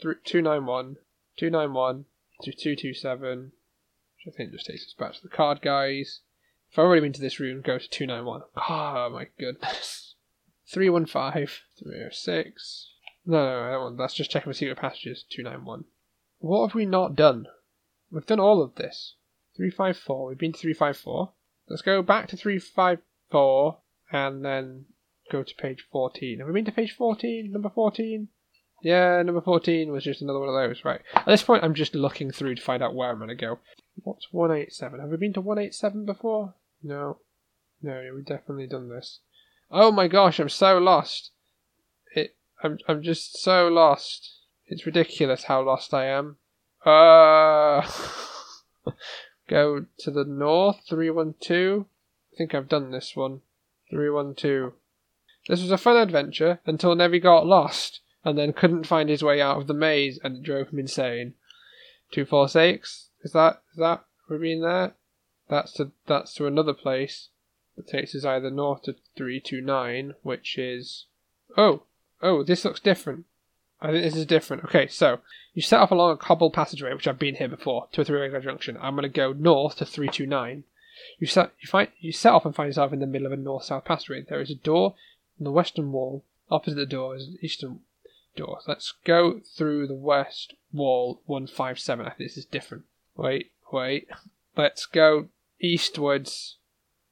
291, 0.00 0.96
291 1.36 2.04
to 2.42 2.52
227, 2.52 3.52
which 4.16 4.34
I 4.34 4.36
think 4.36 4.52
just 4.52 4.66
takes 4.66 4.84
us 4.84 4.94
back 4.98 5.14
to 5.14 5.22
the 5.22 5.28
card 5.28 5.60
guys. 5.60 6.20
If 6.70 6.78
I've 6.78 6.84
already 6.84 7.00
been 7.00 7.12
to 7.14 7.20
this 7.20 7.40
room, 7.40 7.62
go 7.62 7.78
to 7.78 7.88
291. 7.88 8.42
Oh 8.68 9.10
my 9.10 9.28
goodness. 9.38 10.14
315, 10.68 11.46
306. 11.78 12.90
No, 13.28 13.70
no, 13.70 13.80
want 13.80 13.98
That's 13.98 14.14
just 14.14 14.30
checking 14.30 14.50
for 14.50 14.56
secret 14.56 14.78
passages. 14.78 15.22
291. 15.30 15.84
What 16.38 16.66
have 16.66 16.74
we 16.74 16.86
not 16.86 17.14
done? 17.14 17.46
We've 18.10 18.24
done 18.24 18.40
all 18.40 18.62
of 18.62 18.76
this. 18.76 19.16
354. 19.54 20.28
We've 20.28 20.38
been 20.38 20.52
to 20.52 20.58
354. 20.58 21.32
Let's 21.68 21.82
go 21.82 22.00
back 22.00 22.28
to 22.28 22.38
354 22.38 23.78
and 24.10 24.42
then 24.42 24.86
go 25.30 25.42
to 25.42 25.54
page 25.56 25.86
14. 25.92 26.38
Have 26.38 26.48
we 26.48 26.54
been 26.54 26.64
to 26.64 26.72
page 26.72 26.94
14? 26.96 27.52
Number 27.52 27.68
14? 27.68 28.28
Yeah, 28.82 29.20
number 29.22 29.42
14 29.42 29.92
was 29.92 30.04
just 30.04 30.22
another 30.22 30.40
one 30.40 30.48
of 30.48 30.54
those. 30.54 30.82
Right. 30.82 31.02
At 31.12 31.26
this 31.26 31.42
point, 31.42 31.64
I'm 31.64 31.74
just 31.74 31.94
looking 31.94 32.30
through 32.30 32.54
to 32.54 32.62
find 32.62 32.82
out 32.82 32.94
where 32.94 33.10
I'm 33.10 33.18
going 33.18 33.28
to 33.28 33.34
go. 33.34 33.58
What's 33.96 34.32
187? 34.32 35.00
Have 35.00 35.10
we 35.10 35.18
been 35.18 35.34
to 35.34 35.42
187 35.42 36.06
before? 36.06 36.54
No. 36.82 37.18
No, 37.82 38.10
we've 38.14 38.24
definitely 38.24 38.68
done 38.68 38.88
this. 38.88 39.20
Oh 39.70 39.92
my 39.92 40.08
gosh, 40.08 40.38
I'm 40.38 40.48
so 40.48 40.78
lost. 40.78 41.32
I'm, 42.62 42.78
I'm 42.88 43.02
just 43.02 43.38
so 43.38 43.68
lost. 43.68 44.40
It's 44.66 44.86
ridiculous 44.86 45.44
how 45.44 45.62
lost 45.62 45.94
I 45.94 46.06
am. 46.06 46.36
Uh, 46.84 47.88
go 49.48 49.86
to 49.98 50.10
the 50.10 50.24
north, 50.24 50.80
312. 50.88 51.82
I 51.82 52.36
think 52.36 52.54
I've 52.54 52.68
done 52.68 52.90
this 52.90 53.14
one. 53.14 53.40
312. 53.90 54.72
This 55.48 55.62
was 55.62 55.70
a 55.70 55.78
fun 55.78 55.96
adventure 55.96 56.60
until 56.66 56.94
Nevi 56.94 57.22
got 57.22 57.46
lost 57.46 58.00
and 58.24 58.36
then 58.36 58.52
couldn't 58.52 58.86
find 58.86 59.08
his 59.08 59.22
way 59.22 59.40
out 59.40 59.56
of 59.56 59.66
the 59.66 59.74
maze 59.74 60.18
and 60.22 60.36
it 60.36 60.42
drove 60.42 60.68
him 60.68 60.78
insane. 60.78 61.34
Two 62.12 62.24
four 62.24 62.48
six. 62.48 63.08
Is 63.22 63.32
that 63.32 63.62
is 63.72 63.78
that 63.78 64.04
we're 64.28 64.38
being 64.38 64.60
there? 64.60 64.94
That's 65.48 65.72
to 65.74 65.92
that's 66.06 66.34
to 66.34 66.46
another 66.46 66.74
place 66.74 67.28
that 67.76 67.86
takes 67.86 68.14
us 68.14 68.24
either 68.24 68.50
north 68.50 68.82
to 68.82 68.96
three 69.16 69.40
two 69.40 69.60
nine, 69.60 70.14
which 70.22 70.58
is 70.58 71.06
oh 71.56 71.84
oh 72.22 72.42
this 72.42 72.64
looks 72.64 72.80
different. 72.80 73.24
I 73.80 73.92
think 73.92 74.02
this 74.02 74.16
is 74.16 74.26
different. 74.26 74.64
Okay, 74.64 74.88
so 74.88 75.20
you 75.54 75.62
set 75.62 75.80
off 75.80 75.90
along 75.90 76.12
a 76.12 76.16
cobbled 76.16 76.52
passageway, 76.52 76.92
which 76.94 77.06
I've 77.06 77.18
been 77.18 77.36
here 77.36 77.48
before, 77.48 77.88
to 77.92 78.00
a 78.00 78.04
three-way 78.04 78.40
junction. 78.40 78.76
I'm 78.80 78.94
going 78.94 79.02
to 79.02 79.08
go 79.08 79.32
north 79.32 79.76
to 79.76 79.84
three 79.84 80.08
two 80.08 80.26
nine. 80.26 80.64
You 81.18 81.26
set 81.26 81.52
you 81.60 81.68
find 81.68 81.88
you 82.00 82.12
set 82.12 82.32
off 82.32 82.44
and 82.44 82.54
find 82.54 82.68
yourself 82.68 82.92
in 82.92 83.00
the 83.00 83.06
middle 83.06 83.26
of 83.26 83.32
a 83.32 83.36
north 83.36 83.64
south 83.64 83.84
passageway. 83.84 84.22
There 84.22 84.40
is 84.40 84.50
a 84.50 84.56
door 84.56 84.94
on 85.38 85.44
the 85.44 85.52
western 85.52 85.92
wall. 85.92 86.24
Opposite 86.50 86.76
the 86.76 86.86
door 86.86 87.14
is 87.14 87.28
an 87.28 87.38
eastern 87.42 87.80
door. 88.34 88.60
Let's 88.66 88.94
go 89.04 89.40
through 89.40 89.86
the 89.86 89.94
west 89.94 90.54
wall 90.72 91.20
157. 91.26 92.06
I 92.06 92.10
think 92.10 92.30
this 92.30 92.36
is 92.36 92.44
different. 92.46 92.84
Wait, 93.16 93.52
wait. 93.72 94.08
Let's 94.56 94.86
go 94.86 95.28
eastwards 95.60 96.56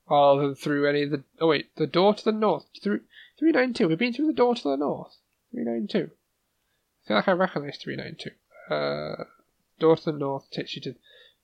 rather 0.08 0.42
than 0.42 0.54
through 0.54 0.88
any 0.88 1.02
of 1.02 1.10
the. 1.10 1.24
Oh, 1.40 1.48
wait, 1.48 1.74
the 1.76 1.86
door 1.86 2.14
to 2.14 2.24
the 2.24 2.32
north. 2.32 2.64
Through 2.82 3.00
392. 3.38 3.88
We've 3.88 3.98
been 3.98 4.12
through 4.12 4.26
the 4.26 4.32
door 4.32 4.54
to 4.54 4.62
the 4.62 4.76
north. 4.76 5.16
392. 5.52 6.10
I 7.04 7.08
feel 7.08 7.16
like 7.16 7.28
I 7.28 7.32
recognize 7.32 7.78
392. 7.78 8.30
Uh, 8.74 9.24
door 9.78 9.96
to 9.96 10.04
the 10.04 10.18
north 10.18 10.50
takes 10.50 10.74
you 10.74 10.82
to 10.82 10.94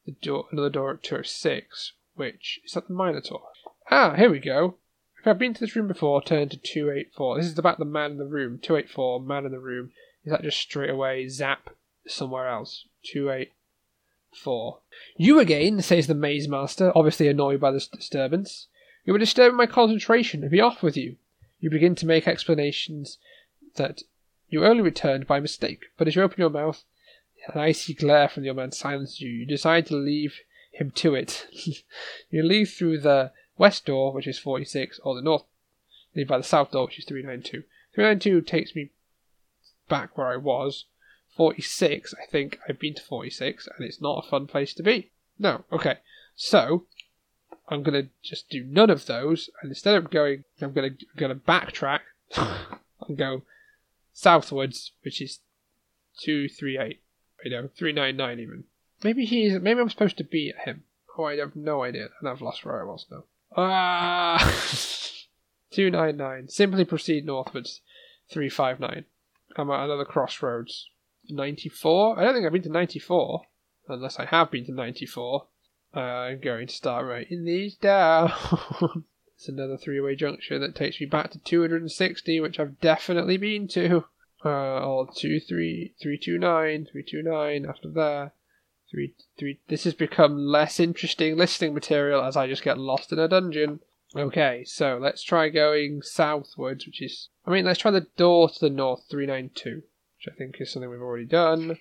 the 0.07 0.13
door, 0.13 0.47
another 0.51 0.71
door 0.71 0.93
at 0.93 1.03
206, 1.03 1.93
which 2.15 2.61
is 2.65 2.77
at 2.77 2.89
the 2.89 2.95
Minotaur. 2.95 3.43
Ah, 3.91 4.15
here 4.15 4.31
we 4.31 4.39
go. 4.39 4.77
If 5.21 5.27
I've 5.27 5.39
been 5.39 5.55
to 5.55 5.61
this 5.61 5.77
room 5.77 5.87
before, 5.87 6.21
turn 6.21 6.49
to 6.49 6.57
284. 6.57 7.37
This 7.37 7.47
is 7.47 7.59
about 7.59 7.79
the 7.79 7.85
man 7.85 8.13
in 8.13 8.19
the 8.19 8.25
room. 8.25 8.59
284, 8.61 9.21
man 9.21 9.47
in 9.47 9.53
the 9.53 9.61
room. 9.61 9.93
Is 10.25 10.33
that 10.33 10.43
just 10.43 10.59
straight 10.59 10.91
away 10.91 11.29
zap 11.29 11.71
somewhere 12.07 12.49
else? 12.49 12.87
284. 13.05 14.79
You 15.17 15.39
again, 15.39 15.81
says 15.83 16.07
the 16.07 16.15
maze 16.15 16.49
master, 16.49 16.91
obviously 16.97 17.29
annoyed 17.29 17.61
by 17.61 17.71
this 17.71 17.87
disturbance. 17.87 18.67
You 19.05 19.15
are 19.15 19.19
disturbing 19.19 19.57
my 19.57 19.67
concentration. 19.67 20.49
Be 20.49 20.61
off 20.61 20.83
with 20.83 20.97
you. 20.97 21.17
You 21.63 21.71
begin 21.71 21.95
to 21.95 22.07
make 22.07 22.27
explanations 22.27 23.19
that 23.77 24.03
you 24.49 24.67
only 24.67 24.83
returned 24.83 25.29
by 25.29 25.39
mistake, 25.39 25.85
but 25.97 26.09
as 26.09 26.17
you 26.17 26.23
open 26.23 26.41
your 26.41 26.51
mouth, 26.51 26.83
an 27.47 27.61
icy 27.61 27.95
glare 27.95 28.29
from 28.29 28.43
the 28.43 28.49
old 28.49 28.57
man 28.57 28.73
silences 28.73 29.21
you. 29.21 29.31
You 29.31 29.47
decide 29.47 29.87
to 29.87 29.95
leave 29.95 30.41
him 30.73 30.91
to 30.97 31.15
it. 31.15 31.47
you 32.31 32.43
leave 32.43 32.71
through 32.71 32.99
the 32.99 33.31
west 33.57 33.87
door, 33.87 34.13
which 34.13 34.27
is 34.27 34.41
46, 34.41 34.99
or 35.05 35.15
the 35.15 35.23
north, 35.23 35.45
leave 36.17 36.27
by 36.27 36.37
the 36.37 36.43
south 36.43 36.73
door, 36.73 36.87
which 36.87 36.99
is 36.99 37.05
392. 37.05 37.63
392 37.95 38.41
takes 38.41 38.75
me 38.75 38.91
back 39.89 40.19
where 40.19 40.33
I 40.33 40.39
was. 40.39 40.87
46, 41.37 42.13
I 42.21 42.27
think 42.27 42.59
I've 42.69 42.81
been 42.81 42.95
to 42.95 43.03
46, 43.03 43.69
and 43.69 43.87
it's 43.87 44.01
not 44.01 44.25
a 44.27 44.29
fun 44.29 44.49
place 44.49 44.75
to 44.75 44.83
be. 44.83 45.13
No, 45.39 45.65
okay. 45.71 45.99
So, 46.35 46.87
I'm 47.73 47.83
gonna 47.83 48.09
just 48.23 48.51
do 48.51 48.65
none 48.65 48.91
of 48.91 49.07
those, 49.07 49.49
and 49.63 49.71
instead 49.71 49.95
of 49.97 50.11
going, 50.11 50.45
I'm 50.61 50.73
gonna 50.73 50.91
gonna 51.17 51.35
backtrack 51.35 52.01
and 52.37 53.17
go 53.17 53.43
southwards, 54.13 54.93
which 55.03 55.21
is 55.23 55.41
two 56.19 56.49
three 56.49 56.79
eight. 56.79 57.01
You 57.45 57.51
know, 57.51 57.69
three 57.77 57.93
nine 57.93 58.17
nine 58.17 58.39
even. 58.39 58.65
Maybe 59.03 59.25
he's 59.25 59.59
maybe 59.61 59.81
I'm 59.81 59.89
supposed 59.89 60.19
to 60.19 60.25
be 60.25 60.51
at 60.51 60.67
him. 60.67 60.85
Oh, 61.17 61.25
I 61.25 61.37
have 61.37 61.57
no 61.57 61.83
idea, 61.83 62.09
and 62.21 62.29
I've 62.29 62.43
lost 62.43 62.65
where 62.65 62.81
I 62.81 62.85
was 62.85 63.07
now. 63.11 63.25
Ah, 63.57 64.55
nine 65.77 66.17
nine. 66.17 66.49
Simply 66.49 66.85
proceed 66.85 67.25
northwards. 67.25 67.81
Three 68.31 68.49
five 68.49 68.81
nine. 68.81 69.07
I'm 69.57 69.71
at 69.71 69.85
another 69.85 70.05
crossroads. 70.05 70.89
Ninety 71.29 71.69
four. 71.69 72.19
I 72.19 72.25
don't 72.25 72.35
think 72.35 72.47
I've 72.47 72.53
been 72.53 72.63
to 72.63 72.69
ninety 72.69 72.99
four, 72.99 73.43
unless 73.89 74.19
I 74.19 74.27
have 74.27 74.51
been 74.51 74.67
to 74.67 74.73
ninety 74.73 75.07
four. 75.07 75.43
Uh, 75.43 75.47
I'm 75.95 76.41
going 76.41 76.67
to 76.69 76.75
start 76.75 77.07
writing 77.07 77.45
these 77.45 77.75
down. 77.75 78.33
it's 79.37 79.49
another 79.49 79.77
three-way 79.77 80.17
junction 80.17 80.61
that 80.61 80.75
takes 80.75 81.01
me 81.01 81.07
back 81.07 81.31
to 81.33 81.39
260, 81.39 82.41
which 82.41 82.59
I've 82.59 82.81
definitely 82.81 83.37
been 83.37 83.69
to. 83.69 84.05
Uh, 84.45 84.81
or 84.85 85.09
two, 85.15 85.39
three, 85.39 85.95
three, 86.03 86.19
two, 86.19 86.39
nine, 86.39 86.87
three, 86.91 87.05
two, 87.09 87.23
nine. 87.23 87.65
After 87.65 87.89
there, 87.89 88.33
three, 88.91 89.15
three. 89.39 89.61
This 89.69 89.85
has 89.85 89.95
become 89.95 90.37
less 90.37 90.81
interesting 90.81 91.37
listening 91.37 91.75
material 91.75 92.23
as 92.23 92.37
I 92.37 92.49
just 92.49 92.65
get 92.65 92.79
lost 92.79 93.13
in 93.13 93.19
a 93.19 93.29
dungeon. 93.29 93.81
Okay, 94.17 94.65
so 94.65 94.99
let's 95.01 95.23
try 95.23 95.49
going 95.49 96.03
southwards, 96.03 96.87
which 96.87 97.01
is. 97.01 97.29
I 97.47 97.51
mean, 97.51 97.65
let's 97.65 97.81
try 97.81 97.91
the 97.91 98.07
door 98.17 98.49
to 98.49 98.61
the 98.61 98.71
north, 98.71 99.05
392, 99.11 99.77
which 100.17 100.29
I 100.29 100.37
think 100.37 100.61
is 100.61 100.73
something 100.73 100.91
we've 100.91 101.01
already 101.01 101.25
done. 101.25 101.79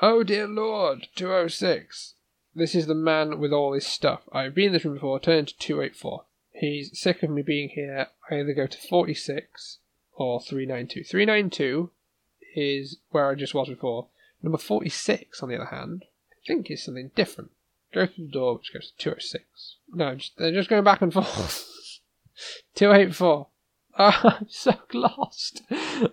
Oh 0.00 0.24
dear 0.24 0.48
lord, 0.48 1.08
206. 1.14 2.14
This 2.56 2.74
is 2.74 2.86
the 2.86 2.94
man 2.94 3.40
with 3.40 3.52
all 3.52 3.72
his 3.72 3.86
stuff. 3.86 4.22
I've 4.32 4.54
been 4.54 4.66
in 4.66 4.72
this 4.74 4.84
room 4.84 4.94
before, 4.94 5.18
turn 5.18 5.46
to 5.46 5.58
284. 5.58 6.24
He's 6.52 6.98
sick 6.98 7.22
of 7.22 7.30
me 7.30 7.42
being 7.42 7.70
here. 7.70 8.08
I 8.30 8.36
either 8.36 8.54
go 8.54 8.66
to 8.68 8.78
46 8.78 9.78
or 10.14 10.40
392. 10.40 11.02
392 11.02 11.90
is 12.54 12.98
where 13.10 13.28
I 13.28 13.34
just 13.34 13.54
was 13.54 13.68
before. 13.68 14.06
Number 14.40 14.58
46, 14.58 15.42
on 15.42 15.48
the 15.48 15.56
other 15.56 15.64
hand, 15.66 16.04
I 16.30 16.46
think 16.46 16.70
is 16.70 16.84
something 16.84 17.10
different. 17.16 17.50
Go 17.92 18.06
through 18.06 18.26
the 18.26 18.32
door, 18.32 18.54
which 18.56 18.72
goes 18.72 18.90
to 18.90 18.96
206. 18.98 19.76
No, 19.92 20.14
just, 20.14 20.36
they're 20.36 20.52
just 20.52 20.70
going 20.70 20.84
back 20.84 21.02
and 21.02 21.12
forth. 21.12 22.00
284. 22.74 23.28
Oh, 23.28 23.46
ah, 23.98 24.38
I'm 24.40 24.48
so 24.48 24.74
lost. 24.92 25.62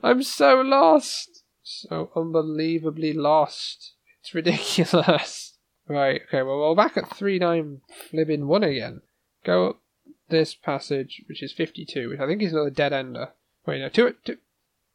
I'm 0.04 0.24
so 0.24 0.62
lost. 0.62 1.44
So 1.64 2.12
unbelievably 2.16 3.14
lost. 3.14 3.94
It's 4.22 4.34
ridiculous. 4.34 5.51
Right, 5.92 6.22
okay, 6.26 6.42
well, 6.42 6.58
we're 6.58 6.76
back 6.76 6.96
at 6.96 7.18
3 7.18 7.38
9 7.38 7.82
flibbing 8.14 8.46
1 8.46 8.64
again. 8.64 9.02
Go 9.44 9.68
up 9.68 9.82
this 10.30 10.56
passage, 10.56 11.22
which 11.28 11.44
is 11.44 11.52
52, 11.52 12.08
which 12.08 12.20
I 12.22 12.28
think 12.28 12.42
is 12.42 12.54
another 12.54 12.70
dead 12.70 12.94
ender. 12.94 13.34
Wait, 13.66 13.82
no, 13.82 13.90
2, 13.90 14.16
2, 14.24 14.38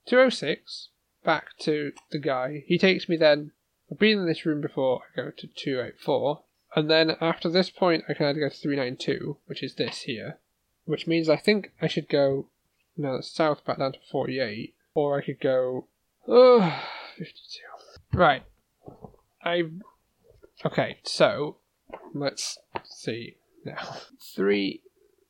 206, 0.06 0.89
back 1.23 1.48
to 1.59 1.93
the 2.12 2.18
guy. 2.18 2.64
He 2.66 2.78
takes 2.78 3.10
me 3.10 3.18
then. 3.18 3.52
I've 3.93 3.98
been 3.98 4.20
in 4.20 4.27
this 4.27 4.47
room 4.47 4.62
before, 4.62 5.02
I 5.12 5.20
go 5.20 5.31
to 5.36 5.47
284. 5.47 6.43
And 6.74 6.90
then 6.90 7.16
after 7.20 7.51
this 7.51 7.68
point, 7.68 8.05
I 8.09 8.14
can 8.14 8.24
either 8.24 8.40
go 8.40 8.48
to 8.48 8.56
392, 8.56 9.36
which 9.44 9.62
is 9.62 9.74
this 9.74 10.02
here, 10.02 10.39
which 10.86 11.06
means 11.06 11.28
I 11.28 11.36
think 11.36 11.73
I 11.82 11.89
should 11.89 12.09
go, 12.09 12.48
no, 12.97 13.20
south 13.20 13.66
back 13.66 13.81
down 13.81 13.93
to 13.93 13.98
48, 14.10 14.74
or 14.94 15.18
I 15.18 15.27
could 15.27 15.40
go, 15.40 15.89
oh, 16.27 16.82
52. 17.18 18.16
Right. 18.16 18.44
I 19.44 19.64
Okay, 20.65 20.99
so 21.05 21.57
let's 22.15 22.59
see 22.85 23.37
now. 23.65 23.97
Three, 24.35 24.83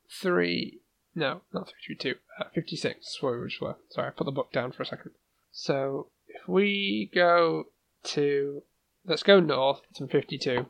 three, 0.09 0.81
no, 1.15 1.43
not 1.53 1.69
three, 1.69 1.97
two, 1.97 2.15
two. 2.15 2.19
Uh, 2.39 2.44
Fifty-six. 2.55 3.20
Where 3.20 3.40
we 3.40 3.51
were. 3.61 3.77
Sorry, 3.90 4.09
I 4.09 4.11
put 4.11 4.24
the 4.24 4.31
book 4.31 4.53
down 4.53 4.73
for 4.73 4.82
a 4.82 4.86
second. 4.86 5.12
So 5.51 6.09
if 6.28 6.47
we 6.48 7.11
go 7.15 7.65
to, 8.05 8.62
let's 9.05 9.23
go 9.23 9.40
north 9.40 9.81
to 9.94 10.07
fifty-two, 10.07 10.66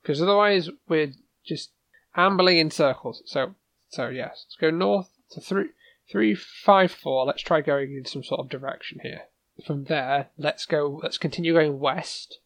because 0.00 0.22
otherwise 0.22 0.70
we're 0.88 1.12
just 1.44 1.70
ambling 2.16 2.58
in 2.58 2.70
circles. 2.70 3.22
So, 3.26 3.54
so 3.88 4.08
yes, 4.08 4.44
let's 4.46 4.56
go 4.60 4.70
north 4.70 5.08
to 5.32 5.40
three, 5.40 5.70
three, 6.10 6.34
five, 6.34 6.92
four. 6.92 7.24
Let's 7.24 7.42
try 7.42 7.60
going 7.60 7.96
in 7.96 8.04
some 8.04 8.22
sort 8.22 8.40
of 8.40 8.48
direction 8.48 9.00
here. 9.02 9.22
From 9.66 9.84
there, 9.84 10.28
let's 10.38 10.64
go. 10.64 11.00
Let's 11.02 11.18
continue 11.18 11.54
going 11.54 11.80
west 11.80 12.38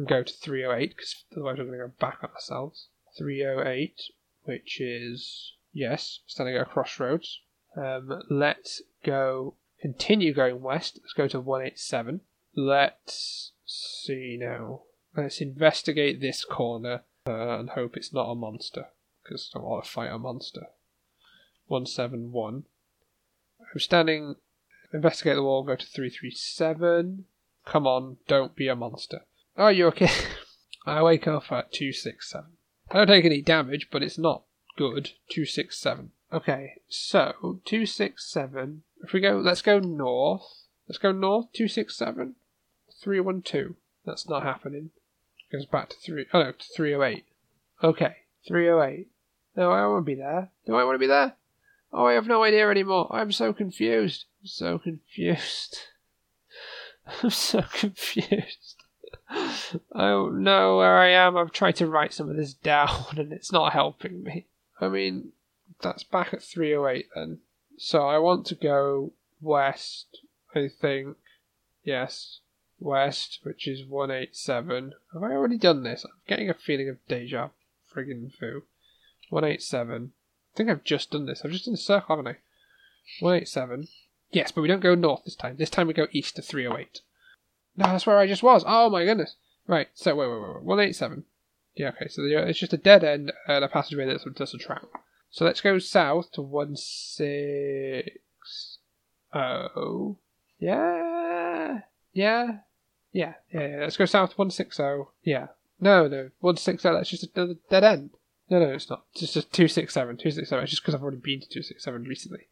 and 0.00 0.08
go 0.08 0.22
to 0.22 0.32
308 0.32 0.96
because 0.96 1.24
otherwise 1.32 1.58
we're 1.58 1.64
going 1.66 1.78
to 1.78 1.86
go 1.86 1.92
back 2.00 2.18
on 2.22 2.30
ourselves. 2.30 2.86
308, 3.18 4.00
which 4.44 4.80
is, 4.80 5.52
yes, 5.74 6.20
standing 6.26 6.56
at 6.56 6.62
a 6.62 6.64
crossroads. 6.64 7.40
Um, 7.76 8.22
let's 8.30 8.80
go, 9.04 9.54
continue 9.80 10.32
going 10.32 10.62
west. 10.62 11.00
Let's 11.02 11.12
go 11.12 11.28
to 11.28 11.40
187. 11.40 12.22
Let's 12.56 13.52
see 13.66 14.38
now. 14.40 14.82
Let's 15.14 15.42
investigate 15.42 16.20
this 16.20 16.44
corner 16.44 17.02
uh, 17.26 17.58
and 17.58 17.70
hope 17.70 17.96
it's 17.96 18.12
not 18.12 18.30
a 18.30 18.34
monster 18.34 18.86
because 19.22 19.50
I 19.54 19.58
don't 19.58 19.68
want 19.68 19.84
to 19.84 19.90
fight 19.90 20.10
a 20.10 20.18
monster. 20.18 20.68
171. 21.66 22.64
I'm 23.60 23.80
standing, 23.80 24.36
investigate 24.94 25.36
the 25.36 25.42
wall, 25.42 25.62
go 25.62 25.76
to 25.76 25.86
337. 25.86 27.26
Come 27.66 27.86
on, 27.86 28.16
don't 28.26 28.56
be 28.56 28.66
a 28.66 28.74
monster. 28.74 29.24
Oh, 29.60 29.68
you're 29.68 29.88
okay? 29.88 30.08
I 30.86 31.02
wake 31.02 31.28
up 31.28 31.52
at 31.52 31.70
267. 31.70 32.46
I 32.90 32.94
don't 32.94 33.06
take 33.08 33.26
any 33.26 33.42
damage, 33.42 33.88
but 33.90 34.02
it's 34.02 34.16
not 34.16 34.44
good. 34.78 35.10
267. 35.28 36.12
Okay, 36.32 36.76
so 36.88 37.60
267. 37.66 38.82
If 39.04 39.12
we 39.12 39.20
go, 39.20 39.36
let's 39.36 39.60
go 39.60 39.78
north. 39.78 40.64
Let's 40.88 40.96
go 40.96 41.12
north. 41.12 41.52
267. 41.52 42.36
312. 43.02 43.74
That's 44.06 44.26
not 44.30 44.44
happening. 44.44 44.92
Goes 45.52 45.66
back 45.66 45.90
to 45.90 45.96
3. 46.06 46.24
Oh 46.32 46.42
no, 46.42 46.52
to 46.52 46.66
308. 46.74 47.26
Okay, 47.84 48.16
308. 48.48 49.08
No, 49.58 49.72
I 49.72 49.86
won't 49.86 50.06
be 50.06 50.14
there. 50.14 50.48
Do 50.64 50.74
I 50.74 50.84
want 50.84 50.94
to 50.94 50.98
be 51.00 51.06
there? 51.06 51.34
Oh, 51.92 52.06
I 52.06 52.14
have 52.14 52.26
no 52.26 52.42
idea 52.44 52.70
anymore. 52.70 53.08
I'm 53.10 53.30
so 53.30 53.52
confused. 53.52 54.24
I'm 54.40 54.46
so 54.46 54.78
confused. 54.78 55.80
I'm 57.22 57.28
so 57.28 57.60
confused. 57.74 58.79
I 59.30 60.08
don't 60.08 60.42
know 60.42 60.78
where 60.78 60.98
I 60.98 61.10
am. 61.10 61.36
I've 61.36 61.52
tried 61.52 61.76
to 61.76 61.86
write 61.86 62.12
some 62.12 62.28
of 62.28 62.36
this 62.36 62.54
down 62.62 63.06
and 63.16 63.32
it's 63.32 63.52
not 63.52 63.72
helping 63.72 64.22
me. 64.22 64.46
I 64.80 64.88
mean, 64.88 65.32
that's 65.80 66.02
back 66.02 66.34
at 66.34 66.42
308 66.42 67.06
then. 67.14 67.38
So 67.78 68.06
I 68.06 68.18
want 68.18 68.46
to 68.46 68.54
go 68.54 69.12
west, 69.40 70.18
I 70.54 70.68
think. 70.68 71.16
Yes, 71.84 72.40
west, 72.78 73.40
which 73.42 73.66
is 73.66 73.84
187. 73.86 74.94
Have 75.14 75.22
I 75.22 75.32
already 75.32 75.58
done 75.58 75.82
this? 75.82 76.04
I'm 76.04 76.10
getting 76.26 76.50
a 76.50 76.54
feeling 76.54 76.88
of 76.88 76.96
deja 77.08 77.50
friggin' 77.94 78.32
vu. 78.38 78.62
187. 79.30 80.12
I 80.52 80.56
think 80.56 80.68
I've 80.68 80.84
just 80.84 81.12
done 81.12 81.26
this. 81.26 81.42
I've 81.44 81.52
just 81.52 81.66
done 81.66 81.74
a 81.74 81.78
circle, 81.78 82.16
haven't 82.16 82.32
I? 82.32 82.36
187. 83.20 83.88
Yes, 84.32 84.52
but 84.52 84.62
we 84.62 84.68
don't 84.68 84.80
go 84.80 84.94
north 84.94 85.24
this 85.24 85.36
time. 85.36 85.56
This 85.56 85.70
time 85.70 85.86
we 85.86 85.94
go 85.94 86.08
east 86.12 86.36
to 86.36 86.42
308. 86.42 87.00
No, 87.80 87.86
that's 87.86 88.06
where 88.06 88.18
I 88.18 88.26
just 88.26 88.42
was. 88.42 88.62
Oh 88.66 88.90
my 88.90 89.06
goodness. 89.06 89.36
Right, 89.66 89.88
so 89.94 90.14
wait, 90.14 90.28
wait, 90.28 90.40
wait, 90.40 90.54
wait. 90.54 90.64
187. 90.64 91.24
Yeah, 91.76 91.88
okay, 91.88 92.08
so 92.08 92.22
it's 92.24 92.58
just 92.58 92.74
a 92.74 92.76
dead 92.76 93.02
end 93.02 93.32
and 93.48 93.64
a 93.64 93.68
passageway 93.68 94.04
that's 94.04 94.24
just 94.36 94.54
a 94.54 94.58
trap. 94.58 94.84
So 95.30 95.46
let's 95.46 95.62
go 95.62 95.78
south 95.78 96.30
to 96.32 96.42
160. 96.42 98.20
Yeah. 100.58 101.78
Yeah. 102.12 102.58
Yeah, 103.12 103.34
yeah, 103.50 103.66
yeah. 103.66 103.78
Let's 103.80 103.96
go 103.96 104.04
south 104.04 104.30
to 104.30 104.36
160. 104.36 104.82
Yeah. 105.22 105.46
No, 105.80 106.06
no. 106.06 106.30
160, 106.40 106.86
that's 106.86 107.08
just 107.08 107.34
another 107.34 107.54
dead 107.70 107.84
end. 107.84 108.10
No, 108.50 108.58
no, 108.58 108.72
it's 108.72 108.90
not. 108.90 109.04
It's 109.14 109.32
just 109.32 109.52
267. 109.52 110.16
267. 110.16 110.62
It's 110.62 110.70
just 110.70 110.82
because 110.82 110.94
I've 110.94 111.02
already 111.02 111.16
been 111.16 111.40
to 111.40 111.48
267 111.48 112.04
recently. 112.04 112.48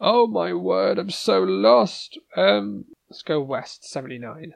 Oh 0.00 0.26
my 0.26 0.54
word, 0.54 0.98
I'm 0.98 1.10
so 1.10 1.42
lost. 1.42 2.18
Um, 2.34 2.86
let's 3.10 3.22
go 3.22 3.40
west, 3.40 3.84
79. 3.84 4.54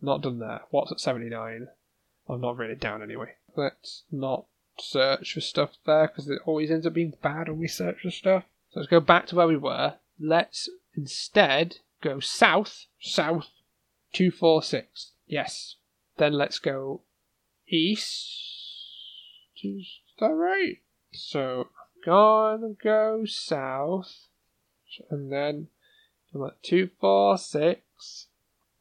Not 0.00 0.22
done 0.22 0.38
there. 0.38 0.62
What's 0.70 0.92
at 0.92 1.00
79? 1.00 1.68
I'm 2.28 2.40
not 2.40 2.56
really 2.56 2.74
down 2.74 3.02
anyway. 3.02 3.34
Let's 3.56 4.04
not 4.10 4.44
search 4.78 5.32
for 5.34 5.40
stuff 5.40 5.76
there 5.86 6.08
because 6.08 6.28
it 6.28 6.40
always 6.44 6.70
ends 6.70 6.86
up 6.86 6.94
being 6.94 7.14
bad 7.22 7.48
when 7.48 7.58
we 7.58 7.68
search 7.68 8.02
for 8.02 8.10
stuff. 8.10 8.44
So 8.70 8.80
let's 8.80 8.90
go 8.90 9.00
back 9.00 9.26
to 9.28 9.36
where 9.36 9.46
we 9.46 9.56
were. 9.56 9.94
Let's 10.20 10.68
instead 10.94 11.78
go 12.02 12.20
south, 12.20 12.86
south, 13.00 13.48
246. 14.12 15.12
Yes. 15.26 15.76
Then 16.18 16.34
let's 16.34 16.58
go 16.58 17.02
east. 17.68 18.38
Is 19.62 20.00
that 20.18 20.26
right? 20.26 20.78
So 21.12 21.68
I'm 22.04 22.04
gonna 22.04 22.74
go 22.82 23.24
south 23.24 24.26
and 25.10 25.32
then 25.32 25.68
I'm 26.34 26.44
at 26.44 26.62
246. 26.62 28.26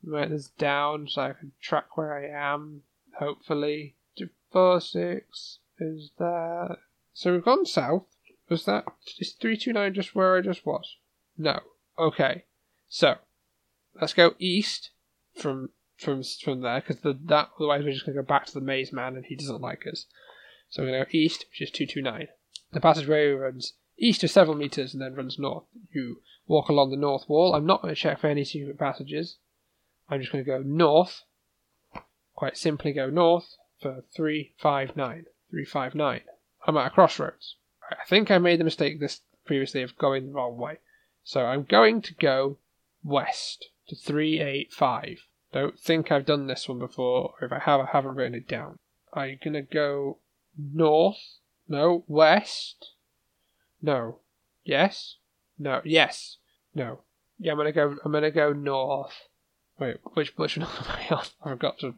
Write 0.03 0.29
this 0.29 0.49
down 0.49 1.07
so 1.07 1.21
I 1.21 1.33
can 1.33 1.51
track 1.61 1.95
where 1.95 2.13
I 2.13 2.53
am, 2.53 2.83
hopefully. 3.19 3.95
246 4.17 5.59
is 5.79 6.11
that. 6.17 6.77
So 7.13 7.33
we've 7.33 7.45
gone 7.45 7.65
south. 7.65 8.05
Was 8.49 8.65
that. 8.65 8.85
Is 9.19 9.31
329 9.33 9.93
just 9.93 10.15
where 10.15 10.35
I 10.35 10.41
just 10.41 10.65
was? 10.65 10.97
No. 11.37 11.61
Okay. 11.97 12.45
So, 12.89 13.15
let's 13.99 14.13
go 14.13 14.35
east 14.39 14.91
from 15.33 15.69
from 15.97 16.23
from 16.23 16.61
there 16.61 16.81
because 16.81 17.01
the, 17.01 17.17
that 17.25 17.49
otherwise 17.57 17.83
we're 17.83 17.93
just 17.93 18.05
to 18.05 18.11
go 18.11 18.23
back 18.23 18.45
to 18.47 18.53
the 18.53 18.59
maze 18.59 18.91
man 18.91 19.15
and 19.15 19.25
he 19.25 19.35
doesn't 19.35 19.61
like 19.61 19.85
us. 19.87 20.05
So 20.69 20.83
we're 20.83 20.99
to 20.99 21.05
go 21.05 21.17
east, 21.17 21.45
which 21.49 21.61
is 21.61 21.71
229. 21.71 22.27
The 22.73 22.81
passageway 22.81 23.27
runs 23.29 23.73
east 23.97 24.23
of 24.23 24.31
several 24.31 24.57
meters 24.57 24.93
and 24.93 25.01
then 25.01 25.15
runs 25.15 25.37
north. 25.37 25.65
You 25.93 26.17
walk 26.51 26.67
along 26.67 26.91
the 26.91 26.97
north 26.97 27.29
wall. 27.29 27.55
I'm 27.55 27.65
not 27.65 27.81
going 27.81 27.95
to 27.95 27.99
check 27.99 28.19
for 28.19 28.27
any 28.27 28.43
secret 28.43 28.77
passages. 28.77 29.37
I'm 30.09 30.19
just 30.19 30.33
going 30.33 30.43
to 30.43 30.51
go 30.51 30.61
north. 30.61 31.23
Quite 32.35 32.57
simply 32.57 32.91
go 32.91 33.09
north 33.09 33.55
for 33.81 34.03
359. 34.13 35.25
359. 35.49 36.21
I'm 36.67 36.77
at 36.77 36.87
a 36.87 36.89
crossroads. 36.89 37.55
I 37.89 38.05
think 38.05 38.29
I 38.29 38.37
made 38.37 38.59
the 38.59 38.65
mistake 38.65 38.99
this 38.99 39.21
previously 39.45 39.81
of 39.81 39.97
going 39.97 40.27
the 40.27 40.33
wrong 40.33 40.57
way. 40.57 40.79
So 41.23 41.45
I'm 41.45 41.63
going 41.63 42.01
to 42.01 42.13
go 42.15 42.57
west 43.01 43.69
to 43.87 43.95
385. 43.95 45.19
Don't 45.53 45.79
think 45.79 46.11
I've 46.11 46.25
done 46.25 46.47
this 46.47 46.67
one 46.67 46.79
before, 46.79 47.33
or 47.39 47.45
if 47.45 47.51
I 47.51 47.59
have, 47.59 47.79
I 47.79 47.85
haven't 47.85 48.15
written 48.15 48.35
it 48.35 48.47
down. 48.47 48.77
I'm 49.13 49.39
going 49.43 49.53
to 49.53 49.61
go 49.61 50.17
north. 50.57 51.37
No, 51.67 52.03
west. 52.07 52.91
No. 53.81 54.19
Yes? 54.65 55.15
No. 55.57 55.81
Yes. 55.85 56.37
No. 56.73 56.99
Yeah, 57.39 57.51
I'm 57.51 57.57
gonna 57.57 57.71
go. 57.71 57.95
I'm 58.03 58.11
gonna 58.11 58.31
go 58.31 58.53
north. 58.53 59.13
Wait, 59.79 59.97
which 60.13 60.37
which 60.37 60.57
one 60.57 60.67
am 60.67 60.85
I 60.87 61.07
on? 61.15 61.25
I 61.43 61.49
forgot 61.49 61.79
to. 61.79 61.95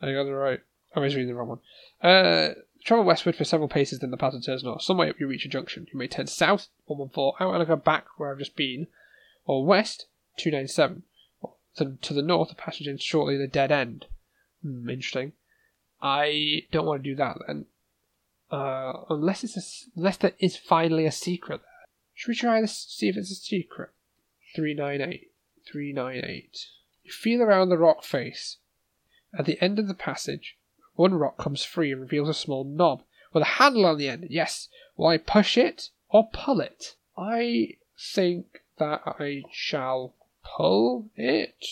I 0.00 0.12
got 0.12 0.24
the 0.24 0.34
right. 0.34 0.60
I 0.94 1.00
was 1.00 1.14
reading 1.14 1.28
the 1.28 1.34
wrong 1.34 1.48
one. 1.48 1.60
Uh, 2.02 2.54
travel 2.84 3.04
westward 3.04 3.36
for 3.36 3.44
several 3.44 3.68
paces, 3.68 4.00
then 4.00 4.10
the 4.10 4.16
path 4.16 4.34
turns 4.44 4.64
north. 4.64 4.82
Some 4.82 4.96
way 4.96 5.10
up, 5.10 5.20
you 5.20 5.28
reach 5.28 5.44
a 5.44 5.48
junction. 5.48 5.86
You 5.92 5.98
may 5.98 6.08
turn 6.08 6.26
south, 6.26 6.68
114, 6.86 7.46
out 7.46 7.54
and 7.54 7.68
go 7.68 7.76
back 7.76 8.06
where 8.16 8.32
I've 8.32 8.38
just 8.38 8.56
been, 8.56 8.88
or 9.44 9.64
west, 9.64 10.06
297. 10.38 11.02
To, 11.76 11.96
to 12.00 12.14
the 12.14 12.22
north, 12.22 12.48
the 12.48 12.54
passage 12.56 12.88
ends 12.88 13.02
shortly 13.02 13.36
at 13.36 13.40
a 13.40 13.46
dead 13.46 13.70
end. 13.70 14.06
Hmm, 14.62 14.90
interesting. 14.90 15.32
I 16.02 16.62
don't 16.72 16.86
want 16.86 17.02
to 17.04 17.10
do 17.10 17.16
that 17.16 17.36
then. 17.46 17.66
Uh, 18.50 19.04
unless 19.08 19.44
it's 19.44 19.56
a, 19.56 19.62
unless 19.96 20.16
there 20.16 20.32
is 20.40 20.56
finally 20.56 21.06
a 21.06 21.12
secret 21.12 21.58
there. 21.58 21.86
Should 22.14 22.30
we 22.30 22.34
try 22.34 22.60
this? 22.60 22.86
See 22.88 23.08
if 23.08 23.16
it's 23.16 23.30
a 23.30 23.34
secret. 23.34 23.90
Three 24.54 24.74
nine 24.74 25.00
eight. 25.00 25.30
Three 25.70 25.92
nine 25.92 26.24
eight. 26.24 26.66
You 27.02 27.12
feel 27.12 27.42
around 27.42 27.68
the 27.68 27.78
rock 27.78 28.04
face. 28.04 28.58
At 29.38 29.46
the 29.46 29.62
end 29.62 29.78
of 29.78 29.88
the 29.88 29.94
passage, 29.94 30.56
one 30.94 31.14
rock 31.14 31.38
comes 31.38 31.64
free 31.64 31.92
and 31.92 32.00
reveals 32.00 32.28
a 32.28 32.34
small 32.34 32.64
knob 32.64 33.02
with 33.32 33.42
a 33.42 33.46
handle 33.46 33.86
on 33.86 33.98
the 33.98 34.08
end. 34.08 34.26
Yes. 34.28 34.68
Will 34.96 35.06
I 35.06 35.18
push 35.18 35.56
it 35.56 35.90
or 36.08 36.28
pull 36.32 36.60
it? 36.60 36.96
I 37.16 37.76
think 37.98 38.62
that 38.78 39.02
I 39.06 39.44
shall 39.52 40.14
pull 40.44 41.10
it. 41.16 41.64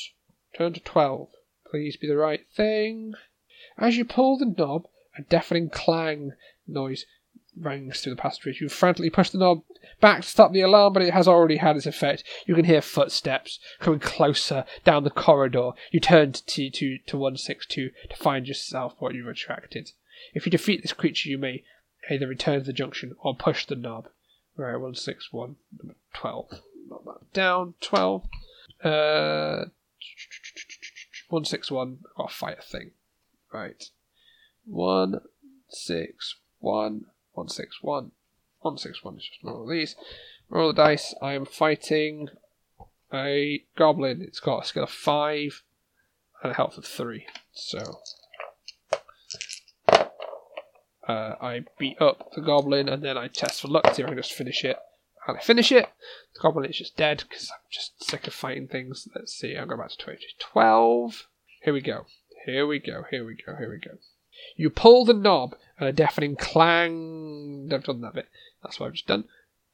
Turn 0.57 0.73
to 0.73 0.81
twelve. 0.81 1.29
Please 1.71 1.97
be 1.97 2.07
the 2.07 2.17
right 2.17 2.47
thing. 2.55 3.15
As 3.77 3.97
you 3.97 4.05
pull 4.05 4.39
the 4.39 4.47
knob, 4.47 4.87
a 5.17 5.23
deafening 5.23 5.69
clang 5.69 6.33
noise 6.67 7.07
rings 7.61 8.01
through 8.01 8.15
the 8.15 8.21
passageway. 8.21 8.55
You 8.61 8.69
frantically 8.69 9.11
push 9.11 9.31
the 9.31 9.39
knob 9.39 9.63
back 10.01 10.23
to 10.23 10.29
stop 10.29 10.53
the 10.53 10.61
alarm, 10.61 10.93
but 10.93 11.03
it 11.03 11.15
has 11.15 11.29
already 11.29 11.57
had 11.57 11.77
its 11.77 11.87
effect. 11.87 12.25
You 12.47 12.55
can 12.55 12.65
hear 12.65 12.83
footsteps 12.83 13.59
coming 13.81 14.01
closer 14.01 14.65
down 14.85 15.05
the 15.05 15.11
corridor. 15.11 15.71
You 15.91 16.01
turn 16.01 16.33
to 16.33 16.43
T2 16.43 17.07
to 17.07 17.17
162 17.17 17.91
to 18.11 18.17
find 18.17 18.47
yourself 18.47 18.95
what 18.99 19.15
you've 19.15 19.29
attracted. 19.29 19.93
If 20.35 20.47
you 20.47 20.51
defeat 20.51 20.83
this 20.83 20.93
creature, 20.93 21.29
you 21.29 21.39
may 21.39 21.63
either 22.11 22.27
return 22.27 22.61
to 22.61 22.65
the 22.65 22.73
junction 22.73 23.15
or 23.21 23.37
push 23.37 23.67
the 23.67 23.77
knob. 23.77 24.09
Right, 24.57 24.73
161, 24.73 25.57
12. 26.15 26.61
Not 26.89 27.05
that 27.05 27.33
down, 27.33 27.75
12. 27.81 28.25
Uh, 28.83 29.67
161, 31.29 31.99
I've 32.11 32.17
got 32.17 32.31
a 32.31 32.35
fight 32.35 32.65
thing. 32.65 32.93
Right. 33.53 33.91
161 34.65 37.05
one, 37.39 37.45
one 37.45 37.49
six 37.49 37.83
one, 37.83 38.11
one 38.61 38.79
six 38.79 39.05
one 39.05 39.17
is 39.17 39.25
just 39.25 39.43
roll 39.45 39.67
these. 39.67 39.95
Roll 40.51 40.73
the 40.73 40.83
dice. 40.83 41.15
I 41.23 41.35
am 41.35 41.45
fighting 41.45 42.29
a 43.13 43.63
goblin. 43.77 44.23
It's 44.23 44.41
got 44.41 44.65
a 44.65 44.67
skill 44.67 44.85
of 44.85 44.91
five 44.91 45.63
and 46.43 46.53
a 46.53 46.55
health 46.55 46.79
of 46.79 46.85
three. 46.85 47.27
So 47.53 48.01
uh, 51.07 51.35
I 51.41 51.65
beat 51.79 52.01
up 52.01 52.33
the 52.35 52.41
goblin 52.41 52.89
and 52.89 53.03
then 53.03 53.17
I 53.17 53.29
test 53.29 53.61
for 53.61 53.69
luck 53.69 53.85
to 53.85 53.95
see 53.95 54.03
if 54.03 54.07
I 54.07 54.11
can 54.11 54.19
just 54.19 54.33
finish 54.33 54.65
it. 54.65 54.77
And 55.27 55.37
I 55.37 55.41
finish 55.41 55.71
it. 55.71 55.89
The 56.35 56.41
goblin 56.41 56.69
is 56.69 56.79
just 56.79 56.97
dead 56.97 57.25
because 57.29 57.51
I'm 57.51 57.61
just 57.71 58.03
sick 58.03 58.27
of 58.27 58.35
fighting 58.35 58.69
things. 58.69 59.07
Let's 59.15 59.33
see. 59.33 59.57
I'll 59.57 59.67
go 59.67 59.77
back 59.77 59.91
to 59.91 59.97
2012. 59.97 61.29
Here 61.63 61.73
we 61.73 61.81
go. 61.81 62.07
Here 62.47 62.67
we 62.67 62.79
go. 62.79 63.05
Here 63.11 63.25
we 63.25 63.35
go. 63.35 63.57
Here 63.57 63.71
we 63.71 63.79
go. 63.79 63.99
You 64.57 64.71
pull 64.71 65.05
the 65.05 65.15
knob 65.15 65.55
and 65.79 65.89
a 65.89 65.93
deafening 65.93 66.37
clang. 66.37 67.71
I've 67.73 67.85
done 67.85 68.01
that 68.03 68.15
bit. 68.15 68.29
That's 68.63 68.79
what 68.79 68.87
I've 68.87 68.95
just 68.95 69.07
done. 69.07 69.25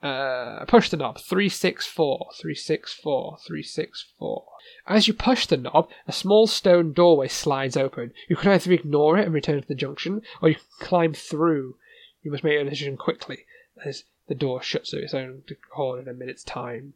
Uh, 0.02 0.64
push 0.66 0.90
the 0.90 0.98
knob. 0.98 1.18
364, 1.18 2.28
364, 2.36 3.38
364. 3.46 4.44
As 4.86 5.08
you 5.08 5.14
push 5.14 5.46
the 5.46 5.56
knob, 5.56 5.88
a 6.06 6.12
small 6.12 6.46
stone 6.46 6.92
doorway 6.92 7.28
slides 7.28 7.76
open. 7.76 8.12
You 8.28 8.36
can 8.36 8.50
either 8.52 8.70
ignore 8.72 9.16
it 9.16 9.24
and 9.24 9.32
return 9.32 9.62
to 9.62 9.66
the 9.66 9.74
junction, 9.74 10.20
or 10.42 10.50
you 10.50 10.56
can 10.56 10.86
climb 10.86 11.14
through. 11.14 11.76
You 12.22 12.30
must 12.30 12.44
make 12.44 12.60
a 12.60 12.64
decision 12.64 12.98
quickly, 12.98 13.46
as 13.82 14.04
the 14.28 14.34
door 14.34 14.62
shuts 14.62 14.92
of 14.92 15.00
its 15.00 15.14
own 15.14 15.42
accord 15.50 16.02
in 16.02 16.08
a 16.08 16.12
minute's 16.12 16.44
time. 16.44 16.92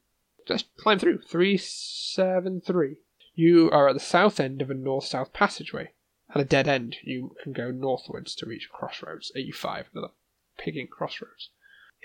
Just 0.46 0.66
climb 0.76 0.98
through. 0.98 1.22
373. 1.22 2.96
You 3.34 3.70
are 3.70 3.88
at 3.88 3.94
the 3.94 4.00
south 4.00 4.38
end 4.38 4.60
of 4.60 4.70
a 4.70 4.74
north 4.74 5.04
south 5.04 5.32
passageway. 5.32 5.92
At 6.34 6.40
a 6.40 6.44
dead 6.44 6.68
end, 6.68 6.96
you 7.02 7.34
can 7.42 7.52
go 7.52 7.70
northwards 7.70 8.34
to 8.36 8.46
reach 8.46 8.68
crossroads. 8.70 9.32
85, 9.34 9.88
another 9.92 10.12
pigging 10.58 10.88
crossroads. 10.88 11.50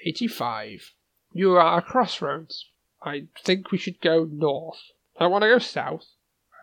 85. 0.06 0.94
You 1.34 1.54
are 1.54 1.78
at 1.78 1.80
a 1.80 1.82
crossroads. 1.82 2.70
I 3.02 3.28
think 3.44 3.72
we 3.72 3.78
should 3.78 4.00
go 4.00 4.28
north. 4.32 4.80
I 5.18 5.24
don't 5.24 5.32
want 5.32 5.44
to 5.44 5.50
go 5.50 5.60
south. 5.60 6.06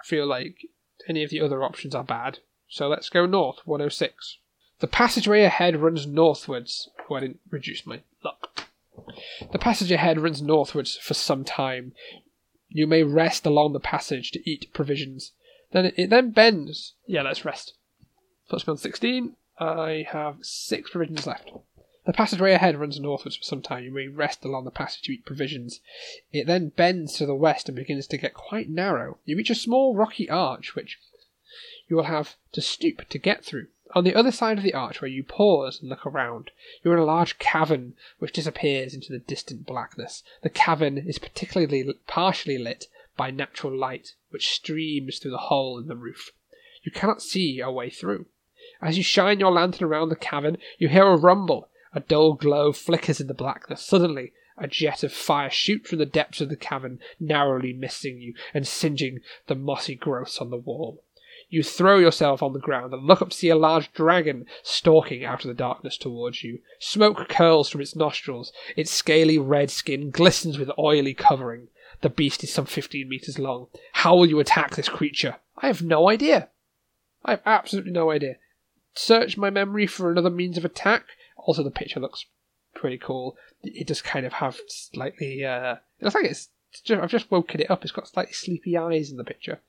I 0.00 0.06
feel 0.06 0.26
like 0.26 0.66
any 1.08 1.22
of 1.22 1.30
the 1.30 1.40
other 1.40 1.62
options 1.62 1.94
are 1.94 2.04
bad. 2.04 2.38
So 2.68 2.88
let's 2.88 3.08
go 3.08 3.26
north, 3.26 3.58
106. 3.64 4.38
The 4.78 4.86
passageway 4.86 5.42
ahead 5.42 5.76
runs 5.76 6.06
northwards. 6.06 6.88
Oh, 7.08 7.16
I 7.16 7.20
didn't 7.20 7.40
reduce 7.50 7.84
my 7.84 8.00
luck. 8.24 8.68
The 9.52 9.58
passage 9.58 9.90
ahead 9.92 10.20
runs 10.20 10.40
northwards 10.40 10.96
for 10.96 11.14
some 11.14 11.44
time. 11.44 11.92
You 12.68 12.86
may 12.86 13.02
rest 13.02 13.44
along 13.44 13.72
the 13.72 13.80
passage 13.80 14.30
to 14.32 14.50
eat 14.50 14.72
provisions. 14.72 15.32
Then 15.72 15.86
it, 15.86 15.94
it 15.96 16.10
then 16.10 16.30
bends. 16.30 16.94
Yeah, 17.06 17.22
let's 17.22 17.44
rest. 17.44 17.74
Puts 18.48 18.66
me 18.66 18.72
on 18.72 18.76
16. 18.76 19.36
I 19.58 20.06
have 20.08 20.38
six 20.42 20.90
provisions 20.90 21.26
left. 21.26 21.50
The 22.06 22.12
passageway 22.14 22.52
ahead 22.52 22.78
runs 22.78 22.98
northwards 22.98 23.36
for 23.36 23.44
some 23.44 23.62
time. 23.62 23.84
You 23.84 23.92
may 23.92 24.08
rest 24.08 24.44
along 24.44 24.64
the 24.64 24.70
passage 24.70 25.02
to 25.02 25.12
eat 25.12 25.26
provisions. 25.26 25.80
It 26.32 26.46
then 26.46 26.70
bends 26.70 27.14
to 27.18 27.26
the 27.26 27.34
west 27.34 27.68
and 27.68 27.76
begins 27.76 28.06
to 28.08 28.16
get 28.16 28.34
quite 28.34 28.70
narrow. 28.70 29.18
You 29.24 29.36
reach 29.36 29.50
a 29.50 29.54
small 29.54 29.94
rocky 29.94 30.28
arch, 30.28 30.74
which 30.74 30.98
you 31.88 31.96
will 31.96 32.04
have 32.04 32.36
to 32.52 32.62
stoop 32.62 33.08
to 33.10 33.18
get 33.18 33.44
through. 33.44 33.66
On 33.94 34.04
the 34.04 34.14
other 34.14 34.30
side 34.30 34.56
of 34.56 34.64
the 34.64 34.72
arch, 34.72 35.02
where 35.02 35.10
you 35.10 35.22
pause 35.22 35.80
and 35.80 35.90
look 35.90 36.06
around, 36.06 36.52
you 36.82 36.90
are 36.90 36.94
in 36.94 37.00
a 37.00 37.04
large 37.04 37.38
cavern 37.38 37.94
which 38.18 38.32
disappears 38.32 38.94
into 38.94 39.12
the 39.12 39.18
distant 39.18 39.66
blackness. 39.66 40.22
The 40.42 40.48
cavern 40.48 40.96
is 40.96 41.18
particularly 41.18 41.92
partially 42.06 42.56
lit 42.56 42.86
by 43.16 43.30
natural 43.30 43.76
light 43.76 44.14
which 44.30 44.50
streams 44.50 45.18
through 45.18 45.32
the 45.32 45.38
hole 45.38 45.78
in 45.78 45.86
the 45.86 45.96
roof. 45.96 46.32
You 46.82 46.90
cannot 46.90 47.22
see 47.22 47.60
a 47.60 47.70
way 47.70 47.90
through. 47.90 48.26
As 48.80 48.96
you 48.96 49.02
shine 49.02 49.40
your 49.40 49.52
lantern 49.52 49.86
around 49.86 50.08
the 50.08 50.16
cavern, 50.16 50.56
you 50.78 50.88
hear 50.88 51.06
a 51.06 51.16
rumble. 51.16 51.68
A 51.92 52.00
dull 52.00 52.34
glow 52.34 52.72
flickers 52.72 53.20
in 53.20 53.26
the 53.26 53.34
blackness. 53.34 53.84
Suddenly, 53.84 54.32
a 54.56 54.68
jet 54.68 55.02
of 55.02 55.12
fire 55.12 55.50
shoots 55.50 55.90
from 55.90 55.98
the 55.98 56.06
depths 56.06 56.40
of 56.40 56.48
the 56.48 56.56
cavern, 56.56 57.00
narrowly 57.18 57.72
missing 57.72 58.20
you 58.20 58.34
and 58.54 58.66
singeing 58.66 59.20
the 59.46 59.54
mossy 59.54 59.94
growths 59.94 60.38
on 60.38 60.50
the 60.50 60.56
wall. 60.56 61.02
You 61.48 61.64
throw 61.64 61.98
yourself 61.98 62.44
on 62.44 62.52
the 62.52 62.60
ground 62.60 62.92
and 62.94 63.06
look 63.06 63.20
up 63.20 63.30
to 63.30 63.36
see 63.36 63.48
a 63.48 63.56
large 63.56 63.92
dragon 63.92 64.46
stalking 64.62 65.24
out 65.24 65.44
of 65.44 65.48
the 65.48 65.54
darkness 65.54 65.96
towards 65.96 66.44
you. 66.44 66.60
Smoke 66.78 67.28
curls 67.28 67.68
from 67.68 67.80
its 67.80 67.96
nostrils. 67.96 68.52
Its 68.76 68.92
scaly 68.92 69.36
red 69.36 69.70
skin 69.70 70.10
glistens 70.10 70.58
with 70.58 70.70
oily 70.78 71.12
covering. 71.12 71.68
The 72.02 72.08
beast 72.08 72.42
is 72.42 72.52
some 72.52 72.66
15 72.66 73.08
meters 73.08 73.38
long. 73.38 73.66
How 73.92 74.16
will 74.16 74.26
you 74.26 74.40
attack 74.40 74.74
this 74.74 74.88
creature? 74.88 75.36
I 75.58 75.66
have 75.66 75.82
no 75.82 76.08
idea. 76.08 76.48
I 77.24 77.32
have 77.32 77.42
absolutely 77.44 77.92
no 77.92 78.10
idea. 78.10 78.36
Search 78.94 79.36
my 79.36 79.50
memory 79.50 79.86
for 79.86 80.10
another 80.10 80.30
means 80.30 80.56
of 80.56 80.64
attack. 80.64 81.04
Also, 81.36 81.62
the 81.62 81.70
picture 81.70 82.00
looks 82.00 82.24
pretty 82.74 82.98
cool. 82.98 83.36
It 83.62 83.86
does 83.86 84.02
kind 84.02 84.24
of 84.24 84.34
have 84.34 84.58
slightly. 84.68 85.44
Uh, 85.44 85.76
it 85.98 86.04
looks 86.04 86.14
like 86.14 86.24
it's. 86.24 86.48
Just, 86.84 87.02
I've 87.02 87.10
just 87.10 87.30
woken 87.30 87.60
it 87.60 87.70
up. 87.70 87.82
It's 87.82 87.92
got 87.92 88.08
slightly 88.08 88.32
sleepy 88.32 88.76
eyes 88.76 89.10
in 89.10 89.16
the 89.16 89.24
picture. 89.24 89.60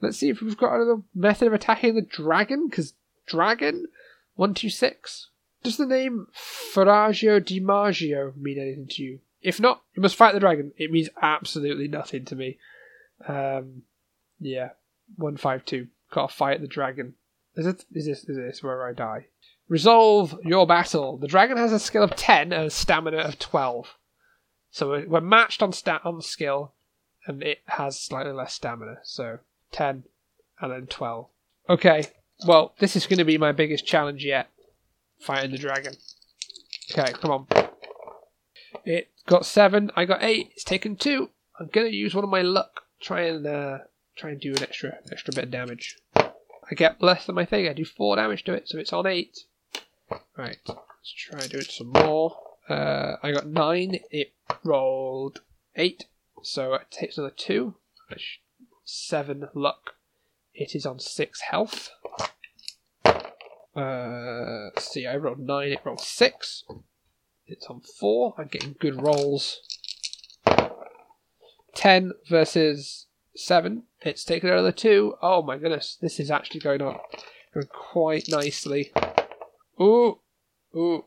Let's 0.00 0.18
see 0.18 0.30
if 0.30 0.40
we've 0.40 0.56
got 0.56 0.74
another 0.74 1.02
method 1.14 1.48
of 1.48 1.52
attacking 1.52 1.94
the 1.94 2.02
dragon. 2.02 2.68
Because 2.68 2.94
dragon, 3.26 3.88
one 4.36 4.54
two 4.54 4.70
six. 4.70 5.28
Does 5.62 5.76
the 5.76 5.86
name 5.86 6.28
Farrigo 6.34 7.44
Di 7.44 7.58
Maggio 7.58 8.32
mean 8.36 8.58
anything 8.58 8.86
to 8.90 9.02
you? 9.02 9.20
If 9.44 9.60
not, 9.60 9.82
you 9.94 10.02
must 10.02 10.16
fight 10.16 10.32
the 10.32 10.40
dragon. 10.40 10.72
It 10.78 10.90
means 10.90 11.10
absolutely 11.20 11.86
nothing 11.86 12.24
to 12.24 12.34
me. 12.34 12.58
Um, 13.28 13.82
yeah, 14.40 14.70
one 15.16 15.36
five 15.36 15.64
two. 15.64 15.88
Gotta 16.10 16.34
fight 16.34 16.60
the 16.60 16.66
dragon. 16.66 17.14
Is 17.54 17.66
it? 17.66 17.84
Is 17.92 18.06
this? 18.06 18.24
Is 18.24 18.36
this 18.36 18.62
where 18.62 18.88
I 18.88 18.92
die? 18.92 19.26
Resolve 19.68 20.38
your 20.42 20.66
battle. 20.66 21.18
The 21.18 21.28
dragon 21.28 21.58
has 21.58 21.72
a 21.72 21.78
skill 21.78 22.02
of 22.02 22.16
ten 22.16 22.52
and 22.52 22.66
a 22.66 22.70
stamina 22.70 23.18
of 23.18 23.38
twelve. 23.38 23.94
So 24.70 25.04
we're 25.06 25.20
matched 25.20 25.62
on 25.62 25.72
stat 25.72 26.00
on 26.04 26.20
skill, 26.22 26.72
and 27.26 27.42
it 27.42 27.58
has 27.66 28.00
slightly 28.00 28.32
less 28.32 28.54
stamina. 28.54 28.96
So 29.04 29.40
ten 29.70 30.04
and 30.60 30.72
then 30.72 30.86
twelve. 30.86 31.28
Okay. 31.68 32.06
Well, 32.46 32.74
this 32.78 32.96
is 32.96 33.06
going 33.06 33.18
to 33.18 33.24
be 33.24 33.38
my 33.38 33.52
biggest 33.52 33.86
challenge 33.86 34.24
yet. 34.24 34.48
Fighting 35.20 35.52
the 35.52 35.58
dragon. 35.58 35.94
Okay, 36.90 37.12
come 37.12 37.30
on. 37.30 37.46
It 38.84 39.08
got 39.26 39.46
seven. 39.46 39.90
I 39.96 40.04
got 40.04 40.22
eight. 40.22 40.50
It's 40.52 40.64
taken 40.64 40.96
two. 40.96 41.30
I'm 41.58 41.68
gonna 41.72 41.88
use 41.88 42.14
one 42.14 42.24
of 42.24 42.30
my 42.30 42.42
luck. 42.42 42.82
Try 43.00 43.22
and 43.22 43.46
uh, 43.46 43.78
try 44.16 44.30
and 44.30 44.40
do 44.40 44.52
an 44.52 44.62
extra 44.62 44.98
extra 45.10 45.32
bit 45.34 45.44
of 45.44 45.50
damage. 45.50 45.96
I 46.16 46.74
get 46.74 47.02
less 47.02 47.26
than 47.26 47.34
my 47.34 47.44
thing. 47.44 47.68
I 47.68 47.72
do 47.72 47.84
four 47.84 48.16
damage 48.16 48.44
to 48.44 48.54
it, 48.54 48.68
so 48.68 48.78
it's 48.78 48.92
on 48.92 49.06
eight. 49.06 49.40
Right, 50.36 50.58
let's 50.66 51.12
try 51.16 51.40
and 51.40 51.50
do 51.50 51.58
it 51.58 51.70
some 51.70 51.88
more. 51.88 52.36
Uh, 52.68 53.16
I 53.22 53.32
got 53.32 53.46
nine. 53.46 54.00
It 54.10 54.32
rolled 54.64 55.40
eight, 55.76 56.06
so 56.42 56.74
it 56.74 56.90
takes 56.90 57.18
another 57.18 57.34
two. 57.36 57.74
Seven 58.84 59.48
luck. 59.54 59.92
It 60.54 60.74
is 60.74 60.86
on 60.86 60.98
six 61.00 61.40
health. 61.40 61.90
Uh, 63.74 64.70
see, 64.78 65.06
I 65.06 65.16
rolled 65.16 65.40
nine. 65.40 65.72
It 65.72 65.80
rolled 65.84 66.00
six. 66.00 66.64
It's 67.46 67.66
on 67.66 67.80
four. 67.80 68.34
I'm 68.38 68.48
getting 68.48 68.76
good 68.78 69.02
rolls. 69.02 69.60
Ten 71.74 72.12
versus 72.28 73.06
seven. 73.36 73.84
It's 74.02 74.24
taken 74.24 74.48
another 74.48 74.72
two. 74.72 75.14
Oh 75.20 75.42
my 75.42 75.58
goodness, 75.58 75.98
this 76.00 76.20
is 76.20 76.30
actually 76.30 76.60
going 76.60 76.82
on 76.82 76.98
quite 77.68 78.28
nicely. 78.28 78.92
Ooh, 79.80 80.20
ooh. 80.74 81.04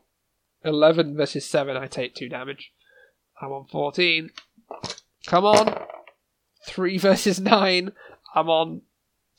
11 0.64 1.16
versus 1.16 1.44
7, 1.46 1.76
I 1.76 1.86
take 1.86 2.14
2 2.14 2.28
damage. 2.28 2.72
I'm 3.40 3.52
on 3.52 3.66
14. 3.66 4.30
Come 5.26 5.44
on. 5.44 5.86
3 6.66 6.98
versus 6.98 7.40
9. 7.40 7.92
I'm 8.34 8.50
on 8.50 8.82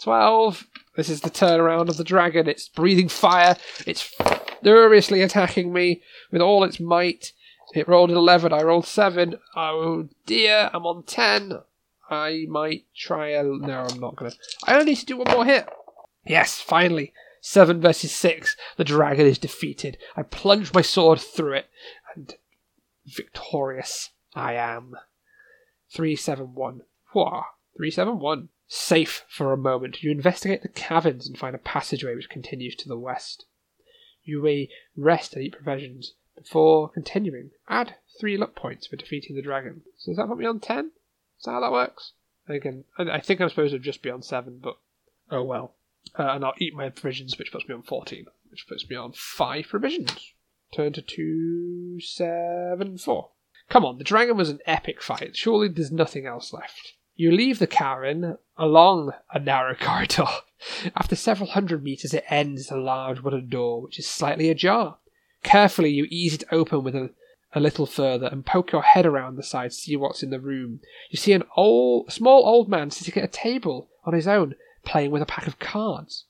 12. 0.02 0.66
This 0.96 1.10
is 1.10 1.22
the 1.22 1.30
turnaround 1.30 1.90
of 1.90 1.98
the 1.98 2.04
dragon. 2.04 2.48
It's 2.48 2.70
breathing 2.70 3.10
fire. 3.10 3.58
It's 3.86 4.16
furiously 4.64 5.22
attacking 5.22 5.72
me 5.74 6.02
with 6.32 6.42
all 6.42 6.64
its 6.64 6.80
might. 6.80 7.34
It 7.76 7.88
rolled 7.88 8.10
an 8.10 8.18
11. 8.18 8.52
I 8.52 8.64
rolled 8.64 8.88
7. 8.88 9.36
Oh 9.56 10.10
dear. 10.26 10.70
I'm 10.74 10.86
on 10.86 11.04
10. 11.04 11.60
I 12.10 12.46
might 12.50 12.86
try 12.96 13.30
a. 13.30 13.44
No, 13.44 13.88
I'm 13.90 14.00
not 14.00 14.16
gonna. 14.16 14.32
I 14.66 14.74
only 14.74 14.86
need 14.92 14.98
to 14.98 15.06
do 15.06 15.18
one 15.18 15.32
more 15.32 15.46
hit. 15.46 15.68
Yes, 16.26 16.60
finally. 16.60 17.14
Seven 17.42 17.80
versus 17.80 18.12
six. 18.12 18.58
The 18.78 18.84
dragon 18.84 19.26
is 19.26 19.38
defeated. 19.38 19.98
I 20.18 20.24
plunge 20.24 20.74
my 20.74 20.82
sword 20.82 21.20
through 21.20 21.54
it, 21.54 21.70
and 22.16 22.36
victorious 23.06 24.10
I 24.36 24.54
am. 24.54 24.96
371. 25.92 26.82
Whoa. 27.14 27.44
371. 27.78 28.50
Safe 28.68 29.26
for 29.28 29.52
a 29.52 29.58
moment, 29.58 30.04
you 30.04 30.12
investigate 30.12 30.62
the 30.62 30.68
caverns 30.68 31.28
and 31.28 31.38
find 31.38 31.56
a 31.56 31.60
passageway 31.60 32.14
which 32.16 32.30
continues 32.30 32.76
to 32.76 32.88
the 32.88 32.98
west. 32.98 33.46
You 34.24 34.68
rest 34.96 35.34
and 35.34 35.44
eat 35.44 35.54
provisions 35.54 36.14
before 36.36 36.90
continuing. 36.90 37.50
Add 37.68 37.96
three 38.20 38.38
luck 38.38 38.54
points 38.56 38.86
for 38.88 38.96
defeating 38.96 39.36
the 39.36 39.42
dragon. 39.42 39.82
So 39.98 40.12
does 40.12 40.18
that 40.18 40.28
put 40.28 40.38
me 40.38 40.46
on 40.46 40.60
10? 40.60 40.92
Is 41.40 41.46
that 41.46 41.52
how 41.52 41.62
that 41.62 41.72
works? 41.72 42.12
Again, 42.48 42.84
I 42.98 43.20
think 43.20 43.42
I'm 43.42 43.50
supposed 43.50 43.74
to 43.74 43.80
just 43.80 44.02
be 44.02 44.10
on 44.10 44.24
7, 44.24 44.60
but 44.62 44.78
oh 45.30 45.44
well. 45.44 45.76
Uh, 46.18 46.32
and 46.32 46.44
I'll 46.44 46.56
eat 46.58 46.74
my 46.74 46.90
provisions, 46.90 47.38
which 47.38 47.52
puts 47.52 47.68
me 47.68 47.76
on 47.76 47.84
14, 47.84 48.26
which 48.50 48.68
puts 48.68 48.90
me 48.90 48.96
on 48.96 49.12
5 49.14 49.68
provisions. 49.68 50.34
Turn 50.74 50.92
to 50.94 51.02
274. 51.02 53.30
Come 53.70 53.86
on, 53.86 54.00
the 54.00 54.04
dragon 54.04 54.36
was 54.38 54.50
an 54.50 54.60
epic 54.66 55.02
fight. 55.02 55.36
Surely 55.36 55.68
there's 55.68 55.92
nothing 55.92 56.26
else 56.26 56.54
left. 56.54 56.94
You 57.16 57.32
leave 57.32 57.60
the 57.60 57.68
cavern 57.68 58.40
along 58.58 59.12
a 59.32 59.40
narrow 59.40 59.76
corridor. 59.80 60.26
After 60.96 61.16
several 61.16 61.50
hundred 61.50 61.84
meters, 61.84 62.14
it 62.14 62.26
ends 62.30 62.72
at 62.72 62.78
a 62.78 62.82
large 62.82 63.22
wooden 63.22 63.48
door, 63.48 63.82
which 63.82 63.98
is 63.98 64.08
slightly 64.08 64.50
ajar. 64.50 64.98
Carefully, 65.42 65.90
you 65.90 66.06
ease 66.10 66.34
it 66.34 66.44
open 66.52 66.84
with 66.84 66.96
a, 66.96 67.12
a 67.54 67.60
little 67.60 67.86
further 67.86 68.28
and 68.28 68.46
poke 68.46 68.72
your 68.72 68.82
head 68.82 69.06
around 69.06 69.36
the 69.36 69.44
side 69.44 69.72
to 69.72 69.78
see 69.78 69.96
what's 69.96 70.22
in 70.22 70.32
the 70.32 70.40
room. 70.40 70.82
You 71.10 71.18
see 71.18 71.34
an 71.34 71.44
old, 71.56 72.12
small 72.12 72.46
old 72.46 72.68
man 72.68 72.92
sitting 72.92 73.22
at 73.22 73.30
a 73.30 73.32
table 73.32 73.90
on 74.04 74.14
his 74.14 74.28
own, 74.28 74.56
playing 74.84 75.12
with 75.12 75.22
a 75.22 75.26
pack 75.26 75.48
of 75.48 75.60
cards. 75.60 76.26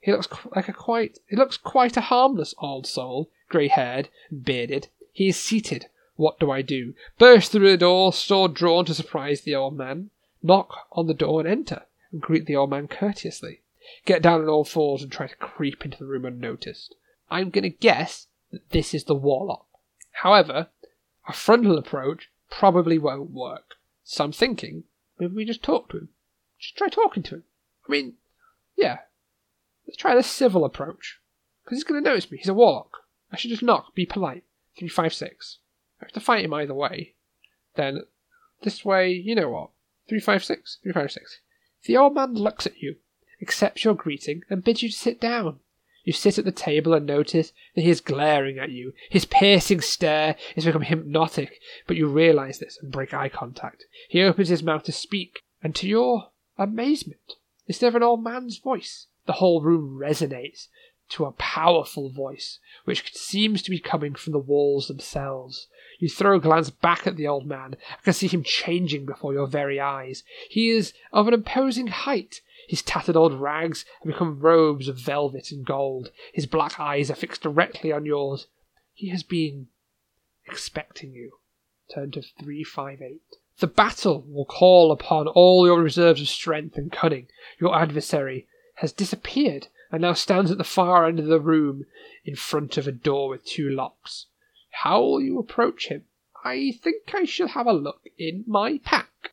He 0.00 0.12
looks 0.12 0.28
like 0.54 0.68
a 0.68 0.72
quite 0.72 1.18
he 1.28 1.36
looks 1.36 1.56
quite 1.56 1.96
a 1.96 2.02
harmless 2.02 2.54
old 2.58 2.86
soul, 2.86 3.30
grey 3.48 3.68
haired 3.68 4.08
bearded. 4.30 4.88
He 5.12 5.28
is 5.28 5.36
seated. 5.36 5.86
What 6.16 6.40
do 6.40 6.50
I 6.50 6.62
do? 6.62 6.94
Burst 7.18 7.52
through 7.52 7.70
the 7.70 7.76
door, 7.76 8.12
sword 8.12 8.54
drawn 8.54 8.84
to 8.86 8.94
surprise 8.94 9.42
the 9.42 9.54
old 9.54 9.76
man. 9.76 10.10
Knock 10.42 10.86
on 10.92 11.06
the 11.06 11.14
door 11.14 11.40
and 11.40 11.48
enter, 11.48 11.82
and 12.12 12.20
greet 12.20 12.46
the 12.46 12.56
old 12.56 12.70
man 12.70 12.88
courteously. 12.88 13.62
Get 14.04 14.22
down 14.22 14.42
on 14.42 14.48
all 14.48 14.64
fours 14.64 15.02
and 15.02 15.10
try 15.10 15.26
to 15.26 15.36
creep 15.36 15.84
into 15.84 15.98
the 15.98 16.06
room 16.06 16.24
unnoticed. 16.24 16.94
I'm 17.30 17.50
going 17.50 17.62
to 17.62 17.70
guess 17.70 18.26
that 18.50 18.70
this 18.70 18.94
is 18.94 19.04
the 19.04 19.14
warlock. 19.14 19.66
However, 20.12 20.68
a 21.28 21.32
frontal 21.32 21.78
approach 21.78 22.30
probably 22.50 22.98
won't 22.98 23.30
work. 23.30 23.74
So 24.04 24.24
I'm 24.24 24.32
thinking 24.32 24.84
maybe 25.18 25.34
we 25.34 25.44
just 25.44 25.62
talk 25.62 25.90
to 25.90 25.98
him. 25.98 26.08
Just 26.58 26.76
try 26.76 26.88
talking 26.88 27.22
to 27.24 27.36
him. 27.36 27.44
I 27.86 27.92
mean, 27.92 28.14
yeah. 28.76 28.98
Let's 29.86 29.96
try 29.96 30.14
the 30.14 30.22
civil 30.22 30.64
approach. 30.64 31.20
Because 31.64 31.78
he's 31.78 31.84
going 31.84 32.02
to 32.02 32.08
notice 32.08 32.30
me. 32.30 32.38
He's 32.38 32.48
a 32.48 32.54
warlock. 32.54 32.98
I 33.32 33.36
should 33.36 33.50
just 33.50 33.62
knock, 33.62 33.94
be 33.94 34.06
polite. 34.06 34.44
356. 34.78 35.58
I 36.00 36.04
have 36.04 36.12
to 36.12 36.20
fight 36.20 36.44
him 36.44 36.54
either 36.54 36.74
way. 36.74 37.14
Then, 37.74 38.02
this 38.62 38.84
way, 38.84 39.10
you 39.10 39.34
know 39.34 39.50
what? 39.50 39.70
356, 40.08 40.78
356. 40.82 41.40
The 41.88 41.96
old 41.96 42.14
man 42.14 42.34
looks 42.34 42.66
at 42.66 42.82
you, 42.82 42.96
accepts 43.40 43.82
your 43.82 43.94
greeting, 43.94 44.42
and 44.50 44.62
bids 44.62 44.82
you 44.82 44.90
to 44.90 44.94
sit 44.94 45.18
down. 45.18 45.60
You 46.04 46.12
sit 46.12 46.36
at 46.36 46.44
the 46.44 46.52
table 46.52 46.92
and 46.92 47.06
notice 47.06 47.54
that 47.74 47.80
he 47.80 47.88
is 47.88 48.02
glaring 48.02 48.58
at 48.58 48.70
you. 48.70 48.92
His 49.08 49.24
piercing 49.24 49.80
stare 49.80 50.36
has 50.54 50.66
become 50.66 50.82
hypnotic, 50.82 51.58
but 51.86 51.96
you 51.96 52.06
realize 52.06 52.58
this 52.58 52.78
and 52.82 52.92
break 52.92 53.14
eye 53.14 53.30
contact. 53.30 53.86
He 54.06 54.20
opens 54.20 54.50
his 54.50 54.62
mouth 54.62 54.82
to 54.82 54.92
speak, 54.92 55.44
and 55.62 55.74
to 55.76 55.88
your 55.88 56.28
amazement, 56.58 57.36
is 57.66 57.78
there 57.78 57.96
an 57.96 58.02
old 58.02 58.22
man's 58.22 58.58
voice? 58.58 59.06
The 59.24 59.40
whole 59.40 59.62
room 59.62 59.98
resonates 59.98 60.68
to 61.08 61.24
a 61.24 61.32
powerful 61.32 62.10
voice, 62.10 62.58
which 62.84 63.14
seems 63.16 63.62
to 63.62 63.70
be 63.70 63.78
coming 63.78 64.14
from 64.14 64.34
the 64.34 64.38
walls 64.38 64.88
themselves. 64.88 65.68
You 65.98 66.08
throw 66.08 66.36
a 66.36 66.40
glance 66.40 66.70
back 66.70 67.06
at 67.08 67.16
the 67.16 67.26
old 67.26 67.44
man 67.46 67.74
and 67.74 68.02
can 68.04 68.12
see 68.12 68.28
him 68.28 68.44
changing 68.44 69.04
before 69.04 69.32
your 69.32 69.48
very 69.48 69.80
eyes. 69.80 70.22
He 70.48 70.70
is 70.70 70.92
of 71.12 71.26
an 71.26 71.34
imposing 71.34 71.88
height. 71.88 72.40
His 72.68 72.82
tattered 72.82 73.16
old 73.16 73.34
rags 73.34 73.84
have 74.02 74.12
become 74.12 74.38
robes 74.38 74.86
of 74.86 74.96
velvet 74.96 75.50
and 75.50 75.66
gold. 75.66 76.12
His 76.32 76.46
black 76.46 76.78
eyes 76.78 77.10
are 77.10 77.16
fixed 77.16 77.42
directly 77.42 77.90
on 77.90 78.06
yours. 78.06 78.46
He 78.94 79.08
has 79.08 79.24
been 79.24 79.68
expecting 80.46 81.12
you. 81.12 81.32
Turn 81.92 82.12
to 82.12 82.22
358. 82.22 83.20
The 83.58 83.66
battle 83.66 84.24
will 84.28 84.44
call 84.44 84.92
upon 84.92 85.26
all 85.26 85.66
your 85.66 85.82
reserves 85.82 86.20
of 86.20 86.28
strength 86.28 86.76
and 86.76 86.92
cunning. 86.92 87.26
Your 87.60 87.74
adversary 87.74 88.46
has 88.76 88.92
disappeared, 88.92 89.66
and 89.90 90.02
now 90.02 90.12
stands 90.12 90.52
at 90.52 90.58
the 90.58 90.64
far 90.64 91.06
end 91.06 91.18
of 91.18 91.26
the 91.26 91.40
room 91.40 91.86
in 92.24 92.36
front 92.36 92.76
of 92.76 92.86
a 92.86 92.92
door 92.92 93.28
with 93.28 93.44
two 93.44 93.68
locks. 93.68 94.26
How 94.82 95.00
will 95.00 95.20
you 95.20 95.40
approach 95.40 95.88
him? 95.88 96.04
I 96.44 96.72
think 96.84 97.12
I 97.12 97.24
shall 97.24 97.48
have 97.48 97.66
a 97.66 97.72
look 97.72 98.02
in 98.16 98.44
my 98.46 98.78
pack. 98.78 99.32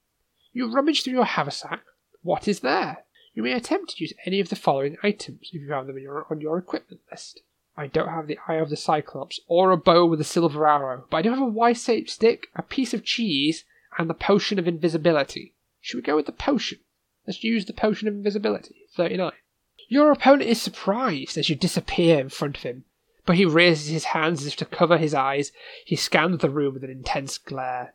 You 0.54 0.74
rummage 0.74 1.04
through 1.04 1.14
your 1.14 1.26
haversack. 1.26 1.84
What 2.24 2.48
is 2.48 2.62
there? 2.62 3.06
You 3.36 3.44
may 3.44 3.52
attempt 3.52 3.92
to 3.92 4.04
use 4.04 4.14
any 4.26 4.40
of 4.40 4.50
the 4.50 4.56
following 4.56 4.98
items 5.04 5.52
if 5.54 5.62
you 5.62 5.72
have 5.72 5.86
them 5.86 6.00
your, 6.00 6.26
on 6.32 6.42
your 6.42 6.58
equipment 6.58 7.02
list. 7.12 7.42
I 7.78 7.86
don't 7.86 8.10
have 8.10 8.26
the 8.26 8.40
Eye 8.48 8.56
of 8.56 8.72
the 8.72 8.76
Cyclops 8.76 9.40
or 9.48 9.70
a 9.70 9.78
bow 9.78 10.08
with 10.08 10.20
a 10.20 10.24
silver 10.24 10.68
arrow, 10.68 11.06
but 11.12 11.18
I 11.18 11.22
do 11.22 11.30
have 11.30 11.42
a 11.42 11.46
Y-shaped 11.46 12.10
stick, 12.10 12.48
a 12.56 12.64
piece 12.64 12.96
of 12.96 13.04
cheese, 13.04 13.66
and 14.00 14.10
the 14.10 14.16
potion 14.16 14.58
of 14.58 14.68
invisibility. 14.68 15.54
Should 15.80 15.98
we 15.98 16.02
go 16.02 16.16
with 16.16 16.26
the 16.26 16.32
potion? 16.32 16.80
Let's 17.28 17.44
use 17.44 17.66
the 17.66 17.74
potion 17.74 18.08
of 18.08 18.16
invisibility. 18.16 18.88
39. 18.96 19.32
Your 19.90 20.12
opponent 20.12 20.50
is 20.50 20.60
surprised 20.60 21.38
as 21.38 21.52
you 21.52 21.56
disappear 21.56 22.20
in 22.20 22.30
front 22.30 22.58
of 22.58 22.64
him, 22.64 22.86
but 23.26 23.38
he 23.38 23.46
raises 23.46 23.88
his 23.88 24.06
hands 24.06 24.42
as 24.42 24.48
if 24.48 24.56
to 24.58 24.66
cover 24.66 24.98
his 24.98 25.14
eyes. 25.14 25.52
He 25.86 25.96
scans 25.96 26.40
the 26.40 26.50
room 26.50 26.74
with 26.74 26.84
an 26.84 26.90
intense 26.90 27.38
glare. 27.38 27.94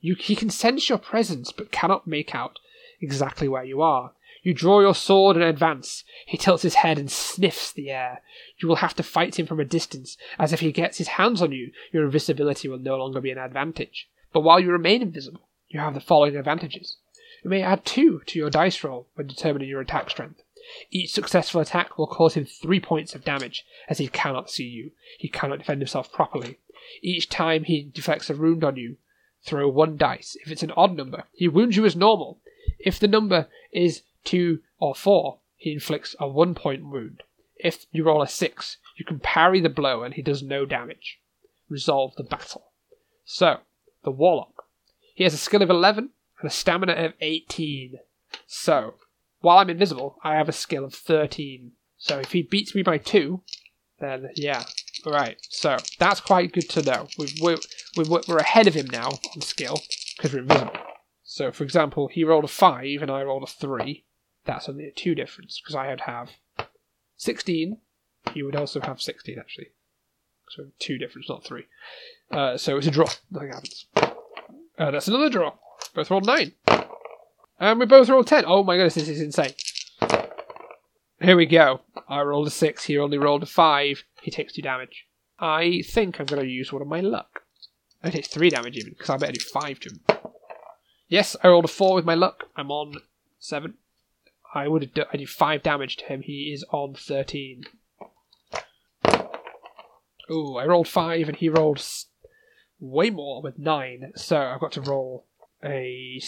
You, 0.00 0.16
he 0.16 0.34
can 0.34 0.50
sense 0.50 0.88
your 0.88 0.98
presence, 0.98 1.52
but 1.52 1.70
cannot 1.70 2.06
make 2.06 2.34
out 2.34 2.58
exactly 3.00 3.48
where 3.48 3.64
you 3.64 3.80
are. 3.82 4.12
You 4.42 4.52
draw 4.54 4.80
your 4.80 4.94
sword 4.94 5.36
and 5.36 5.44
advance. 5.44 6.02
He 6.26 6.36
tilts 6.36 6.64
his 6.64 6.74
head 6.76 6.98
and 6.98 7.10
sniffs 7.10 7.70
the 7.70 7.90
air. 7.90 8.22
You 8.58 8.66
will 8.66 8.76
have 8.76 8.94
to 8.96 9.04
fight 9.04 9.38
him 9.38 9.46
from 9.46 9.60
a 9.60 9.64
distance, 9.64 10.16
as 10.38 10.52
if 10.52 10.58
he 10.58 10.72
gets 10.72 10.98
his 10.98 11.08
hands 11.08 11.40
on 11.40 11.52
you, 11.52 11.70
your 11.92 12.04
invisibility 12.04 12.68
will 12.68 12.78
no 12.78 12.96
longer 12.96 13.20
be 13.20 13.30
an 13.30 13.38
advantage. 13.38 14.08
But 14.32 14.40
while 14.40 14.58
you 14.58 14.72
remain 14.72 15.02
invisible, 15.02 15.48
you 15.68 15.78
have 15.78 15.94
the 15.94 16.00
following 16.00 16.36
advantages. 16.36 16.96
You 17.44 17.50
may 17.50 17.62
add 17.62 17.84
two 17.84 18.22
to 18.26 18.38
your 18.38 18.50
dice 18.50 18.82
roll 18.82 19.06
when 19.14 19.28
determining 19.28 19.68
your 19.68 19.80
attack 19.80 20.10
strength. 20.10 20.42
Each 20.90 21.12
successful 21.12 21.60
attack 21.60 21.98
will 21.98 22.06
cause 22.06 22.34
him 22.34 22.44
three 22.44 22.80
points 22.80 23.14
of 23.14 23.24
damage, 23.24 23.64
as 23.88 23.98
he 23.98 24.08
cannot 24.08 24.50
see 24.50 24.64
you. 24.64 24.92
He 25.18 25.28
cannot 25.28 25.58
defend 25.58 25.80
himself 25.80 26.12
properly. 26.12 26.58
Each 27.02 27.28
time 27.28 27.64
he 27.64 27.82
deflects 27.82 28.30
a 28.30 28.36
wound 28.36 28.64
on 28.64 28.76
you, 28.76 28.96
throw 29.44 29.68
one 29.68 29.96
dice. 29.96 30.36
If 30.44 30.50
it's 30.50 30.62
an 30.62 30.72
odd 30.76 30.96
number, 30.96 31.24
he 31.32 31.48
wounds 31.48 31.76
you 31.76 31.84
as 31.84 31.96
normal. 31.96 32.40
If 32.78 32.98
the 32.98 33.08
number 33.08 33.48
is 33.72 34.02
two, 34.24 34.60
or 34.78 34.94
four, 34.94 35.38
he 35.56 35.72
inflicts 35.72 36.16
a 36.18 36.28
one 36.28 36.54
point 36.54 36.84
wound. 36.84 37.22
If 37.56 37.86
you 37.92 38.04
roll 38.04 38.22
a 38.22 38.28
six, 38.28 38.78
you 38.96 39.04
can 39.04 39.20
parry 39.20 39.60
the 39.60 39.68
blow 39.68 40.02
and 40.02 40.14
he 40.14 40.22
does 40.22 40.42
no 40.42 40.66
damage. 40.66 41.20
Resolve 41.68 42.14
the 42.16 42.24
battle. 42.24 42.72
So, 43.24 43.60
the 44.02 44.10
Warlock. 44.10 44.64
He 45.14 45.24
has 45.24 45.34
a 45.34 45.38
skill 45.38 45.62
of 45.62 45.70
11 45.70 46.10
and 46.40 46.50
a 46.50 46.52
stamina 46.52 46.94
of 46.94 47.12
18. 47.20 48.00
So, 48.46 48.94
while 49.42 49.58
I'm 49.58 49.70
invisible, 49.70 50.18
I 50.24 50.36
have 50.36 50.48
a 50.48 50.52
skill 50.52 50.84
of 50.84 50.94
13. 50.94 51.72
So 51.98 52.18
if 52.18 52.32
he 52.32 52.42
beats 52.42 52.74
me 52.74 52.82
by 52.82 52.98
2, 52.98 53.42
then 54.00 54.30
yeah. 54.34 54.64
Alright, 55.06 55.38
so 55.48 55.76
that's 55.98 56.20
quite 56.20 56.52
good 56.52 56.68
to 56.70 56.82
know. 56.82 57.08
We've, 57.18 57.34
we're, 57.40 57.58
we're 57.96 58.38
ahead 58.38 58.66
of 58.66 58.74
him 58.74 58.86
now 58.86 59.08
on 59.34 59.40
skill 59.40 59.80
because 60.16 60.32
we're 60.32 60.40
invisible. 60.40 60.72
So, 61.24 61.50
for 61.50 61.64
example, 61.64 62.08
he 62.08 62.24
rolled 62.24 62.44
a 62.44 62.48
5 62.48 63.02
and 63.02 63.10
I 63.10 63.22
rolled 63.22 63.42
a 63.42 63.46
3 63.46 64.04
that's 64.44 64.68
only 64.68 64.86
a 64.86 64.92
2 64.92 65.14
difference, 65.14 65.60
because 65.60 65.74
I 65.74 65.88
would 65.88 66.02
have 66.02 66.30
16. 67.16 67.78
He 68.32 68.42
would 68.42 68.56
also 68.56 68.80
have 68.80 69.00
16, 69.00 69.38
actually. 69.38 69.68
So 70.48 70.66
2 70.78 70.98
difference, 70.98 71.28
not 71.28 71.44
3. 71.44 71.64
Uh, 72.30 72.56
so 72.56 72.76
it's 72.76 72.86
a 72.86 72.90
draw. 72.90 73.08
Nothing 73.30 73.48
happens. 73.48 73.86
Uh, 73.96 74.90
that's 74.90 75.08
another 75.08 75.30
draw. 75.30 75.54
Both 75.94 76.10
rolled 76.10 76.26
9. 76.26 76.52
And 77.58 77.78
we 77.78 77.86
both 77.86 78.08
rolled 78.08 78.26
10. 78.26 78.44
Oh 78.46 78.64
my 78.64 78.76
goodness, 78.76 78.94
this 78.94 79.08
is 79.08 79.20
insane. 79.20 79.54
Here 81.20 81.36
we 81.36 81.46
go. 81.46 81.80
I 82.08 82.22
rolled 82.22 82.48
a 82.48 82.50
6, 82.50 82.84
he 82.84 82.98
only 82.98 83.18
rolled 83.18 83.44
a 83.44 83.46
5. 83.46 84.04
He 84.22 84.30
takes 84.30 84.52
2 84.54 84.62
damage. 84.62 85.06
I 85.38 85.82
think 85.86 86.18
I'm 86.18 86.26
going 86.26 86.42
to 86.42 86.48
use 86.48 86.72
one 86.72 86.82
of 86.82 86.88
my 86.88 87.00
luck. 87.00 87.42
Oh, 88.02 88.08
I 88.08 88.10
take 88.10 88.26
3 88.26 88.50
damage 88.50 88.76
even, 88.76 88.92
because 88.92 89.10
I 89.10 89.16
better 89.16 89.32
do 89.32 89.40
5 89.40 89.80
to 89.80 89.90
him. 89.90 90.00
Yes, 91.08 91.36
I 91.42 91.48
rolled 91.48 91.66
a 91.66 91.68
4 91.68 91.94
with 91.94 92.04
my 92.04 92.14
luck. 92.14 92.48
I'm 92.56 92.70
on 92.70 92.94
7. 93.38 93.74
I 94.54 94.68
would 94.68 94.82
have 94.82 94.94
done, 94.94 95.06
I 95.12 95.16
do 95.16 95.26
five 95.26 95.62
damage 95.62 95.96
to 95.98 96.04
him. 96.04 96.22
He 96.22 96.52
is 96.52 96.64
on 96.70 96.94
thirteen. 96.94 97.64
Ooh, 100.30 100.56
I 100.56 100.66
rolled 100.66 100.88
five 100.88 101.28
and 101.28 101.36
he 101.36 101.48
rolled 101.48 101.82
way 102.78 103.10
more 103.10 103.40
with 103.42 103.58
nine. 103.58 104.12
So 104.14 104.36
I've 104.38 104.60
got 104.60 104.72
to 104.72 104.82
roll 104.82 105.26
a 105.64 106.20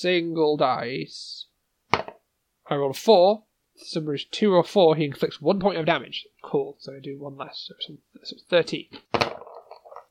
single 0.00 0.56
dice. 0.56 1.46
I 1.92 2.76
rolled 2.76 2.96
a 2.96 2.98
four. 2.98 3.44
The 3.76 4.00
number 4.00 4.14
is 4.14 4.24
two 4.24 4.54
or 4.54 4.64
four. 4.64 4.96
He 4.96 5.04
inflicts 5.04 5.40
one 5.40 5.60
point 5.60 5.78
of 5.78 5.86
damage. 5.86 6.26
Cool. 6.42 6.76
So 6.78 6.94
I 6.94 7.00
do 7.00 7.18
one 7.18 7.36
less. 7.36 7.68
So 7.68 7.74
it's, 7.78 8.30
so 8.30 8.36
thirteen. 8.48 8.88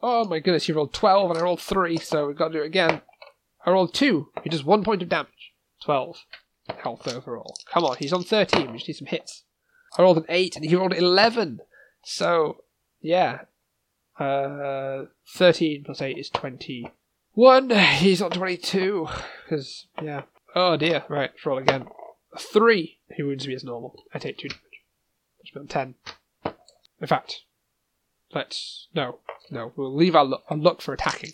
Oh 0.05 0.25
my 0.25 0.39
goodness, 0.39 0.65
he 0.65 0.73
rolled 0.73 0.93
12 0.93 1.31
and 1.31 1.39
I 1.39 1.43
rolled 1.43 1.61
3, 1.61 1.95
so 1.95 2.27
we've 2.27 2.35
got 2.35 2.49
to 2.49 2.55
do 2.55 2.63
it 2.63 2.65
again. 2.65 3.01
I 3.65 3.71
rolled 3.71 3.93
2. 3.93 4.31
He 4.43 4.49
does 4.49 4.65
1 4.65 4.83
point 4.83 5.01
of 5.01 5.07
damage. 5.07 5.53
12 5.81 6.17
health 6.83 7.07
overall. 7.07 7.55
Come 7.71 7.85
on, 7.85 7.95
he's 7.97 8.11
on 8.11 8.21
13. 8.21 8.69
We 8.69 8.79
just 8.79 8.89
need 8.89 8.97
some 8.97 9.07
hits. 9.07 9.43
I 9.97 10.01
rolled 10.01 10.17
an 10.17 10.25
8 10.27 10.57
and 10.57 10.65
he 10.65 10.75
rolled 10.75 10.93
11. 10.93 11.61
So, 12.03 12.63
yeah. 12.99 13.45
Uh, 14.19 15.05
13 15.35 15.85
plus 15.85 16.01
8 16.01 16.17
is 16.17 16.29
21. 17.35 17.69
He's 17.97 18.21
on 18.21 18.31
22. 18.31 19.07
Because, 19.43 19.87
yeah. 20.01 20.23
Oh 20.55 20.77
dear. 20.77 21.03
Right, 21.09 21.31
roll 21.45 21.57
again. 21.57 21.87
3. 22.37 22.97
He 23.15 23.23
wounds 23.23 23.47
me 23.47 23.53
as 23.53 23.63
normal. 23.63 24.03
I 24.13 24.19
take 24.19 24.37
2 24.37 24.49
damage. 24.49 24.61
Which 25.39 25.55
means 25.55 25.69
10. 25.69 25.95
In 27.01 27.07
fact, 27.07 27.41
let's. 28.33 28.87
No. 28.93 29.19
No. 29.51 29.71
We'll 29.75 29.93
leave 29.93 30.15
our 30.15 30.25
look, 30.25 30.43
our 30.49 30.57
look 30.57 30.81
for 30.81 30.93
attacking. 30.93 31.33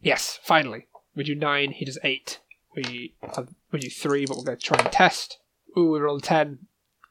Yes, 0.00 0.38
finally. 0.42 0.86
We 1.14 1.24
do 1.24 1.34
9, 1.34 1.72
he 1.72 1.84
does 1.84 1.98
8. 2.02 2.38
We 2.74 3.14
have, 3.34 3.48
we 3.70 3.80
do 3.80 3.90
three, 3.90 4.24
but 4.26 4.36
we're 4.36 4.44
going 4.44 4.58
to 4.58 4.64
try 4.64 4.78
and 4.78 4.90
test. 4.90 5.38
Ooh, 5.76 5.90
we 5.90 6.00
rolled 6.00 6.22
ten. 6.22 6.58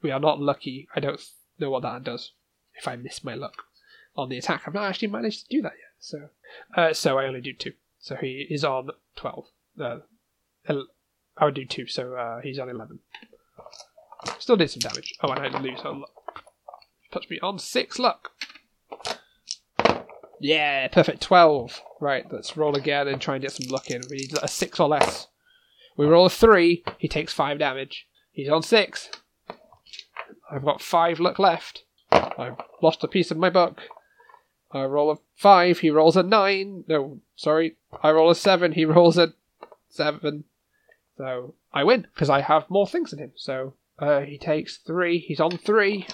We 0.01 0.11
are 0.11 0.19
not 0.19 0.39
lucky. 0.39 0.87
I 0.95 0.99
don't 0.99 1.21
know 1.59 1.69
what 1.69 1.83
that 1.83 2.03
does. 2.03 2.31
If 2.75 2.87
I 2.87 2.95
miss 2.95 3.23
my 3.23 3.35
luck 3.35 3.63
on 4.15 4.29
the 4.29 4.37
attack, 4.37 4.63
I've 4.65 4.73
not 4.73 4.85
actually 4.85 5.09
managed 5.09 5.43
to 5.43 5.55
do 5.55 5.61
that 5.61 5.73
yet. 5.73 5.91
So, 5.99 6.29
uh, 6.75 6.93
so 6.93 7.19
I 7.19 7.25
only 7.25 7.41
do 7.41 7.53
two. 7.53 7.73
So 8.01 8.15
he 8.15 8.47
is 8.49 8.63
on 8.63 8.89
twelve. 9.15 9.45
Uh, 9.79 9.99
I 10.67 11.45
would 11.45 11.53
do 11.53 11.65
two, 11.65 11.87
so 11.87 12.15
uh, 12.15 12.41
he's 12.41 12.59
on 12.59 12.69
eleven. 12.69 12.99
Still 14.39 14.57
did 14.57 14.69
some 14.69 14.79
damage. 14.79 15.13
Oh, 15.21 15.29
and 15.29 15.39
I 15.39 15.43
had 15.43 15.53
to 15.53 15.59
lose 15.59 15.79
a 15.83 15.91
luck. 15.91 16.43
Puts 17.11 17.29
me 17.29 17.39
on 17.41 17.59
six 17.59 17.97
luck. 17.99 18.31
Yeah, 20.39 20.87
perfect. 20.87 21.21
12. 21.21 21.81
Right, 21.99 22.25
let's 22.31 22.57
roll 22.57 22.75
again 22.75 23.07
and 23.07 23.21
try 23.21 23.35
and 23.35 23.43
get 23.43 23.51
some 23.51 23.69
luck 23.69 23.91
in. 23.91 24.01
We 24.09 24.17
need 24.17 24.33
a 24.41 24.47
6 24.47 24.79
or 24.79 24.87
less. 24.87 25.27
We 25.97 26.05
roll 26.07 26.25
a 26.25 26.29
three. 26.29 26.83
He 26.97 27.07
takes 27.07 27.33
five 27.33 27.59
damage. 27.59 28.07
He's 28.31 28.49
on 28.49 28.63
six. 28.63 29.09
I've 30.49 30.65
got 30.65 30.81
five 30.81 31.19
luck 31.19 31.37
left. 31.37 31.83
I've 32.11 32.57
lost 32.81 33.03
a 33.03 33.07
piece 33.07 33.29
of 33.29 33.37
my 33.37 33.49
book. 33.49 33.81
I 34.73 34.85
roll 34.85 35.11
a 35.11 35.17
five. 35.35 35.79
He 35.79 35.89
rolls 35.89 36.15
a 36.15 36.23
nine. 36.23 36.85
No, 36.87 37.19
sorry. 37.35 37.75
I 38.01 38.11
roll 38.11 38.29
a 38.29 38.35
seven. 38.35 38.71
He 38.73 38.85
rolls 38.85 39.17
a 39.17 39.33
seven. 39.89 40.45
So 41.17 41.55
I 41.73 41.83
win 41.83 42.07
because 42.13 42.29
I 42.29 42.41
have 42.41 42.69
more 42.69 42.87
things 42.87 43.11
than 43.11 43.19
him. 43.19 43.31
So 43.35 43.73
uh, 43.99 44.21
he 44.21 44.37
takes 44.37 44.77
three. 44.77 45.19
He's 45.19 45.39
on 45.39 45.57
three. 45.57 46.07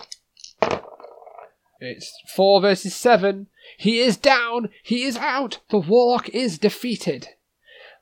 It's 1.80 2.12
four 2.36 2.62
versus 2.62 2.96
seven. 2.96 3.48
He 3.78 4.00
is 4.00 4.18
down. 4.18 4.70
He 4.82 5.04
is 5.04 5.18
out. 5.18 5.60
The 5.70 5.78
warlock 5.78 6.30
is 6.30 6.58
defeated. 6.58 7.30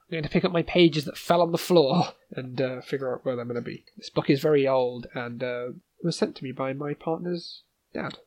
I'm 0.10 0.12
going 0.12 0.24
to 0.24 0.30
pick 0.30 0.46
up 0.46 0.52
my 0.52 0.62
pages 0.62 1.06
that 1.06 1.18
fell 1.18 1.42
on 1.42 1.52
the 1.52 1.58
floor 1.58 2.10
and 2.32 2.62
uh, 2.62 2.82
figure 2.82 3.14
out 3.14 3.26
where 3.26 3.36
they're 3.36 3.44
going 3.44 3.56
to 3.56 3.62
be. 3.62 3.84
This 3.98 4.10
book 4.10 4.30
is 4.30 4.40
very 4.40 4.68
old 4.68 5.08
and 5.14 5.44
uh, 5.44 5.68
was 6.04 6.16
sent 6.16 6.36
to 6.38 6.44
me 6.44 6.52
by 6.52 6.74
my 6.74 6.94
partner's 6.94 7.64
dad. 7.94 8.20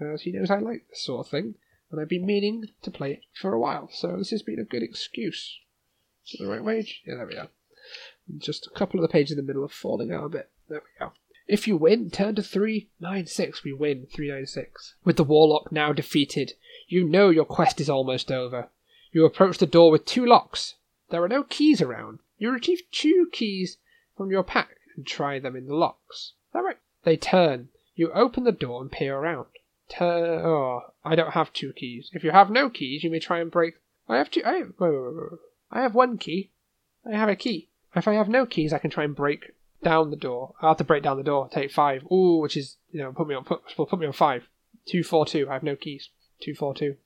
As 0.00 0.22
he 0.22 0.32
knows 0.32 0.50
I 0.50 0.58
like 0.58 0.88
this 0.88 1.04
sort 1.04 1.26
of 1.26 1.30
thing, 1.30 1.54
and 1.90 2.00
I've 2.00 2.08
been 2.08 2.26
meaning 2.26 2.68
to 2.82 2.90
play 2.90 3.12
it 3.12 3.20
for 3.34 3.52
a 3.52 3.58
while, 3.58 3.88
so 3.92 4.16
this 4.16 4.30
has 4.30 4.42
been 4.42 4.58
a 4.58 4.64
good 4.64 4.82
excuse. 4.82 5.58
Is 6.26 6.38
the 6.38 6.46
right 6.46 6.62
wage? 6.62 7.02
Yeah, 7.06 7.16
there 7.16 7.26
we 7.26 7.36
are. 7.36 7.48
Just 8.38 8.66
a 8.66 8.78
couple 8.78 8.98
of 8.98 9.02
the 9.02 9.12
pages 9.12 9.32
in 9.32 9.36
the 9.36 9.42
middle 9.46 9.64
are 9.64 9.68
falling 9.68 10.12
out 10.12 10.24
a 10.24 10.28
bit. 10.28 10.50
There 10.68 10.80
we 10.80 11.04
go. 11.04 11.12
If 11.46 11.68
you 11.68 11.76
win, 11.76 12.10
turn 12.10 12.34
to 12.34 12.42
396. 12.42 13.62
We 13.62 13.72
win 13.72 14.06
396. 14.12 14.96
With 15.04 15.16
the 15.16 15.24
Warlock 15.24 15.70
now 15.70 15.92
defeated, 15.92 16.54
you 16.88 17.08
know 17.08 17.30
your 17.30 17.44
quest 17.44 17.80
is 17.80 17.88
almost 17.88 18.32
over. 18.32 18.68
You 19.12 19.24
approach 19.24 19.58
the 19.58 19.66
door 19.66 19.92
with 19.92 20.04
two 20.04 20.26
locks, 20.26 20.74
there 21.08 21.22
are 21.22 21.28
no 21.28 21.44
keys 21.44 21.80
around. 21.80 22.18
You 22.36 22.50
retrieve 22.50 22.82
two 22.90 23.28
keys 23.32 23.78
from 24.16 24.30
your 24.30 24.42
pack 24.42 24.76
and 24.96 25.06
try 25.06 25.38
them 25.38 25.54
in 25.54 25.66
the 25.66 25.74
locks. 25.74 26.32
Is 26.48 26.52
that 26.52 26.64
right? 26.64 26.78
They 27.04 27.16
turn. 27.16 27.68
You 27.94 28.10
open 28.12 28.42
the 28.42 28.52
door 28.52 28.82
and 28.82 28.90
peer 28.90 29.16
around. 29.16 29.46
Oh, 30.00 30.80
I 31.04 31.14
don't 31.14 31.32
have 31.32 31.52
two 31.52 31.72
keys. 31.72 32.10
If 32.12 32.24
you 32.24 32.30
have 32.30 32.50
no 32.50 32.68
keys, 32.70 33.04
you 33.04 33.10
may 33.10 33.20
try 33.20 33.40
and 33.40 33.50
break. 33.50 33.74
I 34.08 34.16
have 34.16 34.30
two. 34.30 34.42
I 34.44 34.54
have, 34.54 34.72
wait, 34.78 34.90
wait, 34.90 35.14
wait, 35.14 35.38
I 35.70 35.82
have 35.82 35.94
one 35.94 36.18
key. 36.18 36.50
I 37.04 37.16
have 37.16 37.28
a 37.28 37.36
key. 37.36 37.70
If 37.94 38.06
I 38.06 38.14
have 38.14 38.28
no 38.28 38.46
keys, 38.46 38.72
I 38.72 38.78
can 38.78 38.90
try 38.90 39.04
and 39.04 39.16
break 39.16 39.52
down 39.82 40.10
the 40.10 40.16
door. 40.16 40.54
I 40.60 40.68
have 40.68 40.76
to 40.78 40.84
break 40.84 41.02
down 41.02 41.16
the 41.16 41.22
door. 41.22 41.48
Take 41.48 41.70
five. 41.70 42.04
Ooh, 42.10 42.38
which 42.38 42.56
is 42.56 42.76
you 42.90 43.00
know 43.00 43.12
put 43.12 43.28
me 43.28 43.34
on 43.34 43.44
put, 43.44 43.62
put 43.76 43.98
me 43.98 44.06
on 44.06 44.12
five. 44.12 44.48
Two 44.86 45.02
four 45.02 45.24
two. 45.26 45.48
I 45.48 45.54
have 45.54 45.62
no 45.62 45.76
keys. 45.76 46.10
Two 46.40 46.54
four 46.54 46.74
two. 46.74 46.96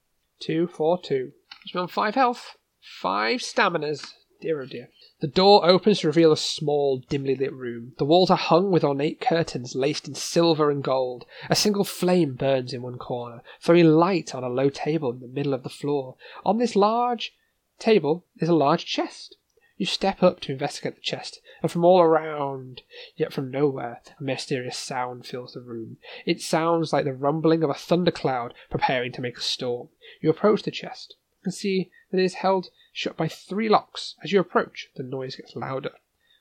Two 0.40 0.66
four 0.66 1.01
two. 1.01 1.32
Puts 1.62 1.74
me 1.74 1.81
on 1.81 1.89
five 1.89 2.15
health. 2.15 2.57
Five 2.81 3.40
staminas. 3.40 4.15
Dear 4.40 4.62
oh 4.62 4.66
dear. 4.66 4.89
The 5.20 5.26
door 5.26 5.66
opens 5.68 6.01
to 6.01 6.06
reveal 6.06 6.32
a 6.32 6.36
small, 6.38 6.97
dimly 7.10 7.34
lit 7.34 7.52
room. 7.52 7.92
The 7.98 8.06
walls 8.06 8.30
are 8.30 8.38
hung 8.38 8.70
with 8.70 8.82
ornate 8.82 9.20
curtains 9.20 9.74
laced 9.74 10.09
in 10.09 10.14
silver 10.14 10.70
and 10.70 10.82
gold. 10.82 11.26
A 11.51 11.55
single 11.55 11.84
flame 11.84 12.36
burns 12.36 12.72
in 12.72 12.80
one 12.80 12.97
corner, 12.97 13.42
throwing 13.60 13.84
light 13.84 14.34
on 14.34 14.42
a 14.42 14.48
low 14.48 14.70
table 14.70 15.10
in 15.12 15.20
the 15.20 15.28
middle 15.28 15.52
of 15.52 15.62
the 15.62 15.68
floor. 15.68 16.16
On 16.42 16.56
this 16.56 16.74
large 16.74 17.34
table 17.78 18.24
is 18.38 18.48
a 18.48 18.55
large 18.55 18.86
chest. 18.86 19.36
You 19.76 19.84
step 19.84 20.22
up 20.22 20.40
to 20.40 20.52
investigate 20.52 20.94
the 20.94 21.02
chest, 21.02 21.42
and 21.60 21.70
from 21.70 21.84
all 21.84 22.01
around, 22.01 22.80
yet 23.14 23.30
from 23.30 23.51
nowhere, 23.51 24.01
a 24.18 24.22
mysterious 24.22 24.78
sound 24.78 25.26
fills 25.26 25.52
the 25.52 25.60
room. 25.60 25.98
It 26.24 26.40
sounds 26.40 26.94
like 26.94 27.05
the 27.05 27.12
rumbling 27.12 27.62
of 27.62 27.68
a 27.68 27.74
thundercloud 27.74 28.55
preparing 28.70 29.12
to 29.12 29.20
make 29.20 29.36
a 29.36 29.42
storm. 29.42 29.90
You 30.22 30.30
approach 30.30 30.62
the 30.62 30.70
chest 30.70 31.16
and 31.44 31.54
see 31.54 31.90
that 32.10 32.18
it 32.18 32.24
is 32.24 32.34
held 32.34 32.70
shut 32.92 33.16
by 33.16 33.28
three 33.28 33.68
locks. 33.68 34.14
As 34.22 34.32
you 34.32 34.40
approach, 34.40 34.90
the 34.96 35.02
noise 35.02 35.36
gets 35.36 35.56
louder. 35.56 35.92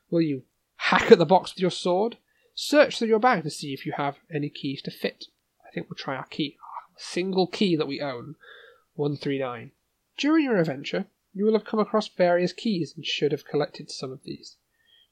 Will 0.10 0.22
you 0.22 0.44
hack 0.76 1.12
at 1.12 1.18
the 1.18 1.26
box 1.26 1.54
with 1.54 1.62
your 1.62 1.72
sword? 1.72 2.18
Search 2.56 2.98
through 2.98 3.08
your 3.08 3.20
bag 3.20 3.44
to 3.44 3.50
see 3.50 3.74
if 3.74 3.86
you 3.86 3.94
have 3.94 4.18
any 4.34 4.50
keys 4.50 4.82
to 4.82 4.92
fit. 4.92 5.26
I 5.66 5.72
think 5.72 5.90
we'll 5.90 5.98
try 5.98 6.16
our 6.16 6.26
key. 6.26 6.58
Our 6.62 7.00
single 7.00 7.48
key 7.48 7.76
that 7.76 7.88
we 7.88 8.02
own 8.02 8.36
139. 8.96 9.72
During 10.18 10.44
your 10.44 10.58
adventure, 10.58 11.06
you 11.34 11.46
will 11.46 11.54
have 11.54 11.64
come 11.64 11.80
across 11.80 12.08
various 12.08 12.52
keys 12.52 12.94
and 12.96 13.06
should 13.06 13.32
have 13.32 13.46
collected 13.46 13.90
some 13.90 14.12
of 14.12 14.24
these. 14.24 14.58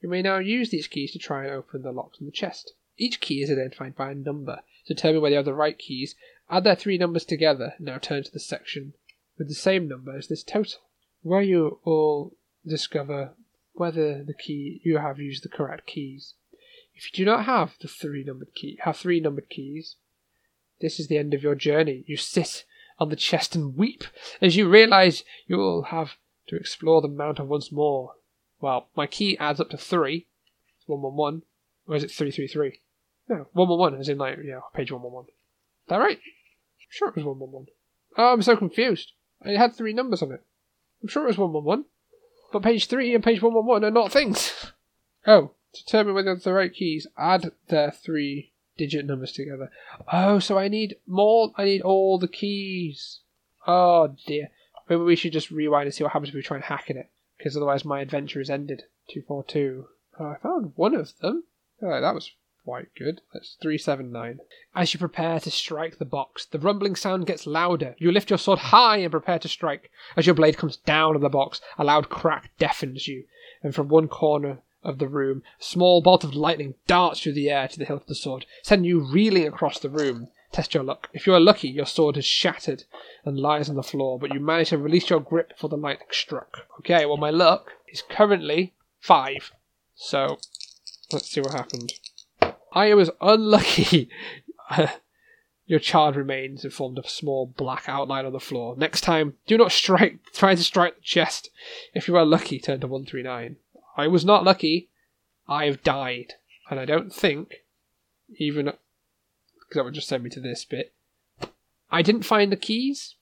You 0.01 0.09
may 0.09 0.21
now 0.21 0.39
use 0.39 0.69
these 0.69 0.87
keys 0.87 1.11
to 1.13 1.19
try 1.19 1.43
and 1.43 1.53
open 1.53 1.83
the 1.83 1.91
locks 1.91 2.19
in 2.19 2.25
the 2.25 2.31
chest. 2.31 2.73
Each 2.97 3.19
key 3.19 3.41
is 3.41 3.51
identified 3.51 3.95
by 3.95 4.11
a 4.11 4.15
number. 4.15 4.61
To 4.87 4.93
determine 4.93 5.21
whether 5.21 5.33
you 5.33 5.37
have 5.37 5.45
the 5.45 5.53
right 5.53 5.77
keys, 5.77 6.15
add 6.49 6.63
their 6.63 6.75
three 6.75 6.97
numbers 6.97 7.25
together. 7.25 7.75
Now 7.79 7.97
turn 7.97 8.23
to 8.23 8.31
the 8.31 8.39
section 8.39 8.93
with 9.37 9.47
the 9.47 9.55
same 9.55 9.87
number 9.87 10.15
as 10.17 10.27
this 10.27 10.43
total 10.43 10.79
where 11.21 11.41
you 11.41 11.79
all 11.83 12.33
discover 12.65 13.33
whether 13.73 14.23
the 14.23 14.33
key 14.33 14.81
you 14.83 14.97
have 14.97 15.19
used 15.19 15.43
the 15.43 15.49
correct 15.49 15.85
keys. 15.85 16.33
If 16.95 17.05
you 17.05 17.25
do 17.25 17.29
not 17.29 17.45
have 17.45 17.75
the 17.79 17.87
three 17.87 18.23
numbered 18.23 18.53
key, 18.55 18.79
have 18.81 18.97
three 18.97 19.19
numbered 19.19 19.49
keys, 19.49 19.95
this 20.79 20.99
is 20.99 21.07
the 21.07 21.17
end 21.17 21.33
of 21.33 21.43
your 21.43 21.55
journey. 21.55 22.03
You 22.07 22.17
sit 22.17 22.65
on 22.99 23.09
the 23.09 23.15
chest 23.15 23.55
and 23.55 23.77
weep 23.77 24.03
as 24.41 24.55
you 24.55 24.67
realize 24.67 25.23
you 25.47 25.57
will 25.57 25.83
have 25.83 26.13
to 26.47 26.55
explore 26.55 27.01
the 27.01 27.07
mountain 27.07 27.47
once 27.47 27.71
more. 27.71 28.13
Well, 28.59 28.87
my 28.95 29.05
key 29.05 29.37
adds 29.37 29.59
up 29.59 29.69
to 29.71 29.77
three. 29.77 30.25
It's 30.79 30.87
one 30.87 31.01
one 31.01 31.15
one, 31.15 31.41
or 31.87 31.95
is 31.95 32.03
it 32.03 32.11
three 32.11 32.31
three 32.31 32.47
three? 32.47 32.81
No, 33.29 33.47
one 33.53 33.69
one 33.69 33.79
one, 33.79 33.95
as 33.95 34.09
in 34.09 34.17
like 34.17 34.39
yeah, 34.43 34.61
page 34.73 34.91
one 34.91 35.01
one 35.01 35.13
one. 35.13 35.25
Is 35.25 35.89
that 35.89 35.97
right? 35.97 36.19
Sure 36.89 37.09
it 37.09 37.15
was 37.15 37.25
one 37.25 37.39
one 37.39 37.51
one. 37.51 37.65
Oh, 38.17 38.33
I'm 38.33 38.41
so 38.41 38.55
confused. 38.55 39.11
It 39.45 39.57
had 39.57 39.73
three 39.73 39.93
numbers 39.93 40.21
on 40.21 40.31
it. 40.31 40.43
I'm 41.01 41.09
sure 41.09 41.23
it 41.23 41.27
was 41.27 41.37
111. 41.37 41.85
But 42.51 42.63
page 42.63 42.87
3 42.87 43.13
and 43.13 43.23
page 43.23 43.41
111 43.41 43.87
are 43.87 43.91
not 43.91 44.11
things. 44.11 44.71
oh, 45.27 45.51
to 45.73 45.83
determine 45.83 46.15
whether 46.15 46.31
it's 46.31 46.43
the 46.43 46.53
right 46.53 46.73
keys, 46.73 47.07
add 47.17 47.51
their 47.67 47.91
three 47.91 48.51
digit 48.77 49.05
numbers 49.05 49.31
together. 49.31 49.71
Oh, 50.11 50.39
so 50.39 50.57
I 50.57 50.67
need 50.67 50.97
more. 51.05 51.51
I 51.57 51.65
need 51.65 51.81
all 51.81 52.17
the 52.17 52.27
keys. 52.27 53.19
Oh 53.65 54.15
dear. 54.25 54.49
Maybe 54.89 55.01
we 55.01 55.15
should 55.15 55.33
just 55.33 55.51
rewind 55.51 55.87
and 55.87 55.93
see 55.93 56.03
what 56.03 56.13
happens 56.13 56.29
if 56.29 56.35
we 56.35 56.41
try 56.41 56.57
and 56.57 56.63
hack 56.63 56.89
in 56.89 56.97
it. 56.97 57.09
Because 57.37 57.57
otherwise 57.57 57.83
my 57.83 57.99
adventure 57.99 58.39
is 58.39 58.49
ended. 58.49 58.83
242. 59.09 59.87
Oh, 60.19 60.25
I 60.25 60.37
found 60.37 60.71
one 60.75 60.95
of 60.95 61.17
them. 61.19 61.43
Oh, 61.81 62.01
that 62.01 62.15
was 62.15 62.31
quite 62.67 62.93
good. 62.97 63.21
That's 63.31 63.55
379. 63.61 64.39
As 64.75 64.93
you 64.93 64.99
prepare 64.99 65.39
to 65.39 65.49
strike 65.49 65.99
the 65.99 66.03
box, 66.03 66.43
the 66.43 66.59
rumbling 66.59 66.97
sound 66.97 67.25
gets 67.25 67.47
louder. 67.47 67.95
You 67.97 68.11
lift 68.11 68.29
your 68.29 68.37
sword 68.37 68.59
high 68.59 68.97
and 68.97 69.09
prepare 69.09 69.39
to 69.39 69.47
strike. 69.47 69.89
As 70.17 70.25
your 70.25 70.35
blade 70.35 70.57
comes 70.57 70.75
down 70.75 71.15
on 71.15 71.21
the 71.21 71.29
box, 71.29 71.61
a 71.77 71.85
loud 71.85 72.09
crack 72.09 72.51
deafens 72.59 73.07
you, 73.07 73.23
and 73.63 73.73
from 73.73 73.87
one 73.87 74.09
corner 74.09 74.59
of 74.83 74.97
the 74.97 75.07
room, 75.07 75.43
a 75.61 75.63
small 75.63 76.01
bolt 76.01 76.25
of 76.25 76.35
lightning 76.35 76.75
darts 76.87 77.21
through 77.21 77.35
the 77.35 77.49
air 77.49 77.69
to 77.69 77.79
the 77.79 77.85
hilt 77.85 78.01
of 78.01 78.07
the 78.07 78.15
sword, 78.15 78.45
sending 78.63 78.83
you 78.83 78.99
reeling 78.99 79.47
across 79.47 79.79
the 79.79 79.89
room. 79.89 80.27
Test 80.51 80.73
your 80.73 80.83
luck. 80.83 81.07
If 81.13 81.25
you 81.25 81.33
are 81.33 81.39
lucky, 81.39 81.69
your 81.69 81.85
sword 81.85 82.17
has 82.17 82.25
shattered 82.25 82.83
and 83.23 83.39
lies 83.39 83.69
on 83.69 83.77
the 83.77 83.81
floor, 83.81 84.19
but 84.19 84.33
you 84.33 84.41
manage 84.41 84.69
to 84.69 84.77
release 84.77 85.09
your 85.09 85.21
grip 85.21 85.51
before 85.51 85.69
the 85.69 85.77
lightning 85.77 86.09
struck. 86.11 86.67
Okay, 86.79 87.05
well, 87.05 87.15
my 87.15 87.29
luck 87.29 87.71
is 87.87 88.03
currently 88.09 88.73
five. 88.99 89.53
So, 89.95 90.37
let's 91.13 91.31
see 91.31 91.39
what 91.39 91.53
happened. 91.53 91.93
I 92.77 92.93
was 92.93 93.09
unlucky. 93.21 94.07
Your 95.65 95.79
child 95.79 96.15
remains 96.15 96.63
and 96.63 96.71
formed 96.71 96.99
a 96.99 97.09
small 97.09 97.47
black 97.47 97.89
outline 97.89 98.25
on 98.27 98.33
the 98.33 98.39
floor. 98.39 98.75
Next 98.77 99.01
time, 99.01 99.33
do 99.47 99.57
not 99.57 99.71
strike. 99.71 100.19
Try 100.31 100.53
to 100.53 100.63
strike 100.63 100.97
the 100.97 101.01
chest. 101.01 101.49
If 101.95 102.07
you 102.07 102.15
are 102.17 102.25
lucky, 102.25 102.59
turn 102.59 102.79
to 102.81 102.87
139. 102.87 103.55
I 103.97 104.07
was 104.07 104.23
not 104.23 104.43
lucky. 104.43 104.89
I 105.47 105.65
have 105.65 105.81
died. 105.81 106.33
And 106.69 106.79
I 106.79 106.85
don't 106.85 107.11
think, 107.11 107.63
even. 108.37 108.65
Because 108.65 108.77
that 109.73 109.83
would 109.83 109.95
just 109.95 110.07
send 110.07 110.23
me 110.23 110.29
to 110.29 110.39
this 110.39 110.63
bit. 110.63 110.93
I 111.89 112.03
didn't 112.03 112.23
find 112.23 112.51
the 112.51 112.57
keys, 112.57 113.15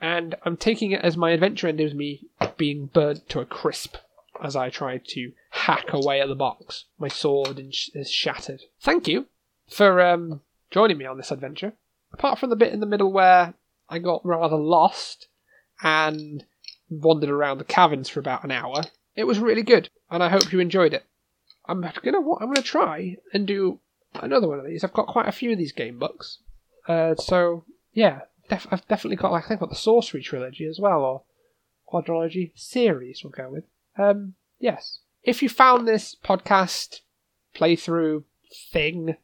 and 0.00 0.34
I'm 0.44 0.56
taking 0.56 0.92
it 0.92 1.02
as 1.02 1.16
my 1.16 1.32
adventure 1.32 1.68
ended 1.68 1.88
with 1.88 1.96
me 1.96 2.28
being 2.56 2.86
burnt 2.86 3.28
to 3.28 3.40
a 3.40 3.44
crisp 3.44 3.96
as 4.42 4.56
I 4.56 4.70
tried 4.70 5.04
to 5.08 5.32
hack 5.54 5.92
away 5.92 6.20
at 6.20 6.28
the 6.28 6.34
box. 6.34 6.86
My 6.98 7.08
sword 7.08 7.58
is 7.60 8.10
shattered. 8.10 8.62
Thank 8.80 9.06
you 9.06 9.26
for 9.68 10.00
um, 10.00 10.40
joining 10.70 10.98
me 10.98 11.06
on 11.06 11.16
this 11.16 11.30
adventure. 11.30 11.74
Apart 12.12 12.38
from 12.38 12.50
the 12.50 12.56
bit 12.56 12.72
in 12.72 12.80
the 12.80 12.86
middle 12.86 13.12
where 13.12 13.54
I 13.88 14.00
got 14.00 14.26
rather 14.26 14.56
lost 14.56 15.28
and 15.82 16.44
wandered 16.90 17.30
around 17.30 17.58
the 17.58 17.64
caverns 17.64 18.08
for 18.08 18.20
about 18.20 18.44
an 18.44 18.50
hour, 18.50 18.82
it 19.14 19.24
was 19.24 19.38
really 19.38 19.62
good, 19.62 19.88
and 20.10 20.22
I 20.22 20.28
hope 20.28 20.52
you 20.52 20.58
enjoyed 20.58 20.92
it. 20.92 21.04
I'm 21.66 21.80
gonna 21.80 22.18
I'm 22.18 22.48
gonna 22.48 22.62
try 22.62 23.16
and 23.32 23.46
do 23.46 23.80
another 24.14 24.48
one 24.48 24.58
of 24.58 24.66
these. 24.66 24.84
I've 24.84 24.92
got 24.92 25.06
quite 25.06 25.28
a 25.28 25.32
few 25.32 25.52
of 25.52 25.58
these 25.58 25.72
game 25.72 25.98
books, 25.98 26.38
uh, 26.88 27.14
so 27.14 27.64
yeah, 27.92 28.22
def- 28.48 28.66
I've 28.70 28.86
definitely 28.88 29.16
got 29.16 29.32
like 29.32 29.44
I 29.44 29.48
think 29.48 29.58
I've 29.58 29.68
got 29.68 29.70
the 29.70 29.76
Sorcery 29.76 30.22
trilogy 30.22 30.66
as 30.66 30.78
well, 30.80 31.00
or 31.00 31.22
quadrilogy 31.90 32.50
series. 32.54 33.22
We'll 33.22 33.30
go 33.30 33.50
with. 33.50 33.64
Um, 33.96 34.34
yes. 34.58 34.98
If 35.24 35.42
you 35.42 35.48
found 35.48 35.88
this 35.88 36.14
podcast 36.22 37.00
playthrough 37.54 38.24
thing 38.70 39.16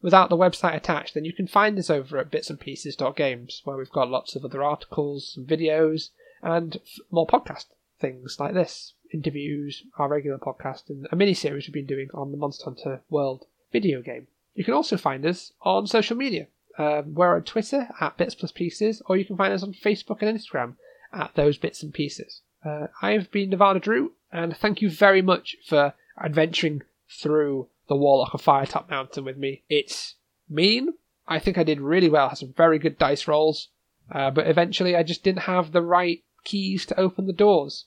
without 0.00 0.30
the 0.30 0.36
website 0.36 0.76
attached, 0.76 1.14
then 1.14 1.24
you 1.24 1.32
can 1.32 1.48
find 1.48 1.76
this 1.76 1.90
over 1.90 2.18
at 2.18 2.30
bitsandpieces.games, 2.30 3.62
where 3.64 3.76
we've 3.76 3.90
got 3.90 4.08
lots 4.08 4.36
of 4.36 4.44
other 4.44 4.62
articles 4.62 5.36
videos 5.42 6.10
and 6.42 6.78
more 7.10 7.26
podcast 7.26 7.66
things 7.98 8.38
like 8.38 8.54
this 8.54 8.94
interviews, 9.12 9.82
our 9.98 10.08
regular 10.08 10.38
podcast, 10.38 10.88
and 10.88 11.08
a 11.10 11.16
mini 11.16 11.34
series 11.34 11.66
we've 11.66 11.74
been 11.74 11.86
doing 11.86 12.08
on 12.14 12.30
the 12.30 12.36
Monster 12.36 12.64
Hunter 12.64 13.00
World 13.10 13.46
video 13.72 14.00
game. 14.00 14.28
You 14.54 14.64
can 14.64 14.74
also 14.74 14.96
find 14.96 15.26
us 15.26 15.52
on 15.62 15.86
social 15.86 16.16
media. 16.16 16.46
Um, 16.78 17.14
we're 17.14 17.34
on 17.34 17.42
Twitter 17.42 17.88
at 18.00 18.16
Bits 18.16 18.36
Plus 18.36 18.52
Pieces, 18.52 19.02
or 19.06 19.16
you 19.16 19.24
can 19.24 19.36
find 19.36 19.52
us 19.52 19.64
on 19.64 19.72
Facebook 19.72 20.18
and 20.20 20.38
Instagram 20.38 20.76
at 21.12 21.34
Those 21.34 21.58
Bits 21.58 21.82
and 21.82 21.92
Pieces. 21.92 22.42
Uh, 22.68 22.88
I've 23.00 23.30
been 23.30 23.50
Nevada 23.50 23.80
Drew, 23.80 24.12
and 24.30 24.54
thank 24.54 24.82
you 24.82 24.90
very 24.90 25.22
much 25.22 25.56
for 25.64 25.94
adventuring 26.22 26.82
through 27.08 27.68
the 27.88 27.96
Warlock 27.96 28.34
of 28.34 28.42
Firetop 28.42 28.90
Mountain 28.90 29.24
with 29.24 29.38
me. 29.38 29.62
It's 29.70 30.16
mean. 30.50 30.94
I 31.26 31.38
think 31.38 31.56
I 31.56 31.62
did 31.62 31.80
really 31.80 32.10
well. 32.10 32.28
Had 32.28 32.38
some 32.38 32.52
very 32.52 32.78
good 32.78 32.98
dice 32.98 33.26
rolls, 33.26 33.68
uh, 34.12 34.30
but 34.30 34.46
eventually 34.46 34.94
I 34.94 35.02
just 35.02 35.24
didn't 35.24 35.42
have 35.42 35.72
the 35.72 35.80
right 35.80 36.22
keys 36.44 36.84
to 36.86 37.00
open 37.00 37.26
the 37.26 37.32
doors. 37.32 37.86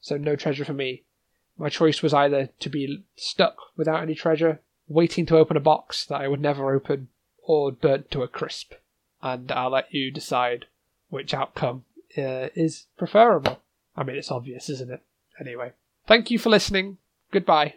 So 0.00 0.16
no 0.16 0.36
treasure 0.36 0.64
for 0.64 0.72
me. 0.72 1.02
My 1.58 1.68
choice 1.68 2.02
was 2.02 2.14
either 2.14 2.48
to 2.60 2.68
be 2.68 3.04
stuck 3.16 3.56
without 3.76 4.02
any 4.02 4.14
treasure, 4.14 4.60
waiting 4.88 5.26
to 5.26 5.36
open 5.36 5.56
a 5.56 5.60
box 5.60 6.04
that 6.06 6.20
I 6.20 6.28
would 6.28 6.40
never 6.40 6.74
open, 6.74 7.08
or 7.42 7.72
burnt 7.72 8.10
to 8.12 8.22
a 8.22 8.28
crisp. 8.28 8.72
And 9.22 9.52
I'll 9.52 9.70
let 9.70 9.92
you 9.92 10.10
decide 10.10 10.66
which 11.10 11.34
outcome 11.34 11.84
uh, 12.16 12.48
is 12.54 12.86
preferable. 12.96 13.60
I 13.96 14.02
mean, 14.04 14.16
it's 14.16 14.30
obvious, 14.30 14.68
isn't 14.68 14.90
it? 14.90 15.00
Anyway, 15.40 15.72
thank 16.06 16.30
you 16.30 16.38
for 16.38 16.50
listening. 16.50 16.98
Goodbye. 17.32 17.72